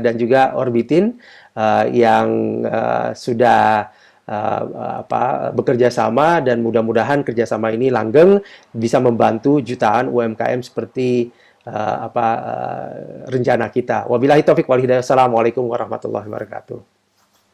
dan 0.00 0.14
juga 0.16 0.56
Orbitin 0.56 1.16
uh, 1.56 1.84
yang 1.88 2.60
uh, 2.64 3.12
sudah 3.14 3.92
uh, 4.26 4.62
apa 5.06 5.54
bekerja 5.54 5.88
sama 5.88 6.42
dan 6.42 6.60
mudah-mudahan 6.60 7.22
kerjasama 7.22 7.72
ini 7.72 7.88
langgeng 7.88 8.42
bisa 8.74 8.98
membantu 8.98 9.62
jutaan 9.62 10.10
UMKM 10.10 10.60
seperti 10.60 11.30
uh, 11.66 11.96
apa 12.10 12.26
uh, 12.42 12.90
rencana 13.30 13.70
kita. 13.70 14.10
Wabillahi 14.10 14.42
taufik 14.42 14.66
wal 14.66 14.82
hidayah. 14.82 15.02
Assalamualaikum 15.02 15.66
warahmatullahi 15.66 16.26
wabarakatuh. 16.26 16.95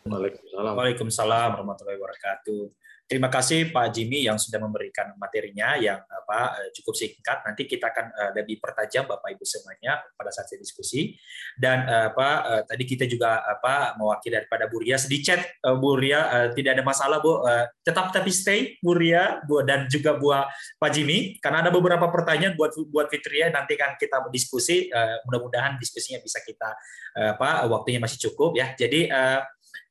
Waalaikumsalam. 0.03 0.75
Waalaikumsalam 0.75 1.49
warahmatullahi 1.55 1.99
wabarakatuh. 1.99 2.63
Terima 3.07 3.29
kasih 3.29 3.71
Pak 3.71 3.93
Jimmy 3.93 4.25
yang 4.25 4.41
sudah 4.41 4.57
memberikan 4.57 5.13
materinya 5.21 5.77
yang 5.77 6.01
apa 6.01 6.59
eh, 6.59 6.71
cukup 6.75 6.97
singkat. 6.97 7.45
Nanti 7.45 7.69
kita 7.69 7.93
akan 7.93 8.07
uh, 8.09 8.31
lebih 8.33 8.57
pertajam 8.57 9.05
Bapak 9.05 9.37
Ibu 9.37 9.45
semuanya 9.45 10.01
pada 10.17 10.33
saat 10.33 10.49
diskusi. 10.57 11.15
Dan 11.55 11.87
uh, 11.87 12.09
apa 12.09 12.65
tadi 12.67 12.83
kita 12.89 13.05
juga 13.05 13.45
apa 13.47 13.95
mewakili 14.01 14.43
daripada 14.43 14.65
Buria 14.67 14.97
di 14.97 15.19
chat 15.21 15.45
Buria 15.61 16.51
tidak 16.57 16.81
ada 16.81 16.85
masalah 16.87 17.21
Bu. 17.21 17.45
Tetap 17.85 18.11
tapi 18.11 18.33
stay 18.33 18.81
Buria 18.81 19.45
Bu 19.45 19.63
dan 19.63 19.87
juga 19.93 20.17
buat 20.17 20.49
Pak 20.81 20.91
Jimmy 20.91 21.37
karena 21.39 21.63
ada 21.63 21.71
beberapa 21.71 22.09
pertanyaan 22.09 22.57
buat 22.57 22.75
buat 22.91 23.13
Fitria 23.13 23.53
nanti 23.53 23.77
kan 23.77 23.95
kita 24.01 24.25
berdiskusi 24.25 24.89
mudah-mudahan 25.29 25.77
diskusinya 25.77 26.23
bisa 26.25 26.41
kita 26.41 26.71
apa 27.37 27.69
waktunya 27.69 28.01
masih 28.01 28.31
cukup 28.31 28.57
ya. 28.57 28.73
Jadi 28.73 29.13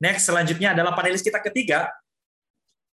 Next, 0.02 0.26
selanjutnya 0.28 0.74
adalah 0.74 0.98
panelis 0.98 1.22
kita 1.22 1.40
ketiga. 1.40 1.90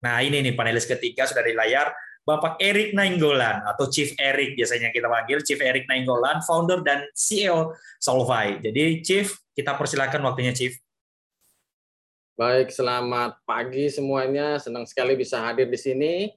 Nah 0.05 0.23
ini 0.23 0.39
nih 0.45 0.55
panelis 0.55 0.87
ketiga 0.87 1.27
sudah 1.27 1.43
di 1.43 1.55
layar. 1.57 1.91
Bapak 2.29 2.61
Erik 2.61 2.93
Nainggolan 2.93 3.65
atau 3.65 3.89
Chief 3.89 4.13
Erik 4.21 4.53
biasanya 4.53 4.93
kita 4.93 5.09
panggil 5.09 5.41
Chief 5.41 5.57
Erik 5.57 5.89
Nainggolan, 5.89 6.45
founder 6.45 6.85
dan 6.85 7.09
CEO 7.17 7.73
Solvay. 7.97 8.61
Jadi 8.61 9.01
Chief, 9.01 9.33
kita 9.57 9.73
persilakan 9.73 10.29
waktunya 10.29 10.53
Chief. 10.53 10.77
Baik, 12.37 12.69
selamat 12.71 13.41
pagi 13.49 13.89
semuanya. 13.89 14.61
Senang 14.61 14.85
sekali 14.85 15.17
bisa 15.17 15.41
hadir 15.41 15.73
di 15.73 15.81
sini. 15.81 16.31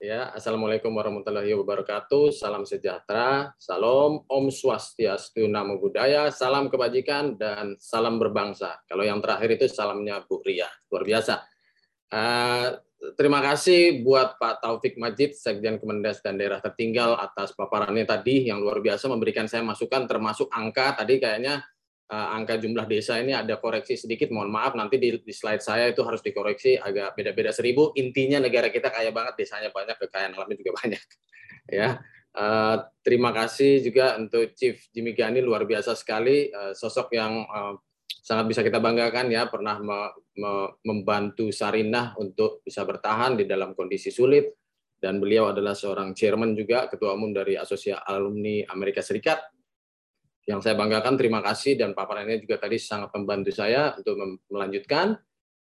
Ya, 0.00 0.32
Assalamualaikum 0.32 0.96
warahmatullahi 0.96 1.52
wabarakatuh. 1.60 2.32
Salam 2.32 2.64
sejahtera, 2.64 3.52
salam 3.60 4.24
Om 4.24 4.48
Swastiastu, 4.48 5.44
Namo 5.44 5.76
Buddhaya, 5.76 6.32
salam 6.32 6.72
kebajikan 6.72 7.36
dan 7.36 7.76
salam 7.76 8.16
berbangsa. 8.16 8.80
Kalau 8.88 9.04
yang 9.04 9.20
terakhir 9.20 9.60
itu 9.60 9.68
salamnya 9.68 10.24
Bu 10.24 10.40
Ria, 10.40 10.72
luar 10.88 11.04
biasa. 11.04 11.44
Uh, 12.08 12.80
terima 13.12 13.44
kasih 13.44 14.00
buat 14.00 14.40
Pak 14.40 14.64
Taufik 14.64 14.96
Majid, 14.96 15.36
Sekjen 15.36 15.76
Kemendes 15.76 16.24
dan 16.24 16.40
Daerah 16.40 16.64
Tertinggal 16.64 17.20
atas 17.20 17.52
paparannya 17.52 18.08
tadi 18.08 18.48
yang 18.48 18.64
luar 18.64 18.80
biasa 18.80 19.04
memberikan 19.04 19.52
saya 19.52 19.60
masukan 19.68 20.08
termasuk 20.08 20.48
angka 20.48 20.96
tadi 20.96 21.20
kayaknya 21.20 21.60
uh, 22.10 22.28
angka 22.34 22.58
jumlah 22.58 22.84
desa 22.90 23.22
ini 23.22 23.32
ada 23.32 23.56
koreksi 23.62 23.94
sedikit, 23.94 24.34
mohon 24.34 24.50
maaf 24.50 24.74
nanti 24.74 24.98
di, 24.98 25.16
di 25.22 25.34
slide 25.34 25.62
saya 25.62 25.88
itu 25.88 26.02
harus 26.02 26.20
dikoreksi 26.20 26.76
agak 26.76 27.14
beda-beda 27.14 27.54
seribu. 27.54 27.94
Intinya 27.94 28.42
negara 28.42 28.68
kita 28.68 28.90
kaya 28.90 29.14
banget, 29.14 29.38
desanya 29.38 29.70
banyak, 29.70 29.96
kekayaan 29.96 30.34
alamnya 30.34 30.58
juga 30.58 30.72
banyak. 30.82 31.04
ya, 31.70 31.88
uh, 32.34 32.76
terima 33.06 33.30
kasih 33.30 33.80
juga 33.86 34.18
untuk 34.18 34.52
Chief 34.58 34.76
Jimmy 34.90 35.14
Gani 35.14 35.38
luar 35.38 35.62
biasa 35.62 35.94
sekali, 35.94 36.50
uh, 36.50 36.74
sosok 36.74 37.14
yang 37.14 37.46
uh, 37.46 37.78
sangat 38.20 38.46
bisa 38.52 38.60
kita 38.60 38.82
banggakan 38.82 39.32
ya 39.32 39.48
pernah 39.48 39.80
me, 39.80 39.98
me, 40.36 40.52
membantu 40.84 41.48
Sarinah 41.48 42.18
untuk 42.20 42.60
bisa 42.66 42.84
bertahan 42.84 43.38
di 43.38 43.48
dalam 43.48 43.72
kondisi 43.72 44.12
sulit 44.12 44.54
dan 45.00 45.16
beliau 45.16 45.48
adalah 45.48 45.72
seorang 45.72 46.12
chairman 46.12 46.52
juga 46.52 46.84
ketua 46.86 47.16
umum 47.16 47.32
dari 47.32 47.56
Asosiasi 47.56 47.96
Alumni 47.96 48.60
Amerika 48.68 49.00
Serikat 49.00 49.40
yang 50.50 50.58
saya 50.58 50.74
banggakan 50.74 51.14
terima 51.14 51.38
kasih 51.38 51.78
dan 51.78 51.94
paparannya 51.94 52.42
juga 52.42 52.58
tadi 52.58 52.74
sangat 52.74 53.14
membantu 53.14 53.54
saya 53.54 53.94
untuk 53.94 54.18
melanjutkan. 54.50 55.14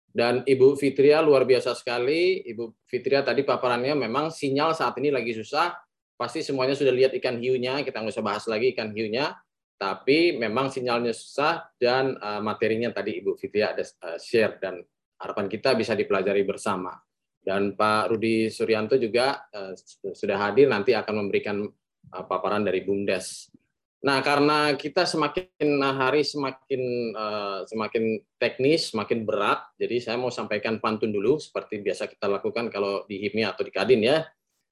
Dan 0.10 0.42
Ibu 0.42 0.74
Fitria 0.74 1.22
luar 1.22 1.46
biasa 1.46 1.78
sekali. 1.78 2.42
Ibu 2.42 2.90
Fitria 2.90 3.22
tadi 3.22 3.46
paparannya 3.46 3.94
memang 3.94 4.34
sinyal 4.34 4.74
saat 4.74 4.98
ini 4.98 5.14
lagi 5.14 5.38
susah. 5.38 5.78
Pasti 6.18 6.42
semuanya 6.42 6.74
sudah 6.74 6.90
lihat 6.90 7.14
ikan 7.22 7.38
hiunya. 7.38 7.86
Kita 7.86 8.02
nggak 8.02 8.18
usah 8.18 8.26
bahas 8.26 8.44
lagi 8.50 8.74
ikan 8.74 8.90
hiunya. 8.90 9.38
Tapi 9.78 10.36
memang 10.36 10.74
sinyalnya 10.74 11.14
susah 11.14 11.70
dan 11.78 12.18
uh, 12.18 12.42
materinya 12.42 12.90
tadi 12.90 13.22
Ibu 13.22 13.38
Fitria 13.38 13.78
ada 13.78 13.86
uh, 13.86 14.18
share. 14.18 14.58
Dan 14.58 14.82
harapan 15.22 15.46
kita 15.46 15.78
bisa 15.78 15.94
dipelajari 15.94 16.42
bersama. 16.42 16.98
Dan 17.38 17.78
Pak 17.78 18.10
Rudi 18.10 18.50
Suryanto 18.50 18.98
juga 18.98 19.46
uh, 19.54 19.78
sudah 20.18 20.50
hadir. 20.50 20.66
Nanti 20.66 20.98
akan 20.98 21.14
memberikan 21.22 21.70
paparan 22.10 22.66
dari 22.66 22.82
BUMDes. 22.82 23.54
Nah, 24.00 24.24
karena 24.24 24.80
kita 24.80 25.04
semakin 25.04 25.76
hari 25.84 26.24
semakin 26.24 26.82
uh, 27.12 27.68
semakin 27.68 28.24
teknis, 28.40 28.96
semakin 28.96 29.28
berat, 29.28 29.60
jadi 29.76 30.00
saya 30.00 30.16
mau 30.16 30.32
sampaikan 30.32 30.80
pantun 30.80 31.12
dulu 31.12 31.36
seperti 31.36 31.84
biasa 31.84 32.08
kita 32.08 32.32
lakukan 32.32 32.72
kalau 32.72 33.04
di 33.12 33.20
HIPMI 33.20 33.44
atau 33.52 33.68
di 33.68 33.72
Kadin 33.76 34.00
ya. 34.00 34.24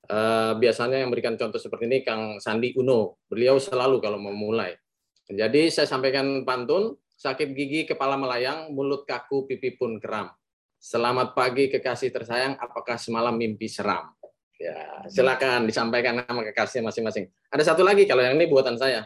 Uh, 0.08 0.56
biasanya 0.56 1.04
yang 1.04 1.12
memberikan 1.12 1.36
contoh 1.36 1.60
seperti 1.60 1.84
ini 1.92 2.00
Kang 2.08 2.40
Sandi 2.40 2.72
Uno. 2.80 3.20
Beliau 3.28 3.60
selalu 3.60 4.00
kalau 4.00 4.16
mau 4.16 4.32
mulai 4.32 4.80
jadi 5.28 5.68
saya 5.68 5.84
sampaikan 5.92 6.48
pantun, 6.48 6.96
sakit 7.20 7.52
gigi 7.52 7.84
kepala 7.84 8.16
melayang, 8.16 8.72
mulut 8.72 9.04
kaku, 9.04 9.44
pipi 9.44 9.76
pun 9.76 10.00
kram. 10.00 10.32
Selamat 10.80 11.36
pagi 11.36 11.68
kekasih 11.68 12.16
tersayang, 12.16 12.56
apakah 12.56 12.96
semalam 12.96 13.36
mimpi 13.36 13.68
seram? 13.68 14.16
Ya, 14.56 15.04
silakan 15.12 15.68
disampaikan 15.68 16.24
nama 16.24 16.42
kekasih 16.48 16.80
masing-masing. 16.80 17.28
Ada 17.52 17.76
satu 17.76 17.84
lagi 17.84 18.08
kalau 18.08 18.24
yang 18.24 18.40
ini 18.40 18.48
buatan 18.48 18.80
saya. 18.80 19.04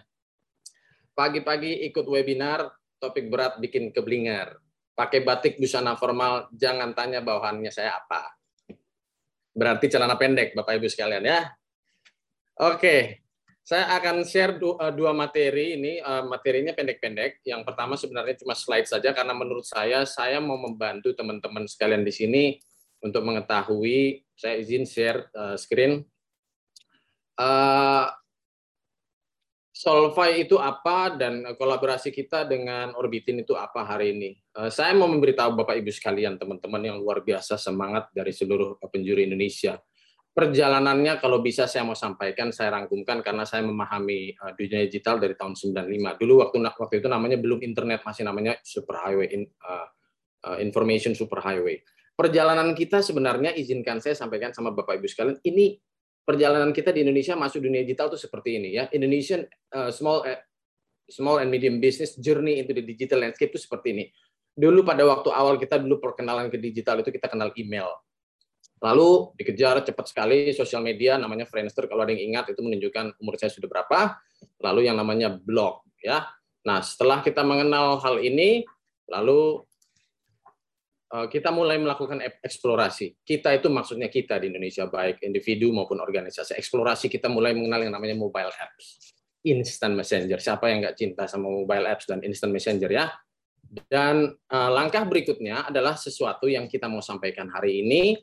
Pagi-pagi 1.22 1.85
ikut 1.85 2.02
webinar, 2.10 2.65
topik 2.98 3.30
berat 3.30 3.61
bikin 3.61 3.93
keblinger. 3.93 4.57
Pakai 4.98 5.22
batik 5.22 5.61
busana 5.61 5.93
formal, 5.93 6.49
jangan 6.49 6.98
tanya 6.98 7.22
bawahannya 7.22 7.69
saya 7.69 7.93
apa. 8.02 8.26
Berarti 9.53 9.85
celana 9.85 10.18
pendek, 10.18 10.57
Bapak 10.57 10.81
Ibu 10.81 10.89
sekalian 10.89 11.22
ya. 11.22 11.45
Oke, 12.57 13.22
saya 13.61 13.93
akan 14.02 14.26
share 14.26 14.57
eh, 14.57 14.93
dua 14.98 15.14
materi 15.14 15.77
ini, 15.77 16.02
eh, 16.02 16.23
materinya 16.26 16.73
pendek-pendek. 16.73 17.45
Yang 17.45 17.69
pertama 17.69 17.93
sebenarnya 17.93 18.41
cuma 18.41 18.57
slide 18.57 18.89
saja 18.89 19.14
karena 19.14 19.38
menurut 19.38 19.69
saya 19.69 20.02
saya 20.10 20.41
mau 20.41 20.57
membantu 20.57 21.14
teman-teman 21.14 21.69
sekalian 21.69 22.02
di 22.02 22.10
sini 22.10 22.43
untuk 22.98 23.22
mengetahui. 23.22 24.26
Saya 24.34 24.57
izin 24.57 24.89
share 24.89 25.30
eh, 25.30 25.53
screen. 25.61 26.02
Solvay 29.82 30.45
itu 30.45 30.62
apa 30.62 31.18
dan 31.18 31.41
kolaborasi 31.58 32.14
kita 32.14 32.45
dengan 32.45 32.94
Orbitin 32.94 33.41
itu 33.41 33.58
apa 33.58 33.82
hari 33.82 34.14
ini? 34.14 34.30
Saya 34.70 34.94
mau 34.94 35.10
memberitahu 35.10 35.58
Bapak 35.58 35.74
Ibu 35.82 35.90
sekalian, 35.90 36.38
teman-teman 36.38 36.86
yang 36.86 37.02
luar 37.02 37.26
biasa 37.26 37.58
semangat 37.58 38.14
dari 38.14 38.30
seluruh 38.30 38.78
penjuru 38.78 39.26
Indonesia 39.26 39.82
perjalanannya 40.32 41.20
kalau 41.20 41.44
bisa 41.44 41.68
saya 41.68 41.84
mau 41.84 41.95
sampaikan 41.95 42.56
saya 42.56 42.72
rangkumkan 42.72 43.20
karena 43.20 43.44
saya 43.44 43.68
memahami 43.68 44.32
dunia 44.56 44.88
digital 44.88 45.20
dari 45.20 45.36
tahun 45.36 45.60
95. 45.60 45.84
Dulu 46.24 46.34
waktu 46.40 46.58
waktu 46.64 46.95
itu 47.03 47.08
namanya 47.12 47.36
belum 47.36 47.60
internet 47.60 48.08
masih 48.08 48.24
namanya 48.24 48.56
superhighway 48.64 49.28
in, 49.28 49.44
information 50.64 51.12
superhighway. 51.12 51.84
Perjalanan 52.16 52.72
kita 52.72 53.03
sebenarnya 53.03 53.52
izinkan 53.60 53.99
saya 53.99 54.16
sampaikan 54.16 54.56
sama 54.56 54.72
Bapak 54.72 55.03
Ibu 55.03 55.08
sekalian 55.10 55.40
ini 55.44 55.76
perjalanan 56.22 56.72
kita 56.72 56.93
di 56.93 57.03
Indonesia 57.06 57.34
masuk 57.35 57.65
dunia 57.65 57.81
digital 57.85 58.10
itu 58.14 58.19
seperti 58.22 58.61
ini 58.61 58.69
ya. 58.77 58.88
Indonesian 58.93 59.45
uh, 59.73 59.89
small 59.89 60.26
uh, 60.26 60.39
small 61.10 61.43
and 61.43 61.52
medium 61.52 61.81
business 61.81 62.15
journey 62.18 62.61
into 62.64 62.72
the 62.72 62.84
digital 62.84 63.22
landscape 63.22 63.52
itu 63.52 63.61
seperti 63.61 63.88
ini. 63.93 64.06
Dulu 64.52 64.84
pada 64.84 65.03
waktu 65.07 65.31
awal 65.31 65.56
kita 65.60 65.80
dulu 65.80 65.99
perkenalan 65.99 66.52
ke 66.52 66.60
digital 66.60 66.99
itu 66.99 67.10
kita 67.11 67.31
kenal 67.31 67.56
email 67.56 67.91
Lalu 68.81 69.38
dikejar 69.38 69.85
cepat 69.85 70.10
sekali 70.10 70.49
sosial 70.57 70.81
media 70.81 71.14
namanya 71.22 71.45
Friendster 71.45 71.85
kalau 71.85 72.02
ada 72.02 72.18
yang 72.18 72.34
ingat 72.34 72.49
itu 72.49 72.65
menunjukkan 72.65 73.22
umur 73.22 73.38
saya 73.38 73.53
sudah 73.53 73.69
berapa. 73.69 74.18
Lalu 74.57 74.89
yang 74.89 74.98
namanya 74.98 75.38
blog 75.38 75.85
ya. 76.02 76.26
Nah, 76.65 76.81
setelah 76.81 77.22
kita 77.22 77.45
mengenal 77.45 78.02
hal 78.02 78.18
ini 78.18 78.65
lalu 79.06 79.61
eh, 79.61 79.70
kita 81.11 81.51
mulai 81.51 81.75
melakukan 81.75 82.23
eksplorasi. 82.39 83.19
Kita 83.19 83.51
itu 83.51 83.67
maksudnya 83.67 84.07
kita 84.07 84.39
di 84.39 84.47
Indonesia 84.47 84.88
baik 84.88 85.19
individu 85.27 85.75
maupun 85.75 85.99
organisasi. 85.99 86.55
Eksplorasi 86.55 87.11
kita 87.11 87.27
mulai 87.27 87.51
mengenal 87.51 87.83
yang 87.83 87.93
namanya 87.93 88.15
mobile 88.15 88.47
apps. 88.47 89.15
Instant 89.43 89.99
Messenger. 89.99 90.39
Siapa 90.39 90.71
yang 90.71 90.88
nggak 90.88 90.95
cinta 90.95 91.27
sama 91.27 91.51
mobile 91.51 91.83
apps 91.89 92.07
dan 92.07 92.23
instant 92.23 92.53
messenger 92.55 92.88
ya? 92.93 93.11
Dan 93.61 94.29
uh, 94.29 94.69
langkah 94.71 95.03
berikutnya 95.03 95.67
adalah 95.67 95.99
sesuatu 95.99 96.47
yang 96.47 96.69
kita 96.71 96.88
mau 96.88 97.03
sampaikan 97.03 97.49
hari 97.51 97.83
ini 97.83 98.15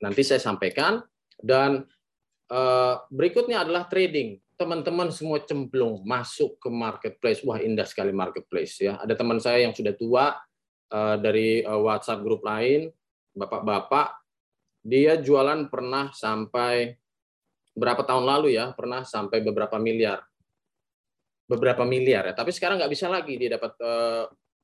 Nanti 0.00 0.24
saya 0.24 0.40
sampaikan. 0.40 1.04
Dan 1.40 1.84
uh, 2.52 2.94
berikutnya 3.12 3.64
adalah 3.64 3.86
trading. 3.86 4.40
Teman-teman 4.56 5.08
semua 5.08 5.40
cemplung 5.40 6.04
masuk 6.04 6.60
ke 6.60 6.68
marketplace. 6.68 7.40
Wah 7.44 7.60
indah 7.60 7.88
sekali 7.88 8.12
marketplace 8.12 8.80
ya. 8.80 9.00
Ada 9.00 9.16
teman 9.16 9.40
saya 9.40 9.64
yang 9.64 9.72
sudah 9.72 9.96
tua 9.96 10.36
uh, 10.90 11.16
dari 11.16 11.62
uh, 11.62 11.80
WhatsApp 11.80 12.22
grup 12.22 12.44
lain, 12.44 12.90
bapak-bapak, 13.32 14.18
dia 14.82 15.16
jualan 15.16 15.70
pernah 15.70 16.10
sampai 16.12 16.94
berapa 17.72 18.02
tahun 18.04 18.26
lalu 18.26 18.58
ya, 18.58 18.74
pernah 18.74 19.06
sampai 19.06 19.40
beberapa 19.40 19.78
miliar, 19.78 20.20
beberapa 21.48 21.86
miliar 21.86 22.28
ya. 22.30 22.34
Tapi 22.34 22.50
sekarang 22.52 22.76
nggak 22.82 22.92
bisa 22.92 23.06
lagi 23.06 23.38
dia 23.38 23.56
dapat 23.56 23.76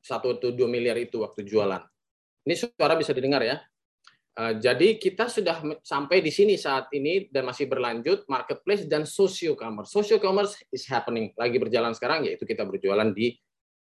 satu 0.00 0.38
atau 0.38 0.50
dua 0.54 0.68
miliar 0.70 0.98
itu 0.98 1.22
waktu 1.22 1.42
jualan. 1.42 1.82
Ini 2.46 2.54
suara 2.54 2.94
bisa 2.94 3.10
didengar 3.10 3.42
ya. 3.42 3.58
Eh, 4.36 4.60
jadi 4.60 5.00
kita 5.00 5.32
sudah 5.32 5.64
sampai 5.80 6.20
di 6.20 6.28
sini 6.28 6.60
saat 6.60 6.92
ini 6.92 7.24
dan 7.32 7.48
masih 7.48 7.64
berlanjut 7.72 8.28
marketplace 8.28 8.84
dan 8.84 9.08
social 9.08 9.56
commerce. 9.56 9.88
Social 9.88 10.20
commerce 10.20 10.60
is 10.68 10.84
happening 10.84 11.32
lagi 11.40 11.56
berjalan 11.56 11.96
sekarang 11.96 12.28
yaitu 12.28 12.44
kita 12.44 12.68
berjualan 12.68 13.08
di 13.16 13.32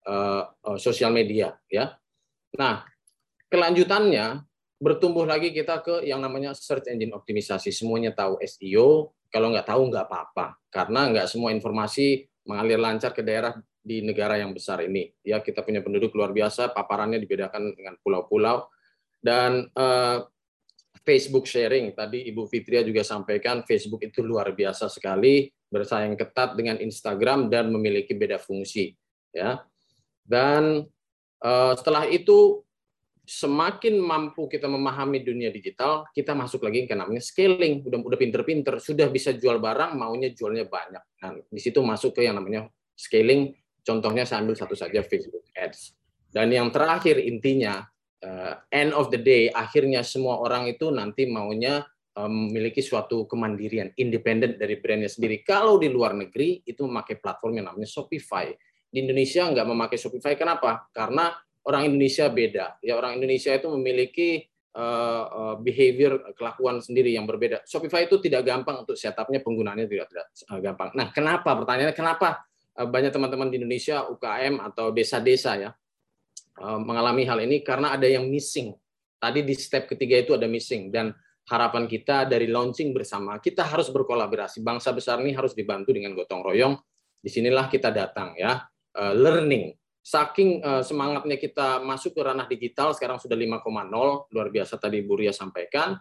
uh, 0.06 0.46
uh, 0.46 0.78
sosial 0.78 1.10
media 1.10 1.58
ya. 1.66 1.98
Nah, 2.55 2.86
kelanjutannya 3.51 4.47
bertumbuh 4.78 5.26
lagi 5.26 5.51
kita 5.55 5.81
ke 5.81 6.06
yang 6.06 6.22
namanya 6.22 6.55
search 6.55 6.90
engine 6.90 7.14
optimisasi. 7.14 7.70
Semuanya 7.74 8.14
tahu 8.14 8.39
SEO, 8.43 9.14
kalau 9.31 9.51
nggak 9.51 9.66
tahu 9.66 9.90
nggak 9.90 10.06
apa-apa 10.06 10.59
karena 10.70 11.10
nggak 11.10 11.26
semua 11.26 11.51
informasi 11.51 12.26
mengalir 12.47 12.78
lancar 12.78 13.10
ke 13.10 13.24
daerah 13.24 13.56
di 13.85 14.01
negara 14.01 14.39
yang 14.39 14.55
besar 14.55 14.81
ini. 14.86 15.10
Ya, 15.26 15.43
kita 15.43 15.60
punya 15.66 15.82
penduduk 15.82 16.14
luar 16.14 16.31
biasa, 16.31 16.70
paparannya 16.72 17.20
dibedakan 17.20 17.74
dengan 17.76 17.98
pulau-pulau 18.01 18.70
dan 19.20 19.68
uh, 19.76 20.24
Facebook 21.05 21.44
sharing. 21.44 21.93
Tadi 21.93 22.24
Ibu 22.32 22.48
Fitria 22.48 22.81
juga 22.81 23.05
sampaikan 23.05 23.66
Facebook 23.66 24.01
itu 24.06 24.24
luar 24.24 24.52
biasa 24.56 24.89
sekali, 24.89 25.52
bersaing 25.68 26.16
ketat 26.16 26.56
dengan 26.56 26.81
Instagram 26.81 27.52
dan 27.52 27.68
memiliki 27.68 28.16
beda 28.16 28.40
fungsi. 28.40 28.97
Ya. 29.35 29.64
Dan 30.24 30.89
setelah 31.76 32.08
itu 32.08 32.64
semakin 33.24 34.00
mampu 34.00 34.48
kita 34.48 34.68
memahami 34.68 35.24
dunia 35.24 35.48
digital, 35.48 36.04
kita 36.12 36.36
masuk 36.36 36.64
lagi 36.64 36.84
ke 36.84 36.92
namanya 36.92 37.24
scaling. 37.24 37.84
Udah 37.84 38.00
udah 38.00 38.18
pinter-pinter, 38.20 38.76
sudah 38.80 39.08
bisa 39.08 39.32
jual 39.32 39.60
barang, 39.60 39.96
maunya 39.96 40.32
jualnya 40.32 40.68
banyak. 40.68 41.04
Nah, 41.24 41.30
di 41.48 41.60
situ 41.60 41.80
masuk 41.80 42.16
ke 42.16 42.28
yang 42.28 42.36
namanya 42.36 42.68
scaling. 42.96 43.56
Contohnya 43.84 44.24
saya 44.24 44.44
ambil 44.44 44.56
satu 44.56 44.76
saja 44.76 45.04
Facebook 45.04 45.44
Ads. 45.52 45.92
Dan 46.32 46.52
yang 46.52 46.72
terakhir 46.72 47.20
intinya 47.20 47.84
uh, 48.24 48.54
end 48.72 48.96
of 48.96 49.12
the 49.12 49.20
day 49.20 49.52
akhirnya 49.52 50.00
semua 50.00 50.40
orang 50.40 50.68
itu 50.68 50.88
nanti 50.88 51.28
maunya 51.28 51.84
um, 52.16 52.48
memiliki 52.48 52.80
suatu 52.80 53.28
kemandirian, 53.28 53.92
independen 54.00 54.56
dari 54.56 54.80
brandnya 54.80 55.12
sendiri. 55.12 55.44
Kalau 55.44 55.76
di 55.76 55.92
luar 55.92 56.16
negeri 56.16 56.64
itu 56.64 56.84
memakai 56.84 57.20
platform 57.20 57.60
yang 57.60 57.66
namanya 57.72 57.88
Shopify. 57.88 58.52
Di 58.94 59.02
Indonesia 59.02 59.42
nggak 59.50 59.66
memakai 59.66 59.98
Shopify. 59.98 60.38
Kenapa? 60.38 60.86
Karena 60.94 61.34
orang 61.66 61.90
Indonesia 61.90 62.30
beda. 62.30 62.78
Ya 62.78 62.94
orang 62.94 63.18
Indonesia 63.18 63.50
itu 63.50 63.66
memiliki 63.74 64.46
uh, 64.78 65.24
uh, 65.26 65.54
behavior 65.58 66.30
kelakuan 66.38 66.78
sendiri 66.78 67.10
yang 67.10 67.26
berbeda. 67.26 67.66
Shopify 67.66 68.06
itu 68.06 68.22
tidak 68.22 68.46
gampang 68.46 68.86
untuk 68.86 68.94
setupnya 68.94 69.42
penggunaannya 69.42 69.90
tidak 69.90 70.06
tidak 70.14 70.26
uh, 70.46 70.60
gampang. 70.62 70.94
Nah, 70.94 71.10
kenapa? 71.10 71.50
Pertanyaannya 71.58 71.96
kenapa 71.98 72.46
banyak 72.74 73.10
teman-teman 73.10 73.50
di 73.50 73.58
Indonesia 73.58 74.06
UKM 74.06 74.58
atau 74.58 74.90
desa-desa 74.90 75.54
ya 75.54 75.70
mengalami 76.58 77.22
hal 77.22 77.38
ini 77.42 77.62
karena 77.62 77.94
ada 77.94 78.06
yang 78.06 78.26
missing. 78.26 78.74
Tadi 79.18 79.46
di 79.46 79.54
step 79.54 79.90
ketiga 79.90 80.18
itu 80.18 80.34
ada 80.34 80.50
missing 80.50 80.90
dan 80.90 81.14
harapan 81.46 81.86
kita 81.86 82.26
dari 82.26 82.50
launching 82.50 82.90
bersama 82.90 83.38
kita 83.38 83.62
harus 83.62 83.94
berkolaborasi. 83.94 84.58
Bangsa 84.58 84.90
besar 84.90 85.22
ini 85.22 85.30
harus 85.38 85.54
dibantu 85.54 85.94
dengan 85.94 86.18
gotong 86.18 86.42
royong. 86.42 86.74
Di 87.22 87.30
sinilah 87.30 87.70
kita 87.70 87.94
datang 87.94 88.34
ya 88.34 88.58
uh, 88.98 89.14
learning. 89.14 89.74
Saking 90.04 90.60
uh, 90.60 90.84
semangatnya 90.84 91.40
kita 91.40 91.80
masuk 91.80 92.12
ke 92.12 92.20
ranah 92.20 92.44
digital 92.44 92.92
sekarang 92.92 93.16
sudah 93.16 93.34
5,0 93.34 93.64
luar 94.36 94.48
biasa 94.52 94.76
tadi 94.76 95.00
Bu 95.00 95.16
Ria 95.16 95.32
sampaikan. 95.32 95.96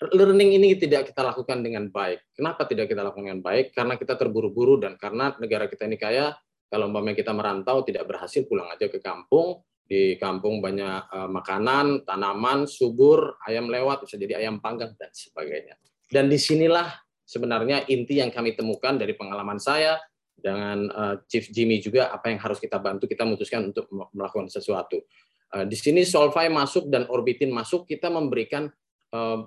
Learning 0.00 0.56
ini 0.56 0.76
tidak 0.80 1.12
kita 1.12 1.20
lakukan 1.20 1.60
dengan 1.60 1.88
baik. 1.92 2.32
Kenapa 2.32 2.64
tidak 2.64 2.88
kita 2.88 3.04
lakukan 3.04 3.32
dengan 3.32 3.44
baik? 3.44 3.76
Karena 3.76 4.00
kita 4.00 4.16
terburu-buru 4.16 4.80
dan 4.80 4.96
karena 4.96 5.36
negara 5.36 5.68
kita 5.68 5.84
ini 5.84 6.00
kaya 6.00 6.32
kalau 6.72 6.88
umpamanya 6.88 7.16
kita 7.20 7.32
merantau 7.36 7.84
tidak 7.84 8.08
berhasil 8.08 8.44
pulang 8.48 8.68
aja 8.72 8.88
ke 8.88 9.00
kampung. 9.00 9.60
Di 9.90 10.14
kampung 10.22 10.62
banyak 10.62 11.10
uh, 11.10 11.28
makanan 11.28 12.06
tanaman 12.06 12.62
subur 12.70 13.40
ayam 13.42 13.66
lewat 13.66 14.06
bisa 14.06 14.14
jadi 14.14 14.38
ayam 14.38 14.62
panggang 14.62 14.94
dan 14.94 15.10
sebagainya. 15.10 15.74
Dan 16.06 16.30
di 16.30 16.38
sinilah 16.38 16.86
sebenarnya 17.26 17.90
inti 17.90 18.22
yang 18.22 18.30
kami 18.30 18.54
temukan 18.54 18.94
dari 18.94 19.18
pengalaman 19.18 19.58
saya 19.58 19.98
dengan 20.40 20.88
uh, 20.90 21.14
Chief 21.28 21.46
Jimmy 21.52 21.78
juga 21.78 22.10
apa 22.10 22.32
yang 22.32 22.40
harus 22.40 22.58
kita 22.58 22.80
bantu 22.80 23.06
kita 23.06 23.28
memutuskan 23.28 23.70
untuk 23.70 23.86
melakukan 23.92 24.48
sesuatu. 24.48 25.04
Uh, 25.52 25.68
di 25.68 25.76
sini 25.76 26.02
Solvay 26.02 26.48
masuk 26.48 26.88
dan 26.88 27.06
Orbitin 27.06 27.52
masuk 27.52 27.84
kita 27.84 28.08
memberikan 28.08 28.72
uh, 29.12 29.44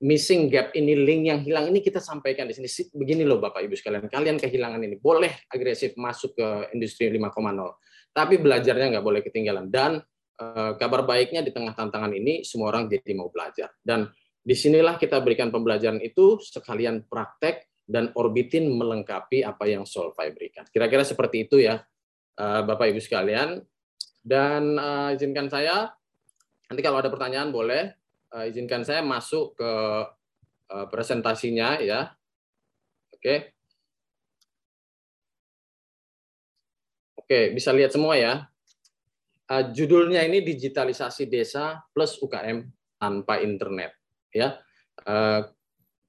missing 0.00 0.48
gap 0.48 0.72
ini 0.72 0.96
link 0.96 1.28
yang 1.28 1.40
hilang 1.44 1.68
ini 1.68 1.84
kita 1.84 2.00
sampaikan 2.00 2.48
di 2.48 2.56
sini. 2.56 2.70
Begini 2.94 3.26
loh 3.26 3.36
Bapak 3.42 3.60
Ibu 3.60 3.76
sekalian 3.76 4.08
kalian 4.08 4.40
kehilangan 4.40 4.80
ini 4.80 4.96
boleh 4.96 5.44
agresif 5.52 5.92
masuk 5.98 6.38
ke 6.38 6.72
industri 6.72 7.12
5.0 7.12 7.28
tapi 8.18 8.34
belajarnya 8.40 8.98
nggak 8.98 9.06
boleh 9.06 9.20
ketinggalan. 9.22 9.70
Dan 9.70 10.02
uh, 10.42 10.72
kabar 10.74 11.06
baiknya 11.06 11.44
di 11.46 11.54
tengah 11.54 11.70
tantangan 11.76 12.10
ini 12.10 12.42
semua 12.42 12.74
orang 12.74 12.90
jadi 12.90 13.14
mau 13.14 13.30
belajar. 13.30 13.70
Dan 13.78 14.10
di 14.42 14.54
sinilah 14.56 14.96
kita 14.96 15.20
berikan 15.22 15.52
pembelajaran 15.52 16.00
itu 16.02 16.40
sekalian 16.42 17.04
praktek 17.06 17.67
dan 17.88 18.12
orbitin 18.12 18.68
melengkapi 18.68 19.40
apa 19.40 19.64
yang 19.64 19.88
Solvay 19.88 20.36
berikan. 20.36 20.68
Kira-kira 20.68 21.08
seperti 21.08 21.48
itu 21.48 21.56
ya, 21.56 21.80
eh, 22.36 22.60
Bapak 22.62 22.92
Ibu 22.92 23.00
sekalian. 23.00 23.64
Dan 24.18 24.76
uh, 24.76 25.16
izinkan 25.16 25.48
saya, 25.48 25.88
nanti 26.68 26.84
kalau 26.84 27.00
ada 27.00 27.08
pertanyaan 27.08 27.48
boleh, 27.48 27.96
uh, 28.36 28.44
izinkan 28.44 28.84
saya 28.84 29.00
masuk 29.00 29.56
ke 29.56 29.72
uh, 30.68 30.86
presentasinya 30.92 31.80
ya. 31.80 32.12
Oke. 33.08 33.56
Oke, 37.16 37.56
bisa 37.56 37.72
lihat 37.72 37.88
semua 37.88 38.20
ya. 38.20 38.52
Uh, 39.48 39.72
judulnya 39.72 40.28
ini 40.28 40.44
digitalisasi 40.44 41.24
desa 41.24 41.80
plus 41.96 42.20
UKM 42.20 42.68
tanpa 43.00 43.40
internet 43.40 43.96
ya. 44.28 44.60
Uh, 45.08 45.48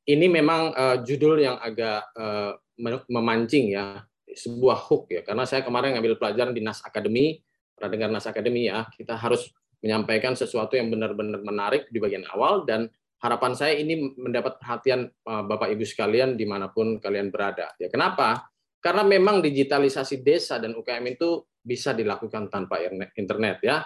ini 0.10 0.26
memang 0.26 0.74
uh, 0.74 0.98
judul 1.06 1.38
yang 1.38 1.62
agak 1.62 2.10
uh, 2.18 2.58
memancing 3.06 3.78
ya, 3.78 4.02
sebuah 4.26 4.90
hook 4.90 5.14
ya. 5.14 5.22
Karena 5.22 5.46
saya 5.46 5.62
kemarin 5.62 5.94
ngambil 5.94 6.18
pelajaran 6.18 6.58
di 6.58 6.66
Nas 6.66 6.82
Academy, 6.82 7.38
pernah 7.78 7.90
dengar 7.94 8.10
Nas 8.10 8.26
Academy 8.26 8.66
ya, 8.66 8.90
kita 8.90 9.14
harus 9.14 9.54
menyampaikan 9.86 10.34
sesuatu 10.34 10.74
yang 10.74 10.90
benar-benar 10.90 11.46
menarik 11.46 11.88
di 11.94 12.02
bagian 12.02 12.26
awal 12.34 12.66
dan 12.66 12.90
harapan 13.22 13.54
saya 13.54 13.78
ini 13.78 14.16
mendapat 14.18 14.58
perhatian 14.58 15.08
uh, 15.30 15.44
Bapak 15.46 15.70
Ibu 15.72 15.86
sekalian 15.86 16.34
di 16.34 16.50
mana 16.50 16.74
pun 16.74 16.98
kalian 16.98 17.30
berada. 17.30 17.72
Ya 17.78 17.88
kenapa? 17.92 18.50
Karena 18.80 19.04
memang 19.04 19.44
digitalisasi 19.44 20.24
desa 20.24 20.56
dan 20.58 20.74
UKM 20.74 21.04
itu 21.20 21.44
bisa 21.60 21.92
dilakukan 21.92 22.48
tanpa 22.48 22.80
internet 23.20 23.60
ya. 23.60 23.84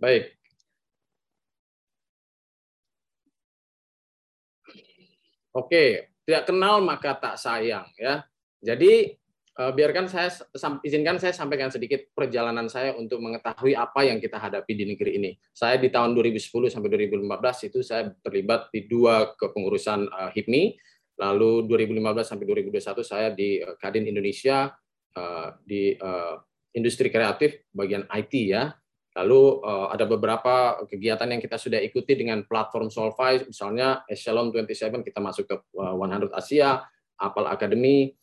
Baik, 0.00 0.39
Oke, 5.60 6.16
tidak 6.24 6.48
kenal 6.48 6.80
maka 6.80 7.12
tak 7.12 7.36
sayang 7.36 7.84
ya. 8.00 8.24
Jadi 8.64 9.12
eh, 9.60 9.72
biarkan 9.76 10.08
saya 10.08 10.32
izinkan 10.80 11.20
saya 11.20 11.36
sampaikan 11.36 11.68
sedikit 11.68 12.08
perjalanan 12.16 12.64
saya 12.72 12.96
untuk 12.96 13.20
mengetahui 13.20 13.76
apa 13.76 14.08
yang 14.08 14.16
kita 14.16 14.40
hadapi 14.40 14.72
di 14.72 14.84
negeri 14.88 15.20
ini. 15.20 15.30
Saya 15.52 15.76
di 15.76 15.92
tahun 15.92 16.16
2010 16.16 16.72
sampai 16.72 16.88
2015 16.88 17.68
itu 17.68 17.78
saya 17.84 18.08
terlibat 18.24 18.72
di 18.72 18.88
dua 18.88 19.36
kepengurusan 19.36 20.08
uh, 20.08 20.30
HIPMI, 20.32 20.80
lalu 21.20 21.68
2015 21.68 22.24
sampai 22.24 22.44
2021 22.48 23.04
saya 23.04 23.28
di 23.36 23.60
uh, 23.60 23.76
Kadin 23.76 24.08
Indonesia 24.08 24.72
di 25.66 25.98
industri 26.70 27.10
kreatif 27.10 27.66
bagian 27.74 28.06
IT 28.14 28.30
ya. 28.46 28.70
Lalu 29.10 29.42
uh, 29.66 29.90
ada 29.90 30.06
beberapa 30.06 30.86
kegiatan 30.86 31.26
yang 31.26 31.42
kita 31.42 31.58
sudah 31.58 31.82
ikuti 31.82 32.14
dengan 32.14 32.46
platform 32.46 32.92
Solvay, 32.94 33.42
misalnya 33.42 34.06
Echelon 34.06 34.54
27 34.54 35.02
kita 35.02 35.18
masuk 35.18 35.44
ke 35.50 35.56
100 35.74 36.30
Asia, 36.30 36.86
Apple 37.18 37.50
Academy, 37.50 38.14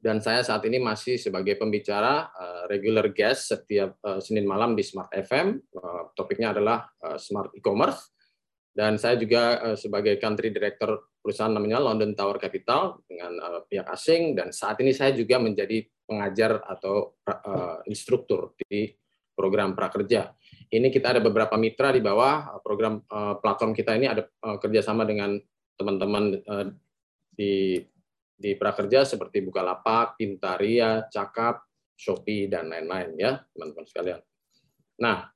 dan 0.00 0.24
saya 0.24 0.40
saat 0.40 0.64
ini 0.64 0.80
masih 0.80 1.20
sebagai 1.20 1.60
pembicara 1.60 2.32
uh, 2.32 2.64
regular 2.72 3.12
guest 3.12 3.52
setiap 3.52 4.00
uh, 4.00 4.16
Senin 4.16 4.48
malam 4.48 4.72
di 4.72 4.80
Smart 4.80 5.12
FM. 5.12 5.60
Uh, 5.76 6.08
topiknya 6.16 6.56
adalah 6.56 6.88
uh, 7.04 7.20
Smart 7.20 7.52
E-commerce. 7.52 8.08
Dan 8.72 8.96
saya 8.96 9.20
juga 9.20 9.60
uh, 9.60 9.76
sebagai 9.76 10.16
country 10.16 10.48
director 10.48 11.12
perusahaan 11.20 11.52
namanya 11.52 11.84
London 11.84 12.16
Tower 12.16 12.40
Capital 12.40 13.04
dengan 13.04 13.36
uh, 13.44 13.60
pihak 13.68 13.92
asing. 13.92 14.32
Dan 14.32 14.56
saat 14.56 14.80
ini 14.80 14.96
saya 14.96 15.12
juga 15.12 15.36
menjadi 15.36 15.84
pengajar 16.08 16.64
atau 16.64 17.20
uh, 17.28 17.84
instruktur 17.84 18.56
di 18.56 18.88
program 19.40 19.72
prakerja. 19.72 20.36
Ini 20.68 20.92
kita 20.92 21.16
ada 21.16 21.20
beberapa 21.24 21.56
mitra 21.56 21.88
di 21.96 22.04
bawah 22.04 22.60
program 22.60 23.00
uh, 23.08 23.40
platform 23.40 23.72
kita 23.72 23.96
ini 23.96 24.12
ada 24.12 24.28
uh, 24.44 24.60
kerjasama 24.60 25.08
dengan 25.08 25.40
teman-teman 25.80 26.36
uh, 26.44 26.68
di 27.32 27.80
di 28.36 28.52
prakerja 28.56 29.08
seperti 29.08 29.40
Bukalapak, 29.40 30.20
Pintaria, 30.20 31.08
Cakap, 31.08 31.64
Shopee 31.96 32.52
dan 32.52 32.68
lain-lain 32.68 33.16
ya 33.16 33.40
teman-teman 33.56 33.84
sekalian. 33.88 34.20
Nah, 35.00 35.32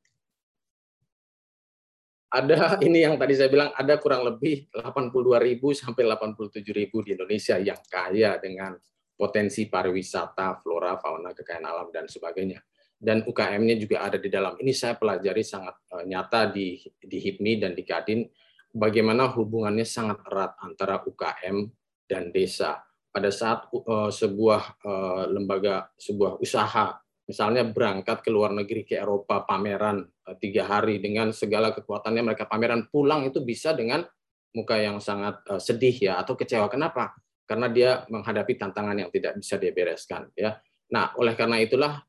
ada 2.28 2.76
ini 2.86 3.08
yang 3.08 3.16
tadi 3.16 3.32
saya 3.32 3.48
bilang 3.48 3.72
ada 3.72 3.96
kurang 3.96 4.28
lebih 4.28 4.68
82.000 4.76 5.80
sampai 5.80 6.04
87.000 6.04 6.92
di 6.92 7.10
Indonesia 7.16 7.56
yang 7.56 7.80
kaya 7.88 8.36
dengan 8.36 8.76
potensi 9.14 9.66
pariwisata, 9.66 10.60
flora, 10.60 11.00
fauna, 11.00 11.32
kekayaan 11.32 11.64
alam 11.64 11.88
dan 11.94 12.04
sebagainya 12.10 12.60
dan 13.04 13.20
UKM-nya 13.28 13.76
juga 13.76 14.08
ada 14.08 14.16
di 14.16 14.32
dalam. 14.32 14.56
Ini 14.56 14.72
saya 14.72 14.96
pelajari 14.96 15.44
sangat 15.44 15.76
uh, 15.92 16.08
nyata 16.08 16.48
di 16.48 16.80
di 16.96 17.18
HIPMI 17.20 17.52
dan 17.60 17.76
di 17.76 17.84
Kadin 17.84 18.24
bagaimana 18.72 19.28
hubungannya 19.30 19.84
sangat 19.84 20.24
erat 20.24 20.56
antara 20.64 21.04
UKM 21.04 21.68
dan 22.08 22.32
desa. 22.32 22.80
Pada 23.14 23.30
saat 23.30 23.70
uh, 23.70 24.10
sebuah 24.10 24.82
uh, 24.82 25.24
lembaga, 25.30 25.86
sebuah 25.94 26.42
usaha, 26.42 26.98
misalnya 27.30 27.62
berangkat 27.62 28.26
ke 28.26 28.30
luar 28.32 28.50
negeri 28.50 28.82
ke 28.82 28.98
Eropa 28.98 29.46
pameran 29.46 30.02
uh, 30.02 30.34
tiga 30.40 30.66
hari 30.66 30.98
dengan 30.98 31.30
segala 31.30 31.70
kekuatannya 31.70 32.26
mereka 32.26 32.50
pameran 32.50 32.90
pulang 32.90 33.22
itu 33.22 33.38
bisa 33.46 33.70
dengan 33.70 34.02
muka 34.50 34.82
yang 34.82 34.98
sangat 34.98 35.46
uh, 35.46 35.62
sedih 35.62 35.94
ya 35.94 36.18
atau 36.18 36.34
kecewa. 36.34 36.66
Kenapa? 36.66 37.14
Karena 37.46 37.70
dia 37.70 38.02
menghadapi 38.10 38.58
tantangan 38.58 38.96
yang 38.98 39.10
tidak 39.14 39.38
bisa 39.38 39.60
dia 39.62 39.70
bereskan 39.70 40.26
ya. 40.34 40.58
Nah, 40.90 41.14
oleh 41.14 41.38
karena 41.38 41.62
itulah 41.62 42.02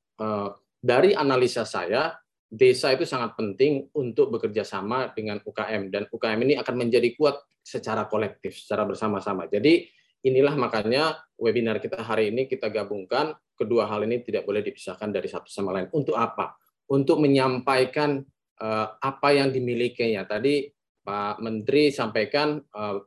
dari 0.85 1.17
analisa 1.17 1.65
saya, 1.65 2.13
desa 2.45 2.93
itu 2.93 3.09
sangat 3.09 3.33
penting 3.33 3.89
untuk 3.97 4.29
bekerja 4.37 4.61
sama 4.61 5.09
dengan 5.17 5.41
UKM 5.41 5.89
dan 5.89 6.05
UKM 6.13 6.39
ini 6.45 6.53
akan 6.61 6.75
menjadi 6.77 7.09
kuat 7.17 7.41
secara 7.65 8.05
kolektif, 8.05 8.53
secara 8.61 8.85
bersama-sama. 8.85 9.49
Jadi 9.49 9.89
inilah 10.21 10.53
makanya 10.53 11.17
webinar 11.41 11.81
kita 11.81 12.05
hari 12.05 12.29
ini 12.29 12.45
kita 12.45 12.69
gabungkan 12.69 13.33
kedua 13.57 13.89
hal 13.89 14.05
ini 14.05 14.21
tidak 14.21 14.45
boleh 14.45 14.61
dipisahkan 14.61 15.09
dari 15.09 15.25
satu 15.25 15.49
sama 15.49 15.73
lain. 15.73 15.89
Untuk 15.89 16.13
apa? 16.13 16.53
untuk 16.91 17.17
menyampaikan 17.21 18.21
uh, 18.61 18.87
apa 19.01 19.29
yang 19.33 19.49
dimilikinya. 19.49 20.25
Tadi 20.27 20.69
Pak 21.05 21.41
Menteri 21.41 21.89
sampaikan 21.89 22.57
uh, 22.61 22.97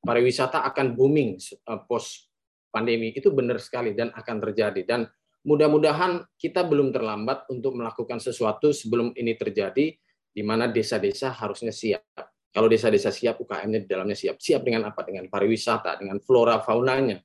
pariwisata 0.00 0.64
akan 0.64 0.96
booming 0.96 1.36
uh, 1.68 1.80
post 1.84 2.28
pandemi 2.72 3.12
itu 3.12 3.32
benar 3.32 3.60
sekali 3.60 3.96
dan 3.96 4.12
akan 4.12 4.36
terjadi 4.48 4.82
dan 4.84 5.00
mudah-mudahan 5.46 6.26
kita 6.34 6.66
belum 6.66 6.90
terlambat 6.90 7.46
untuk 7.54 7.78
melakukan 7.78 8.18
sesuatu 8.18 8.74
sebelum 8.74 9.14
ini 9.14 9.38
terjadi 9.38 9.94
di 10.36 10.42
mana 10.42 10.66
desa-desa 10.66 11.32
harusnya 11.32 11.70
siap. 11.70 12.02
Kalau 12.50 12.66
desa-desa 12.66 13.14
siap, 13.14 13.38
UKM-nya 13.40 13.84
di 13.84 13.88
dalamnya 13.88 14.18
siap. 14.18 14.42
Siap 14.42 14.60
dengan 14.66 14.90
apa? 14.90 15.06
Dengan 15.06 15.30
pariwisata, 15.30 15.96
dengan 16.02 16.18
flora 16.20 16.58
faunanya, 16.60 17.20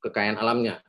kekayaan 0.00 0.38
alamnya, 0.38 0.80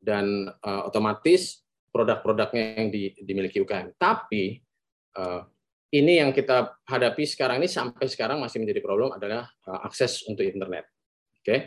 dan 0.00 0.50
uh, 0.50 0.88
otomatis 0.88 1.62
produk-produknya 1.92 2.80
yang 2.80 2.88
di, 2.88 3.12
dimiliki 3.20 3.60
UKM. 3.60 3.94
Tapi 4.00 4.56
uh, 5.20 5.44
ini 5.92 6.22
yang 6.22 6.32
kita 6.32 6.80
hadapi 6.88 7.28
sekarang 7.28 7.60
ini 7.60 7.68
sampai 7.68 8.08
sekarang 8.08 8.40
masih 8.40 8.64
menjadi 8.64 8.80
problem 8.80 9.12
adalah 9.12 9.46
uh, 9.68 9.84
akses 9.84 10.24
untuk 10.26 10.42
internet. 10.48 10.88
Oke. 11.40 11.44
Okay? 11.44 11.60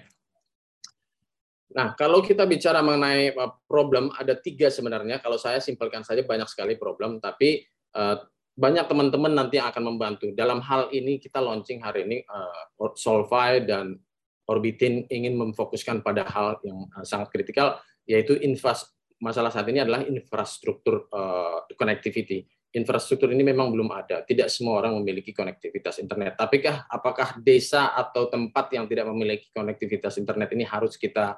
Nah, 1.73 1.97
kalau 1.97 2.21
kita 2.21 2.45
bicara 2.45 2.85
mengenai 2.85 3.33
uh, 3.33 3.49
problem, 3.65 4.13
ada 4.13 4.37
tiga 4.37 4.69
sebenarnya. 4.69 5.17
Kalau 5.19 5.41
saya 5.41 5.57
simpelkan 5.57 6.05
saja 6.05 6.21
banyak 6.21 6.45
sekali 6.45 6.77
problem, 6.77 7.17
tapi 7.17 7.65
uh, 7.97 8.21
banyak 8.53 8.85
teman-teman 8.85 9.33
nanti 9.33 9.57
yang 9.57 9.73
akan 9.73 9.93
membantu. 9.93 10.29
Dalam 10.37 10.61
hal 10.61 10.93
ini 10.93 11.17
kita 11.17 11.41
launching 11.41 11.81
hari 11.81 12.05
ini 12.05 12.17
uh, 12.29 12.93
Solvay 12.93 13.65
dan 13.65 13.97
Orbitin 14.45 15.09
ingin 15.09 15.33
memfokuskan 15.33 16.05
pada 16.05 16.29
hal 16.29 16.61
yang 16.61 16.85
uh, 16.93 17.01
sangat 17.01 17.33
kritikal, 17.33 17.81
yaitu 18.05 18.37
infras 18.45 18.93
masalah 19.17 19.49
saat 19.49 19.65
ini 19.71 19.81
adalah 19.81 20.05
infrastruktur 20.05 21.09
uh, 21.09 21.65
connectivity 21.79 22.45
infrastruktur 22.73 23.29
ini 23.29 23.45
memang 23.45 23.69
belum 23.69 23.85
ada. 23.93 24.25
Tidak 24.25 24.49
semua 24.49 24.81
orang 24.81 24.97
memiliki 24.97 25.29
konektivitas 25.29 26.01
internet. 26.01 26.33
Tapi 26.33 26.57
kah, 26.57 26.89
apakah 26.89 27.37
desa 27.39 27.93
atau 27.93 28.27
tempat 28.27 28.73
yang 28.73 28.89
tidak 28.89 29.05
memiliki 29.13 29.53
konektivitas 29.53 30.17
internet 30.17 30.49
ini 30.57 30.65
harus 30.65 30.97
kita 30.97 31.37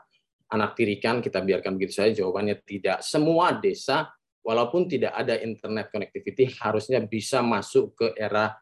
anak 0.51 0.77
tirikan, 0.77 1.23
kita 1.23 1.41
biarkan 1.41 1.77
begitu 1.79 2.01
saja? 2.01 2.21
Jawabannya 2.23 2.61
tidak. 2.65 3.01
Semua 3.01 3.55
desa, 3.55 4.09
walaupun 4.45 4.85
tidak 4.85 5.13
ada 5.13 5.39
internet 5.41 5.89
connectivity, 5.89 6.51
harusnya 6.61 7.01
bisa 7.01 7.41
masuk 7.41 7.97
ke 7.97 8.07
era 8.17 8.53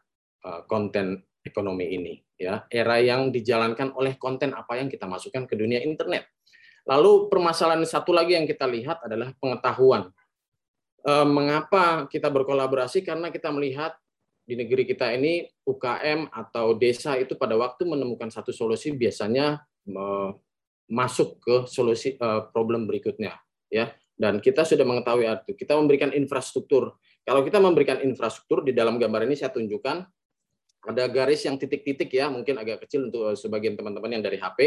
uh, 0.44 0.62
konten 0.64 1.20
ekonomi 1.44 1.86
ini. 1.92 2.14
ya 2.40 2.64
Era 2.72 2.98
yang 2.98 3.28
dijalankan 3.28 3.92
oleh 3.94 4.16
konten 4.16 4.56
apa 4.56 4.80
yang 4.80 4.88
kita 4.88 5.04
masukkan 5.04 5.44
ke 5.44 5.54
dunia 5.54 5.84
internet. 5.84 6.28
Lalu 6.84 7.32
permasalahan 7.32 7.84
satu 7.84 8.12
lagi 8.12 8.36
yang 8.36 8.44
kita 8.44 8.68
lihat 8.68 9.00
adalah 9.04 9.32
pengetahuan 9.40 10.12
Eh, 11.04 11.28
mengapa 11.28 12.08
kita 12.08 12.32
berkolaborasi 12.32 13.04
karena 13.04 13.28
kita 13.28 13.52
melihat 13.52 13.92
di 14.48 14.56
negeri 14.56 14.88
kita 14.88 15.12
ini 15.12 15.44
UKM 15.68 16.32
atau 16.32 16.72
desa 16.80 17.20
itu 17.20 17.36
pada 17.36 17.60
waktu 17.60 17.84
menemukan 17.84 18.32
satu 18.32 18.56
solusi 18.56 18.88
biasanya 18.96 19.60
masuk 20.90 21.40
ke 21.40 21.56
solusi 21.70 22.16
eh, 22.16 22.42
problem 22.52 22.84
berikutnya 22.84 23.36
ya 23.72 23.92
dan 24.14 24.38
kita 24.38 24.62
sudah 24.62 24.86
mengetahui 24.86 25.26
itu 25.26 25.52
kita 25.58 25.74
memberikan 25.74 26.10
infrastruktur 26.12 26.94
kalau 27.24 27.40
kita 27.40 27.58
memberikan 27.58 27.98
infrastruktur 28.04 28.62
di 28.62 28.76
dalam 28.76 29.00
gambar 29.00 29.24
ini 29.26 29.34
saya 29.34 29.50
tunjukkan 29.50 29.96
ada 30.84 31.04
garis 31.08 31.48
yang 31.48 31.56
titik-titik 31.56 32.12
ya 32.12 32.28
mungkin 32.28 32.60
agak 32.60 32.84
kecil 32.84 33.08
untuk 33.08 33.32
sebagian 33.34 33.74
teman-teman 33.74 34.20
yang 34.20 34.22
dari 34.22 34.36
HP 34.36 34.58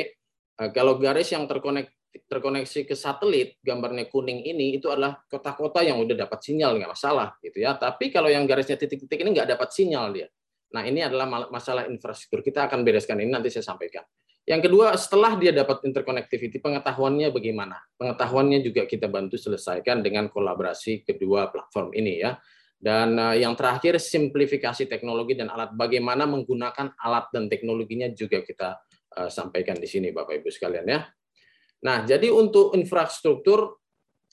eh, 0.60 0.70
kalau 0.74 0.98
garis 0.98 1.30
yang 1.32 1.46
terkonek 1.46 1.94
terkoneksi 2.26 2.90
ke 2.90 2.96
satelit, 2.98 3.62
gambarnya 3.62 4.10
kuning 4.10 4.42
ini 4.42 4.82
itu 4.82 4.90
adalah 4.90 5.22
kota-kota 5.30 5.86
yang 5.86 6.02
udah 6.02 6.26
dapat 6.26 6.40
sinyal 6.42 6.82
nggak 6.82 6.92
masalah 6.98 7.38
gitu 7.46 7.62
ya. 7.62 7.78
Tapi 7.78 8.10
kalau 8.10 8.32
yang 8.32 8.50
garisnya 8.50 8.80
titik-titik 8.80 9.22
ini 9.22 9.38
nggak 9.38 9.54
dapat 9.54 9.70
sinyal 9.70 10.10
dia. 10.16 10.28
Nah 10.74 10.84
ini 10.84 11.06
adalah 11.06 11.48
masalah 11.48 11.86
infrastruktur. 11.86 12.42
Kita 12.42 12.66
akan 12.66 12.82
bereskan 12.82 13.22
ini 13.22 13.30
nanti 13.30 13.54
saya 13.54 13.64
sampaikan. 13.64 14.04
Yang 14.48 14.72
kedua, 14.72 14.96
setelah 14.96 15.36
dia 15.36 15.52
dapat 15.52 15.84
interconnectivity, 15.84 16.64
pengetahuannya 16.64 17.36
bagaimana? 17.36 17.84
Pengetahuannya 18.00 18.64
juga 18.64 18.88
kita 18.88 19.12
bantu 19.12 19.36
selesaikan 19.36 20.00
dengan 20.00 20.32
kolaborasi 20.32 21.04
kedua 21.04 21.52
platform 21.52 21.92
ini 21.92 22.24
ya. 22.24 22.40
Dan 22.80 23.20
uh, 23.20 23.36
yang 23.36 23.60
terakhir, 23.60 24.00
simplifikasi 24.00 24.88
teknologi 24.88 25.36
dan 25.36 25.52
alat. 25.52 25.76
Bagaimana 25.76 26.24
menggunakan 26.24 26.96
alat 26.96 27.28
dan 27.36 27.52
teknologinya 27.52 28.08
juga 28.16 28.40
kita 28.40 28.80
uh, 29.20 29.28
sampaikan 29.28 29.76
di 29.76 29.90
sini, 29.90 30.16
Bapak 30.16 30.40
Ibu 30.40 30.48
sekalian 30.48 30.88
ya. 30.88 31.04
Nah, 31.84 32.08
jadi 32.08 32.32
untuk 32.32 32.72
infrastruktur 32.72 33.84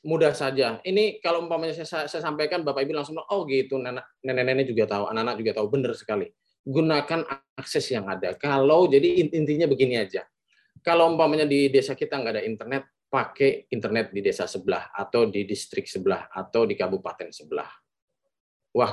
mudah 0.07 0.31
saja. 0.31 0.79
Ini 0.87 1.19
kalau 1.19 1.43
umpamanya 1.43 1.75
saya, 1.83 2.07
saya 2.07 2.23
sampaikan, 2.23 2.63
Bapak 2.63 2.87
Ibu 2.87 2.95
langsung, 2.95 3.19
oh 3.19 3.41
gitu, 3.51 3.83
nenek-nenek 3.83 4.71
juga 4.71 4.95
tahu, 4.95 5.11
anak-anak 5.11 5.37
juga 5.43 5.53
tahu, 5.59 5.67
benar 5.75 5.91
sekali. 5.99 6.31
Gunakan 6.65 7.21
akses 7.55 7.93
yang 7.93 8.09
ada. 8.09 8.33
Kalau 8.35 8.89
jadi 8.89 9.29
intinya 9.31 9.69
begini 9.69 10.01
aja. 10.01 10.25
Kalau 10.81 11.13
umpamanya 11.13 11.45
di 11.49 11.69
desa 11.69 11.93
kita 11.93 12.21
nggak 12.21 12.35
ada 12.41 12.45
internet, 12.45 12.83
pakai 13.09 13.71
internet 13.71 14.11
di 14.11 14.21
desa 14.25 14.49
sebelah 14.49 14.91
atau 14.91 15.29
di 15.29 15.47
distrik 15.47 15.87
sebelah 15.87 16.29
atau 16.33 16.67
di 16.67 16.75
kabupaten 16.75 17.31
sebelah. 17.31 17.69
Wah, 18.75 18.93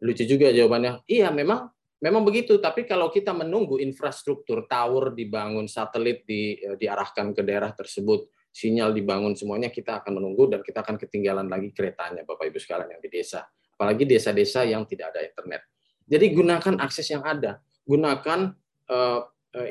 lucu 0.00 0.22
juga 0.22 0.54
jawabannya. 0.54 1.02
Iya, 1.08 1.34
memang 1.34 1.76
Memang 1.96 2.28
begitu, 2.28 2.60
tapi 2.60 2.84
kalau 2.84 3.08
kita 3.08 3.32
menunggu 3.32 3.80
infrastruktur 3.80 4.68
tower 4.68 5.16
dibangun, 5.16 5.64
satelit 5.64 6.28
di, 6.28 6.60
eh, 6.60 6.76
diarahkan 6.76 7.32
ke 7.32 7.40
daerah 7.40 7.72
tersebut, 7.72 8.28
sinyal 8.52 8.92
dibangun 8.92 9.32
semuanya, 9.32 9.72
kita 9.72 10.04
akan 10.04 10.20
menunggu 10.20 10.52
dan 10.52 10.60
kita 10.60 10.84
akan 10.84 11.00
ketinggalan 11.00 11.48
lagi 11.48 11.72
keretanya, 11.72 12.28
Bapak 12.28 12.52
Ibu 12.52 12.60
sekalian 12.60 13.00
yang 13.00 13.02
di 13.02 13.08
desa. 13.08 13.48
Apalagi 13.48 14.04
desa-desa 14.04 14.68
yang 14.68 14.84
tidak 14.84 15.16
ada 15.16 15.24
internet. 15.24 15.64
Jadi 16.06 16.26
gunakan 16.32 16.74
akses 16.78 17.10
yang 17.10 17.26
ada, 17.26 17.58
gunakan 17.82 18.54
uh, 18.90 19.20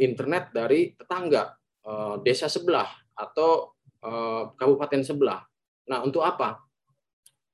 internet 0.03 0.51
dari 0.51 0.91
tetangga, 0.91 1.55
uh, 1.87 2.19
desa 2.19 2.51
sebelah 2.51 2.91
atau 3.15 3.71
uh, 4.03 4.51
kabupaten 4.59 5.01
sebelah. 5.03 5.41
Nah, 5.87 6.03
untuk 6.03 6.27
apa? 6.27 6.59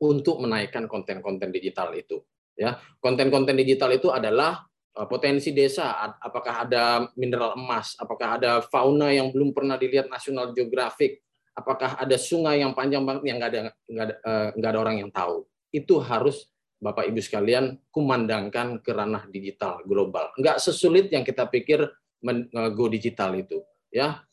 Untuk 0.01 0.41
menaikkan 0.41 0.89
konten-konten 0.89 1.53
digital 1.53 1.93
itu 1.93 2.17
ya 2.61 2.77
konten-konten 2.99 3.55
digital 3.55 3.89
itu 3.95 4.11
adalah 4.11 4.61
potensi 5.07 5.55
desa 5.55 5.97
apakah 6.19 6.67
ada 6.67 7.07
mineral 7.15 7.55
emas 7.55 7.95
apakah 7.95 8.35
ada 8.37 8.59
fauna 8.59 9.09
yang 9.09 9.31
belum 9.31 9.55
pernah 9.55 9.79
dilihat 9.79 10.11
National 10.11 10.51
Geographic 10.51 11.23
apakah 11.55 11.95
ada 11.95 12.19
sungai 12.19 12.59
yang 12.59 12.75
panjang 12.75 13.07
banget 13.07 13.23
yang 13.31 13.37
nggak 13.39 13.51
ada 13.55 13.61
ada, 13.71 14.05
nggak 14.51 14.69
ada 14.69 14.79
orang 14.79 14.95
yang 14.99 15.09
tahu 15.09 15.47
itu 15.71 15.95
harus 16.03 16.50
Bapak 16.81 17.05
Ibu 17.13 17.21
sekalian 17.21 17.77
kumandangkan 17.93 18.81
ke 18.81 18.89
ranah 18.89 19.29
digital 19.29 19.85
global 19.85 20.33
nggak 20.35 20.57
sesulit 20.57 21.13
yang 21.13 21.21
kita 21.21 21.45
pikir 21.45 21.85
uh, 21.85 22.69
go 22.73 22.89
digital 22.89 23.37
itu 23.37 23.61
ya 23.93 24.25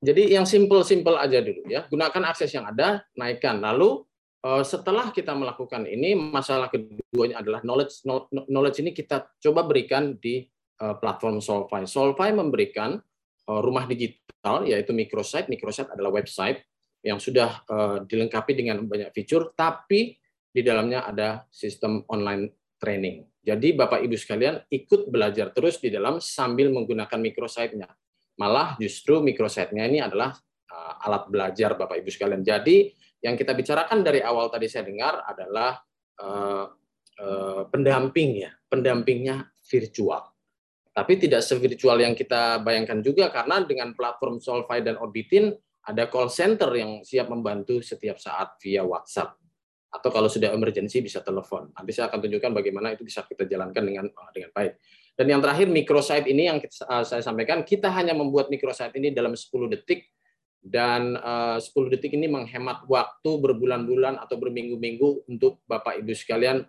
jadi 0.00 0.40
yang 0.40 0.48
simple-simple 0.48 1.20
aja 1.20 1.44
dulu 1.44 1.68
ya 1.68 1.84
gunakan 1.92 2.32
akses 2.32 2.48
yang 2.56 2.64
ada 2.64 3.04
naikkan 3.12 3.60
lalu 3.60 4.08
Eh, 4.40 4.64
setelah 4.64 5.12
kita 5.12 5.36
melakukan 5.36 5.84
ini, 5.84 6.16
masalah 6.16 6.72
keduanya 6.72 7.44
adalah 7.44 7.60
knowledge. 7.60 8.00
Knowledge 8.48 8.78
ini 8.80 8.96
kita 8.96 9.28
coba 9.36 9.68
berikan 9.68 10.16
di 10.16 10.48
eh, 10.80 10.94
platform 10.96 11.44
Solvay. 11.44 11.84
Solvay 11.84 12.32
memberikan 12.32 12.96
eh, 13.44 13.60
rumah 13.60 13.84
digital, 13.84 14.64
yaitu 14.64 14.96
microsite. 14.96 15.52
Microsite 15.52 15.92
adalah 15.92 16.08
website 16.08 16.64
yang 17.00 17.16
sudah 17.16 17.64
dilengkapi 18.04 18.52
dengan 18.52 18.84
banyak 18.84 19.08
fitur, 19.16 19.56
tapi 19.56 20.19
di 20.50 20.60
dalamnya 20.66 21.06
ada 21.06 21.46
sistem 21.48 22.02
online 22.10 22.76
training. 22.76 23.26
Jadi 23.40 23.72
Bapak 23.72 24.04
Ibu 24.04 24.14
sekalian 24.18 24.60
ikut 24.68 25.08
belajar 25.08 25.54
terus 25.56 25.80
di 25.80 25.88
dalam 25.88 26.20
sambil 26.20 26.68
menggunakan 26.74 27.16
microsite-nya. 27.16 27.88
Malah 28.36 28.76
justru 28.76 29.24
microsite-nya 29.24 29.88
ini 29.88 29.98
adalah 30.04 30.36
alat 31.00 31.24
belajar 31.32 31.74
Bapak 31.74 31.98
Ibu 32.04 32.10
sekalian. 32.12 32.44
Jadi 32.44 32.92
yang 33.24 33.36
kita 33.36 33.52
bicarakan 33.52 34.00
dari 34.04 34.20
awal 34.24 34.48
tadi 34.52 34.68
saya 34.68 34.84
dengar 34.88 35.24
adalah 35.24 35.76
uh, 36.20 36.66
uh, 37.20 37.62
pendamping 37.68 38.44
ya, 38.44 38.50
pendampingnya 38.68 39.48
virtual. 39.68 40.24
Tapi 40.90 41.16
tidak 41.16 41.46
sevirtual 41.46 42.02
yang 42.02 42.18
kita 42.18 42.60
bayangkan 42.60 43.00
juga 43.00 43.30
karena 43.30 43.62
dengan 43.62 43.94
platform 43.94 44.42
Solvay 44.42 44.82
dan 44.82 44.98
Orbitin 44.98 45.54
ada 45.86 46.10
call 46.12 46.28
center 46.28 46.68
yang 46.76 47.00
siap 47.00 47.32
membantu 47.32 47.80
setiap 47.80 48.20
saat 48.20 48.58
via 48.60 48.84
WhatsApp 48.84 49.39
atau 49.90 50.08
kalau 50.14 50.30
sudah 50.30 50.54
emergency 50.54 51.02
bisa 51.02 51.18
telepon. 51.20 51.74
Nanti 51.74 51.90
saya 51.90 52.06
akan 52.06 52.22
tunjukkan 52.22 52.50
bagaimana 52.54 52.94
itu 52.94 53.02
bisa 53.02 53.26
kita 53.26 53.42
jalankan 53.50 53.82
dengan 53.82 54.06
eh, 54.06 54.30
dengan 54.30 54.50
baik. 54.54 54.72
Dan 55.18 55.26
yang 55.36 55.40
terakhir 55.42 55.68
microsite 55.68 56.26
ini 56.30 56.48
yang 56.48 56.58
saya 57.04 57.20
sampaikan 57.20 57.60
kita 57.66 57.92
hanya 57.92 58.16
membuat 58.16 58.48
microsite 58.48 58.96
ini 58.96 59.12
dalam 59.12 59.36
10 59.36 59.50
detik 59.76 60.08
dan 60.62 61.18
eh, 61.18 61.58
uh, 61.58 61.60
10 61.60 61.92
detik 61.92 62.14
ini 62.14 62.30
menghemat 62.30 62.86
waktu 62.86 63.30
berbulan-bulan 63.42 64.16
atau 64.22 64.38
berminggu-minggu 64.38 65.28
untuk 65.28 65.60
Bapak 65.66 66.00
Ibu 66.00 66.14
sekalian 66.14 66.64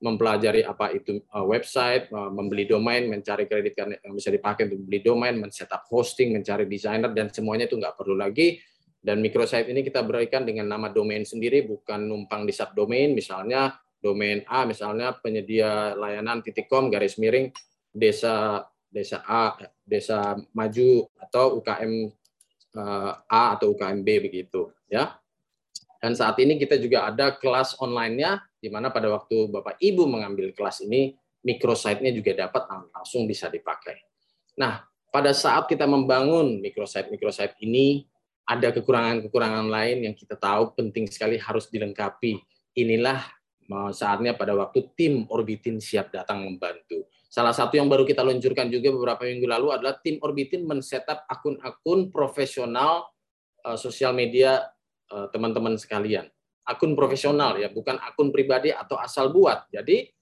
mempelajari 0.00 0.64
apa 0.64 0.96
itu 0.96 1.20
website, 1.44 2.08
membeli 2.08 2.64
domain, 2.64 3.04
mencari 3.04 3.44
kredit 3.44 3.76
yang 3.76 4.16
bisa 4.16 4.32
dipakai 4.32 4.64
untuk 4.64 4.88
beli 4.88 5.04
domain, 5.04 5.36
men-setup 5.36 5.84
hosting, 5.92 6.32
mencari 6.32 6.64
desainer 6.64 7.12
dan 7.12 7.28
semuanya 7.28 7.68
itu 7.68 7.76
nggak 7.76 7.92
perlu 7.92 8.16
lagi 8.16 8.56
Dan 9.02 9.18
microsite 9.18 9.66
ini 9.66 9.82
kita 9.82 10.06
berikan 10.06 10.46
dengan 10.46 10.70
nama 10.70 10.86
domain 10.86 11.26
sendiri, 11.26 11.66
bukan 11.66 12.06
numpang 12.06 12.46
di 12.46 12.54
subdomain. 12.54 13.10
Misalnya 13.10 13.74
domain 13.98 14.46
A, 14.46 14.62
misalnya 14.62 15.18
penyedia 15.18 15.98
layanan 15.98 16.38
titik 16.38 16.70
com 16.70 16.86
garis 16.86 17.18
miring 17.18 17.50
desa 17.90 18.62
desa 18.86 19.26
A, 19.26 19.58
desa 19.82 20.38
maju 20.54 21.10
atau 21.18 21.58
UKM 21.58 21.92
eh, 22.78 23.12
A 23.26 23.42
atau 23.58 23.74
UKM 23.74 24.06
B 24.06 24.08
begitu, 24.22 24.70
ya. 24.86 25.18
Dan 26.02 26.18
saat 26.18 26.34
ini 26.42 26.58
kita 26.58 26.78
juga 26.82 27.06
ada 27.10 27.34
kelas 27.34 27.78
online-nya, 27.78 28.42
di 28.58 28.66
mana 28.70 28.90
pada 28.90 29.06
waktu 29.06 29.50
Bapak 29.50 29.78
Ibu 29.78 30.06
mengambil 30.10 30.50
kelas 30.50 30.82
ini, 30.82 31.14
microsite-nya 31.46 32.10
juga 32.10 32.34
dapat 32.34 32.66
langsung 32.90 33.26
bisa 33.30 33.46
dipakai. 33.46 34.02
Nah, 34.58 34.82
pada 35.14 35.30
saat 35.30 35.70
kita 35.70 35.86
membangun 35.86 36.58
microsite-microsite 36.58 37.54
ini, 37.62 38.02
ada 38.46 38.74
kekurangan-kekurangan 38.74 39.66
lain 39.70 40.10
yang 40.10 40.14
kita 40.18 40.34
tahu 40.34 40.74
penting 40.74 41.06
sekali 41.06 41.38
harus 41.38 41.70
dilengkapi. 41.70 42.42
Inilah 42.78 43.22
saatnya 43.94 44.34
pada 44.36 44.52
waktu 44.52 44.90
tim 44.98 45.24
Orbitin 45.30 45.78
siap 45.78 46.12
datang 46.12 46.44
membantu. 46.44 47.06
Salah 47.32 47.56
satu 47.56 47.80
yang 47.80 47.88
baru 47.88 48.04
kita 48.04 48.20
luncurkan 48.20 48.68
juga 48.68 48.92
beberapa 48.92 49.24
minggu 49.24 49.48
lalu 49.48 49.72
adalah 49.72 49.96
tim 50.04 50.20
Orbitin 50.20 50.68
men-setup 50.68 51.24
akun-akun 51.24 52.12
profesional 52.12 53.08
uh, 53.64 53.78
sosial 53.78 54.12
media 54.12 54.68
uh, 55.08 55.32
teman-teman 55.32 55.80
sekalian. 55.80 56.28
Akun 56.62 56.94
profesional 56.94 57.58
ya, 57.58 57.72
bukan 57.72 57.98
akun 57.98 58.30
pribadi 58.30 58.70
atau 58.70 59.00
asal 59.00 59.32
buat. 59.32 59.64
Jadi 59.72 60.12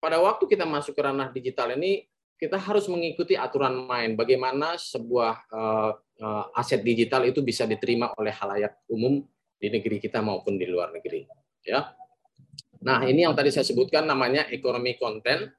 pada 0.00 0.18
waktu 0.18 0.48
kita 0.48 0.64
masuk 0.64 0.96
ke 0.96 1.02
ranah 1.04 1.30
digital 1.30 1.76
ini 1.76 2.08
kita 2.34 2.58
harus 2.58 2.88
mengikuti 2.90 3.38
aturan 3.38 3.84
main. 3.84 4.16
Bagaimana 4.18 4.80
sebuah 4.80 5.34
uh, 5.52 5.92
aset 6.54 6.80
digital 6.80 7.26
itu 7.26 7.42
bisa 7.42 7.66
diterima 7.66 8.14
oleh 8.18 8.30
halayak 8.30 8.86
umum 8.86 9.22
di 9.58 9.68
negeri 9.70 9.98
kita 9.98 10.22
maupun 10.22 10.54
di 10.54 10.66
luar 10.68 10.94
negeri. 10.94 11.26
Ya. 11.64 11.90
Nah, 12.84 13.02
ini 13.08 13.24
yang 13.24 13.32
tadi 13.32 13.48
saya 13.50 13.64
sebutkan 13.64 14.04
namanya 14.04 14.46
ekonomi 14.52 14.94
konten 15.00 15.50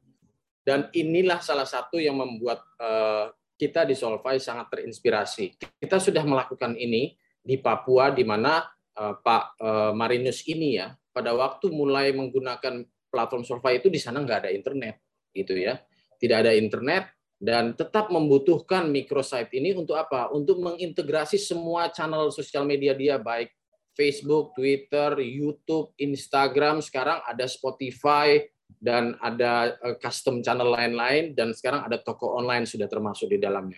dan 0.61 0.87
inilah 0.93 1.41
salah 1.41 1.65
satu 1.65 1.97
yang 1.97 2.17
membuat 2.21 2.61
uh, 2.77 3.33
kita 3.57 3.83
di 3.83 3.97
Solvay 3.97 4.37
sangat 4.37 4.71
terinspirasi. 4.77 5.57
Kita 5.81 5.97
sudah 5.97 6.21
melakukan 6.21 6.77
ini 6.77 7.17
di 7.41 7.57
Papua 7.57 8.13
di 8.13 8.23
mana 8.23 8.61
uh, 8.97 9.15
Pak 9.17 9.59
Marinus 9.97 10.45
ini 10.45 10.77
ya 10.77 10.93
pada 11.09 11.33
waktu 11.33 11.71
mulai 11.73 12.13
menggunakan 12.13 12.85
platform 13.09 13.43
Solvay 13.43 13.81
itu 13.81 13.89
di 13.89 13.97
sana 13.97 14.21
nggak 14.21 14.45
ada 14.45 14.51
internet 14.53 15.01
gitu 15.33 15.57
ya 15.57 15.79
tidak 16.19 16.47
ada 16.47 16.51
internet, 16.55 17.11
dan 17.45 17.77
tetap 17.77 18.09
membutuhkan 18.09 18.89
microsite 18.89 19.53
ini 19.53 19.77
untuk 19.77 19.93
apa? 19.93 20.33
Untuk 20.33 20.57
mengintegrasi 20.65 21.37
semua 21.37 21.93
channel 21.93 22.33
sosial 22.33 22.65
media 22.65 22.97
dia, 22.97 23.21
baik 23.21 23.53
Facebook, 23.93 24.57
Twitter, 24.57 25.21
YouTube, 25.21 25.93
Instagram, 26.01 26.81
sekarang 26.81 27.21
ada 27.21 27.45
Spotify, 27.45 28.41
dan 28.81 29.13
ada 29.21 29.77
eh, 29.77 29.95
custom 30.01 30.41
channel 30.41 30.73
lain-lain, 30.73 31.37
dan 31.37 31.53
sekarang 31.53 31.85
ada 31.85 32.01
toko 32.01 32.33
online 32.33 32.65
sudah 32.65 32.89
termasuk 32.89 33.29
di 33.29 33.37
dalamnya. 33.37 33.77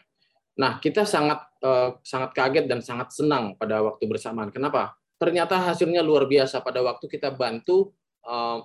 Nah, 0.57 0.79
kita 0.79 1.03
sangat 1.03 1.43
eh, 1.59 1.91
sangat 2.07 2.31
kaget 2.31 2.65
dan 2.71 2.79
sangat 2.79 3.11
senang 3.11 3.59
pada 3.59 3.83
waktu 3.83 4.07
bersamaan. 4.07 4.47
Kenapa? 4.49 4.95
Ternyata 5.19 5.59
hasilnya 5.59 5.99
luar 5.99 6.23
biasa 6.23 6.63
pada 6.63 6.79
waktu 6.79 7.03
kita 7.11 7.35
bantu 7.35 7.91
eh, 8.23 8.57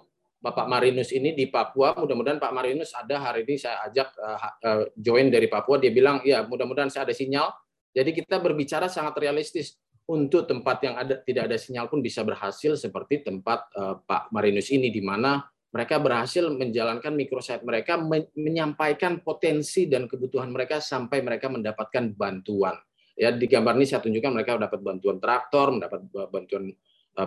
Bapak 0.43 0.67
Marinus 0.67 1.15
ini 1.15 1.39
di 1.39 1.47
Papua. 1.47 1.95
Mudah-mudahan 1.95 2.43
Pak 2.43 2.51
Marinus 2.51 2.91
ada 2.99 3.31
hari 3.31 3.47
ini 3.47 3.55
saya 3.63 3.79
ajak 3.87 4.09
uh, 4.19 4.91
join 4.99 5.31
dari 5.31 5.47
Papua. 5.47 5.79
Dia 5.79 5.95
bilang, 5.95 6.19
ya 6.27 6.43
mudah-mudahan 6.43 6.91
saya 6.91 7.07
ada 7.07 7.15
sinyal. 7.15 7.47
Jadi 7.95 8.11
kita 8.11 8.43
berbicara 8.43 8.91
sangat 8.91 9.15
realistis 9.23 9.79
untuk 10.03 10.51
tempat 10.51 10.83
yang 10.83 10.99
ada 10.99 11.23
tidak 11.23 11.47
ada 11.47 11.55
sinyal 11.55 11.87
pun 11.87 12.03
bisa 12.03 12.27
berhasil 12.27 12.75
seperti 12.75 13.23
tempat 13.23 13.71
uh, 13.79 14.03
Pak 14.03 14.35
Marinus 14.35 14.75
ini 14.75 14.91
di 14.91 14.99
mana 14.99 15.47
mereka 15.71 16.03
berhasil 16.03 16.43
menjalankan 16.51 17.15
microsite 17.15 17.63
mereka 17.63 17.97
menyampaikan 18.35 19.23
potensi 19.23 19.87
dan 19.87 20.11
kebutuhan 20.11 20.51
mereka 20.51 20.83
sampai 20.83 21.23
mereka 21.23 21.49
mendapatkan 21.49 22.13
bantuan. 22.19 22.75
Ya 23.15 23.31
di 23.31 23.47
gambar 23.47 23.79
ini 23.79 23.87
saya 23.87 24.03
tunjukkan 24.03 24.33
mereka 24.35 24.59
dapat 24.59 24.83
bantuan 24.83 25.23
traktor, 25.23 25.71
mendapat 25.71 26.03
bantuan 26.29 26.75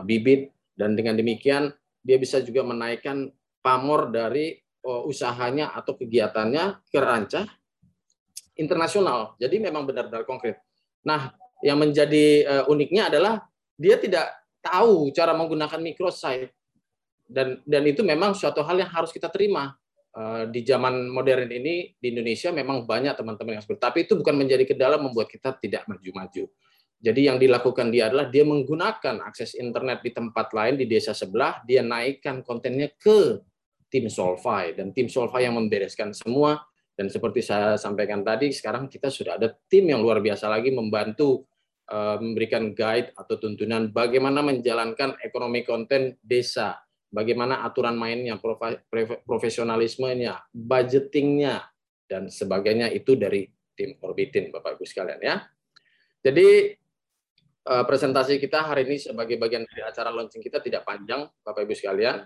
bibit 0.03 0.51
dan 0.75 0.93
dengan 0.93 1.15
demikian 1.15 1.71
dia 2.05 2.21
bisa 2.21 2.37
juga 2.45 2.61
menaikkan 2.61 3.33
pamor 3.65 4.13
dari 4.13 4.53
oh, 4.85 5.09
usahanya 5.09 5.73
atau 5.73 5.97
kegiatannya 5.97 6.85
ke 6.85 6.99
rancah 7.01 7.49
internasional. 8.61 9.33
Jadi 9.41 9.57
memang 9.57 9.89
benar-benar 9.89 10.23
konkret. 10.23 10.61
Nah, 11.01 11.33
yang 11.65 11.81
menjadi 11.81 12.45
uh, 12.45 12.63
uniknya 12.69 13.09
adalah 13.09 13.41
dia 13.73 13.97
tidak 13.97 14.31
tahu 14.61 15.09
cara 15.11 15.33
menggunakan 15.33 15.81
microsite 15.81 16.53
dan 17.25 17.61
dan 17.65 17.83
itu 17.85 18.05
memang 18.05 18.37
suatu 18.37 18.61
hal 18.61 18.77
yang 18.77 18.89
harus 18.89 19.09
kita 19.09 19.29
terima 19.33 19.73
uh, 20.13 20.45
di 20.45 20.61
zaman 20.61 21.09
modern 21.09 21.49
ini 21.49 21.93
di 21.97 22.07
Indonesia 22.13 22.53
memang 22.53 22.85
banyak 22.85 23.17
teman-teman 23.17 23.57
yang 23.57 23.63
seperti 23.65 23.81
tapi 23.81 23.97
itu 24.05 24.13
bukan 24.13 24.35
menjadi 24.37 24.63
kendala 24.65 25.01
membuat 25.01 25.29
kita 25.29 25.57
tidak 25.57 25.85
maju-maju. 25.89 26.49
Jadi 27.05 27.29
yang 27.29 27.37
dilakukan 27.37 27.93
dia 27.93 28.09
adalah 28.09 28.33
dia 28.33 28.41
menggunakan 28.41 29.21
akses 29.21 29.53
internet 29.53 30.01
di 30.01 30.09
tempat 30.09 30.49
lain 30.57 30.73
di 30.81 30.89
desa 30.89 31.13
sebelah, 31.13 31.61
dia 31.61 31.85
naikkan 31.85 32.41
kontennya 32.41 32.89
ke 32.97 33.45
tim 33.93 34.09
Solvay. 34.09 34.73
Dan 34.73 34.89
tim 34.89 35.05
Solvay 35.05 35.45
yang 35.45 35.53
membereskan 35.53 36.17
semua. 36.17 36.65
Dan 36.97 37.11
seperti 37.13 37.45
saya 37.45 37.77
sampaikan 37.77 38.25
tadi 38.25 38.49
sekarang 38.49 38.89
kita 38.89 39.13
sudah 39.13 39.37
ada 39.37 39.53
tim 39.69 39.85
yang 39.85 40.01
luar 40.01 40.17
biasa 40.23 40.49
lagi 40.49 40.73
membantu 40.73 41.45
uh, 41.91 42.17
memberikan 42.17 42.71
guide 42.73 43.11
atau 43.13 43.35
tuntunan 43.37 43.91
bagaimana 43.91 44.39
menjalankan 44.39 45.19
ekonomi 45.19 45.67
konten 45.67 46.15
desa, 46.23 46.79
bagaimana 47.11 47.67
aturan 47.67 47.99
mainnya, 47.99 48.39
profesionalismenya, 49.27 50.49
budgetingnya 50.55 51.67
dan 52.07 52.31
sebagainya 52.31 52.87
itu 52.95 53.19
dari 53.19 53.43
tim 53.75 53.99
Orbitin 53.99 54.49
Bapak 54.55 54.79
Ibu 54.79 54.87
sekalian 54.87 55.19
ya. 55.19 55.35
Jadi 56.23 56.73
Eh, 57.65 57.81
presentasi 57.89 58.37
kita 58.37 58.61
hari 58.61 58.85
ini 58.85 59.01
sebagai 59.01 59.41
bagian 59.41 59.65
dari 59.65 59.81
acara 59.81 60.13
launching 60.13 60.37
kita 60.37 60.61
tidak 60.61 60.85
panjang, 60.85 61.25
Bapak 61.41 61.65
Ibu 61.65 61.73
sekalian. 61.73 62.21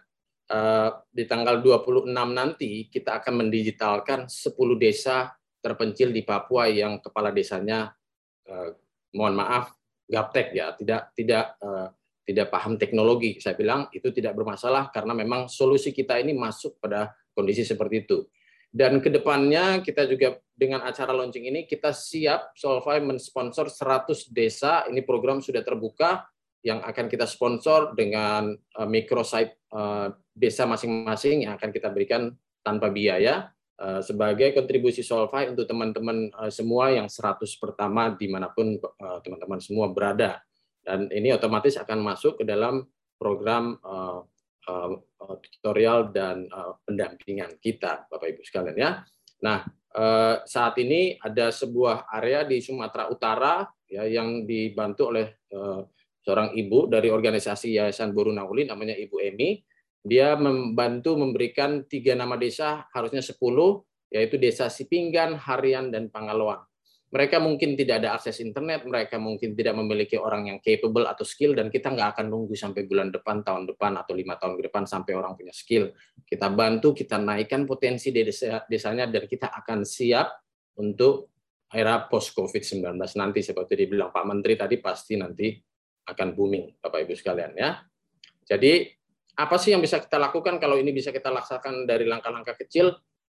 Eh, 0.51 0.89
di 1.15 1.23
tanggal 1.23 1.63
26 1.63 2.11
nanti 2.35 2.91
kita 2.91 3.23
akan 3.23 3.47
mendigitalkan 3.47 4.27
10 4.27 4.75
desa 4.75 5.31
terpencil 5.63 6.11
di 6.11 6.27
Papua 6.27 6.67
yang 6.67 6.99
kepala 6.99 7.31
desanya 7.31 7.87
eh, 8.51 8.75
mohon 9.15 9.39
maaf 9.39 9.71
gaptek 10.11 10.51
ya, 10.51 10.75
tidak 10.75 11.15
tidak 11.15 11.55
tidak 12.27 12.47
paham 12.51 12.75
teknologi. 12.75 13.39
Saya 13.39 13.55
bilang 13.55 13.87
itu 13.95 14.11
tidak 14.11 14.35
bermasalah 14.35 14.91
karena 14.91 15.15
memang 15.15 15.47
solusi 15.47 15.95
kita 15.95 16.19
ini 16.19 16.35
masuk 16.35 16.83
pada 16.83 17.15
kondisi 17.31 17.63
seperti 17.63 18.03
itu. 18.03 18.27
Dan 18.69 19.01
ke 19.01 19.09
depannya 19.09 19.81
kita 19.81 20.05
juga 20.05 20.37
dengan 20.53 20.85
acara 20.85 21.09
launching 21.09 21.49
ini 21.49 21.65
kita 21.65 21.89
siap 21.89 22.53
Solvay 22.53 23.01
mensponsor 23.01 23.65
100 23.65 24.29
desa. 24.29 24.85
Ini 24.85 25.01
program 25.01 25.41
sudah 25.41 25.65
terbuka 25.65 26.29
yang 26.61 26.85
akan 26.85 27.09
kita 27.09 27.25
sponsor 27.25 27.97
dengan 27.97 28.53
uh, 28.53 28.87
microsite 28.87 29.57
uh, 29.73 30.13
desa 30.35 30.69
masing-masing 30.69 31.49
yang 31.49 31.57
akan 31.57 31.73
kita 31.73 31.89
berikan 31.89 32.35
tanpa 32.61 32.93
biaya 32.93 33.49
uh, 33.81 34.05
sebagai 34.05 34.53
kontribusi 34.53 35.01
Solvay 35.01 35.49
untuk 35.49 35.65
teman-teman 35.65 36.29
semua 36.53 36.93
yang 36.93 37.09
100 37.09 37.41
pertama 37.57 38.13
di 38.13 38.29
mana 38.29 38.53
pun 38.53 38.77
teman-teman 39.25 39.57
semua 39.57 39.89
berada. 39.89 40.45
Dan 40.85 41.09
ini 41.09 41.33
otomatis 41.33 41.73
akan 41.73 42.05
masuk 42.05 42.41
ke 42.41 42.43
dalam 42.45 42.85
program 43.17 43.79
tutorial 45.39 46.13
dan 46.13 46.47
uh, 46.49 46.77
pendampingan 46.85 47.57
kita, 47.57 48.05
Bapak 48.07 48.27
Ibu 48.35 48.41
sekalian 48.45 48.77
ya. 48.77 48.91
Nah, 49.39 49.63
saat 50.45 50.77
ini 50.77 51.17
ada 51.17 51.49
sebuah 51.49 52.11
area 52.13 52.45
di 52.45 52.61
Sumatera 52.61 53.09
Utara 53.09 53.65
ya 53.89 54.05
yang 54.05 54.45
dibantu 54.45 55.09
oleh 55.09 55.41
seorang 56.21 56.53
ibu 56.53 56.85
dari 56.85 57.09
organisasi 57.09 57.73
Yayasan 57.79 58.13
Boru 58.13 58.29
Nauli 58.29 58.69
namanya 58.69 58.93
Ibu 58.93 59.17
Emi. 59.17 59.57
Dia 60.05 60.37
membantu 60.37 61.17
memberikan 61.17 61.89
tiga 61.89 62.13
nama 62.13 62.37
desa, 62.37 62.85
harusnya 62.93 63.25
sepuluh, 63.25 63.81
yaitu 64.13 64.37
Desa 64.37 64.69
Sipinggan, 64.69 65.39
Harian, 65.39 65.89
dan 65.89 66.13
Pangaloan 66.13 66.68
mereka 67.09 67.41
mungkin 67.41 67.73
tidak 67.73 68.05
ada 68.05 68.13
akses 68.13 68.37
internet, 68.37 68.85
mereka 68.85 69.17
mungkin 69.17 69.57
tidak 69.57 69.73
memiliki 69.73 70.13
orang 70.13 70.53
yang 70.53 70.57
capable 70.61 71.09
atau 71.09 71.25
skill, 71.25 71.57
dan 71.57 71.73
kita 71.73 71.89
nggak 71.89 72.13
akan 72.13 72.29
nunggu 72.29 72.53
sampai 72.53 72.85
bulan 72.85 73.09
depan, 73.09 73.41
tahun 73.41 73.65
depan, 73.65 73.97
atau 73.97 74.13
lima 74.13 74.37
tahun 74.37 74.61
ke 74.61 74.69
depan 74.69 74.85
sampai 74.85 75.17
orang 75.17 75.33
punya 75.33 75.49
skill. 75.49 75.89
Kita 76.21 76.53
bantu, 76.53 76.93
kita 76.93 77.17
naikkan 77.17 77.65
potensi 77.65 78.13
desa, 78.13 78.61
desanya, 78.69 79.09
dan 79.09 79.25
kita 79.25 79.49
akan 79.49 79.81
siap 79.81 80.29
untuk 80.77 81.33
era 81.73 82.05
post-COVID-19 82.05 82.93
nanti, 83.17 83.39
seperti 83.41 83.73
dibilang 83.73 84.13
Pak 84.13 84.25
Menteri 84.29 84.53
tadi, 84.53 84.77
pasti 84.77 85.17
nanti 85.17 85.49
akan 86.05 86.27
booming, 86.37 86.77
Bapak-Ibu 86.77 87.13
sekalian. 87.17 87.57
ya. 87.57 87.81
Jadi, 88.45 88.85
apa 89.33 89.55
sih 89.57 89.73
yang 89.73 89.81
bisa 89.81 89.97
kita 89.97 90.21
lakukan 90.21 90.61
kalau 90.61 90.77
ini 90.77 90.93
bisa 90.93 91.09
kita 91.09 91.33
laksanakan 91.33 91.89
dari 91.89 92.05
langkah-langkah 92.05 92.53
kecil, 92.53 92.93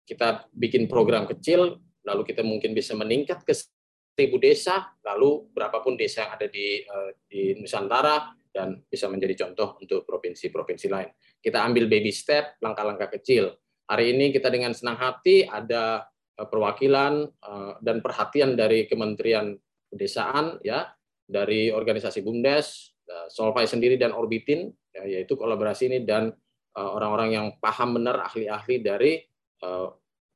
kita 0.06 0.50
bikin 0.50 0.90
program 0.90 1.26
kecil, 1.30 1.78
lalu 2.04 2.22
kita 2.24 2.40
mungkin 2.40 2.72
bisa 2.72 2.96
meningkat 2.96 3.44
ke 3.44 3.52
seribu 3.52 4.36
desa, 4.40 4.92
lalu 5.04 5.48
berapapun 5.52 5.96
desa 5.96 6.26
yang 6.28 6.32
ada 6.36 6.46
di, 6.48 6.84
uh, 6.84 7.10
di 7.28 7.56
Nusantara, 7.56 8.36
dan 8.50 8.82
bisa 8.90 9.06
menjadi 9.06 9.46
contoh 9.46 9.78
untuk 9.78 10.02
provinsi-provinsi 10.02 10.86
lain. 10.90 11.08
Kita 11.38 11.62
ambil 11.62 11.86
baby 11.86 12.10
step, 12.10 12.58
langkah-langkah 12.58 13.14
kecil. 13.14 13.54
Hari 13.86 14.10
ini 14.10 14.34
kita 14.34 14.50
dengan 14.50 14.74
senang 14.74 14.98
hati 14.98 15.46
ada 15.46 16.04
uh, 16.36 16.46
perwakilan 16.50 17.30
uh, 17.46 17.78
dan 17.78 18.02
perhatian 18.02 18.58
dari 18.58 18.90
Kementerian 18.90 19.54
Pedesaan, 19.90 20.58
ya, 20.66 20.90
dari 21.26 21.70
organisasi 21.70 22.22
BUMDes, 22.26 22.94
Solvay 23.30 23.66
sendiri 23.66 23.98
dan 23.98 24.14
Orbitin, 24.14 24.70
ya, 24.94 25.02
yaitu 25.02 25.34
kolaborasi 25.34 25.90
ini 25.90 25.98
dan 26.06 26.30
orang-orang 26.78 27.34
yang 27.34 27.46
paham 27.58 27.98
benar 27.98 28.22
ahli-ahli 28.22 28.78
dari 28.78 29.18
Eh, 29.60 29.88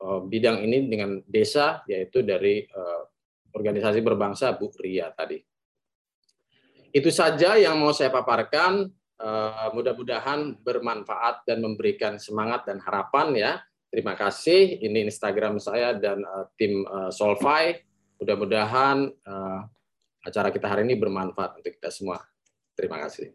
bidang 0.04 0.60
ini 0.64 0.84
dengan 0.88 1.20
desa, 1.24 1.80
yaitu 1.88 2.20
dari 2.20 2.64
eh, 2.64 3.02
organisasi 3.54 4.04
berbangsa 4.04 4.52
Bu 4.56 4.68
Ria 4.76 5.08
tadi. 5.14 5.40
Itu 6.94 7.10
saja 7.10 7.56
yang 7.58 7.80
mau 7.80 7.90
saya 7.90 8.12
paparkan. 8.12 8.86
Eh, 9.14 9.68
mudah-mudahan 9.72 10.60
bermanfaat 10.60 11.48
dan 11.48 11.64
memberikan 11.64 12.20
semangat 12.20 12.68
dan 12.68 12.82
harapan 12.82 13.28
ya. 13.32 13.52
Terima 13.88 14.18
kasih. 14.18 14.82
Ini 14.82 15.06
Instagram 15.06 15.62
saya 15.62 15.94
dan 15.94 16.18
tim 16.58 16.82
Solvay. 17.14 17.78
Mudah-mudahan 18.18 19.06
acara 20.18 20.50
kita 20.50 20.66
hari 20.66 20.82
ini 20.82 20.98
bermanfaat 20.98 21.62
untuk 21.62 21.70
kita 21.78 21.94
semua. 21.94 22.18
Terima 22.74 22.98
kasih. 22.98 23.30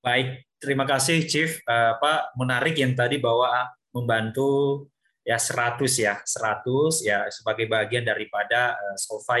Baik, 0.00 0.48
terima 0.56 0.88
kasih 0.88 1.28
Chief. 1.28 1.60
Pak, 1.68 2.40
menarik 2.40 2.72
yang 2.80 2.96
tadi 2.96 3.20
bahwa 3.20 3.68
membantu 3.92 4.88
ya 5.28 5.36
100 5.36 5.84
ya 6.00 6.14
100 6.24 7.04
ya 7.04 7.28
sebagai 7.28 7.68
bagian 7.68 8.00
daripada 8.00 8.80
uh, 8.80 9.36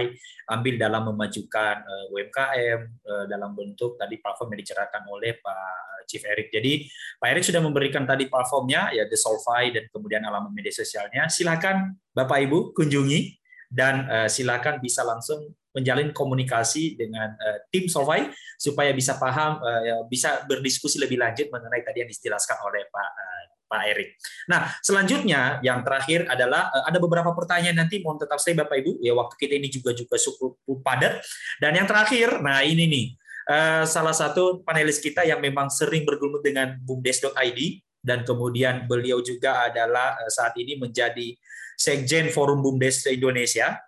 ambil 0.52 0.74
dalam 0.76 1.12
memajukan 1.12 1.76
eh, 1.84 2.12
UMKM 2.12 2.80
eh, 2.88 3.24
dalam 3.28 3.52
bentuk 3.52 3.96
tadi 4.00 4.20
platform 4.20 4.52
yang 4.52 4.60
diceritakan 4.64 5.04
oleh 5.08 5.36
Pak 5.40 6.04
Chief 6.08 6.24
Eric. 6.24 6.48
Jadi 6.52 6.88
Pak 7.20 7.28
Eric 7.32 7.44
sudah 7.44 7.60
memberikan 7.60 8.08
tadi 8.08 8.28
platformnya 8.28 8.92
ya 8.96 9.04
The 9.04 9.16
Solvay 9.16 9.76
dan 9.76 9.84
kemudian 9.92 10.24
alamat 10.24 10.52
media 10.56 10.72
sosialnya. 10.72 11.28
Silakan 11.28 12.00
Bapak 12.16 12.48
Ibu 12.48 12.72
kunjungi 12.72 13.36
dan 13.68 14.08
silakan 14.32 14.80
bisa 14.80 15.04
langsung 15.04 15.52
menjalin 15.76 16.16
komunikasi 16.16 16.96
dengan 16.96 17.36
uh, 17.36 17.58
tim 17.68 17.86
Solvay 17.92 18.32
supaya 18.56 18.90
bisa 18.96 19.20
paham 19.20 19.60
uh, 19.60 20.08
bisa 20.08 20.48
berdiskusi 20.48 20.96
lebih 20.96 21.20
lanjut 21.20 21.52
mengenai 21.52 21.84
tadi 21.84 22.00
yang 22.02 22.08
dijelaskan 22.08 22.56
oleh 22.64 22.88
Pak 22.88 23.10
uh, 23.12 23.57
Pak 23.68 23.82
Erik. 23.84 24.16
Nah, 24.48 24.72
selanjutnya 24.80 25.60
yang 25.60 25.84
terakhir 25.84 26.24
adalah 26.26 26.72
eh, 26.72 26.84
ada 26.88 26.98
beberapa 26.98 27.30
pertanyaan 27.36 27.84
nanti 27.84 28.00
mohon 28.00 28.16
tetap 28.16 28.40
stay 28.40 28.56
Bapak 28.56 28.80
Ibu 28.80 29.04
ya 29.04 29.12
waktu 29.12 29.36
kita 29.36 29.54
ini 29.60 29.68
juga 29.68 29.92
juga 29.92 30.16
cukup 30.16 30.56
padat. 30.80 31.20
Dan 31.60 31.76
yang 31.76 31.86
terakhir, 31.86 32.40
nah 32.40 32.64
ini 32.64 32.88
nih 32.88 33.06
eh, 33.52 33.84
salah 33.84 34.16
satu 34.16 34.64
panelis 34.64 34.98
kita 34.98 35.28
yang 35.28 35.38
memang 35.38 35.68
sering 35.68 36.08
bergumul 36.08 36.40
dengan 36.40 36.80
bumdes.id 36.80 37.60
dan 38.00 38.24
kemudian 38.24 38.88
beliau 38.88 39.20
juga 39.20 39.68
adalah 39.68 40.16
eh, 40.24 40.32
saat 40.32 40.56
ini 40.56 40.80
menjadi 40.80 41.36
Sekjen 41.78 42.32
Forum 42.34 42.58
Bumdes 42.58 43.06
Indonesia 43.06 43.78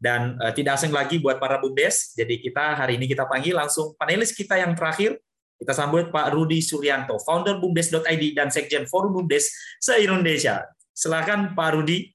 dan 0.00 0.36
tidak 0.56 0.80
asing 0.80 0.92
lagi 0.92 1.16
buat 1.20 1.36
para 1.36 1.60
bumdes. 1.60 2.12
Jadi 2.16 2.40
kita 2.40 2.76
hari 2.76 2.96
ini 2.96 3.08
kita 3.08 3.28
panggil 3.28 3.56
langsung 3.56 3.92
panelis 3.96 4.32
kita 4.32 4.56
yang 4.56 4.72
terakhir 4.72 5.16
kita 5.64 5.72
sambut 5.72 6.12
Pak 6.12 6.36
Rudi 6.36 6.60
Suryanto, 6.60 7.16
founder 7.24 7.56
bumdes.id 7.56 8.24
dan 8.36 8.52
sekjen 8.52 8.84
Forum 8.84 9.16
Bumdes 9.16 9.48
se-Indonesia. 9.80 10.60
Silakan 10.92 11.56
Pak 11.56 11.70
Rudi. 11.72 12.12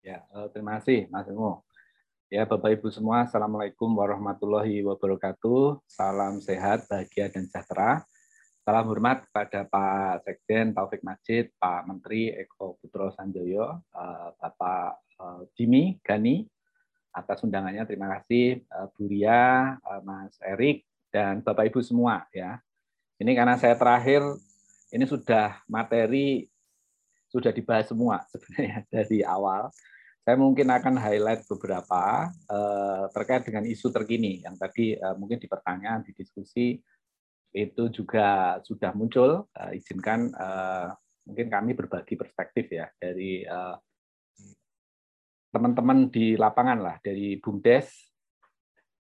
Ya, 0.00 0.24
eh, 0.24 0.48
terima 0.56 0.80
kasih 0.80 1.04
Mas 1.12 1.28
Emo. 1.28 1.68
Ya, 2.32 2.48
Bapak 2.48 2.80
Ibu 2.80 2.88
semua, 2.88 3.28
Assalamualaikum 3.28 3.92
warahmatullahi 3.92 4.80
wabarakatuh. 4.88 5.84
Salam 5.84 6.40
sehat, 6.40 6.88
bahagia, 6.88 7.28
dan 7.28 7.44
sejahtera. 7.44 8.08
Salam 8.64 8.88
hormat 8.88 9.28
kepada 9.28 9.68
Pak 9.68 10.24
Sekjen 10.24 10.72
Taufik 10.72 11.04
Majid, 11.04 11.52
Pak 11.60 11.84
Menteri 11.84 12.32
Eko 12.40 12.80
Putro 12.80 13.12
Sanjoyo, 13.12 13.84
eh, 13.84 14.28
Bapak 14.40 15.04
eh, 15.12 15.40
Jimmy 15.60 16.00
Gani, 16.00 16.40
atas 17.12 17.44
undangannya 17.44 17.84
terima 17.84 18.16
kasih 18.16 18.64
Bu 18.96 19.12
Ria, 19.12 19.76
Mas 20.00 20.40
Erik, 20.40 20.88
dan 21.12 21.44
Bapak 21.44 21.68
Ibu 21.68 21.84
semua 21.84 22.24
ya. 22.32 22.64
Ini 23.18 23.34
karena 23.34 23.58
saya 23.58 23.74
terakhir 23.74 24.22
ini 24.94 25.04
sudah 25.04 25.58
materi 25.66 26.46
sudah 27.28 27.52
dibahas 27.52 27.90
semua 27.90 28.22
sebenarnya 28.32 28.86
dari 28.88 29.20
awal. 29.26 29.68
Saya 30.22 30.36
mungkin 30.36 30.68
akan 30.68 31.00
highlight 31.00 31.48
beberapa 31.48 32.28
uh, 32.52 33.08
terkait 33.16 33.48
dengan 33.48 33.64
isu 33.64 33.88
terkini 33.88 34.44
yang 34.44 34.60
tadi 34.60 34.92
uh, 34.92 35.16
mungkin 35.16 35.40
di 35.40 35.48
pertanyaan, 35.48 36.04
di 36.04 36.12
diskusi 36.12 36.76
itu 37.56 37.84
juga 37.88 38.60
sudah 38.60 38.92
muncul. 38.92 39.48
Uh, 39.56 39.72
izinkan 39.72 40.28
uh, 40.36 40.92
mungkin 41.24 41.48
kami 41.48 41.72
berbagi 41.72 42.16
perspektif 42.16 42.68
ya 42.68 42.88
dari 43.00 43.44
teman-teman 45.48 46.12
di 46.12 46.36
lapangan 46.36 46.78
lah, 46.80 46.96
dari 47.00 47.40
BUMDes 47.40 47.88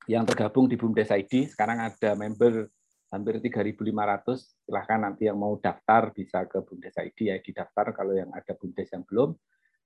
yang 0.05 0.29
tergabung 0.29 0.69
di 0.69 0.77
BUMDes 0.77 1.09
ID. 1.09 1.49
Sekarang 1.49 1.81
ada 1.81 2.13
member 2.13 2.69
hampir 3.15 3.39
3.500. 3.39 4.67
Silahkan 4.67 4.99
nanti 4.99 5.31
yang 5.31 5.39
mau 5.39 5.55
daftar 5.55 6.11
bisa 6.11 6.43
ke 6.45 6.59
Bumdes 6.59 6.99
ID 6.99 7.31
ya 7.31 7.39
didaftar 7.39 7.95
kalau 7.95 8.11
yang 8.11 8.29
ada 8.35 8.51
Bumdes 8.53 8.91
yang 8.91 9.07
belum. 9.07 9.31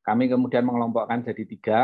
Kami 0.01 0.26
kemudian 0.26 0.65
mengelompokkan 0.65 1.22
jadi 1.22 1.43
tiga, 1.45 1.80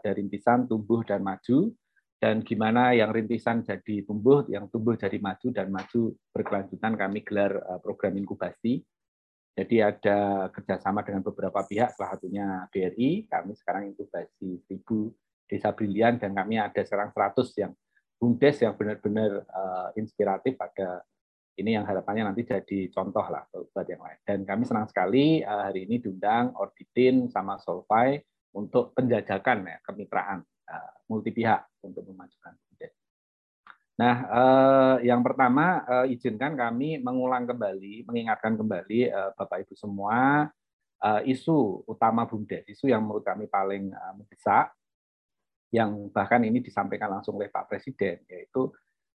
eh, 0.00 0.14
rintisan, 0.16 0.64
tumbuh, 0.64 1.04
dan 1.04 1.20
maju. 1.20 1.76
Dan 2.16 2.40
gimana 2.40 2.96
yang 2.96 3.12
rintisan 3.12 3.60
jadi 3.60 4.08
tumbuh, 4.08 4.48
yang 4.48 4.72
tumbuh 4.72 4.96
jadi 4.96 5.20
maju, 5.20 5.52
dan 5.52 5.68
maju 5.68 6.16
berkelanjutan 6.32 6.96
kami 6.96 7.20
gelar 7.20 7.52
eh, 7.60 7.80
program 7.84 8.16
inkubasi. 8.16 8.80
Jadi 9.56 9.76
ada 9.80 10.48
kerjasama 10.52 11.00
dengan 11.00 11.24
beberapa 11.24 11.64
pihak, 11.64 11.96
salah 11.96 12.16
satunya 12.16 12.68
BRI, 12.68 13.24
kami 13.24 13.56
sekarang 13.56 13.88
inkubasi 13.92 14.60
1000 14.68 15.16
desa 15.48 15.72
brilian, 15.72 16.20
dan 16.20 16.36
kami 16.36 16.60
ada 16.60 16.80
sekarang 16.84 17.08
100 17.08 17.56
yang 17.56 17.72
bumdes 18.16 18.56
yang 18.64 18.74
benar-benar 18.74 19.44
uh, 19.48 19.88
inspiratif 19.96 20.56
pada 20.56 21.04
ini 21.56 21.72
yang 21.72 21.88
harapannya 21.88 22.32
nanti 22.32 22.44
jadi 22.44 22.92
contoh 22.92 23.24
lah 23.24 23.48
buat 23.52 23.86
yang 23.88 24.04
lain. 24.04 24.20
Dan 24.24 24.38
kami 24.44 24.68
senang 24.68 24.88
sekali 24.88 25.40
uh, 25.40 25.72
hari 25.72 25.88
ini 25.88 26.00
diundang 26.00 26.52
Orbitin 26.56 27.32
sama 27.32 27.56
Solvay 27.60 28.20
untuk 28.56 28.92
penjajakan 28.92 29.64
ya 29.64 29.78
kemitraan 29.84 30.44
uh, 30.44 30.92
multi 31.08 31.32
pihak 31.32 31.64
untuk 31.84 32.04
memajukan 32.08 32.52
bumdes. 32.56 32.92
Nah, 33.96 34.16
uh, 34.28 34.96
yang 35.00 35.24
pertama 35.24 35.80
uh, 35.88 36.06
izinkan 36.08 36.52
kami 36.52 37.00
mengulang 37.00 37.48
kembali, 37.48 38.04
mengingatkan 38.04 38.56
kembali 38.60 39.08
uh, 39.08 39.32
Bapak 39.40 39.64
Ibu 39.64 39.72
semua 39.72 40.48
uh, 41.00 41.20
isu 41.24 41.88
utama 41.88 42.28
bumdes, 42.28 42.68
isu 42.68 42.92
yang 42.92 43.00
menurut 43.04 43.24
kami 43.24 43.48
paling 43.48 43.92
uh, 43.96 44.12
mendesak 44.12 44.72
yang 45.74 46.10
bahkan 46.14 46.42
ini 46.46 46.62
disampaikan 46.62 47.10
langsung 47.10 47.36
oleh 47.36 47.50
Pak 47.50 47.70
Presiden, 47.70 48.22
yaitu 48.30 48.70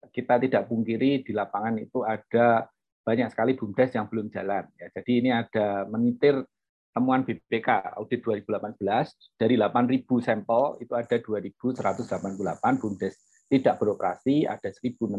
kita 0.09 0.39
tidak 0.39 0.71
pungkiri 0.71 1.21
di 1.21 1.31
lapangan 1.35 1.77
itu 1.77 2.01
ada 2.07 2.65
banyak 3.03 3.29
sekali 3.31 3.57
bumdes 3.57 3.91
yang 3.93 4.07
belum 4.07 4.31
jalan. 4.31 4.65
Ya, 4.77 4.87
jadi 4.93 5.11
ini 5.19 5.29
ada 5.33 5.85
menitir 5.89 6.45
temuan 6.93 7.21
BPK 7.21 7.97
audit 7.97 8.21
2018 8.25 8.81
dari 9.37 9.55
8.000 9.55 10.25
sampel 10.25 10.63
itu 10.81 10.93
ada 10.97 11.15
2.188 11.15 12.81
bumdes 12.81 13.15
tidak 13.49 13.81
beroperasi, 13.81 14.45
ada 14.45 14.69
1.670 14.69 15.09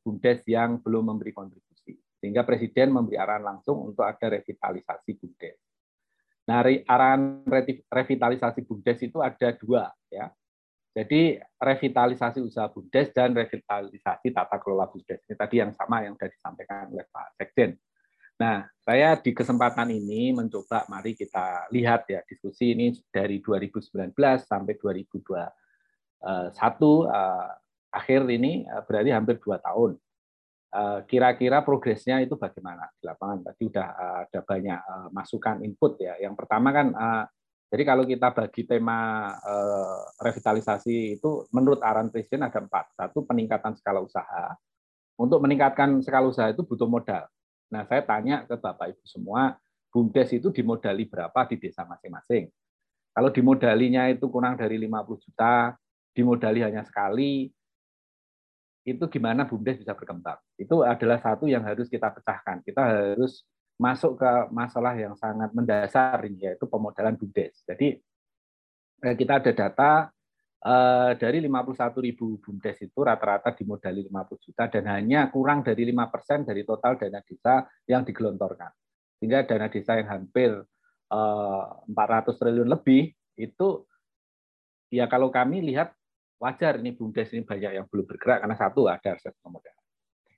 bumdes 0.00 0.40
yang 0.48 0.80
belum 0.80 1.12
memberi 1.12 1.36
kontribusi. 1.36 2.00
Sehingga 2.24 2.40
Presiden 2.40 2.88
memberi 2.88 3.20
arahan 3.20 3.44
langsung 3.44 3.92
untuk 3.92 4.08
ada 4.08 4.32
revitalisasi 4.32 5.20
bumdes. 5.20 5.60
Nah, 6.44 6.60
arahan 6.64 7.40
revitalisasi 7.88 8.68
BUMDes 8.68 9.00
itu 9.00 9.18
ada 9.24 9.48
dua. 9.56 9.88
ya. 10.12 10.28
Jadi 10.94 11.40
revitalisasi 11.58 12.38
usaha 12.44 12.70
BUMDes 12.70 13.10
dan 13.16 13.34
revitalisasi 13.34 14.30
tata 14.30 14.60
kelola 14.60 14.86
BUMDes. 14.86 15.24
Ini 15.24 15.34
tadi 15.34 15.56
yang 15.58 15.72
sama 15.72 16.04
yang 16.04 16.14
sudah 16.14 16.30
disampaikan 16.30 16.92
oleh 16.92 17.08
Pak 17.08 17.40
Sekjen. 17.40 17.74
Nah, 18.34 18.66
saya 18.82 19.14
di 19.18 19.30
kesempatan 19.30 19.94
ini 19.94 20.34
mencoba, 20.34 20.84
mari 20.90 21.14
kita 21.14 21.70
lihat 21.70 22.10
ya, 22.10 22.20
diskusi 22.26 22.74
ini 22.74 22.90
dari 23.08 23.38
2019 23.38 24.10
sampai 24.42 24.74
2021, 24.74 27.06
eh, 27.08 27.50
akhir 27.94 28.20
ini 28.26 28.66
eh, 28.66 28.82
berarti 28.84 29.10
hampir 29.14 29.38
dua 29.38 29.62
tahun. 29.62 29.94
Eh, 30.74 31.00
kira-kira 31.06 31.62
progresnya 31.62 32.18
itu 32.18 32.34
bagaimana 32.34 32.90
di 32.98 33.06
lapangan? 33.06 33.46
Tadi 33.46 33.62
sudah 33.70 33.88
eh, 33.94 34.16
ada 34.26 34.40
banyak 34.42 34.80
eh, 34.82 35.08
masukan 35.14 35.62
input 35.62 36.02
ya. 36.02 36.18
Yang 36.18 36.34
pertama 36.34 36.74
kan, 36.74 36.90
jadi 37.70 37.82
kalau 37.86 38.02
kita 38.02 38.34
bagi 38.34 38.62
tema 38.66 39.30
revitalisasi 40.18 41.18
itu 41.18 41.46
menurut 41.54 41.78
arahan 41.78 42.10
Presiden 42.10 42.46
ada 42.46 42.58
empat. 42.58 42.90
Satu 42.94 43.22
peningkatan 43.22 43.78
skala 43.78 44.02
usaha. 44.02 44.54
Untuk 45.14 45.38
meningkatkan 45.42 46.02
skala 46.02 46.26
usaha 46.26 46.50
itu 46.50 46.66
butuh 46.66 46.90
modal. 46.90 47.26
Nah 47.70 47.86
saya 47.86 48.02
tanya 48.02 48.42
ke 48.46 48.58
Bapak 48.58 48.94
Ibu 48.94 49.04
semua, 49.06 49.54
BUMDes 49.94 50.38
itu 50.38 50.50
dimodali 50.50 51.06
berapa 51.06 51.38
di 51.50 51.56
desa 51.58 51.86
masing-masing? 51.86 52.50
Kalau 53.14 53.30
dimodalinya 53.30 54.10
itu 54.10 54.26
kurang 54.26 54.58
dari 54.58 54.74
50 54.78 55.22
juta, 55.22 55.74
dimodali 56.14 56.66
hanya 56.66 56.82
sekali, 56.82 57.50
itu 58.84 59.04
gimana 59.08 59.48
BUMDes 59.48 59.80
bisa 59.80 59.96
berkembang? 59.96 60.36
Itu 60.60 60.84
adalah 60.84 61.16
satu 61.16 61.48
yang 61.48 61.64
harus 61.64 61.88
kita 61.88 62.12
pecahkan. 62.12 62.60
Kita 62.60 62.84
harus 62.84 63.48
masuk 63.80 64.20
ke 64.20 64.32
masalah 64.54 64.94
yang 64.94 65.16
sangat 65.18 65.50
mendasar 65.50 66.20
ini 66.28 66.52
yaitu 66.52 66.68
pemodalan 66.68 67.16
BUMDes. 67.16 67.64
Jadi 67.64 67.96
eh, 69.02 69.14
kita 69.16 69.40
ada 69.40 69.52
data 69.56 69.90
eh, 70.60 71.12
dari 71.16 71.40
51 71.40 71.96
ribu 72.04 72.38
BUMDes 72.44 72.84
itu 72.84 72.98
rata-rata 73.00 73.56
dimodali 73.56 74.04
50 74.04 74.44
juta 74.44 74.64
dan 74.68 74.84
hanya 74.92 75.32
kurang 75.32 75.64
dari 75.64 75.88
5 75.88 76.12
persen 76.12 76.38
dari 76.44 76.62
total 76.62 77.00
dana 77.00 77.24
desa 77.24 77.64
yang 77.88 78.04
digelontorkan. 78.04 78.70
Sehingga 79.18 79.48
dana 79.48 79.72
desa 79.72 79.96
yang 79.96 80.12
hampir 80.12 80.52
400 81.08 81.88
eh, 81.88 82.34
triliun 82.36 82.68
lebih 82.68 83.16
itu 83.40 83.68
ya 84.92 85.08
kalau 85.10 85.32
kami 85.32 85.64
lihat 85.72 85.90
wajar 86.44 86.76
ini 86.76 86.92
BUMDes 86.92 87.32
ini 87.32 87.40
banyak 87.40 87.72
yang 87.80 87.86
belum 87.88 88.04
bergerak 88.04 88.44
karena 88.44 88.56
satu 88.60 88.84
ada 88.84 89.16
akses 89.16 89.32
pemodalan. 89.40 89.84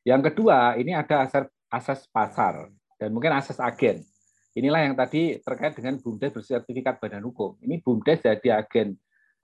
Yang 0.06 0.22
kedua 0.30 0.78
ini 0.78 0.94
ada 0.94 1.26
akses, 1.26 1.50
akses 1.66 2.00
pasar 2.14 2.70
dan 2.94 3.10
mungkin 3.10 3.34
akses 3.34 3.58
agen. 3.58 4.06
Inilah 4.54 4.86
yang 4.86 4.94
tadi 4.94 5.42
terkait 5.42 5.74
dengan 5.74 5.98
BUMDes 5.98 6.30
bersertifikat 6.30 7.02
badan 7.02 7.26
hukum. 7.26 7.58
Ini 7.58 7.82
BUMDes 7.82 8.22
jadi 8.22 8.62
agen 8.62 8.94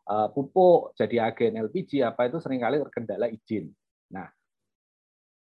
uh, 0.07 0.31
pupuk, 0.31 0.95
jadi 0.95 1.35
agen 1.35 1.59
LPG 1.67 2.07
apa 2.07 2.31
itu 2.31 2.39
sering 2.39 2.63
kali 2.63 2.79
terkendala 2.79 3.27
izin. 3.27 3.75
Nah, 4.15 4.31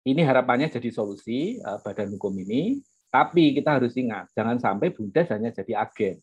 ini 0.03 0.27
harapannya 0.27 0.67
jadi 0.67 0.91
solusi 0.91 1.63
uh, 1.63 1.79
badan 1.81 2.11
hukum 2.19 2.35
ini 2.43 2.83
tapi 3.13 3.53
kita 3.53 3.77
harus 3.77 3.93
ingat, 3.93 4.33
jangan 4.33 4.57
sampai 4.57 4.89
BUMDes 4.89 5.29
hanya 5.37 5.53
jadi 5.53 5.85
agen. 5.85 6.17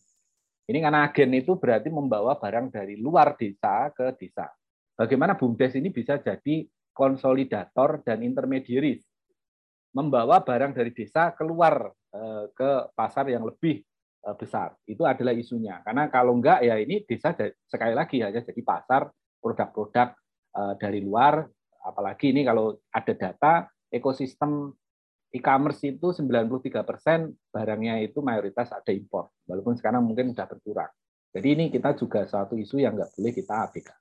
Ini 0.65 0.77
karena 0.81 1.05
agen 1.05 1.29
itu 1.37 1.53
berarti 1.53 1.93
membawa 1.93 2.33
barang 2.33 2.73
dari 2.73 2.97
luar 2.97 3.37
desa 3.37 3.93
ke 3.93 4.09
desa. 4.17 4.49
Bagaimana 4.99 5.39
BUMDes 5.39 5.79
ini 5.79 5.95
bisa 5.95 6.19
jadi 6.19 6.67
konsolidator 6.91 8.03
dan 8.03 8.19
intermediaris, 8.19 8.99
membawa 9.95 10.43
barang 10.43 10.75
dari 10.75 10.91
desa 10.91 11.31
keluar 11.31 11.87
eh, 12.11 12.51
ke 12.51 12.91
pasar 12.91 13.31
yang 13.31 13.47
lebih 13.47 13.79
eh, 14.27 14.35
besar. 14.35 14.75
Itu 14.83 15.07
adalah 15.07 15.31
isunya. 15.31 15.79
Karena 15.87 16.11
kalau 16.11 16.35
enggak 16.35 16.67
ya 16.67 16.75
ini 16.75 17.07
desa 17.07 17.31
sekali 17.63 17.95
lagi 17.95 18.19
hanya 18.19 18.43
jadi 18.43 18.59
pasar 18.59 19.07
produk-produk 19.39 20.19
eh, 20.59 20.73
dari 20.75 20.99
luar. 20.99 21.47
Apalagi 21.79 22.35
ini 22.35 22.43
kalau 22.43 22.75
ada 22.91 23.13
data 23.15 23.71
ekosistem 23.87 24.75
e-commerce 25.31 25.79
itu 25.87 26.11
93 26.11 26.83
persen 26.83 27.31
barangnya 27.47 28.03
itu 28.03 28.19
mayoritas 28.19 28.75
ada 28.75 28.91
impor, 28.91 29.31
walaupun 29.47 29.79
sekarang 29.79 30.03
mungkin 30.03 30.35
sudah 30.35 30.43
berkurang. 30.43 30.91
Jadi 31.31 31.47
ini 31.55 31.65
kita 31.71 31.95
juga 31.95 32.27
satu 32.27 32.59
isu 32.59 32.83
yang 32.83 32.99
nggak 32.99 33.15
boleh 33.15 33.31
kita 33.31 33.55
abaikan. 33.63 33.95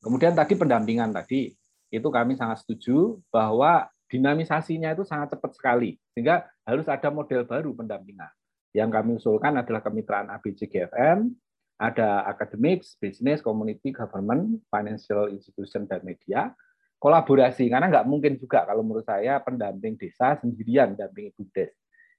Kemudian 0.00 0.36
tadi 0.36 0.54
pendampingan 0.54 1.10
tadi, 1.10 1.52
itu 1.90 2.08
kami 2.10 2.36
sangat 2.36 2.62
setuju 2.62 3.18
bahwa 3.30 3.86
dinamisasinya 4.06 4.94
itu 4.94 5.02
sangat 5.02 5.34
cepat 5.34 5.56
sekali, 5.58 5.98
sehingga 6.14 6.46
harus 6.62 6.86
ada 6.86 7.10
model 7.10 7.42
baru 7.46 7.74
pendampingan. 7.74 8.30
Yang 8.76 8.90
kami 8.92 9.10
usulkan 9.18 9.52
adalah 9.56 9.80
kemitraan 9.82 10.28
ABCGFM, 10.30 11.32
ada 11.76 12.24
academics, 12.28 12.96
business, 13.00 13.44
community, 13.44 13.92
government, 13.92 14.60
financial 14.68 15.28
institution, 15.32 15.84
dan 15.88 16.00
media, 16.04 16.52
kolaborasi 16.96 17.68
karena 17.68 17.92
nggak 17.92 18.08
mungkin 18.08 18.40
juga 18.40 18.64
kalau 18.64 18.80
menurut 18.80 19.04
saya 19.04 19.40
pendamping 19.44 20.00
desa 20.00 20.40
sendirian 20.40 20.96
dampingi 20.96 21.32
BUMDes 21.36 21.72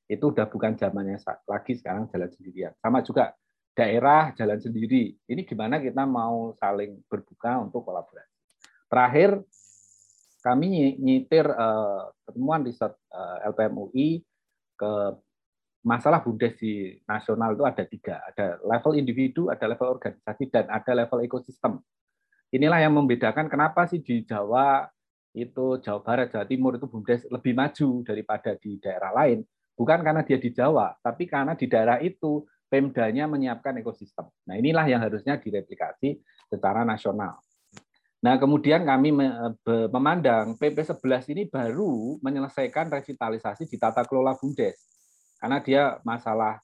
itu 0.07 0.23
udah 0.31 0.47
bukan 0.47 0.79
zamannya 0.79 1.19
lagi 1.49 1.73
sekarang 1.75 2.07
jalan 2.07 2.31
sendirian. 2.31 2.71
Sama 2.79 3.03
juga 3.03 3.35
daerah 3.77 4.33
jalan 4.33 4.57
sendiri. 4.57 5.13
Ini 5.29 5.45
gimana 5.45 5.77
kita 5.77 6.01
mau 6.09 6.49
saling 6.57 6.97
berbuka 7.05 7.61
untuk 7.61 7.85
kolaborasi? 7.85 8.33
Terakhir 8.89 9.45
kami 10.41 10.97
nyitir 10.97 11.45
pertemuan 12.25 12.65
riset 12.65 12.89
uh, 13.13 13.45
eh, 13.45 13.53
LPM 13.53 13.77
ke 14.77 14.91
masalah 15.85 16.23
BUMDes 16.25 16.57
di 16.57 16.97
nasional 17.05 17.53
itu 17.53 17.63
ada 17.69 17.83
tiga. 17.85 18.17
Ada 18.33 18.57
level 18.65 18.97
individu 18.97 19.53
ada 19.53 19.69
level 19.69 20.01
organisasi 20.01 20.49
dan 20.49 20.65
ada 20.73 20.91
level 20.97 21.21
ekosistem. 21.21 21.77
Inilah 22.49 22.81
yang 22.81 22.95
membedakan 22.97 23.51
kenapa 23.51 23.85
sih 23.85 24.01
di 24.01 24.23
Jawa 24.23 24.87
itu 25.37 25.77
Jawa 25.83 26.01
Barat, 26.01 26.33
Jawa 26.33 26.49
Timur 26.49 26.79
itu 26.81 26.89
BUMDes 26.89 27.29
lebih 27.29 27.53
maju 27.53 27.89
daripada 28.01 28.57
di 28.57 28.81
daerah 28.81 29.13
lain. 29.13 29.45
Bukan 29.77 30.01
karena 30.01 30.25
dia 30.25 30.41
di 30.41 30.49
Jawa, 30.49 30.97
tapi 31.05 31.29
karena 31.29 31.53
di 31.53 31.69
daerah 31.69 32.01
itu 32.01 32.41
Pemdanya 32.67 33.31
menyiapkan 33.31 33.79
ekosistem. 33.79 34.27
Nah 34.43 34.59
inilah 34.59 34.83
yang 34.91 34.99
harusnya 34.99 35.39
direplikasi 35.39 36.19
secara 36.51 36.83
nasional. 36.83 37.39
Nah 38.19 38.35
kemudian 38.35 38.83
kami 38.83 39.15
memandang 39.87 40.59
PP 40.59 40.83
11 40.83 41.31
ini 41.31 41.43
baru 41.47 42.19
menyelesaikan 42.19 42.91
revitalisasi 42.91 43.71
di 43.71 43.79
tata 43.79 44.03
kelola 44.03 44.35
BUMDes. 44.35 44.75
Karena 45.39 45.63
dia 45.63 45.95
masalah 46.03 46.59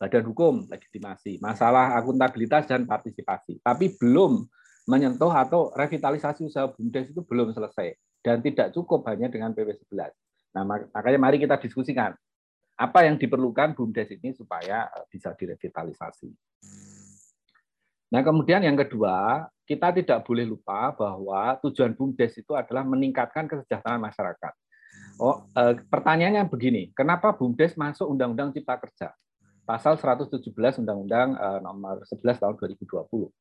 badan 0.00 0.26
hukum, 0.26 0.66
legitimasi, 0.66 1.38
masalah 1.38 1.94
akuntabilitas 1.94 2.66
dan 2.66 2.82
partisipasi. 2.82 3.62
Tapi 3.62 3.94
belum 3.94 4.42
menyentuh 4.90 5.30
atau 5.30 5.70
revitalisasi 5.70 6.50
usaha 6.50 6.66
BUMDes 6.66 7.14
itu 7.14 7.22
belum 7.22 7.54
selesai 7.54 7.94
dan 8.24 8.42
tidak 8.42 8.72
cukup 8.74 9.06
hanya 9.06 9.30
dengan 9.30 9.54
PP 9.54 9.86
11. 9.86 10.10
Nah, 10.56 10.62
makanya 10.66 11.20
mari 11.20 11.36
kita 11.38 11.60
diskusikan 11.60 12.10
apa 12.74 13.06
yang 13.06 13.16
diperlukan 13.18 13.78
BUMDes 13.78 14.18
ini 14.18 14.34
supaya 14.34 14.90
eh, 14.90 15.06
bisa 15.10 15.30
direvitalisasi. 15.34 16.30
Nah, 18.14 18.20
kemudian 18.22 18.62
yang 18.62 18.78
kedua, 18.78 19.46
kita 19.66 19.90
tidak 19.90 20.22
boleh 20.22 20.46
lupa 20.46 20.94
bahwa 20.94 21.58
tujuan 21.66 21.94
BUMDes 21.94 22.38
itu 22.38 22.52
adalah 22.54 22.86
meningkatkan 22.86 23.50
kesejahteraan 23.50 24.02
masyarakat. 24.02 24.52
Oh, 25.18 25.46
eh, 25.54 25.74
pertanyaannya 25.86 26.46
begini, 26.50 26.90
kenapa 26.94 27.34
BUMDes 27.34 27.78
masuk 27.78 28.10
Undang-Undang 28.10 28.54
Cipta 28.54 28.78
Kerja? 28.78 29.08
Pasal 29.64 29.96
117 29.96 30.44
Undang-Undang 30.82 31.28
eh, 31.38 31.58
nomor 31.62 32.02
11 32.06 32.42
tahun 32.42 32.54
2020 32.58 33.32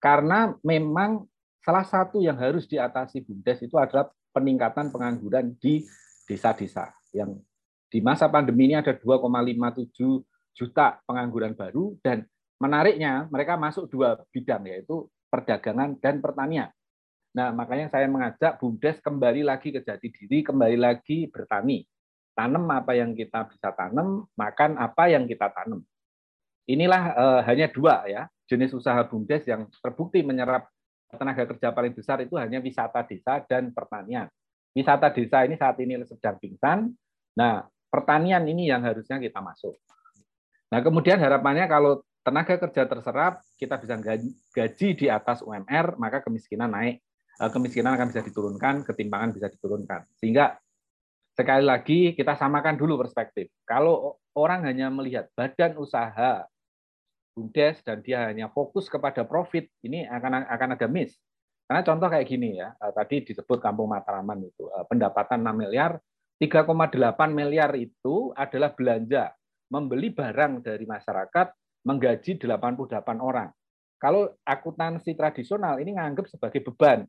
karena 0.00 0.56
memang 0.64 1.28
salah 1.60 1.84
satu 1.84 2.24
yang 2.24 2.40
harus 2.40 2.64
diatasi 2.64 3.20
BUMDes 3.20 3.68
itu 3.68 3.76
adalah 3.76 4.08
peningkatan 4.32 4.88
pengangguran 4.88 5.52
di 5.60 5.84
desa-desa. 6.24 6.88
Yang 7.12 7.44
di 7.90 7.98
masa 7.98 8.30
pandemi 8.30 8.70
ini 8.70 8.78
ada 8.78 8.94
2,57 8.94 10.22
juta 10.54 11.02
pengangguran 11.04 11.58
baru 11.58 11.98
dan 12.00 12.22
menariknya 12.62 13.26
mereka 13.32 13.58
masuk 13.58 13.90
dua 13.90 14.20
bidang 14.30 14.62
yaitu 14.70 15.10
perdagangan 15.26 15.98
dan 15.98 16.22
pertanian. 16.22 16.70
Nah, 17.30 17.54
makanya 17.54 17.86
saya 17.90 18.10
mengajak 18.10 18.58
BUMDes 18.58 18.98
kembali 19.02 19.46
lagi 19.46 19.70
ke 19.70 19.80
jati 19.82 20.10
diri, 20.10 20.42
kembali 20.42 20.78
lagi 20.78 21.30
bertani. 21.30 21.86
Tanam 22.34 22.66
apa 22.70 22.94
yang 22.94 23.14
kita 23.14 23.46
bisa 23.46 23.70
tanam, 23.74 24.26
makan 24.34 24.78
apa 24.78 25.10
yang 25.10 25.30
kita 25.30 25.50
tanam. 25.54 25.82
Inilah 26.66 27.02
uh, 27.14 27.40
hanya 27.46 27.70
dua 27.70 28.06
ya, 28.10 28.26
jenis 28.50 28.74
usaha 28.74 28.98
BUMDes 29.06 29.46
yang 29.46 29.70
terbukti 29.78 30.26
menyerap 30.26 30.66
tenaga 31.10 31.46
kerja 31.54 31.74
paling 31.74 31.94
besar 31.94 32.22
itu 32.22 32.34
hanya 32.38 32.58
wisata 32.58 33.02
desa 33.06 33.42
dan 33.46 33.70
pertanian. 33.70 34.26
Wisata 34.74 35.10
desa 35.10 35.46
ini 35.46 35.54
saat 35.58 35.78
ini 35.82 35.98
sedang 36.06 36.38
pingsan. 36.38 36.90
Nah, 37.38 37.66
pertanian 37.90 38.46
ini 38.46 38.70
yang 38.70 38.80
harusnya 38.80 39.18
kita 39.18 39.42
masuk. 39.42 39.76
Nah, 40.70 40.80
kemudian 40.80 41.18
harapannya 41.18 41.66
kalau 41.66 42.00
tenaga 42.22 42.54
kerja 42.62 42.86
terserap, 42.86 43.42
kita 43.58 43.74
bisa 43.82 43.94
gaji 44.54 44.88
di 44.94 45.06
atas 45.10 45.42
UMR, 45.42 45.98
maka 45.98 46.22
kemiskinan 46.22 46.70
naik. 46.70 47.02
Eh, 47.40 47.50
kemiskinan 47.50 47.98
akan 47.98 48.06
bisa 48.14 48.22
diturunkan, 48.22 48.74
ketimpangan 48.86 49.30
bisa 49.34 49.48
diturunkan. 49.50 50.06
Sehingga 50.20 50.60
sekali 51.34 51.64
lagi 51.64 52.00
kita 52.12 52.36
samakan 52.36 52.76
dulu 52.76 53.00
perspektif. 53.00 53.48
Kalau 53.64 54.20
orang 54.36 54.68
hanya 54.68 54.92
melihat 54.92 55.32
badan 55.32 55.74
usaha 55.80 56.44
BUMDes 57.32 57.80
dan 57.80 58.04
dia 58.04 58.28
hanya 58.28 58.52
fokus 58.52 58.92
kepada 58.92 59.24
profit, 59.24 59.66
ini 59.80 60.04
akan 60.04 60.44
akan 60.46 60.68
ada 60.76 60.86
miss. 60.86 61.16
Karena 61.64 61.86
contoh 61.86 62.10
kayak 62.12 62.26
gini 62.28 62.60
ya, 62.60 62.76
eh, 62.76 62.92
tadi 62.92 63.24
disebut 63.24 63.58
Kampung 63.62 63.88
Mataraman 63.88 64.44
itu 64.44 64.68
eh, 64.68 64.84
pendapatan 64.84 65.40
6 65.40 65.56
miliar, 65.56 65.96
3,8 66.40 66.96
miliar 67.36 67.68
itu 67.76 68.32
adalah 68.32 68.72
belanja 68.72 69.36
membeli 69.68 70.08
barang 70.08 70.64
dari 70.64 70.88
masyarakat 70.88 71.46
menggaji 71.84 72.40
88 72.40 73.20
orang. 73.20 73.52
Kalau 74.00 74.32
akuntansi 74.48 75.12
tradisional 75.12 75.76
ini 75.84 75.92
nganggap 76.00 76.32
sebagai 76.32 76.64
beban, 76.64 77.04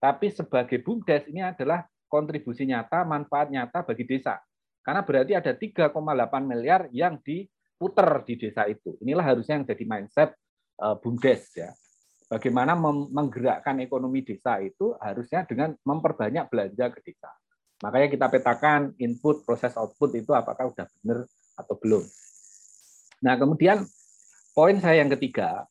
tapi 0.00 0.32
sebagai 0.32 0.80
BUMDes 0.80 1.28
ini 1.28 1.44
adalah 1.44 1.84
kontribusi 2.08 2.64
nyata, 2.64 3.04
manfaat 3.04 3.52
nyata 3.52 3.84
bagi 3.84 4.08
desa. 4.08 4.40
Karena 4.80 5.04
berarti 5.04 5.36
ada 5.36 5.52
3,8 5.52 5.92
miliar 6.40 6.88
yang 6.88 7.20
di 7.20 7.44
puter 7.76 8.24
di 8.24 8.40
desa 8.40 8.64
itu. 8.64 8.96
Inilah 9.04 9.36
harusnya 9.36 9.60
yang 9.60 9.68
jadi 9.68 9.84
mindset 9.84 10.32
uh, 10.80 10.96
BUMDes 10.96 11.42
ya. 11.52 11.70
Bagaimana 12.32 12.72
menggerakkan 13.12 13.76
ekonomi 13.84 14.24
desa 14.24 14.56
itu 14.64 14.96
harusnya 15.02 15.44
dengan 15.44 15.76
memperbanyak 15.84 16.48
belanja 16.48 16.88
ke 16.96 17.00
desa. 17.04 17.28
Makanya 17.80 18.08
kita 18.12 18.26
petakan 18.28 18.92
input, 19.00 19.42
proses 19.44 19.72
output 19.76 20.12
itu 20.16 20.30
apakah 20.36 20.68
sudah 20.68 20.86
benar 21.00 21.24
atau 21.56 21.74
belum. 21.80 22.04
Nah, 23.24 23.34
kemudian 23.40 23.84
poin 24.52 24.76
saya 24.80 25.00
yang 25.00 25.12
ketiga, 25.16 25.64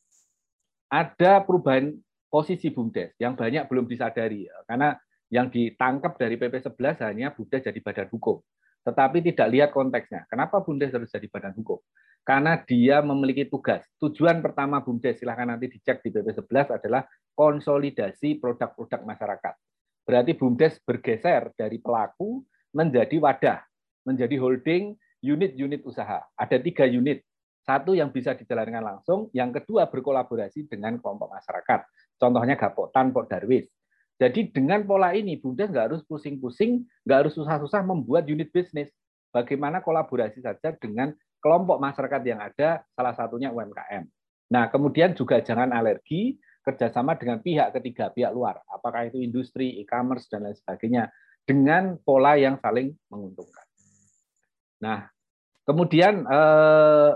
ada 0.89 1.31
perubahan 1.45 1.93
posisi 2.29 2.73
BUMDes 2.73 3.17
yang 3.21 3.37
banyak 3.37 3.65
belum 3.69 3.85
disadari 3.85 4.49
karena 4.65 4.97
yang 5.29 5.49
ditangkap 5.49 6.17
dari 6.17 6.37
PP 6.37 6.65
11 6.65 7.05
hanya 7.05 7.29
BUMDes 7.33 7.69
jadi 7.69 7.79
badan 7.81 8.09
hukum 8.09 8.41
tetapi 8.89 9.21
tidak 9.21 9.47
lihat 9.51 9.69
konteksnya. 9.75 10.23
Kenapa 10.31 10.63
BUMDes 10.63 10.95
harus 10.95 11.11
jadi 11.11 11.27
badan 11.27 11.53
hukum? 11.59 11.79
Karena 12.23 12.59
dia 12.61 13.01
memiliki 13.01 13.47
tugas. 13.47 13.83
Tujuan 13.99 14.39
pertama 14.39 14.79
BUMDes, 14.79 15.19
silahkan 15.19 15.49
nanti 15.49 15.69
dicek 15.71 16.01
di 16.01 16.09
PP 16.13 16.33
11 16.33 16.77
adalah 16.79 17.03
konsolidasi 17.35 18.39
produk-produk 18.39 19.01
masyarakat. 19.03 19.53
Berarti 20.09 20.33
BUMDes 20.33 20.81
bergeser 20.81 21.53
dari 21.53 21.77
pelaku 21.77 22.41
menjadi 22.73 23.13
wadah, 23.21 23.61
menjadi 24.09 24.41
holding 24.41 24.97
unit-unit 25.21 25.85
usaha. 25.85 26.25
Ada 26.33 26.57
tiga 26.57 26.89
unit. 26.89 27.21
Satu 27.61 27.93
yang 27.93 28.09
bisa 28.09 28.33
dijalankan 28.33 28.81
langsung, 28.81 29.29
yang 29.37 29.53
kedua 29.53 29.85
berkolaborasi 29.85 30.65
dengan 30.65 30.97
kelompok 30.97 31.29
masyarakat. 31.29 31.85
Contohnya 32.17 32.57
Gapotan, 32.57 33.13
Pok 33.13 33.29
Darwis. 33.29 33.69
Jadi 34.17 34.49
dengan 34.49 34.81
pola 34.89 35.13
ini, 35.13 35.37
Bunda 35.37 35.69
nggak 35.69 35.93
harus 35.93 36.01
pusing-pusing, 36.09 36.81
nggak 37.05 37.17
harus 37.29 37.33
susah-susah 37.37 37.85
membuat 37.85 38.25
unit 38.25 38.49
bisnis. 38.49 38.89
Bagaimana 39.29 39.85
kolaborasi 39.85 40.41
saja 40.41 40.73
dengan 40.73 41.13
kelompok 41.37 41.77
masyarakat 41.77 42.21
yang 42.25 42.41
ada, 42.41 42.81
salah 42.97 43.13
satunya 43.13 43.53
UMKM. 43.53 44.09
Nah, 44.49 44.65
kemudian 44.73 45.13
juga 45.13 45.37
jangan 45.45 45.69
alergi 45.69 46.41
kerjasama 46.69 47.17
dengan 47.17 47.41
pihak 47.41 47.73
ketiga, 47.73 48.13
pihak 48.13 48.29
luar. 48.29 48.61
Apakah 48.69 49.09
itu 49.09 49.17
industri, 49.17 49.81
e-commerce, 49.81 50.29
dan 50.29 50.45
lain 50.45 50.57
sebagainya. 50.57 51.09
Dengan 51.41 51.97
pola 51.97 52.37
yang 52.37 52.61
saling 52.61 52.93
menguntungkan. 53.09 53.65
Nah, 54.85 55.09
kemudian 55.65 56.21
eh, 56.29 57.11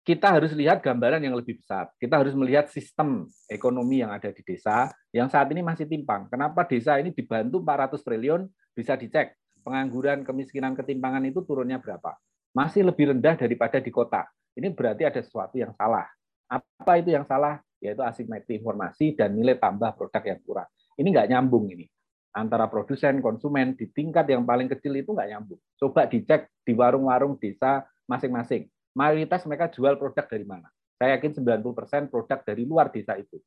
kita 0.00 0.40
harus 0.40 0.56
lihat 0.56 0.80
gambaran 0.80 1.20
yang 1.20 1.36
lebih 1.36 1.60
besar. 1.60 1.92
Kita 2.00 2.18
harus 2.18 2.32
melihat 2.32 2.72
sistem 2.72 3.28
ekonomi 3.46 4.00
yang 4.00 4.10
ada 4.10 4.32
di 4.32 4.40
desa 4.40 4.88
yang 5.12 5.28
saat 5.28 5.46
ini 5.52 5.60
masih 5.60 5.84
timpang. 5.86 6.26
Kenapa 6.32 6.64
desa 6.64 6.96
ini 6.96 7.12
dibantu 7.12 7.60
400 7.60 8.00
triliun 8.00 8.42
bisa 8.72 8.96
dicek. 8.96 9.36
Pengangguran, 9.60 10.24
kemiskinan, 10.24 10.72
ketimpangan 10.72 11.20
itu 11.28 11.44
turunnya 11.44 11.76
berapa? 11.76 12.16
Masih 12.56 12.88
lebih 12.88 13.12
rendah 13.12 13.36
daripada 13.36 13.76
di 13.76 13.92
kota. 13.92 14.24
Ini 14.56 14.72
berarti 14.72 15.04
ada 15.04 15.20
sesuatu 15.20 15.60
yang 15.60 15.76
salah. 15.76 16.08
Apa 16.48 16.98
itu 16.98 17.12
yang 17.12 17.28
salah? 17.28 17.60
Yaitu 17.80 18.04
asimetri 18.04 18.60
informasi 18.60 19.16
dan 19.16 19.32
nilai 19.32 19.56
tambah 19.56 19.96
produk 19.96 20.22
yang 20.22 20.40
kurang. 20.44 20.68
Ini 21.00 21.08
nggak 21.08 21.28
nyambung 21.32 21.72
ini. 21.72 21.88
Antara 22.30 22.70
produsen, 22.70 23.18
konsumen, 23.18 23.74
di 23.74 23.90
tingkat 23.90 24.28
yang 24.30 24.46
paling 24.46 24.70
kecil 24.70 24.94
itu 24.94 25.10
nggak 25.10 25.28
nyambung. 25.34 25.58
Coba 25.80 26.06
dicek 26.06 26.46
di 26.62 26.76
warung-warung 26.76 27.40
desa 27.40 27.82
masing-masing 28.06 28.70
mayoritas 28.94 29.46
mereka 29.46 29.70
jual 29.70 29.94
produk 29.98 30.26
dari 30.26 30.46
mana. 30.46 30.68
Saya 31.00 31.16
yakin 31.16 31.32
90% 31.40 32.12
produk 32.12 32.38
dari 32.44 32.62
luar 32.68 32.92
desa 32.92 33.16
itu. 33.16 33.40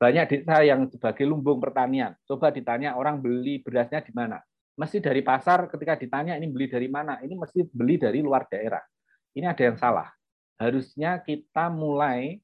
Banyak 0.00 0.26
desa 0.26 0.66
yang 0.66 0.90
sebagai 0.90 1.22
lumbung 1.22 1.62
pertanian. 1.62 2.18
Coba 2.26 2.50
ditanya 2.50 2.98
orang 2.98 3.22
beli 3.22 3.62
berasnya 3.62 4.02
di 4.02 4.10
mana. 4.10 4.42
Mesti 4.74 4.98
dari 4.98 5.22
pasar 5.22 5.70
ketika 5.70 5.94
ditanya 5.94 6.34
ini 6.34 6.50
beli 6.50 6.66
dari 6.66 6.90
mana. 6.90 7.22
Ini 7.22 7.38
mesti 7.38 7.70
beli 7.70 8.02
dari 8.02 8.18
luar 8.18 8.50
daerah. 8.50 8.82
Ini 9.30 9.46
ada 9.46 9.62
yang 9.62 9.78
salah. 9.78 10.10
Harusnya 10.58 11.22
kita 11.22 11.70
mulai 11.70 12.42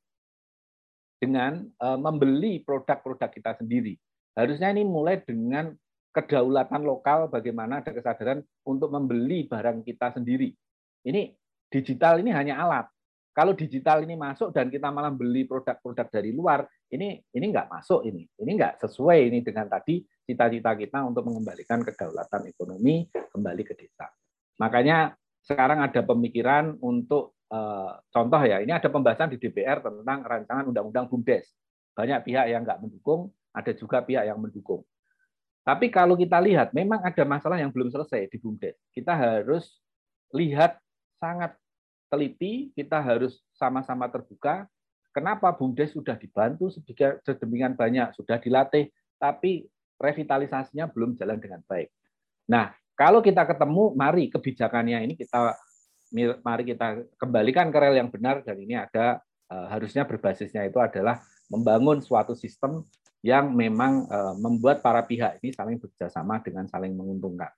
dengan 1.19 1.67
eh, 1.67 1.99
membeli 1.99 2.63
produk-produk 2.63 3.31
kita 3.31 3.59
sendiri. 3.59 3.99
Harusnya 4.39 4.71
ini 4.71 4.87
mulai 4.87 5.19
dengan 5.23 5.75
kedaulatan 6.15 6.83
lokal 6.83 7.29
bagaimana 7.29 7.83
ada 7.85 7.91
kesadaran 7.95 8.41
untuk 8.67 8.91
membeli 8.91 9.47
barang 9.47 9.83
kita 9.83 10.15
sendiri. 10.15 10.55
Ini 11.05 11.35
digital 11.71 12.23
ini 12.23 12.31
hanya 12.35 12.59
alat. 12.59 12.87
Kalau 13.35 13.55
digital 13.55 14.03
ini 14.03 14.19
masuk 14.19 14.51
dan 14.51 14.67
kita 14.67 14.91
malah 14.91 15.15
beli 15.15 15.47
produk-produk 15.47 16.11
dari 16.11 16.35
luar, 16.35 16.67
ini 16.91 17.23
ini 17.31 17.47
nggak 17.55 17.71
masuk 17.71 18.03
ini. 18.03 18.27
Ini 18.35 18.51
nggak 18.51 18.83
sesuai 18.83 19.31
ini 19.31 19.47
dengan 19.47 19.71
tadi 19.71 20.03
cita-cita 20.27 20.75
kita 20.75 21.07
untuk 21.07 21.23
mengembalikan 21.31 21.87
kedaulatan 21.87 22.51
ekonomi 22.51 23.07
kembali 23.07 23.63
ke 23.63 23.79
desa. 23.79 24.11
Makanya 24.59 25.15
sekarang 25.47 25.87
ada 25.87 26.03
pemikiran 26.03 26.83
untuk 26.83 27.38
contoh 28.13 28.43
ya, 28.45 28.61
ini 28.61 28.73
ada 28.73 28.93
pembahasan 28.93 29.33
di 29.33 29.41
DPR 29.41 29.81
tentang 29.81 30.21
rancangan 30.21 30.69
undang-undang 30.69 31.09
BUMDes. 31.09 31.49
Banyak 31.97 32.23
pihak 32.29 32.47
yang 32.53 32.63
nggak 32.63 32.79
mendukung, 32.85 33.33
ada 33.51 33.73
juga 33.75 34.05
pihak 34.05 34.29
yang 34.29 34.39
mendukung. 34.39 34.85
Tapi 35.65 35.93
kalau 35.93 36.17
kita 36.17 36.41
lihat, 36.41 36.73
memang 36.73 37.05
ada 37.05 37.25
masalah 37.29 37.61
yang 37.61 37.69
belum 37.69 37.93
selesai 37.93 38.29
di 38.33 38.37
BUMDes. 38.41 38.77
Kita 38.93 39.13
harus 39.13 39.81
lihat 40.33 40.81
sangat 41.21 41.57
teliti, 42.09 42.73
kita 42.73 43.01
harus 43.01 43.41
sama-sama 43.53 44.09
terbuka. 44.09 44.65
Kenapa 45.13 45.53
BUMDes 45.53 45.93
sudah 45.93 46.17
dibantu 46.17 46.73
sedemikian 47.25 47.77
banyak, 47.77 48.15
sudah 48.17 48.41
dilatih, 48.41 48.89
tapi 49.19 49.67
revitalisasinya 49.99 50.87
belum 50.89 51.19
jalan 51.19 51.43
dengan 51.43 51.61
baik. 51.67 51.91
Nah, 52.49 52.71
kalau 52.95 53.19
kita 53.19 53.45
ketemu, 53.45 53.93
mari 53.99 54.31
kebijakannya 54.31 55.05
ini 55.05 55.19
kita 55.19 55.59
mari 56.15 56.65
kita 56.65 57.05
kembalikan 57.21 57.69
ke 57.69 57.79
rel 57.79 57.97
yang 57.97 58.09
benar 58.09 58.41
dan 58.41 58.57
ini 58.57 58.75
ada 58.77 59.21
eh, 59.49 59.67
harusnya 59.73 60.09
berbasisnya 60.09 60.65
itu 60.69 60.81
adalah 60.81 61.21
membangun 61.49 62.01
suatu 62.01 62.33
sistem 62.37 62.85
yang 63.21 63.51
memang 63.53 64.07
eh, 64.07 64.35
membuat 64.39 64.81
para 64.81 65.03
pihak 65.05 65.43
ini 65.43 65.51
saling 65.53 65.77
bekerjasama 65.77 66.41
dengan 66.41 66.65
saling 66.71 66.95
menguntungkan. 66.95 67.51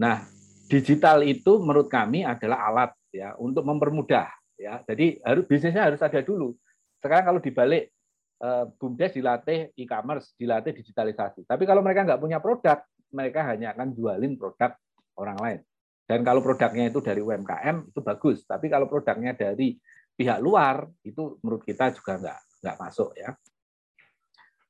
Nah, 0.00 0.26
digital 0.66 1.22
itu 1.22 1.62
menurut 1.62 1.86
kami 1.86 2.26
adalah 2.26 2.66
alat 2.70 2.90
ya 3.14 3.38
untuk 3.38 3.62
mempermudah 3.62 4.26
ya. 4.58 4.82
Jadi 4.82 5.22
harus 5.22 5.44
bisnisnya 5.46 5.92
harus 5.92 6.00
ada 6.02 6.18
dulu. 6.24 6.56
Sekarang 6.98 7.34
kalau 7.34 7.40
dibalik 7.42 7.92
eh, 8.42 8.64
BUMDes 8.80 9.14
dilatih 9.14 9.58
e-commerce, 9.78 10.34
dilatih 10.34 10.72
digitalisasi. 10.74 11.46
Tapi 11.46 11.62
kalau 11.68 11.84
mereka 11.84 12.02
nggak 12.02 12.20
punya 12.22 12.42
produk, 12.42 12.82
mereka 13.14 13.46
hanya 13.46 13.76
akan 13.76 13.94
jualin 13.94 14.34
produk 14.34 14.74
orang 15.14 15.38
lain. 15.38 15.60
Dan 16.04 16.20
kalau 16.20 16.44
produknya 16.44 16.92
itu 16.92 17.00
dari 17.00 17.24
UMKM 17.24 17.88
itu 17.88 18.00
bagus. 18.04 18.44
Tapi 18.44 18.68
kalau 18.68 18.84
produknya 18.84 19.32
dari 19.32 19.80
pihak 20.14 20.38
luar 20.38 20.84
itu 21.02 21.40
menurut 21.40 21.64
kita 21.64 21.90
juga 21.96 22.20
nggak 22.20 22.40
nggak 22.60 22.76
masuk 22.76 23.10
ya. 23.16 23.32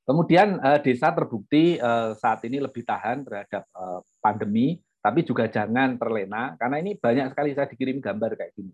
Kemudian 0.05 0.63
eh, 0.63 0.79
desa 0.81 1.11
terbukti 1.11 1.75
eh, 1.75 2.11
saat 2.15 2.41
ini 2.47 2.63
lebih 2.63 2.87
tahan 2.87 3.27
terhadap 3.27 3.67
pandemi 4.23 4.79
tapi 5.05 5.21
juga 5.21 5.45
jangan 5.53 6.01
terlena 6.01 6.57
karena 6.57 6.81
ini 6.81 6.97
banyak 6.97 7.37
sekali 7.37 7.53
saya 7.53 7.69
dikirim 7.69 8.01
gambar 8.01 8.41
kayak 8.41 8.57
gini. 8.57 8.73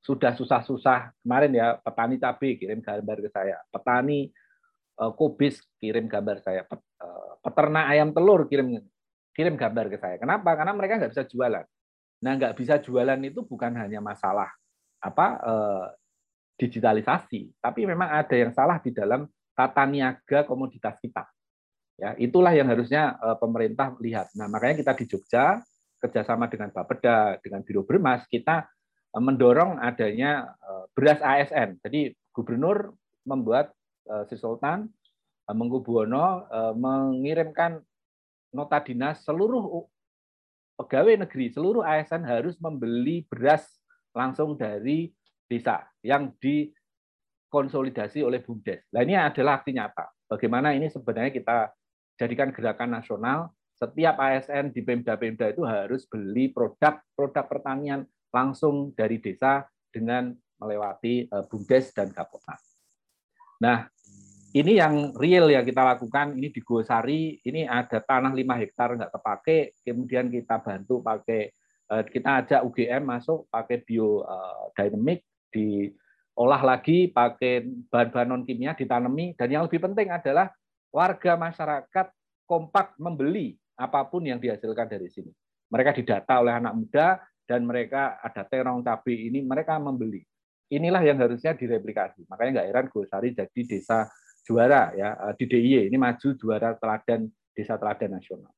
Sudah 0.00 0.36
susah-susah 0.36 1.16
kemarin 1.24 1.56
ya 1.56 1.80
petani 1.80 2.20
cabai 2.20 2.60
kirim 2.60 2.84
gambar 2.84 3.16
ke 3.20 3.28
saya, 3.32 3.56
petani 3.72 4.28
kubis 5.16 5.64
kirim 5.80 6.04
gambar 6.04 6.44
saya, 6.44 6.68
peternak 7.40 7.84
ayam 7.88 8.12
telur 8.12 8.44
kirim 8.44 8.76
kirim 9.32 9.56
gambar 9.56 9.88
ke 9.88 9.96
saya. 9.96 10.16
Kenapa? 10.20 10.52
Karena 10.52 10.76
mereka 10.76 11.00
nggak 11.00 11.12
bisa 11.16 11.24
jualan. 11.24 11.64
Nah, 12.20 12.36
nggak 12.36 12.56
bisa 12.56 12.76
jualan 12.80 13.20
itu 13.24 13.40
bukan 13.44 13.72
hanya 13.80 14.00
masalah 14.04 14.48
apa 15.00 15.26
uh, 15.40 15.86
digitalisasi, 16.60 17.56
tapi 17.56 17.88
memang 17.88 18.12
ada 18.12 18.36
yang 18.36 18.52
salah 18.52 18.76
di 18.84 18.92
dalam 18.92 19.24
tata 19.56 19.88
niaga 19.88 20.44
komoditas 20.44 21.00
kita. 21.00 21.24
Ya, 21.96 22.16
itulah 22.16 22.52
yang 22.56 22.68
harusnya 22.68 23.16
pemerintah 23.36 23.92
lihat. 24.00 24.32
Nah, 24.32 24.48
makanya 24.48 24.80
kita 24.80 24.92
di 24.96 25.04
Jogja 25.04 25.60
kerjasama 26.00 26.48
dengan 26.48 26.72
Bapeda, 26.72 27.36
dengan 27.44 27.60
Biro 27.60 27.84
Bermas, 27.84 28.24
kita 28.26 28.64
eh, 29.12 29.22
mendorong 29.22 29.76
adanya 29.78 30.56
eh, 30.56 30.84
beras 30.96 31.20
ASN. 31.20 31.78
Jadi 31.84 32.16
gubernur 32.32 32.96
membuat 33.28 33.70
eh, 34.08 34.24
Sri 34.26 34.40
Sultan 34.40 34.88
Mengkubuwono 35.50 36.46
mengirimkan 36.78 37.82
nota 38.54 38.78
dinas 38.86 39.18
seluruh 39.26 39.82
pegawai 40.80 41.28
negeri, 41.28 41.52
seluruh 41.52 41.84
ASN 41.84 42.24
harus 42.24 42.56
membeli 42.56 43.28
beras 43.28 43.68
langsung 44.16 44.56
dari 44.56 45.12
desa 45.44 45.84
yang 46.00 46.32
dikonsolidasi 46.40 48.24
oleh 48.24 48.40
BUMDes. 48.40 48.88
Nah 48.96 49.04
ini 49.04 49.12
adalah 49.12 49.60
aksi 49.60 49.76
nyata. 49.76 50.08
Bagaimana 50.24 50.72
ini 50.72 50.88
sebenarnya 50.88 51.36
kita 51.36 51.68
jadikan 52.16 52.48
gerakan 52.48 52.96
nasional 52.96 53.52
setiap 53.76 54.16
ASN 54.20 54.72
di 54.72 54.80
Pemda-Pemda 54.80 55.52
itu 55.52 55.64
harus 55.64 56.04
beli 56.08 56.52
produk-produk 56.52 57.44
pertanian 57.48 58.04
langsung 58.28 58.92
dari 58.96 59.20
desa 59.20 59.64
dengan 59.88 60.32
melewati 60.60 61.28
eh, 61.28 61.44
BUMDes 61.48 61.92
dan 61.92 62.12
Gapotnas. 62.12 62.60
Nah, 63.60 63.88
ini 64.50 64.82
yang 64.82 65.14
real 65.14 65.46
yang 65.46 65.62
kita 65.62 65.82
lakukan 65.82 66.34
ini 66.34 66.50
di 66.50 66.60
Gosari, 66.64 67.38
ini 67.46 67.66
ada 67.66 68.02
tanah 68.02 68.34
5 68.34 68.62
hektar 68.62 68.98
nggak 68.98 69.12
terpakai, 69.14 69.58
kemudian 69.86 70.26
kita 70.26 70.58
bantu 70.58 70.98
pakai 70.98 71.54
eh, 71.90 72.02
kita 72.10 72.30
ajak 72.42 72.60
UGM 72.66 73.02
masuk 73.06 73.46
pakai 73.46 73.78
bio 73.86 74.26
dynamic 74.74 75.22
diolah 75.50 76.62
lagi 76.62 77.10
pakai 77.10 77.66
bahan-bahan 77.90 78.28
non 78.30 78.42
kimia 78.46 78.74
ditanami 78.74 79.34
dan 79.34 79.50
yang 79.50 79.66
lebih 79.66 79.82
penting 79.82 80.10
adalah 80.10 80.50
warga 80.90 81.38
masyarakat 81.38 82.06
kompak 82.46 82.98
membeli 82.98 83.54
apa 83.78 84.02
pun 84.06 84.26
yang 84.26 84.42
dihasilkan 84.42 84.90
dari 84.90 85.06
sini. 85.06 85.30
Mereka 85.70 85.94
didata 85.94 86.42
oleh 86.42 86.54
anak 86.58 86.74
muda 86.74 87.22
dan 87.46 87.62
mereka 87.62 88.18
ada 88.18 88.42
terong 88.42 88.82
cabai 88.82 89.30
ini 89.30 89.42
mereka 89.42 89.78
membeli. 89.78 90.22
inilah 90.70 91.02
yang 91.02 91.18
harusnya 91.18 91.50
direplikasi. 91.58 92.30
Makanya 92.30 92.62
nggak 92.62 92.68
heran 92.70 92.86
Gosari 92.94 93.34
jadi 93.34 93.60
desa 93.66 94.06
juara 94.46 94.92
ya 94.96 95.16
eh, 95.30 95.34
di 95.36 95.44
DIY 95.46 95.92
ini 95.92 95.96
maju 95.96 96.28
juara 96.36 96.76
teladan 96.76 97.28
desa 97.54 97.76
teladan 97.76 98.16
nasional. 98.16 98.52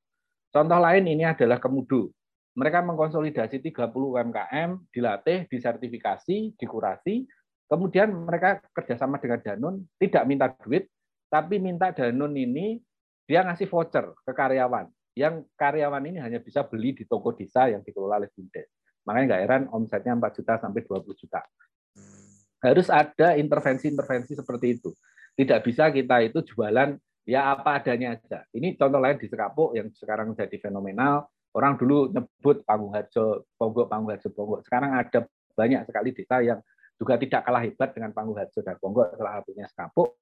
Contoh 0.52 0.78
lain 0.78 1.04
ini 1.08 1.24
adalah 1.24 1.56
Kemudu. 1.56 2.12
Mereka 2.52 2.84
mengkonsolidasi 2.84 3.64
30 3.64 3.88
UMKM, 3.88 4.92
dilatih, 4.92 5.48
disertifikasi, 5.48 6.52
dikurasi, 6.60 7.24
kemudian 7.64 8.12
mereka 8.12 8.60
kerjasama 8.76 9.16
dengan 9.16 9.40
Danun, 9.40 9.74
tidak 9.96 10.28
minta 10.28 10.52
duit, 10.60 10.92
tapi 11.32 11.56
minta 11.56 11.88
Danun 11.96 12.36
ini 12.36 12.76
dia 13.24 13.40
ngasih 13.40 13.64
voucher 13.72 14.12
ke 14.20 14.32
karyawan. 14.36 14.84
Yang 15.16 15.48
karyawan 15.56 16.04
ini 16.04 16.20
hanya 16.20 16.44
bisa 16.44 16.60
beli 16.68 16.92
di 16.92 17.08
toko 17.08 17.32
desa 17.32 17.72
yang 17.72 17.80
dikelola 17.80 18.20
oleh 18.20 18.28
Bumdes. 18.36 18.68
Makanya 19.08 19.24
nggak 19.32 19.42
heran 19.48 19.62
omsetnya 19.72 20.12
4 20.12 20.36
juta 20.36 20.52
sampai 20.60 20.84
20 20.84 21.16
juta. 21.16 21.40
Harus 22.60 22.88
ada 22.92 23.34
intervensi-intervensi 23.40 24.36
seperti 24.36 24.66
itu. 24.76 24.92
Tidak 25.32 25.58
bisa 25.64 25.88
kita 25.88 26.20
itu 26.20 26.44
jualan 26.44 26.96
ya 27.24 27.54
apa 27.54 27.80
adanya 27.80 28.18
aja. 28.18 28.44
Ini 28.52 28.74
contoh 28.76 29.00
lain 29.00 29.16
di 29.16 29.26
Sekapuk 29.30 29.72
yang 29.78 29.88
sekarang 29.94 30.34
jadi 30.36 30.56
fenomenal. 30.58 31.28
Orang 31.52 31.76
dulu 31.76 32.08
nyebut 32.08 32.64
Panggung 32.64 32.96
Harjo, 32.96 33.44
Ponggok, 33.60 33.86
Panggung 33.88 34.12
Harjo, 34.16 34.32
Ponggok. 34.32 34.64
Sekarang 34.64 34.96
ada 34.96 35.28
banyak 35.52 35.84
sekali 35.84 36.10
desa 36.16 36.40
yang 36.40 36.60
juga 36.96 37.20
tidak 37.20 37.44
kalah 37.44 37.60
hebat 37.60 37.92
dengan 37.92 38.10
Panggung 38.16 38.36
Harjo 38.40 38.60
dan 38.64 38.76
Ponggok, 38.80 39.12
salah 39.16 39.40
satunya 39.40 39.68
Sekapuk. 39.68 40.16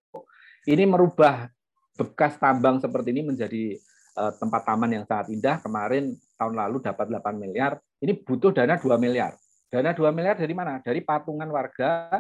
Ini 0.66 0.84
merubah 0.90 1.46
bekas 1.94 2.34
tambang 2.38 2.82
seperti 2.82 3.14
ini 3.14 3.22
menjadi 3.30 3.78
uh, 4.18 4.32
tempat 4.34 4.62
taman 4.66 4.90
yang 4.90 5.04
sangat 5.06 5.30
indah. 5.30 5.56
Kemarin 5.62 6.18
tahun 6.34 6.54
lalu 6.58 6.82
dapat 6.82 7.06
8 7.08 7.36
miliar. 7.38 7.78
Ini 8.02 8.12
butuh 8.26 8.50
dana 8.50 8.74
2 8.74 8.90
miliar. 8.98 9.36
Dana 9.70 9.94
2 9.94 10.02
miliar 10.10 10.34
dari 10.34 10.54
mana? 10.56 10.82
Dari 10.82 10.98
patungan 11.04 11.46
warga 11.46 12.10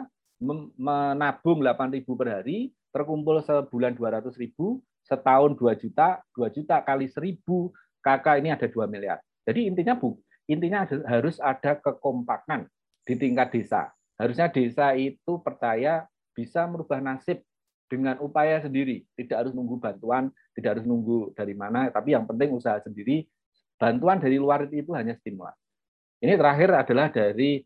menabung 0.40 1.60
8.000 1.60 2.06
per 2.06 2.28
hari, 2.40 2.72
terkumpul 2.90 3.42
sebulan 3.42 3.94
200 3.94 4.34
ribu, 4.38 4.82
setahun 5.06 5.56
2 5.56 5.74
juta, 5.80 6.22
2 6.36 6.50
juta 6.54 6.76
kali 6.82 7.10
1000 7.10 7.42
kakak 8.04 8.42
ini 8.42 8.50
ada 8.52 8.66
2 8.66 8.86
miliar. 8.90 9.18
Jadi 9.46 9.66
intinya 9.66 9.96
bu, 9.96 10.18
intinya 10.46 10.84
harus 10.86 11.40
ada 11.40 11.78
kekompakan 11.78 12.68
di 13.06 13.14
tingkat 13.16 13.50
desa. 13.50 13.90
Harusnya 14.20 14.52
desa 14.52 14.92
itu 14.94 15.40
percaya 15.40 16.04
bisa 16.36 16.68
merubah 16.68 17.00
nasib 17.00 17.40
dengan 17.90 18.20
upaya 18.22 18.62
sendiri, 18.62 19.02
tidak 19.18 19.42
harus 19.42 19.52
nunggu 19.56 19.82
bantuan, 19.82 20.30
tidak 20.54 20.78
harus 20.78 20.84
nunggu 20.86 21.34
dari 21.34 21.58
mana, 21.58 21.90
tapi 21.90 22.14
yang 22.14 22.22
penting 22.22 22.54
usaha 22.54 22.78
sendiri. 22.78 23.26
Bantuan 23.80 24.20
dari 24.20 24.36
luar 24.36 24.68
itu 24.68 24.92
hanya 24.92 25.16
stimulan. 25.16 25.56
Ini 26.20 26.36
terakhir 26.36 26.68
adalah 26.84 27.08
dari 27.08 27.64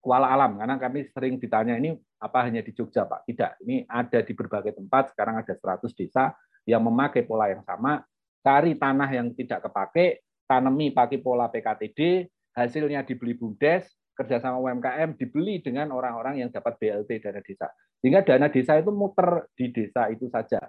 Kuala 0.00 0.32
Alam, 0.32 0.56
karena 0.56 0.80
kami 0.80 1.04
sering 1.12 1.36
ditanya 1.36 1.76
ini 1.76 1.92
apa 2.16 2.48
hanya 2.48 2.64
di 2.64 2.72
Jogja 2.72 3.04
Pak? 3.04 3.28
Tidak, 3.28 3.60
ini 3.68 3.84
ada 3.84 4.24
di 4.24 4.32
berbagai 4.32 4.72
tempat, 4.72 5.12
sekarang 5.12 5.44
ada 5.44 5.52
100 5.52 5.92
desa 5.92 6.32
yang 6.64 6.80
memakai 6.80 7.20
pola 7.28 7.52
yang 7.52 7.60
sama, 7.68 8.00
cari 8.40 8.80
tanah 8.80 9.08
yang 9.12 9.28
tidak 9.36 9.68
kepake, 9.68 10.24
tanami 10.48 10.88
pakai 10.88 11.20
pola 11.20 11.52
PKTD, 11.52 12.24
hasilnya 12.56 13.04
dibeli 13.04 13.36
BUMDes, 13.36 13.92
kerjasama 14.16 14.60
UMKM 14.60 15.16
dibeli 15.16 15.64
dengan 15.64 15.92
orang-orang 15.96 16.44
yang 16.44 16.50
dapat 16.52 16.76
BLT 16.76 17.20
dana 17.24 17.40
desa. 17.40 17.68
Sehingga 18.00 18.20
dana 18.24 18.48
desa 18.48 18.76
itu 18.76 18.92
muter 18.92 19.48
di 19.56 19.72
desa 19.72 20.08
itu 20.12 20.28
saja. 20.28 20.60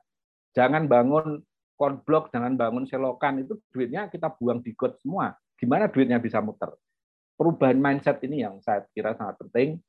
Jangan 0.51 0.87
bangun 0.87 1.39
konblok, 1.75 2.31
jangan 2.31 2.55
bangun 2.55 2.83
selokan, 2.87 3.43
itu 3.43 3.59
duitnya 3.71 4.07
kita 4.07 4.31
buang 4.35 4.59
di 4.59 4.75
got 4.75 4.99
semua. 4.99 5.35
Gimana 5.55 5.87
duitnya 5.87 6.19
bisa 6.19 6.39
muter? 6.39 6.71
Perubahan 7.41 7.81
mindset 7.81 8.21
ini 8.21 8.45
yang 8.45 8.61
saya 8.61 8.85
kira 8.93 9.17
sangat 9.17 9.41
penting 9.41 9.81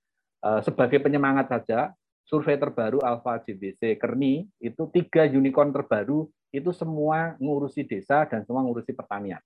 Eh, 0.42 0.60
sebagai 0.66 0.98
penyemangat 0.98 1.46
saja, 1.54 1.94
survei 2.26 2.58
terbaru 2.58 2.98
Alpha 3.06 3.38
JBC 3.38 3.94
Kerni 3.94 4.50
itu 4.58 4.90
tiga 4.90 5.22
unicorn 5.22 5.70
terbaru 5.70 6.26
itu 6.50 6.74
semua 6.74 7.38
ngurusi 7.38 7.86
desa 7.86 8.26
dan 8.26 8.42
semua 8.42 8.66
ngurusi 8.66 8.90
pertanian. 8.90 9.38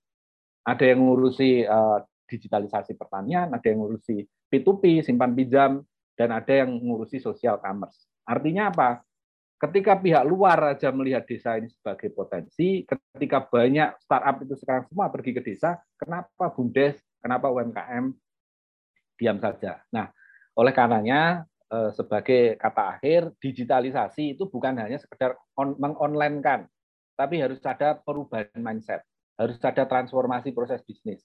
Ada 0.65 0.91
yang 0.91 0.99
ngurusi 0.99 1.63
uh, 1.63 2.03
digitalisasi 2.27 2.99
pertanian, 2.99 3.47
ada 3.55 3.63
yang 3.63 3.79
ngurusi 3.79 4.27
P2P, 4.51 5.05
simpan 5.05 5.31
pinjam, 5.31 5.79
dan 6.19 6.35
ada 6.35 6.65
yang 6.65 6.75
ngurusi 6.75 7.23
social 7.23 7.55
commerce. 7.63 8.03
Artinya 8.27 8.67
apa? 8.67 8.99
Ketika 9.57 9.95
pihak 9.95 10.27
luar 10.27 10.75
aja 10.75 10.91
melihat 10.91 11.23
desa 11.23 11.55
ini 11.55 11.71
sebagai 11.71 12.11
potensi, 12.11 12.83
ketika 12.83 13.47
banyak 13.47 13.95
startup 14.03 14.43
itu 14.43 14.59
sekarang 14.59 14.83
semua 14.91 15.07
pergi 15.07 15.31
ke 15.31 15.41
desa, 15.45 15.79
kenapa 15.95 16.51
BUMDes, 16.51 16.99
kenapa 17.27 17.51
UMKM 17.51 18.15
diam 19.19 19.37
saja? 19.43 19.83
Nah, 19.91 20.07
oleh 20.55 20.71
karenanya 20.71 21.43
eh, 21.67 21.91
sebagai 21.91 22.55
kata 22.55 22.95
akhir 22.95 23.35
digitalisasi 23.43 24.39
itu 24.39 24.47
bukan 24.47 24.79
hanya 24.79 24.95
sekedar 24.95 25.35
on, 25.59 25.75
mengonlinekan, 25.75 26.71
tapi 27.19 27.43
harus 27.43 27.59
ada 27.67 27.99
perubahan 27.99 28.47
mindset, 28.55 29.03
harus 29.35 29.59
ada 29.59 29.83
transformasi 29.83 30.55
proses 30.55 30.79
bisnis. 30.87 31.19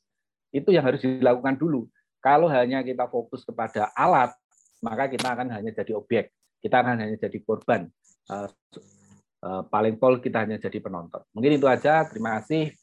Itu 0.50 0.74
yang 0.74 0.82
harus 0.82 1.00
dilakukan 1.00 1.54
dulu. 1.54 1.86
Kalau 2.18 2.50
hanya 2.50 2.82
kita 2.82 3.06
fokus 3.06 3.46
kepada 3.46 3.94
alat, 3.94 4.34
maka 4.82 5.06
kita 5.06 5.38
akan 5.38 5.54
hanya 5.54 5.70
jadi 5.70 5.94
objek, 5.94 6.34
kita 6.58 6.82
akan 6.82 6.98
hanya 6.98 7.14
jadi 7.14 7.38
korban. 7.46 7.86
Eh, 8.26 8.48
eh, 9.46 9.62
paling 9.70 9.94
pol 10.02 10.18
kita 10.18 10.42
hanya 10.42 10.58
jadi 10.58 10.82
penonton. 10.82 11.22
Mungkin 11.30 11.62
itu 11.62 11.66
aja. 11.70 12.02
Terima 12.10 12.42
kasih. 12.42 12.74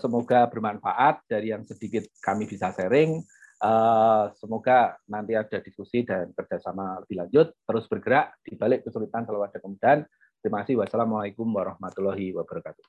Semoga 0.00 0.48
bermanfaat 0.48 1.20
dari 1.28 1.52
yang 1.52 1.60
sedikit 1.68 2.08
kami 2.24 2.48
bisa 2.48 2.72
sharing. 2.72 3.20
Eh, 3.56 4.24
semoga 4.36 5.00
nanti 5.08 5.32
ada 5.32 5.56
diskusi 5.64 6.04
dan 6.04 6.28
kerjasama 6.36 7.00
lebih 7.00 7.24
lanjut, 7.24 7.56
terus 7.64 7.88
bergerak 7.88 8.36
di 8.44 8.52
balik 8.52 8.84
kesulitan 8.84 9.24
selalu 9.24 9.48
ada 9.48 9.58
kemudahan. 9.64 9.98
Terima 10.44 10.60
kasih. 10.60 10.76
Wassalamualaikum 10.76 11.48
warahmatullahi 11.48 12.36
wabarakatuh. 12.36 12.84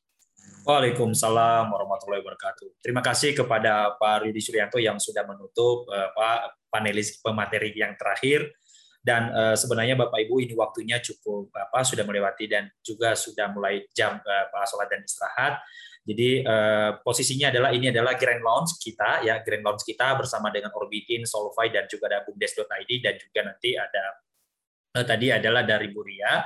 Waalaikumsalam 0.68 1.72
warahmatullahi 1.72 2.19
wabarakatuh. 2.19 2.84
Terima 2.84 2.99
kasih 2.99 3.31
kepada 3.31 3.95
Pak 3.95 4.27
Rudi 4.27 4.43
Suryanto 4.43 4.76
yang 4.76 4.99
sudah 4.99 5.23
menutup 5.23 5.88
uh, 5.88 6.11
Pak 6.11 6.68
panelis 6.68 7.15
pemateri 7.23 7.72
yang 7.72 7.95
terakhir 7.95 8.51
dan 9.07 9.31
sebenarnya 9.55 9.95
Bapak 9.95 10.19
Ibu 10.19 10.35
ini 10.43 10.51
waktunya 10.51 10.99
cukup 10.99 11.47
apa 11.55 11.80
sudah 11.88 12.03
melewati 12.03 12.43
dan 12.43 12.68
juga 12.84 13.15
sudah 13.15 13.47
mulai 13.55 13.88
jam 13.95 14.19
uh, 14.19 14.68
sholat 14.68 14.91
dan 14.91 14.99
istirahat. 14.99 15.64
Jadi 16.07 16.39
uh, 16.39 17.03
posisinya 17.03 17.51
adalah 17.51 17.75
ini 17.75 17.91
adalah 17.91 18.15
grand 18.15 18.39
launch 18.39 18.79
kita 18.79 19.27
ya, 19.27 19.43
grand 19.43 19.59
launch 19.59 19.84
kita 19.84 20.15
bersama 20.15 20.47
dengan 20.55 20.71
Orbitin, 20.71 21.27
Solvay 21.27 21.67
dan 21.67 21.84
juga 21.91 22.07
ada 22.07 22.23
bumdes.id 22.23 22.91
dan 23.03 23.19
juga 23.19 23.39
nanti 23.43 23.75
ada 23.75 24.26
tadi 25.03 25.33
adalah 25.33 25.67
dari 25.67 25.91
Buria. 25.91 26.41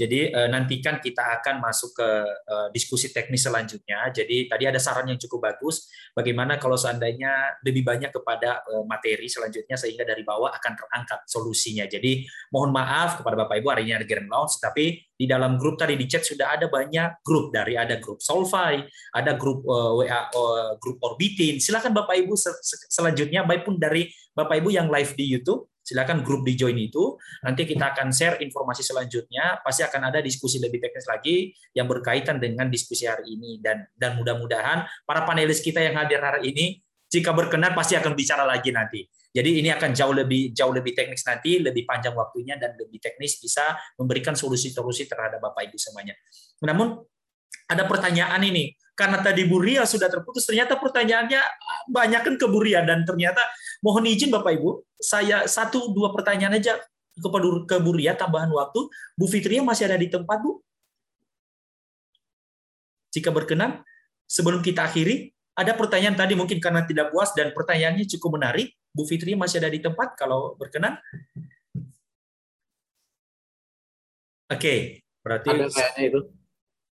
Jadi 0.00 0.30
uh, 0.32 0.48
nantikan 0.48 1.02
kita 1.02 1.40
akan 1.40 1.60
masuk 1.60 1.92
ke 1.98 2.08
uh, 2.24 2.68
diskusi 2.72 3.10
teknis 3.10 3.44
selanjutnya. 3.44 4.08
Jadi 4.14 4.48
tadi 4.48 4.64
ada 4.64 4.78
saran 4.78 5.10
yang 5.10 5.18
cukup 5.18 5.50
bagus. 5.50 5.90
Bagaimana 6.16 6.56
kalau 6.56 6.78
seandainya 6.78 7.60
lebih 7.60 7.84
banyak 7.86 8.10
kepada 8.10 8.62
materi 8.82 9.30
selanjutnya 9.30 9.78
sehingga 9.78 10.02
dari 10.02 10.26
bawah 10.26 10.50
akan 10.50 10.72
terangkat 10.74 11.20
solusinya. 11.28 11.86
Jadi 11.86 12.26
mohon 12.50 12.74
maaf 12.74 13.20
kepada 13.20 13.44
Bapak 13.46 13.62
Ibu 13.62 13.68
hari 13.70 13.82
ini 13.86 13.94
ada 13.94 14.06
grand 14.06 14.26
launch, 14.26 14.58
tapi 14.58 14.98
di 15.14 15.26
dalam 15.28 15.54
grup 15.54 15.78
tadi 15.78 15.94
di 15.94 16.10
chat 16.10 16.26
sudah 16.26 16.58
ada 16.58 16.66
banyak 16.66 17.22
grup 17.22 17.54
dari 17.54 17.78
ada 17.78 18.00
grup 18.02 18.18
Solvay, 18.18 18.82
ada 19.14 19.38
grup 19.38 19.62
WA 19.68 20.32
grup 20.82 20.98
Orbitin. 20.98 21.62
Silakan 21.62 21.94
Bapak 21.94 22.18
Ibu 22.18 22.34
selanjutnya 22.90 23.46
baik 23.46 23.62
pun 23.62 23.78
dari 23.78 24.10
Bapak 24.34 24.58
Ibu 24.58 24.74
yang 24.74 24.90
live 24.90 25.14
di 25.14 25.30
YouTube 25.30 25.70
silakan 25.90 26.22
grup 26.22 26.46
di 26.46 26.54
join 26.54 26.78
itu. 26.78 27.18
Nanti 27.42 27.66
kita 27.66 27.90
akan 27.90 28.14
share 28.14 28.38
informasi 28.38 28.86
selanjutnya. 28.86 29.58
Pasti 29.66 29.82
akan 29.82 30.14
ada 30.14 30.22
diskusi 30.22 30.62
lebih 30.62 30.78
teknis 30.78 31.10
lagi 31.10 31.50
yang 31.74 31.90
berkaitan 31.90 32.38
dengan 32.38 32.70
diskusi 32.70 33.10
hari 33.10 33.34
ini 33.34 33.58
dan 33.58 33.82
dan 33.98 34.14
mudah-mudahan 34.14 34.86
para 35.02 35.26
panelis 35.26 35.58
kita 35.58 35.82
yang 35.82 35.98
hadir 35.98 36.22
hari 36.22 36.54
ini 36.54 36.66
jika 37.10 37.34
berkenan 37.34 37.74
pasti 37.74 37.98
akan 37.98 38.14
bicara 38.14 38.46
lagi 38.46 38.70
nanti. 38.70 39.02
Jadi 39.30 39.62
ini 39.62 39.70
akan 39.70 39.90
jauh 39.94 40.14
lebih 40.14 40.54
jauh 40.54 40.70
lebih 40.70 40.94
teknis 40.94 41.26
nanti, 41.26 41.58
lebih 41.58 41.82
panjang 41.82 42.14
waktunya 42.14 42.54
dan 42.54 42.78
lebih 42.78 43.02
teknis 43.02 43.38
bisa 43.42 43.74
memberikan 43.98 44.38
solusi-solusi 44.38 45.10
terhadap 45.10 45.42
Bapak 45.42 45.70
Ibu 45.70 45.78
semuanya. 45.78 46.14
Namun 46.62 47.02
ada 47.70 47.86
pertanyaan 47.86 48.42
ini 48.42 48.74
karena 49.00 49.16
tadi 49.24 49.48
Buria 49.48 49.88
sudah 49.88 50.12
terputus, 50.12 50.44
ternyata 50.44 50.76
pertanyaannya 50.76 51.40
banyak 51.88 52.20
kan 52.20 52.34
ke 52.36 52.44
Buria 52.44 52.84
dan 52.84 53.08
ternyata 53.08 53.40
mohon 53.80 54.04
izin 54.04 54.28
Bapak 54.28 54.60
Ibu, 54.60 54.84
saya 55.00 55.48
satu 55.48 55.96
dua 55.96 56.12
pertanyaan 56.12 56.60
aja 56.60 56.76
kepada 57.16 57.48
ke 57.64 57.76
Buria 57.80 58.12
tambahan 58.12 58.52
waktu. 58.52 58.92
Bu 59.16 59.24
Fitria 59.24 59.64
masih 59.64 59.88
ada 59.88 59.96
di 59.96 60.12
tempat 60.12 60.36
Bu? 60.44 60.60
Jika 63.16 63.32
berkenan, 63.32 63.80
sebelum 64.28 64.60
kita 64.60 64.84
akhiri, 64.84 65.32
ada 65.56 65.72
pertanyaan 65.72 66.20
tadi 66.20 66.36
mungkin 66.36 66.60
karena 66.60 66.84
tidak 66.84 67.08
puas 67.08 67.32
dan 67.32 67.56
pertanyaannya 67.56 68.04
cukup 68.04 68.36
menarik. 68.36 68.76
Bu 68.92 69.08
Fitri 69.08 69.32
masih 69.32 69.64
ada 69.64 69.72
di 69.72 69.80
tempat 69.80 70.12
kalau 70.12 70.60
berkenan? 70.60 71.00
Oke, 74.52 75.00
berarti 75.24 75.48
ada 75.48 75.72
kayaknya 75.72 76.04
itu. 76.04 76.20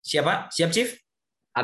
Siapa? 0.00 0.48
Siap, 0.48 0.70
Chief? 0.72 0.88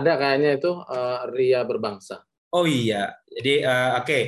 Ada 0.01 0.19
kayaknya 0.19 0.51
itu 0.59 0.71
uh, 0.75 1.31
Ria 1.31 1.63
Berbangsa. 1.63 2.27
Oh 2.55 2.67
iya, 2.67 3.15
jadi 3.31 3.55
uh, 3.67 3.91
oke. 4.03 4.07
Okay. 4.07 4.25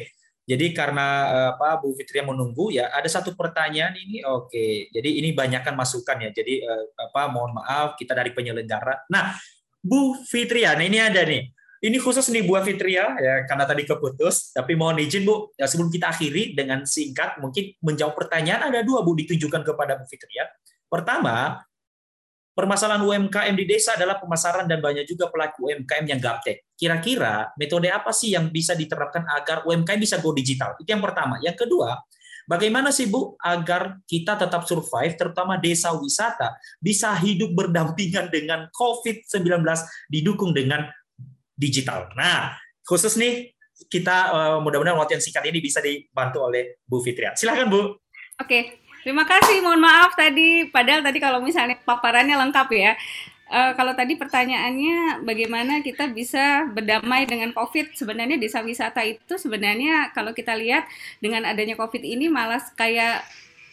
Jadi 0.47 0.70
karena 0.70 1.06
eh, 1.26 1.48
apa 1.59 1.82
Bu 1.82 1.90
Fitria 1.98 2.22
menunggu 2.22 2.70
ya, 2.70 2.86
ada 2.94 3.10
satu 3.10 3.34
pertanyaan 3.34 3.98
ini. 3.98 4.22
Oke, 4.22 4.86
jadi 4.94 5.18
ini 5.18 5.34
banyakkan 5.34 5.74
masukan 5.74 6.22
ya. 6.22 6.30
Jadi 6.30 6.62
apa 6.94 7.26
mohon 7.34 7.59
maaf 7.59 7.98
kita 7.98 8.14
dari 8.14 8.30
penyelenggara. 8.30 9.10
Nah, 9.10 9.34
Bu 9.82 10.14
Fitria, 10.22 10.78
nah 10.78 10.86
ini 10.86 11.02
ada 11.02 11.26
nih. 11.26 11.51
Ini 11.82 11.98
khusus 12.01 12.26
nih 12.32 12.47
Bu 12.47 12.56
Fitria 12.62 13.14
ya 13.18 13.43
karena 13.44 13.68
tadi 13.68 13.84
keputus, 13.84 14.51
tapi 14.51 14.78
mohon 14.78 15.02
izin 15.02 15.22
Bu 15.22 15.51
ya 15.55 15.68
sebelum 15.68 15.90
kita 15.93 16.10
akhiri 16.10 16.56
dengan 16.56 16.82
singkat 16.88 17.36
mungkin 17.43 17.74
menjawab 17.84 18.14
pertanyaan 18.14 18.72
ada 18.72 18.80
dua 18.80 19.02
Bu 19.02 19.18
ditujukan 19.18 19.60
kepada 19.60 19.98
Bu 20.01 20.06
Fitria. 20.09 20.48
Pertama, 20.86 21.62
permasalahan 22.57 23.05
UMKM 23.05 23.53
di 23.53 23.69
desa 23.69 24.01
adalah 24.01 24.16
pemasaran 24.16 24.65
dan 24.65 24.81
banyak 24.81 25.05
juga 25.05 25.28
pelaku 25.28 25.69
UMKM 25.69 26.09
yang 26.09 26.16
gaptek. 26.16 26.73
Kira-kira 26.73 27.53
metode 27.61 27.93
apa 27.93 28.16
sih 28.16 28.33
yang 28.33 28.49
bisa 28.49 28.73
diterapkan 28.73 29.28
agar 29.28 29.69
UMKM 29.69 30.01
bisa 30.01 30.16
go 30.24 30.33
digital? 30.33 30.73
Itu 30.81 30.89
yang 30.89 31.05
pertama. 31.05 31.37
Yang 31.45 31.69
kedua, 31.69 32.01
bagaimana 32.49 32.89
sih 32.89 33.12
Bu 33.12 33.37
agar 33.37 34.01
kita 34.09 34.41
tetap 34.41 34.65
survive, 34.65 35.12
terutama 35.20 35.61
desa 35.61 35.93
wisata, 35.93 36.57
bisa 36.81 37.12
hidup 37.20 37.53
berdampingan 37.53 38.33
dengan 38.33 38.73
COVID-19 38.73 39.61
didukung 40.09 40.57
dengan 40.57 40.89
digital. 41.53 42.09
Nah, 42.16 42.57
khusus 42.89 43.20
nih 43.20 43.53
kita 43.93 44.16
uh, 44.33 44.59
mudah-mudahan 44.65 44.97
waktu 44.97 45.20
yang 45.20 45.24
singkat 45.28 45.45
ini 45.45 45.61
bisa 45.61 45.85
dibantu 45.85 46.49
oleh 46.49 46.81
Bu 46.89 47.05
Fitria. 47.05 47.37
Silahkan 47.37 47.69
Bu. 47.69 48.01
Oke, 48.41 48.81
Terima 49.07 49.23
kasih, 49.23 49.62
mohon 49.62 49.78
maaf 49.78 50.19
tadi. 50.19 50.66
Padahal 50.66 50.99
tadi 50.99 51.23
kalau 51.23 51.39
misalnya 51.39 51.78
paparannya 51.78 52.35
lengkap 52.43 52.69
ya. 52.74 52.99
Uh, 53.47 53.70
kalau 53.78 53.95
tadi 53.95 54.19
pertanyaannya 54.19 55.23
bagaimana 55.23 55.78
kita 55.78 56.11
bisa 56.11 56.66
berdamai 56.74 57.23
dengan 57.23 57.55
COVID, 57.55 57.95
sebenarnya 57.95 58.35
desa 58.35 58.66
wisata 58.66 59.07
itu 59.07 59.39
sebenarnya 59.39 60.11
kalau 60.11 60.35
kita 60.35 60.59
lihat 60.59 60.91
dengan 61.23 61.47
adanya 61.47 61.78
COVID 61.78 62.03
ini 62.03 62.27
malah 62.27 62.59
kayak 62.74 63.23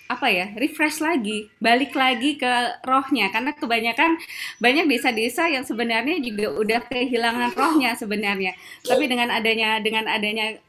apa 0.05 0.30
ya 0.30 0.53
refresh 0.53 1.01
lagi 1.01 1.49
balik 1.57 1.97
lagi 1.97 2.38
ke 2.38 2.53
rohnya 2.85 3.34
karena 3.34 3.55
kebanyakan 3.57 4.22
banyak 4.61 4.85
desa-desa 4.85 5.49
yang 5.49 5.65
sebenarnya 5.65 6.22
juga 6.22 6.53
udah 6.53 6.80
kehilangan 6.85 7.55
rohnya 7.57 7.97
sebenarnya 7.97 8.53
tapi 8.85 9.10
dengan 9.10 9.34
adanya 9.34 9.81
dengan 9.81 10.05
adanya 10.05 10.60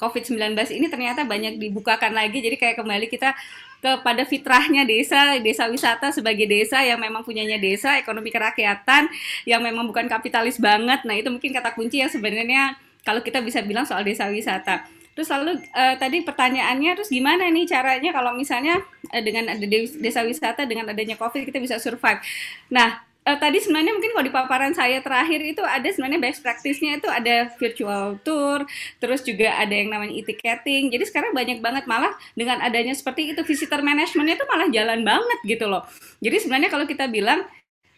COVID-19 0.00 0.56
ini 0.76 0.86
ternyata 0.92 1.24
banyak 1.24 1.56
dibukakan 1.60 2.12
lagi 2.12 2.40
jadi 2.40 2.56
kayak 2.56 2.76
kembali 2.80 3.08
kita 3.08 3.36
kepada 3.80 4.26
fitrahnya 4.26 4.82
desa, 4.82 5.38
desa 5.38 5.70
wisata 5.70 6.10
sebagai 6.10 6.48
desa 6.48 6.82
yang 6.82 6.98
memang 6.98 7.22
punyanya 7.22 7.60
desa, 7.60 8.00
ekonomi 8.00 8.32
kerakyatan 8.34 9.06
yang 9.46 9.60
memang 9.62 9.86
bukan 9.86 10.10
kapitalis 10.10 10.58
banget. 10.58 11.04
Nah, 11.06 11.14
itu 11.14 11.28
mungkin 11.30 11.54
kata 11.54 11.76
kunci 11.76 12.02
yang 12.02 12.10
sebenarnya 12.10 12.74
kalau 13.06 13.22
kita 13.22 13.38
bisa 13.38 13.62
bilang 13.62 13.86
soal 13.86 14.02
desa 14.02 14.26
wisata. 14.26 14.82
Terus 15.16 15.32
lalu 15.32 15.56
uh, 15.72 15.96
tadi 15.96 16.20
pertanyaannya 16.20 16.92
terus 16.92 17.08
gimana 17.08 17.48
nih 17.48 17.64
caranya 17.64 18.12
kalau 18.12 18.36
misalnya 18.36 18.84
uh, 19.08 19.22
dengan 19.24 19.48
ada 19.48 19.64
desa 19.96 20.20
wisata 20.20 20.68
dengan 20.68 20.92
adanya 20.92 21.16
Covid 21.16 21.48
kita 21.48 21.56
bisa 21.56 21.80
survive. 21.80 22.20
Nah, 22.68 23.05
uh, 23.26 23.38
tadi 23.38 23.58
sebenarnya 23.58 23.92
mungkin 23.92 24.14
kalau 24.14 24.24
di 24.24 24.32
paparan 24.32 24.72
saya 24.72 25.02
terakhir 25.02 25.42
itu 25.42 25.60
ada 25.66 25.84
sebenarnya 25.90 26.22
best 26.22 26.40
practice-nya 26.40 27.02
itu 27.02 27.08
ada 27.10 27.50
virtual 27.58 28.16
tour, 28.22 28.62
terus 29.02 29.26
juga 29.26 29.58
ada 29.58 29.74
yang 29.74 29.90
namanya 29.90 30.14
e-ticketing. 30.14 30.94
Jadi 30.94 31.04
sekarang 31.10 31.34
banyak 31.34 31.58
banget 31.58 31.84
malah 31.90 32.14
dengan 32.38 32.62
adanya 32.62 32.94
seperti 32.94 33.34
itu 33.34 33.42
visitor 33.42 33.82
management 33.82 34.38
itu 34.38 34.44
malah 34.46 34.70
jalan 34.70 35.02
banget 35.02 35.38
gitu 35.44 35.66
loh. 35.66 35.82
Jadi 36.22 36.46
sebenarnya 36.46 36.70
kalau 36.70 36.86
kita 36.86 37.10
bilang 37.10 37.42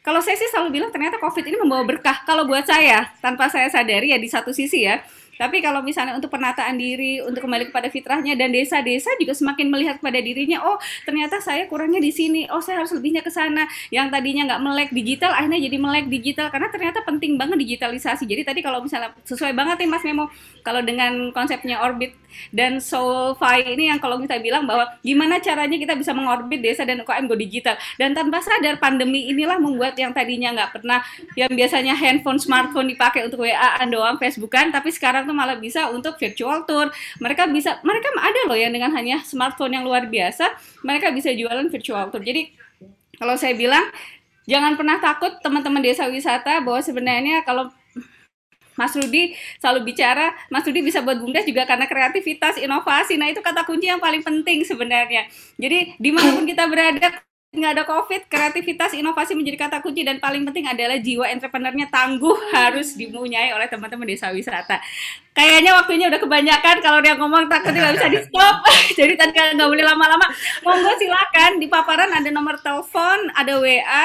kalau 0.09 0.25
saya 0.25 0.41
sih 0.41 0.49
selalu 0.49 0.81
bilang 0.81 0.89
ternyata 0.89 1.21
COVID 1.21 1.45
ini 1.45 1.61
membawa 1.61 1.85
berkah. 1.85 2.25
Kalau 2.25 2.49
buat 2.49 2.65
saya, 2.65 3.13
tanpa 3.21 3.53
saya 3.53 3.69
sadari 3.69 4.09
ya 4.09 4.17
di 4.17 4.25
satu 4.25 4.57
sisi 4.57 4.89
ya, 4.89 5.05
tapi 5.39 5.63
kalau 5.63 5.81
misalnya 5.81 6.19
untuk 6.19 6.35
penataan 6.35 6.75
diri, 6.75 7.23
untuk 7.23 7.47
kembali 7.47 7.71
kepada 7.71 7.89
fitrahnya 7.89 8.35
dan 8.35 8.51
desa-desa 8.51 9.15
juga 9.23 9.33
semakin 9.33 9.71
melihat 9.71 9.97
kepada 10.03 10.19
dirinya, 10.19 10.67
oh 10.67 10.77
ternyata 11.07 11.39
saya 11.39 11.71
kurangnya 11.71 12.03
di 12.03 12.11
sini, 12.11 12.51
oh 12.51 12.59
saya 12.59 12.83
harus 12.83 12.91
lebihnya 12.91 13.23
ke 13.23 13.31
sana. 13.31 13.71
Yang 13.95 14.11
tadinya 14.11 14.43
nggak 14.51 14.61
melek 14.67 14.91
digital, 14.91 15.31
akhirnya 15.31 15.63
jadi 15.63 15.77
melek 15.79 16.07
digital 16.11 16.51
karena 16.51 16.69
ternyata 16.75 16.99
penting 17.07 17.39
banget 17.39 17.63
digitalisasi. 17.63 18.27
Jadi 18.27 18.43
tadi 18.43 18.61
kalau 18.61 18.83
misalnya 18.83 19.15
sesuai 19.23 19.55
banget 19.55 19.87
nih 19.87 19.89
Mas 19.89 20.03
Memo, 20.03 20.27
kalau 20.67 20.83
dengan 20.83 21.31
konsepnya 21.31 21.81
orbit 21.81 22.19
dan 22.51 22.79
Soulfy 22.83 23.65
ini 23.79 23.89
yang 23.89 23.99
kalau 24.03 24.21
kita 24.21 24.37
bilang 24.41 24.69
bahwa 24.69 24.85
gimana 25.01 25.41
caranya 25.41 25.77
kita 25.81 25.95
bisa 25.97 26.13
mengorbit 26.13 26.61
desa 26.61 26.83
dan 26.85 27.01
UKM 27.01 27.25
go 27.31 27.37
digital. 27.39 27.79
Dan 27.97 28.13
tanpa 28.13 28.43
sadar 28.43 28.77
pandemi 28.77 29.31
inilah 29.31 29.57
membuat 29.57 29.97
yang 29.97 30.11
tadinya 30.13 30.53
nggak 30.55 30.81
pernah, 30.81 31.01
yang 31.39 31.49
biasanya 31.53 31.95
handphone, 31.97 32.41
smartphone 32.41 32.91
dipakai 32.91 33.25
untuk 33.25 33.47
WA 33.47 33.81
doang, 33.89 34.19
Facebookan, 34.21 34.75
tapi 34.75 34.93
sekarang 34.93 35.28
tuh 35.29 35.37
malah 35.37 35.61
bisa 35.61 35.93
untuk 35.93 36.17
virtual 36.17 36.65
tour. 36.65 36.89
Mereka 37.21 37.53
bisa, 37.53 37.77
mereka 37.85 38.09
ada 38.17 38.41
loh 38.49 38.57
yang 38.57 38.73
dengan 38.73 38.89
hanya 38.97 39.21
smartphone 39.21 39.77
yang 39.77 39.85
luar 39.85 40.09
biasa, 40.09 40.57
mereka 40.81 41.13
bisa 41.13 41.29
jualan 41.37 41.69
virtual 41.69 42.09
tour. 42.09 42.25
Jadi 42.25 42.57
kalau 43.21 43.37
saya 43.37 43.53
bilang 43.53 43.85
jangan 44.49 44.81
pernah 44.81 44.97
takut 44.97 45.37
teman-teman 45.45 45.85
desa 45.85 46.09
wisata 46.09 46.65
bahwa 46.65 46.81
sebenarnya 46.81 47.45
kalau 47.45 47.69
Mas 48.79 48.95
Rudi 48.95 49.35
selalu 49.59 49.91
bicara, 49.91 50.31
Mas 50.55 50.63
Rudi 50.63 50.87
bisa 50.87 51.03
buat 51.03 51.19
bumdes 51.19 51.43
juga 51.43 51.67
karena 51.67 51.91
kreativitas, 51.91 52.63
inovasi. 52.63 53.19
Nah 53.19 53.27
itu 53.27 53.43
kata 53.43 53.67
kunci 53.67 53.91
yang 53.91 53.99
paling 53.99 54.23
penting 54.23 54.63
sebenarnya. 54.63 55.27
Jadi 55.59 55.99
di 55.99 56.11
mana 56.15 56.31
pun 56.31 56.47
kita 56.47 56.71
berada, 56.71 57.28
nggak 57.49 57.81
ada 57.81 57.85
covid 57.89 58.29
kreativitas 58.29 58.93
inovasi 58.93 59.33
menjadi 59.33 59.57
kata 59.57 59.77
kunci 59.81 60.05
dan 60.05 60.21
paling 60.21 60.45
penting 60.45 60.69
adalah 60.69 61.01
jiwa 61.01 61.33
entrepreneurnya 61.33 61.89
tangguh 61.89 62.37
harus 62.53 62.93
dimunyai 62.93 63.57
oleh 63.57 63.65
teman-teman 63.73 64.05
desa 64.05 64.29
wisata. 64.29 64.77
Kayaknya 65.33 65.73
waktunya 65.73 66.13
udah 66.13 66.21
kebanyakan 66.21 66.77
kalau 66.85 67.01
dia 67.01 67.17
ngomong 67.17 67.49
takut 67.49 67.73
nggak 67.73 67.97
bisa 67.97 68.09
di 68.13 68.21
stop. 68.21 68.57
Jadi 69.01 69.17
tadi 69.17 69.33
nggak 69.33 69.65
boleh 69.65 69.81
lama-lama. 69.81 70.29
Monggo 70.61 70.93
silakan 71.01 71.57
di 71.57 71.67
paparan 71.73 72.13
ada 72.13 72.29
nomor 72.29 72.61
telepon 72.61 73.33
ada 73.33 73.57
wa 73.57 74.03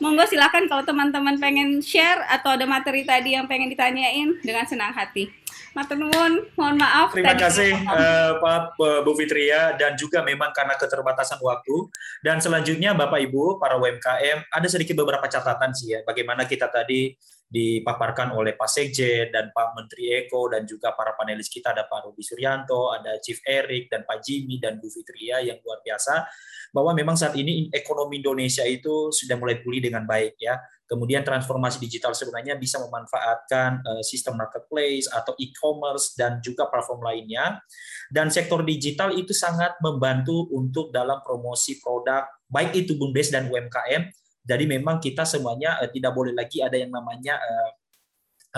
monggo 0.00 0.24
silakan 0.24 0.64
kalau 0.64 0.80
teman-teman 0.88 1.36
pengen 1.36 1.84
share 1.84 2.24
atau 2.32 2.56
ada 2.56 2.64
materi 2.64 3.04
tadi 3.04 3.36
yang 3.36 3.44
pengen 3.44 3.68
ditanyain 3.68 4.40
dengan 4.40 4.64
senang 4.64 4.96
hati 4.96 5.28
Matur 5.76 6.00
nuwun, 6.00 6.48
mohon 6.56 6.80
maaf. 6.80 7.12
Terima 7.12 7.36
kasih 7.36 7.76
uh, 7.84 8.40
Pak 8.40 8.80
Bu 8.80 9.12
Fitria 9.12 9.76
dan 9.76 9.92
juga 9.92 10.24
memang 10.24 10.48
karena 10.56 10.72
keterbatasan 10.72 11.36
waktu 11.44 11.92
dan 12.24 12.40
selanjutnya 12.40 12.96
Bapak 12.96 13.20
Ibu 13.28 13.60
para 13.60 13.76
UMKM 13.76 14.48
ada 14.48 14.68
sedikit 14.72 14.96
beberapa 14.96 15.28
catatan 15.28 15.76
sih 15.76 15.92
ya 15.92 16.00
bagaimana 16.00 16.48
kita 16.48 16.72
tadi 16.72 17.12
dipaparkan 17.46 18.34
oleh 18.34 18.58
Pak 18.58 18.72
Sekjen 18.72 19.28
dan 19.28 19.54
Pak 19.54 19.76
Menteri 19.76 20.16
Eko 20.24 20.50
dan 20.50 20.64
juga 20.64 20.96
para 20.96 21.12
panelis 21.12 21.46
kita 21.46 21.70
ada 21.70 21.86
Pak 21.86 22.10
Rudi 22.10 22.24
Suryanto, 22.24 22.90
ada 22.90 23.20
Chief 23.22 23.38
Erik 23.46 23.92
dan 23.92 24.02
Pak 24.08 24.18
Jimmy 24.24 24.58
dan 24.58 24.82
Bu 24.82 24.88
Fitria 24.88 25.44
yang 25.44 25.62
luar 25.62 25.84
biasa 25.84 26.26
bahwa 26.70 26.94
memang 26.94 27.18
saat 27.18 27.34
ini 27.38 27.68
ekonomi 27.74 28.22
Indonesia 28.22 28.62
itu 28.64 29.10
sudah 29.12 29.36
mulai 29.38 29.60
pulih 29.60 29.82
dengan 29.82 30.06
baik 30.06 30.38
ya 30.40 30.56
Kemudian 30.86 31.26
transformasi 31.26 31.82
digital 31.82 32.14
sebenarnya 32.14 32.54
bisa 32.54 32.78
memanfaatkan 32.78 33.82
uh, 33.82 34.02
sistem 34.06 34.38
marketplace 34.38 35.10
atau 35.10 35.34
e-commerce 35.34 36.14
dan 36.14 36.38
juga 36.38 36.70
platform 36.70 37.02
lainnya. 37.02 37.58
Dan 38.06 38.30
sektor 38.30 38.62
digital 38.62 39.10
itu 39.10 39.34
sangat 39.34 39.74
membantu 39.82 40.46
untuk 40.54 40.94
dalam 40.94 41.18
promosi 41.26 41.82
produk, 41.82 42.30
baik 42.46 42.86
itu 42.86 42.94
BUMDes 42.94 43.34
dan 43.34 43.50
UMKM. 43.50 44.02
Jadi 44.46 44.64
memang 44.70 45.02
kita 45.02 45.26
semuanya 45.26 45.74
uh, 45.82 45.90
tidak 45.90 46.14
boleh 46.14 46.30
lagi 46.30 46.62
ada 46.62 46.78
yang 46.78 46.94
namanya 46.94 47.34
uh, 47.34 47.70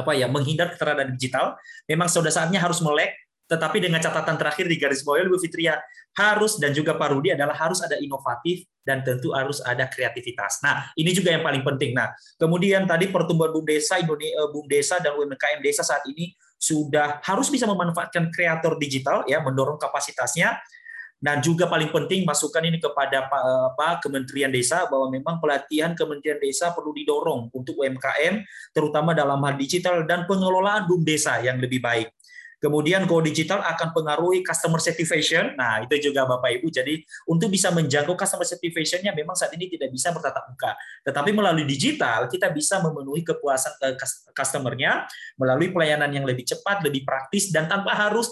apa 0.05 0.13
ya 0.13 0.29
menghindar 0.29 0.77
keterangan 0.77 1.09
digital. 1.09 1.57
Memang 1.89 2.13
sudah 2.13 2.29
saatnya 2.29 2.61
harus 2.61 2.85
melek 2.85 3.17
tetapi 3.49 3.81
dengan 3.81 3.99
catatan 3.99 4.37
terakhir 4.37 4.69
di 4.69 4.77
garis 4.77 5.01
bawah 5.01 5.25
Bu 5.25 5.41
Fitria 5.41 5.81
harus 6.15 6.61
dan 6.61 6.77
juga 6.77 6.95
Pak 6.95 7.09
Rudi 7.17 7.33
adalah 7.33 7.57
harus 7.57 7.81
ada 7.81 7.97
inovatif 7.97 8.69
dan 8.85 9.01
tentu 9.01 9.33
harus 9.33 9.65
ada 9.65 9.89
kreativitas. 9.89 10.61
Nah, 10.61 10.93
ini 10.99 11.17
juga 11.17 11.33
yang 11.33 11.41
paling 11.41 11.65
penting. 11.65 11.97
Nah, 11.97 12.13
kemudian 12.37 12.85
tadi 12.85 13.09
pertumbuhan 13.09 13.55
Bum 13.55 13.65
Desa 13.65 13.97
Indonesia 13.97 14.37
eh, 14.37 14.49
Bum 14.53 14.67
Desa 14.69 14.97
dan 15.01 15.17
UMKM 15.17 15.61
Desa 15.65 15.81
saat 15.81 16.05
ini 16.11 16.37
sudah 16.59 17.23
harus 17.23 17.49
bisa 17.49 17.65
memanfaatkan 17.65 18.29
kreator 18.35 18.77
digital 18.77 19.25
ya, 19.25 19.41
mendorong 19.41 19.79
kapasitasnya 19.79 20.59
dan 21.19 21.43
juga 21.43 21.67
paling 21.67 21.91
penting 21.91 22.23
masukan 22.23 22.63
ini 22.63 22.79
kepada 22.79 23.27
Pak 23.75 24.07
Kementerian 24.07 24.55
Desa 24.55 24.87
bahwa 24.87 25.11
memang 25.11 25.43
pelatihan 25.43 25.91
Kementerian 25.99 26.39
Desa 26.39 26.71
perlu 26.71 26.95
didorong 26.95 27.51
untuk 27.51 27.83
UMKM 27.83 28.47
terutama 28.71 29.19
dalam 29.19 29.43
hal 29.43 29.59
digital 29.59 30.07
dan 30.07 30.31
pengelolaan 30.31 30.87
BUM 30.87 31.03
desa 31.03 31.43
yang 31.43 31.59
lebih 31.59 31.83
baik. 31.83 32.15
Kemudian 32.59 33.07
Go 33.07 33.23
Digital 33.23 33.63
akan 33.63 33.95
pengaruhi 33.95 34.43
customer 34.43 34.83
satisfaction. 34.83 35.55
Nah, 35.55 35.87
itu 35.87 36.11
juga 36.11 36.27
Bapak 36.27 36.59
Ibu. 36.59 36.67
Jadi, 36.75 37.07
untuk 37.31 37.55
bisa 37.55 37.71
menjangkau 37.71 38.19
customer 38.19 38.43
satisfaction-nya 38.43 39.15
memang 39.15 39.39
saat 39.39 39.55
ini 39.55 39.71
tidak 39.71 39.95
bisa 39.95 40.11
bertatap 40.11 40.43
muka. 40.51 40.75
Tetapi 41.07 41.31
melalui 41.31 41.63
digital, 41.63 42.27
kita 42.27 42.51
bisa 42.51 42.83
memenuhi 42.83 43.23
kepuasan 43.23 43.79
uh, 43.79 43.95
customer-nya 44.35 45.07
melalui 45.39 45.71
pelayanan 45.71 46.11
yang 46.11 46.27
lebih 46.27 46.43
cepat, 46.43 46.83
lebih 46.83 47.07
praktis, 47.07 47.55
dan 47.55 47.71
tanpa 47.71 47.95
harus 47.95 48.27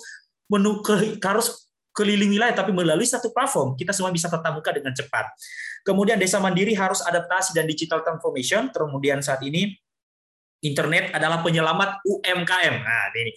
menu 0.50 0.82
harus 1.22 1.66
keliling 1.96 2.28
wilayah, 2.28 2.52
tapi 2.52 2.76
melalui 2.76 3.08
satu 3.08 3.32
platform, 3.32 3.72
kita 3.72 3.96
semua 3.96 4.12
bisa 4.12 4.28
tatap 4.28 4.52
muka 4.52 4.68
dengan 4.68 4.92
cepat. 4.92 5.32
Kemudian 5.80 6.20
desa 6.20 6.36
mandiri 6.36 6.76
harus 6.76 7.00
adaptasi 7.00 7.56
dan 7.56 7.64
digital 7.64 8.04
transformation. 8.04 8.68
Kemudian 8.68 9.24
saat 9.24 9.40
ini 9.46 9.72
Internet 10.64 11.12
adalah 11.12 11.44
penyelamat 11.44 12.00
UMKM. 12.02 12.74
Nah, 12.80 13.12
ini 13.12 13.32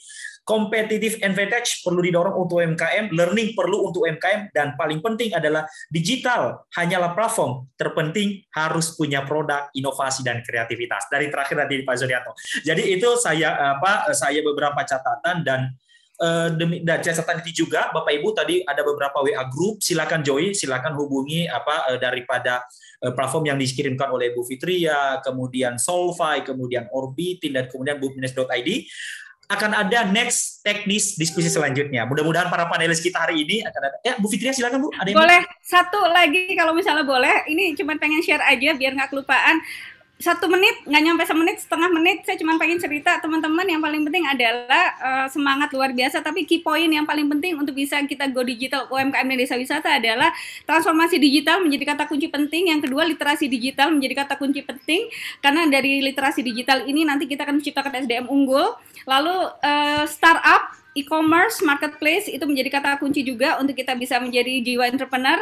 competitive 0.50 1.22
advantage 1.22 1.86
perlu 1.86 2.02
didorong 2.02 2.34
untuk 2.34 2.66
UMKM, 2.66 3.14
learning 3.14 3.54
perlu 3.54 3.86
untuk 3.86 4.10
UMKM, 4.10 4.50
dan 4.50 4.74
paling 4.74 4.98
penting 4.98 5.30
adalah 5.38 5.70
digital 5.94 6.66
hanyalah 6.74 7.14
platform. 7.14 7.70
Terpenting 7.78 8.42
harus 8.58 8.98
punya 8.98 9.22
produk, 9.30 9.70
inovasi 9.78 10.26
dan 10.26 10.42
kreativitas. 10.42 11.06
Dari 11.14 11.30
terakhir 11.30 11.70
tadi 11.70 11.86
Pak 11.86 11.96
Zurianto. 12.02 12.34
Jadi 12.66 12.98
itu 12.98 13.14
saya 13.22 13.78
apa 13.78 14.10
saya 14.18 14.42
beberapa 14.42 14.82
catatan 14.82 15.46
dan 15.46 15.70
uh, 16.20 16.50
demi 16.54 16.84
dan 16.84 17.00
catatan 17.00 17.46
itu 17.46 17.66
juga 17.66 17.90
Bapak 17.94 18.10
Ibu 18.10 18.34
tadi 18.36 18.62
ada 18.66 18.84
beberapa 18.84 19.24
WA 19.24 19.44
group 19.54 19.86
silakan 19.86 20.22
join 20.22 20.52
silakan 20.52 20.94
hubungi 21.00 21.48
apa 21.48 21.94
uh, 21.94 21.98
daripada 22.02 22.66
uh, 23.06 23.14
platform 23.16 23.54
yang 23.54 23.58
dikirimkan 23.58 24.12
oleh 24.12 24.36
Bu 24.36 24.44
Fitria 24.44 25.24
kemudian 25.24 25.80
Solvay 25.80 26.44
kemudian 26.44 26.90
Orbitin 26.92 27.56
dan 27.56 27.66
kemudian 27.72 27.98
bupines.id 27.98 28.70
akan 29.50 29.72
ada 29.74 30.06
next 30.14 30.62
teknis 30.62 31.18
diskusi 31.18 31.50
selanjutnya. 31.50 32.06
Mudah-mudahan 32.06 32.54
para 32.54 32.70
panelis 32.70 33.02
kita 33.02 33.18
hari 33.18 33.42
ini 33.42 33.66
akan 33.66 33.82
ada. 33.82 33.98
Ya, 34.06 34.14
Bu 34.22 34.30
Fitria 34.30 34.54
silakan 34.54 34.86
Bu. 34.86 34.94
Ada 34.94 35.10
yang 35.10 35.18
boleh 35.18 35.42
satu 35.66 36.00
lagi 36.14 36.54
kalau 36.54 36.78
misalnya 36.78 37.02
boleh. 37.02 37.50
Ini 37.50 37.74
cuma 37.74 37.98
pengen 37.98 38.22
share 38.22 38.46
aja 38.46 38.78
biar 38.78 38.94
nggak 38.94 39.10
kelupaan 39.10 39.58
satu 40.20 40.52
menit 40.52 40.84
nggak 40.84 41.00
nyampe 41.00 41.24
semenit 41.24 41.64
setengah 41.64 41.88
menit 41.96 42.28
saya 42.28 42.36
cuma 42.36 42.60
pengen 42.60 42.76
cerita. 42.76 43.24
Teman-teman 43.24 43.64
yang 43.64 43.80
paling 43.80 44.04
penting 44.04 44.28
adalah 44.28 44.84
uh, 45.00 45.28
semangat 45.32 45.72
luar 45.72 45.96
biasa. 45.96 46.20
Tapi 46.20 46.44
key 46.44 46.60
point 46.60 46.92
yang 46.92 47.08
paling 47.08 47.32
penting 47.32 47.56
untuk 47.56 47.72
bisa 47.72 48.04
kita 48.04 48.28
go 48.28 48.44
digital 48.44 48.84
UMKM 48.92 49.24
dan 49.32 49.38
desa 49.40 49.56
wisata 49.56 49.96
adalah 49.96 50.36
transformasi 50.68 51.24
digital 51.24 51.64
menjadi 51.64 51.96
kata 51.96 52.12
kunci 52.12 52.28
penting. 52.28 52.68
Yang 52.68 52.92
kedua 52.92 53.08
literasi 53.08 53.48
digital 53.48 53.96
menjadi 53.96 54.28
kata 54.28 54.36
kunci 54.36 54.60
penting. 54.60 55.08
Karena 55.40 55.64
dari 55.72 56.04
literasi 56.04 56.44
digital 56.44 56.84
ini 56.84 57.08
nanti 57.08 57.24
kita 57.24 57.48
akan 57.48 57.64
menciptakan 57.64 58.04
SDM 58.04 58.28
unggul. 58.28 58.76
Lalu 59.08 59.56
uh, 59.64 60.04
startup 60.04 60.76
e-commerce 61.00 61.64
marketplace 61.64 62.28
itu 62.28 62.44
menjadi 62.44 62.76
kata 62.76 63.00
kunci 63.00 63.24
juga 63.24 63.56
untuk 63.56 63.72
kita 63.72 63.96
bisa 63.96 64.20
menjadi 64.20 64.60
jiwa 64.68 64.92
entrepreneur 64.92 65.40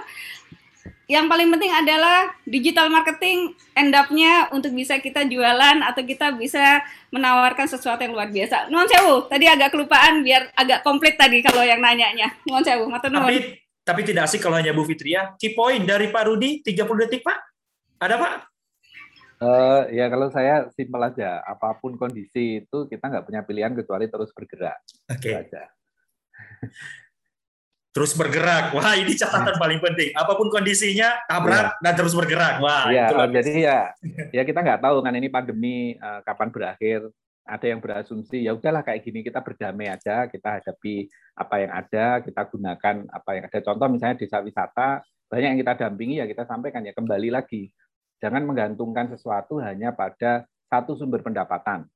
yang 1.07 1.31
paling 1.31 1.47
penting 1.55 1.71
adalah 1.71 2.35
digital 2.43 2.91
marketing 2.91 3.55
end 3.79 3.95
up-nya 3.95 4.51
untuk 4.51 4.75
bisa 4.75 4.99
kita 4.99 5.23
jualan 5.23 5.79
atau 5.79 6.03
kita 6.03 6.35
bisa 6.35 6.84
menawarkan 7.15 7.63
sesuatu 7.63 8.03
yang 8.03 8.11
luar 8.11 8.27
biasa. 8.27 8.67
Nuan 8.67 8.91
sewu, 8.91 9.23
tadi 9.31 9.47
agak 9.47 9.71
kelupaan 9.71 10.19
biar 10.19 10.51
agak 10.51 10.84
komplit 10.84 11.15
tadi 11.15 11.39
kalau 11.39 11.63
yang 11.63 11.79
nanyanya. 11.79 12.27
Nuan 12.43 12.59
sewu, 12.59 12.91
matur 12.91 13.07
nuwun. 13.07 13.31
Tapi 13.31 13.39
tapi 13.88 14.03
tidak 14.03 14.27
asik 14.27 14.43
kalau 14.43 14.59
hanya 14.59 14.75
Bu 14.75 14.84
Fitria. 14.84 15.31
Key 15.39 15.55
point 15.55 15.88
dari 15.88 16.11
Pak 16.11 16.27
Rudi 16.27 16.59
30 16.59 16.75
detik, 17.07 17.23
Pak. 17.23 17.39
Ada, 18.03 18.19
Pak? 18.19 18.34
Uh, 19.38 19.88
ya 19.95 20.11
kalau 20.11 20.27
saya 20.27 20.67
simpel 20.75 20.99
aja, 21.07 21.39
apa 21.47 21.71
pun 21.79 21.95
kondisi 21.95 22.67
itu 22.67 22.77
kita 22.91 23.07
nggak 23.07 23.23
punya 23.23 23.47
pilihan 23.47 23.71
kecuali 23.71 24.11
terus 24.11 24.35
bergerak. 24.35 24.75
Oke. 25.07 25.31
Okay 25.39 25.65
terus 27.98 28.14
bergerak. 28.14 28.78
Wah, 28.78 28.94
ini 28.94 29.18
catatan 29.18 29.57
hmm. 29.57 29.64
paling 29.65 29.80
penting. 29.82 30.14
Apa 30.14 30.38
pun 30.38 30.53
kondisinya, 30.53 31.18
tabrak 31.26 31.74
ya. 31.74 31.82
dan 31.82 31.94
terus 31.98 32.14
bergerak. 32.14 32.61
Wah, 32.61 32.94
ya, 32.94 33.10
itu 33.10 33.18
jadi 33.41 33.52
ya, 33.57 33.80
ya 34.38 34.44
kita 34.45 34.61
nggak 34.61 34.86
tahu 34.86 35.02
kan 35.02 35.18
ini 35.18 35.34
pandemi 35.34 35.98
uh, 35.98 36.22
kapan 36.22 36.53
berakhir. 36.53 37.10
Ada 37.48 37.74
yang 37.74 37.82
berasumsi 37.82 38.45
ya 38.45 38.53
udahlah 38.53 38.86
kayak 38.86 39.02
gini 39.02 39.26
kita 39.26 39.41
berdamai 39.41 39.90
aja, 39.90 40.30
kita 40.30 40.61
hadapi 40.61 41.10
apa 41.34 41.56
yang 41.57 41.72
ada, 41.74 42.06
kita 42.22 42.41
gunakan 42.53 42.95
apa 43.10 43.30
yang 43.34 43.44
ada. 43.49 43.60
Contoh 43.65 43.88
misalnya 43.90 44.19
desa 44.22 44.38
wisata, 44.45 45.02
banyak 45.26 45.57
yang 45.57 45.60
kita 45.65 45.74
dampingi 45.74 46.22
ya 46.22 46.30
kita 46.30 46.45
sampaikan 46.45 46.86
ya 46.86 46.94
kembali 46.94 47.34
lagi. 47.34 47.74
Jangan 48.22 48.45
menggantungkan 48.45 49.10
sesuatu 49.10 49.57
hanya 49.57 49.95
pada 49.95 50.45
satu 50.69 50.94
sumber 50.99 51.26
pendapatan 51.26 51.90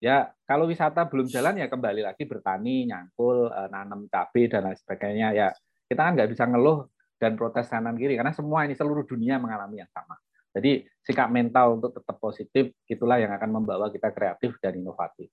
ya 0.00 0.32
kalau 0.48 0.66
wisata 0.66 1.06
belum 1.06 1.28
jalan 1.28 1.60
ya 1.60 1.68
kembali 1.68 2.02
lagi 2.02 2.24
bertani, 2.24 2.88
nyangkul, 2.88 3.52
eh, 3.52 3.68
nanam 3.68 4.08
cabai 4.08 4.48
dan 4.48 4.66
lain 4.66 4.78
sebagainya. 4.80 5.28
Ya 5.36 5.48
kita 5.86 6.00
kan 6.00 6.12
nggak 6.16 6.30
bisa 6.32 6.48
ngeluh 6.48 6.88
dan 7.20 7.36
protes 7.36 7.68
kanan 7.68 7.94
kiri 8.00 8.16
karena 8.16 8.32
semua 8.32 8.64
ini 8.64 8.72
seluruh 8.72 9.04
dunia 9.04 9.36
mengalami 9.36 9.84
yang 9.84 9.92
sama. 9.92 10.16
Jadi 10.50 10.82
sikap 11.06 11.30
mental 11.30 11.78
untuk 11.78 11.94
tetap 11.94 12.18
positif 12.18 12.74
itulah 12.90 13.22
yang 13.22 13.30
akan 13.30 13.62
membawa 13.62 13.86
kita 13.92 14.10
kreatif 14.10 14.58
dan 14.58 14.74
inovatif. 14.74 15.30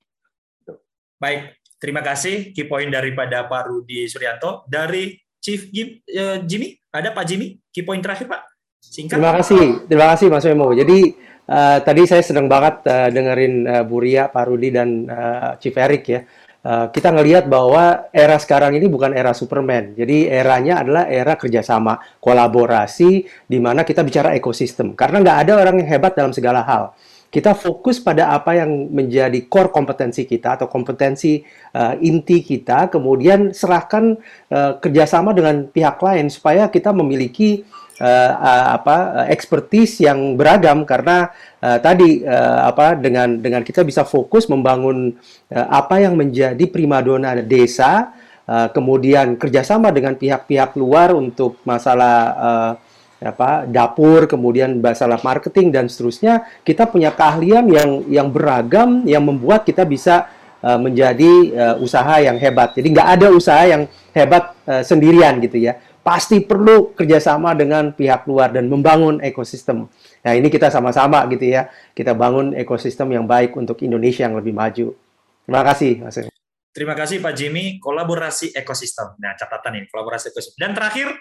Gitu. 0.61 0.77
Baik, 1.17 1.57
terima 1.81 2.05
kasih 2.05 2.53
key 2.53 2.69
point 2.69 2.91
daripada 2.91 3.49
Pak 3.49 3.63
Rudi 3.71 4.05
Suryanto 4.05 4.67
dari 4.69 5.17
Chief 5.41 5.73
uh, 5.73 6.43
Jimmy. 6.45 6.77
Ada 6.93 7.15
Pak 7.15 7.25
Jimmy, 7.25 7.57
key 7.73 7.81
point 7.81 8.03
terakhir 8.03 8.29
Pak. 8.29 8.41
Singkat. 8.77 9.17
Terima 9.17 9.33
kasih, 9.41 9.65
terima 9.89 10.07
kasih 10.13 10.27
Mas 10.29 10.45
Memo. 10.45 10.69
Jadi 10.77 11.17
Uh, 11.47 11.79
tadi 11.79 12.03
saya 12.03 12.19
sedang 12.19 12.51
banget 12.51 12.83
uh, 12.91 13.07
dengerin 13.07 13.63
uh, 13.63 13.83
Buria, 13.87 14.27
Pak 14.27 14.51
Rudi, 14.51 14.67
dan 14.67 15.07
uh, 15.07 15.55
Chief 15.63 15.71
Eric 15.71 16.03
ya. 16.11 16.21
Uh, 16.59 16.91
kita 16.91 17.15
ngelihat 17.15 17.47
bahwa 17.47 18.11
era 18.11 18.35
sekarang 18.35 18.75
ini 18.75 18.91
bukan 18.91 19.15
era 19.15 19.31
Superman. 19.31 19.95
Jadi 19.95 20.27
eranya 20.27 20.83
adalah 20.83 21.07
era 21.07 21.39
kerjasama, 21.39 22.19
kolaborasi, 22.19 23.23
di 23.47 23.59
mana 23.63 23.87
kita 23.87 24.03
bicara 24.03 24.35
ekosistem. 24.35 24.91
Karena 24.91 25.23
nggak 25.23 25.37
ada 25.47 25.53
orang 25.55 25.79
yang 25.79 25.87
hebat 25.87 26.19
dalam 26.19 26.35
segala 26.35 26.67
hal. 26.67 26.91
Kita 27.31 27.55
fokus 27.55 28.03
pada 28.03 28.35
apa 28.35 28.55
yang 28.59 28.91
menjadi 28.91 29.47
core 29.47 29.71
kompetensi 29.71 30.27
kita 30.27 30.59
atau 30.59 30.67
kompetensi 30.67 31.39
uh, 31.75 31.95
inti 32.03 32.43
kita, 32.43 32.91
kemudian 32.91 33.55
serahkan 33.55 34.19
uh, 34.51 34.79
kerjasama 34.83 35.31
dengan 35.31 35.71
pihak 35.71 35.95
lain 36.03 36.27
supaya 36.27 36.67
kita 36.67 36.91
memiliki 36.91 37.63
uh, 38.01 38.31
uh, 38.37 38.65
apa 38.77 38.97
uh, 39.23 39.27
expertise 39.29 40.01
yang 40.01 40.37
beragam 40.37 40.85
karena 40.85 41.33
uh, 41.61 41.77
tadi 41.81 42.21
uh, 42.23 42.69
apa 42.69 42.97
dengan 42.97 43.37
dengan 43.41 43.61
kita 43.65 43.81
bisa 43.81 44.05
fokus 44.05 44.45
membangun 44.49 45.13
uh, 45.51 45.67
apa 45.69 46.01
yang 46.01 46.13
menjadi 46.17 46.61
primadona 46.69 47.37
desa 47.41 48.13
uh, 48.45 48.67
kemudian 48.71 49.35
kerjasama 49.35 49.89
dengan 49.89 50.15
pihak-pihak 50.15 50.77
luar 50.77 51.13
untuk 51.13 51.59
masalah 51.65 52.17
uh, 52.37 52.71
apa 53.17 53.65
dapur 53.65 54.29
kemudian 54.29 54.77
masalah 54.77 55.17
marketing 55.25 55.73
dan 55.73 55.89
seterusnya 55.89 56.45
kita 56.61 56.85
punya 56.85 57.09
keahlian 57.09 57.65
yang 57.65 57.89
yang 58.05 58.27
beragam 58.29 59.01
yang 59.09 59.25
membuat 59.25 59.65
kita 59.65 59.81
bisa 59.89 60.29
uh, 60.61 60.77
menjadi 60.77 61.31
uh, 61.57 61.75
usaha 61.81 62.21
yang 62.21 62.37
hebat. 62.37 62.77
Jadi 62.77 62.87
nggak 62.93 63.09
ada 63.17 63.27
usaha 63.33 63.65
yang 63.65 63.89
hebat 64.13 64.53
uh, 64.69 64.85
sendirian 64.85 65.41
gitu 65.41 65.57
ya 65.57 65.81
pasti 66.07 66.39
perlu 66.39 66.95
kerjasama 66.95 67.51
dengan 67.51 67.91
pihak 67.91 68.23
luar 68.31 68.55
dan 68.55 68.71
membangun 68.71 69.19
ekosistem. 69.19 69.91
Nah 70.23 70.31
ini 70.39 70.47
kita 70.47 70.71
sama-sama 70.71 71.27
gitu 71.27 71.51
ya, 71.51 71.67
kita 71.91 72.15
bangun 72.15 72.55
ekosistem 72.55 73.11
yang 73.11 73.27
baik 73.27 73.51
untuk 73.59 73.83
Indonesia 73.83 74.23
yang 74.23 74.39
lebih 74.39 74.55
maju. 74.55 74.95
Terima 75.43 75.61
kasih 75.67 75.99
Mas. 75.99 76.31
Terima 76.71 76.95
kasih 76.95 77.19
Pak 77.19 77.35
Jimmy, 77.35 77.75
kolaborasi 77.83 78.55
ekosistem. 78.55 79.19
Nah 79.19 79.35
catatan 79.35 79.83
ini, 79.83 79.91
kolaborasi 79.91 80.31
ekosistem. 80.31 80.55
Dan 80.63 80.71
terakhir, 80.71 81.11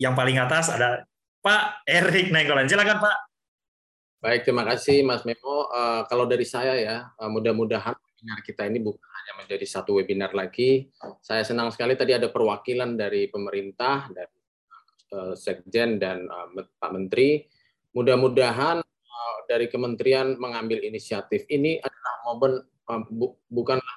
yang 0.00 0.16
paling 0.16 0.40
atas 0.40 0.72
ada 0.72 1.04
Pak 1.44 1.84
Erik 1.84 2.32
Nenggolan. 2.32 2.64
Silakan 2.64 2.96
Pak. 2.96 3.16
Baik, 4.24 4.48
terima 4.48 4.64
kasih 4.64 5.04
Mas 5.04 5.20
Memo. 5.28 5.68
Uh, 5.68 6.08
kalau 6.08 6.24
dari 6.24 6.48
saya 6.48 6.80
ya, 6.80 6.96
uh, 7.20 7.28
mudah-mudahan 7.28 7.92
webinar 7.92 8.40
kita 8.40 8.64
ini 8.68 8.80
bukan 8.80 9.09
menjadi 9.36 9.66
satu 9.66 9.98
webinar 10.00 10.32
lagi. 10.32 10.90
Saya 11.22 11.44
senang 11.44 11.70
sekali 11.70 11.94
tadi 11.94 12.16
ada 12.16 12.30
perwakilan 12.30 12.96
dari 12.98 13.28
pemerintah, 13.30 14.10
dari 14.10 14.36
uh, 15.14 15.34
Sekjen 15.36 16.00
dan 16.00 16.26
uh, 16.26 16.48
Pak 16.54 16.90
Menteri. 16.90 17.44
Mudah-mudahan 17.94 18.82
uh, 18.82 19.36
dari 19.50 19.66
kementerian 19.66 20.38
mengambil 20.38 20.82
inisiatif 20.82 21.46
ini 21.50 21.78
adalah 21.78 22.14
momen 22.26 22.52
bu 23.06 23.38
bukanlah 23.46 23.96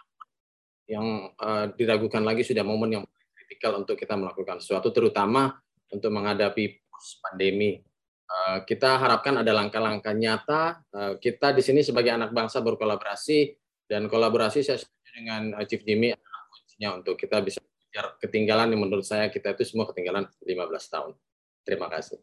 yang 0.86 1.34
diragukan 1.74 2.22
lagi 2.22 2.46
sudah 2.46 2.62
momen 2.62 3.00
yang 3.00 3.04
kritikal 3.34 3.82
untuk 3.82 3.98
kita 3.98 4.14
melakukan 4.14 4.62
sesuatu, 4.62 4.94
terutama 4.94 5.50
untuk 5.90 6.14
menghadapi 6.14 6.78
pandemi. 7.24 7.82
Kita 8.70 9.02
harapkan 9.02 9.42
ada 9.42 9.50
langkah-langkah 9.50 10.14
nyata. 10.14 10.86
Kita 11.18 11.58
di 11.58 11.66
sini 11.66 11.82
sebagai 11.82 12.14
anak 12.14 12.36
bangsa 12.36 12.62
berkolaborasi 12.62 13.58
dan 13.90 14.06
kolaborasi 14.06 14.62
saya 14.62 14.78
dengan 15.14 15.54
uh, 15.56 15.64
Chief 15.64 15.80
Jimmy 15.86 16.12
kuncinya 16.50 16.98
untuk 16.98 17.16
kita 17.16 17.40
bisa 17.46 17.62
ketinggalan 18.18 18.74
yang 18.74 18.82
menurut 18.82 19.06
saya 19.06 19.30
kita 19.30 19.54
itu 19.54 19.70
semua 19.70 19.86
ketinggalan 19.86 20.26
15 20.42 20.50
tahun. 20.90 21.14
Terima 21.62 21.88
kasih. 21.88 22.18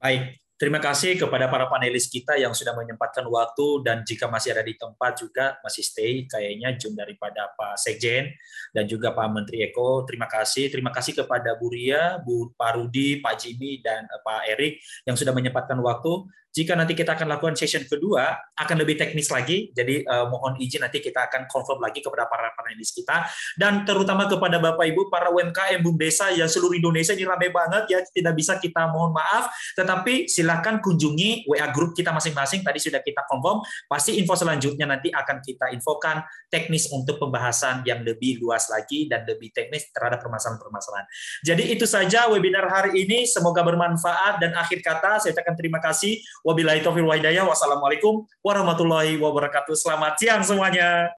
Baik, 0.00 0.40
Terima 0.56 0.80
kasih 0.80 1.20
kepada 1.20 1.52
para 1.52 1.68
panelis 1.68 2.08
kita 2.08 2.40
yang 2.40 2.56
sudah 2.56 2.72
menyempatkan 2.72 3.28
waktu 3.28 3.84
dan 3.84 4.00
jika 4.08 4.24
masih 4.24 4.56
ada 4.56 4.64
di 4.64 4.72
tempat 4.72 5.20
juga 5.20 5.60
masih 5.60 5.84
stay 5.84 6.24
kayaknya 6.24 6.72
jum 6.80 6.96
daripada 6.96 7.52
Pak 7.52 7.76
Sekjen 7.76 8.32
dan 8.72 8.88
juga 8.88 9.12
Pak 9.12 9.28
Menteri 9.36 9.68
Eko. 9.68 10.08
Terima 10.08 10.24
kasih. 10.24 10.72
Terima 10.72 10.88
kasih 10.88 11.12
kepada 11.12 11.60
Bu 11.60 11.68
Ria, 11.68 12.16
Bu 12.24 12.56
Pak 12.56 12.72
Rudi, 12.72 13.20
Pak 13.20 13.36
Jimmy 13.36 13.84
dan 13.84 14.08
eh, 14.08 14.20
Pak 14.24 14.40
Erik 14.56 14.80
yang 15.04 15.12
sudah 15.12 15.36
menyempatkan 15.36 15.76
waktu. 15.76 16.24
Jika 16.56 16.72
nanti 16.72 16.96
kita 16.96 17.12
akan 17.12 17.36
lakukan 17.36 17.52
session 17.52 17.84
kedua, 17.84 18.32
akan 18.56 18.76
lebih 18.80 18.96
teknis 18.96 19.28
lagi. 19.28 19.68
Jadi 19.76 20.08
uh, 20.08 20.24
mohon 20.32 20.56
izin 20.56 20.80
nanti 20.80 21.04
kita 21.04 21.28
akan 21.28 21.44
confirm 21.44 21.84
lagi 21.84 22.00
kepada 22.00 22.24
para 22.24 22.48
panelis 22.56 22.96
kita 22.96 23.28
dan 23.60 23.84
terutama 23.84 24.24
kepada 24.24 24.56
Bapak 24.56 24.88
Ibu 24.88 25.12
para 25.12 25.28
UMKM 25.28 25.84
Bum 25.84 26.00
Desa 26.00 26.32
yang 26.32 26.48
seluruh 26.48 26.72
Indonesia 26.72 27.12
ini 27.12 27.28
ramai 27.28 27.52
banget 27.52 27.84
ya 27.92 28.00
tidak 28.08 28.32
bisa 28.32 28.56
kita 28.56 28.88
mohon 28.88 29.12
maaf, 29.12 29.52
tetapi 29.76 30.24
silakan 30.32 30.80
kunjungi 30.80 31.44
WA 31.44 31.68
grup 31.76 31.92
kita 31.92 32.08
masing-masing. 32.16 32.64
Tadi 32.64 32.80
sudah 32.80 33.04
kita 33.04 33.28
confirm. 33.28 33.60
Pasti 33.84 34.16
info 34.16 34.32
selanjutnya 34.32 34.88
nanti 34.88 35.12
akan 35.12 35.44
kita 35.44 35.68
infokan 35.76 36.24
teknis 36.48 36.88
untuk 36.88 37.20
pembahasan 37.20 37.84
yang 37.84 38.00
lebih 38.00 38.40
luas 38.40 38.72
lagi 38.72 39.04
dan 39.04 39.28
lebih 39.28 39.52
teknis 39.52 39.92
terhadap 39.92 40.24
permasalahan-permasalahan. 40.24 41.04
Jadi 41.44 41.76
itu 41.76 41.84
saja 41.84 42.32
webinar 42.32 42.64
hari 42.72 43.04
ini. 43.04 43.28
Semoga 43.28 43.60
bermanfaat 43.60 44.40
dan 44.40 44.56
akhir 44.56 44.80
kata 44.80 45.20
saya 45.20 45.36
ucapkan 45.36 45.52
terima 45.52 45.82
kasih. 45.84 46.16
Wabillahi 46.46 46.78
taufiq 46.86 47.02
wa 47.02 47.18
hidayah. 47.18 47.42
Wassalamualaikum 47.42 48.22
warahmatullahi 48.46 49.18
wabarakatuh. 49.18 49.74
Selamat 49.74 50.14
siang 50.14 50.46
semuanya. 50.46 51.10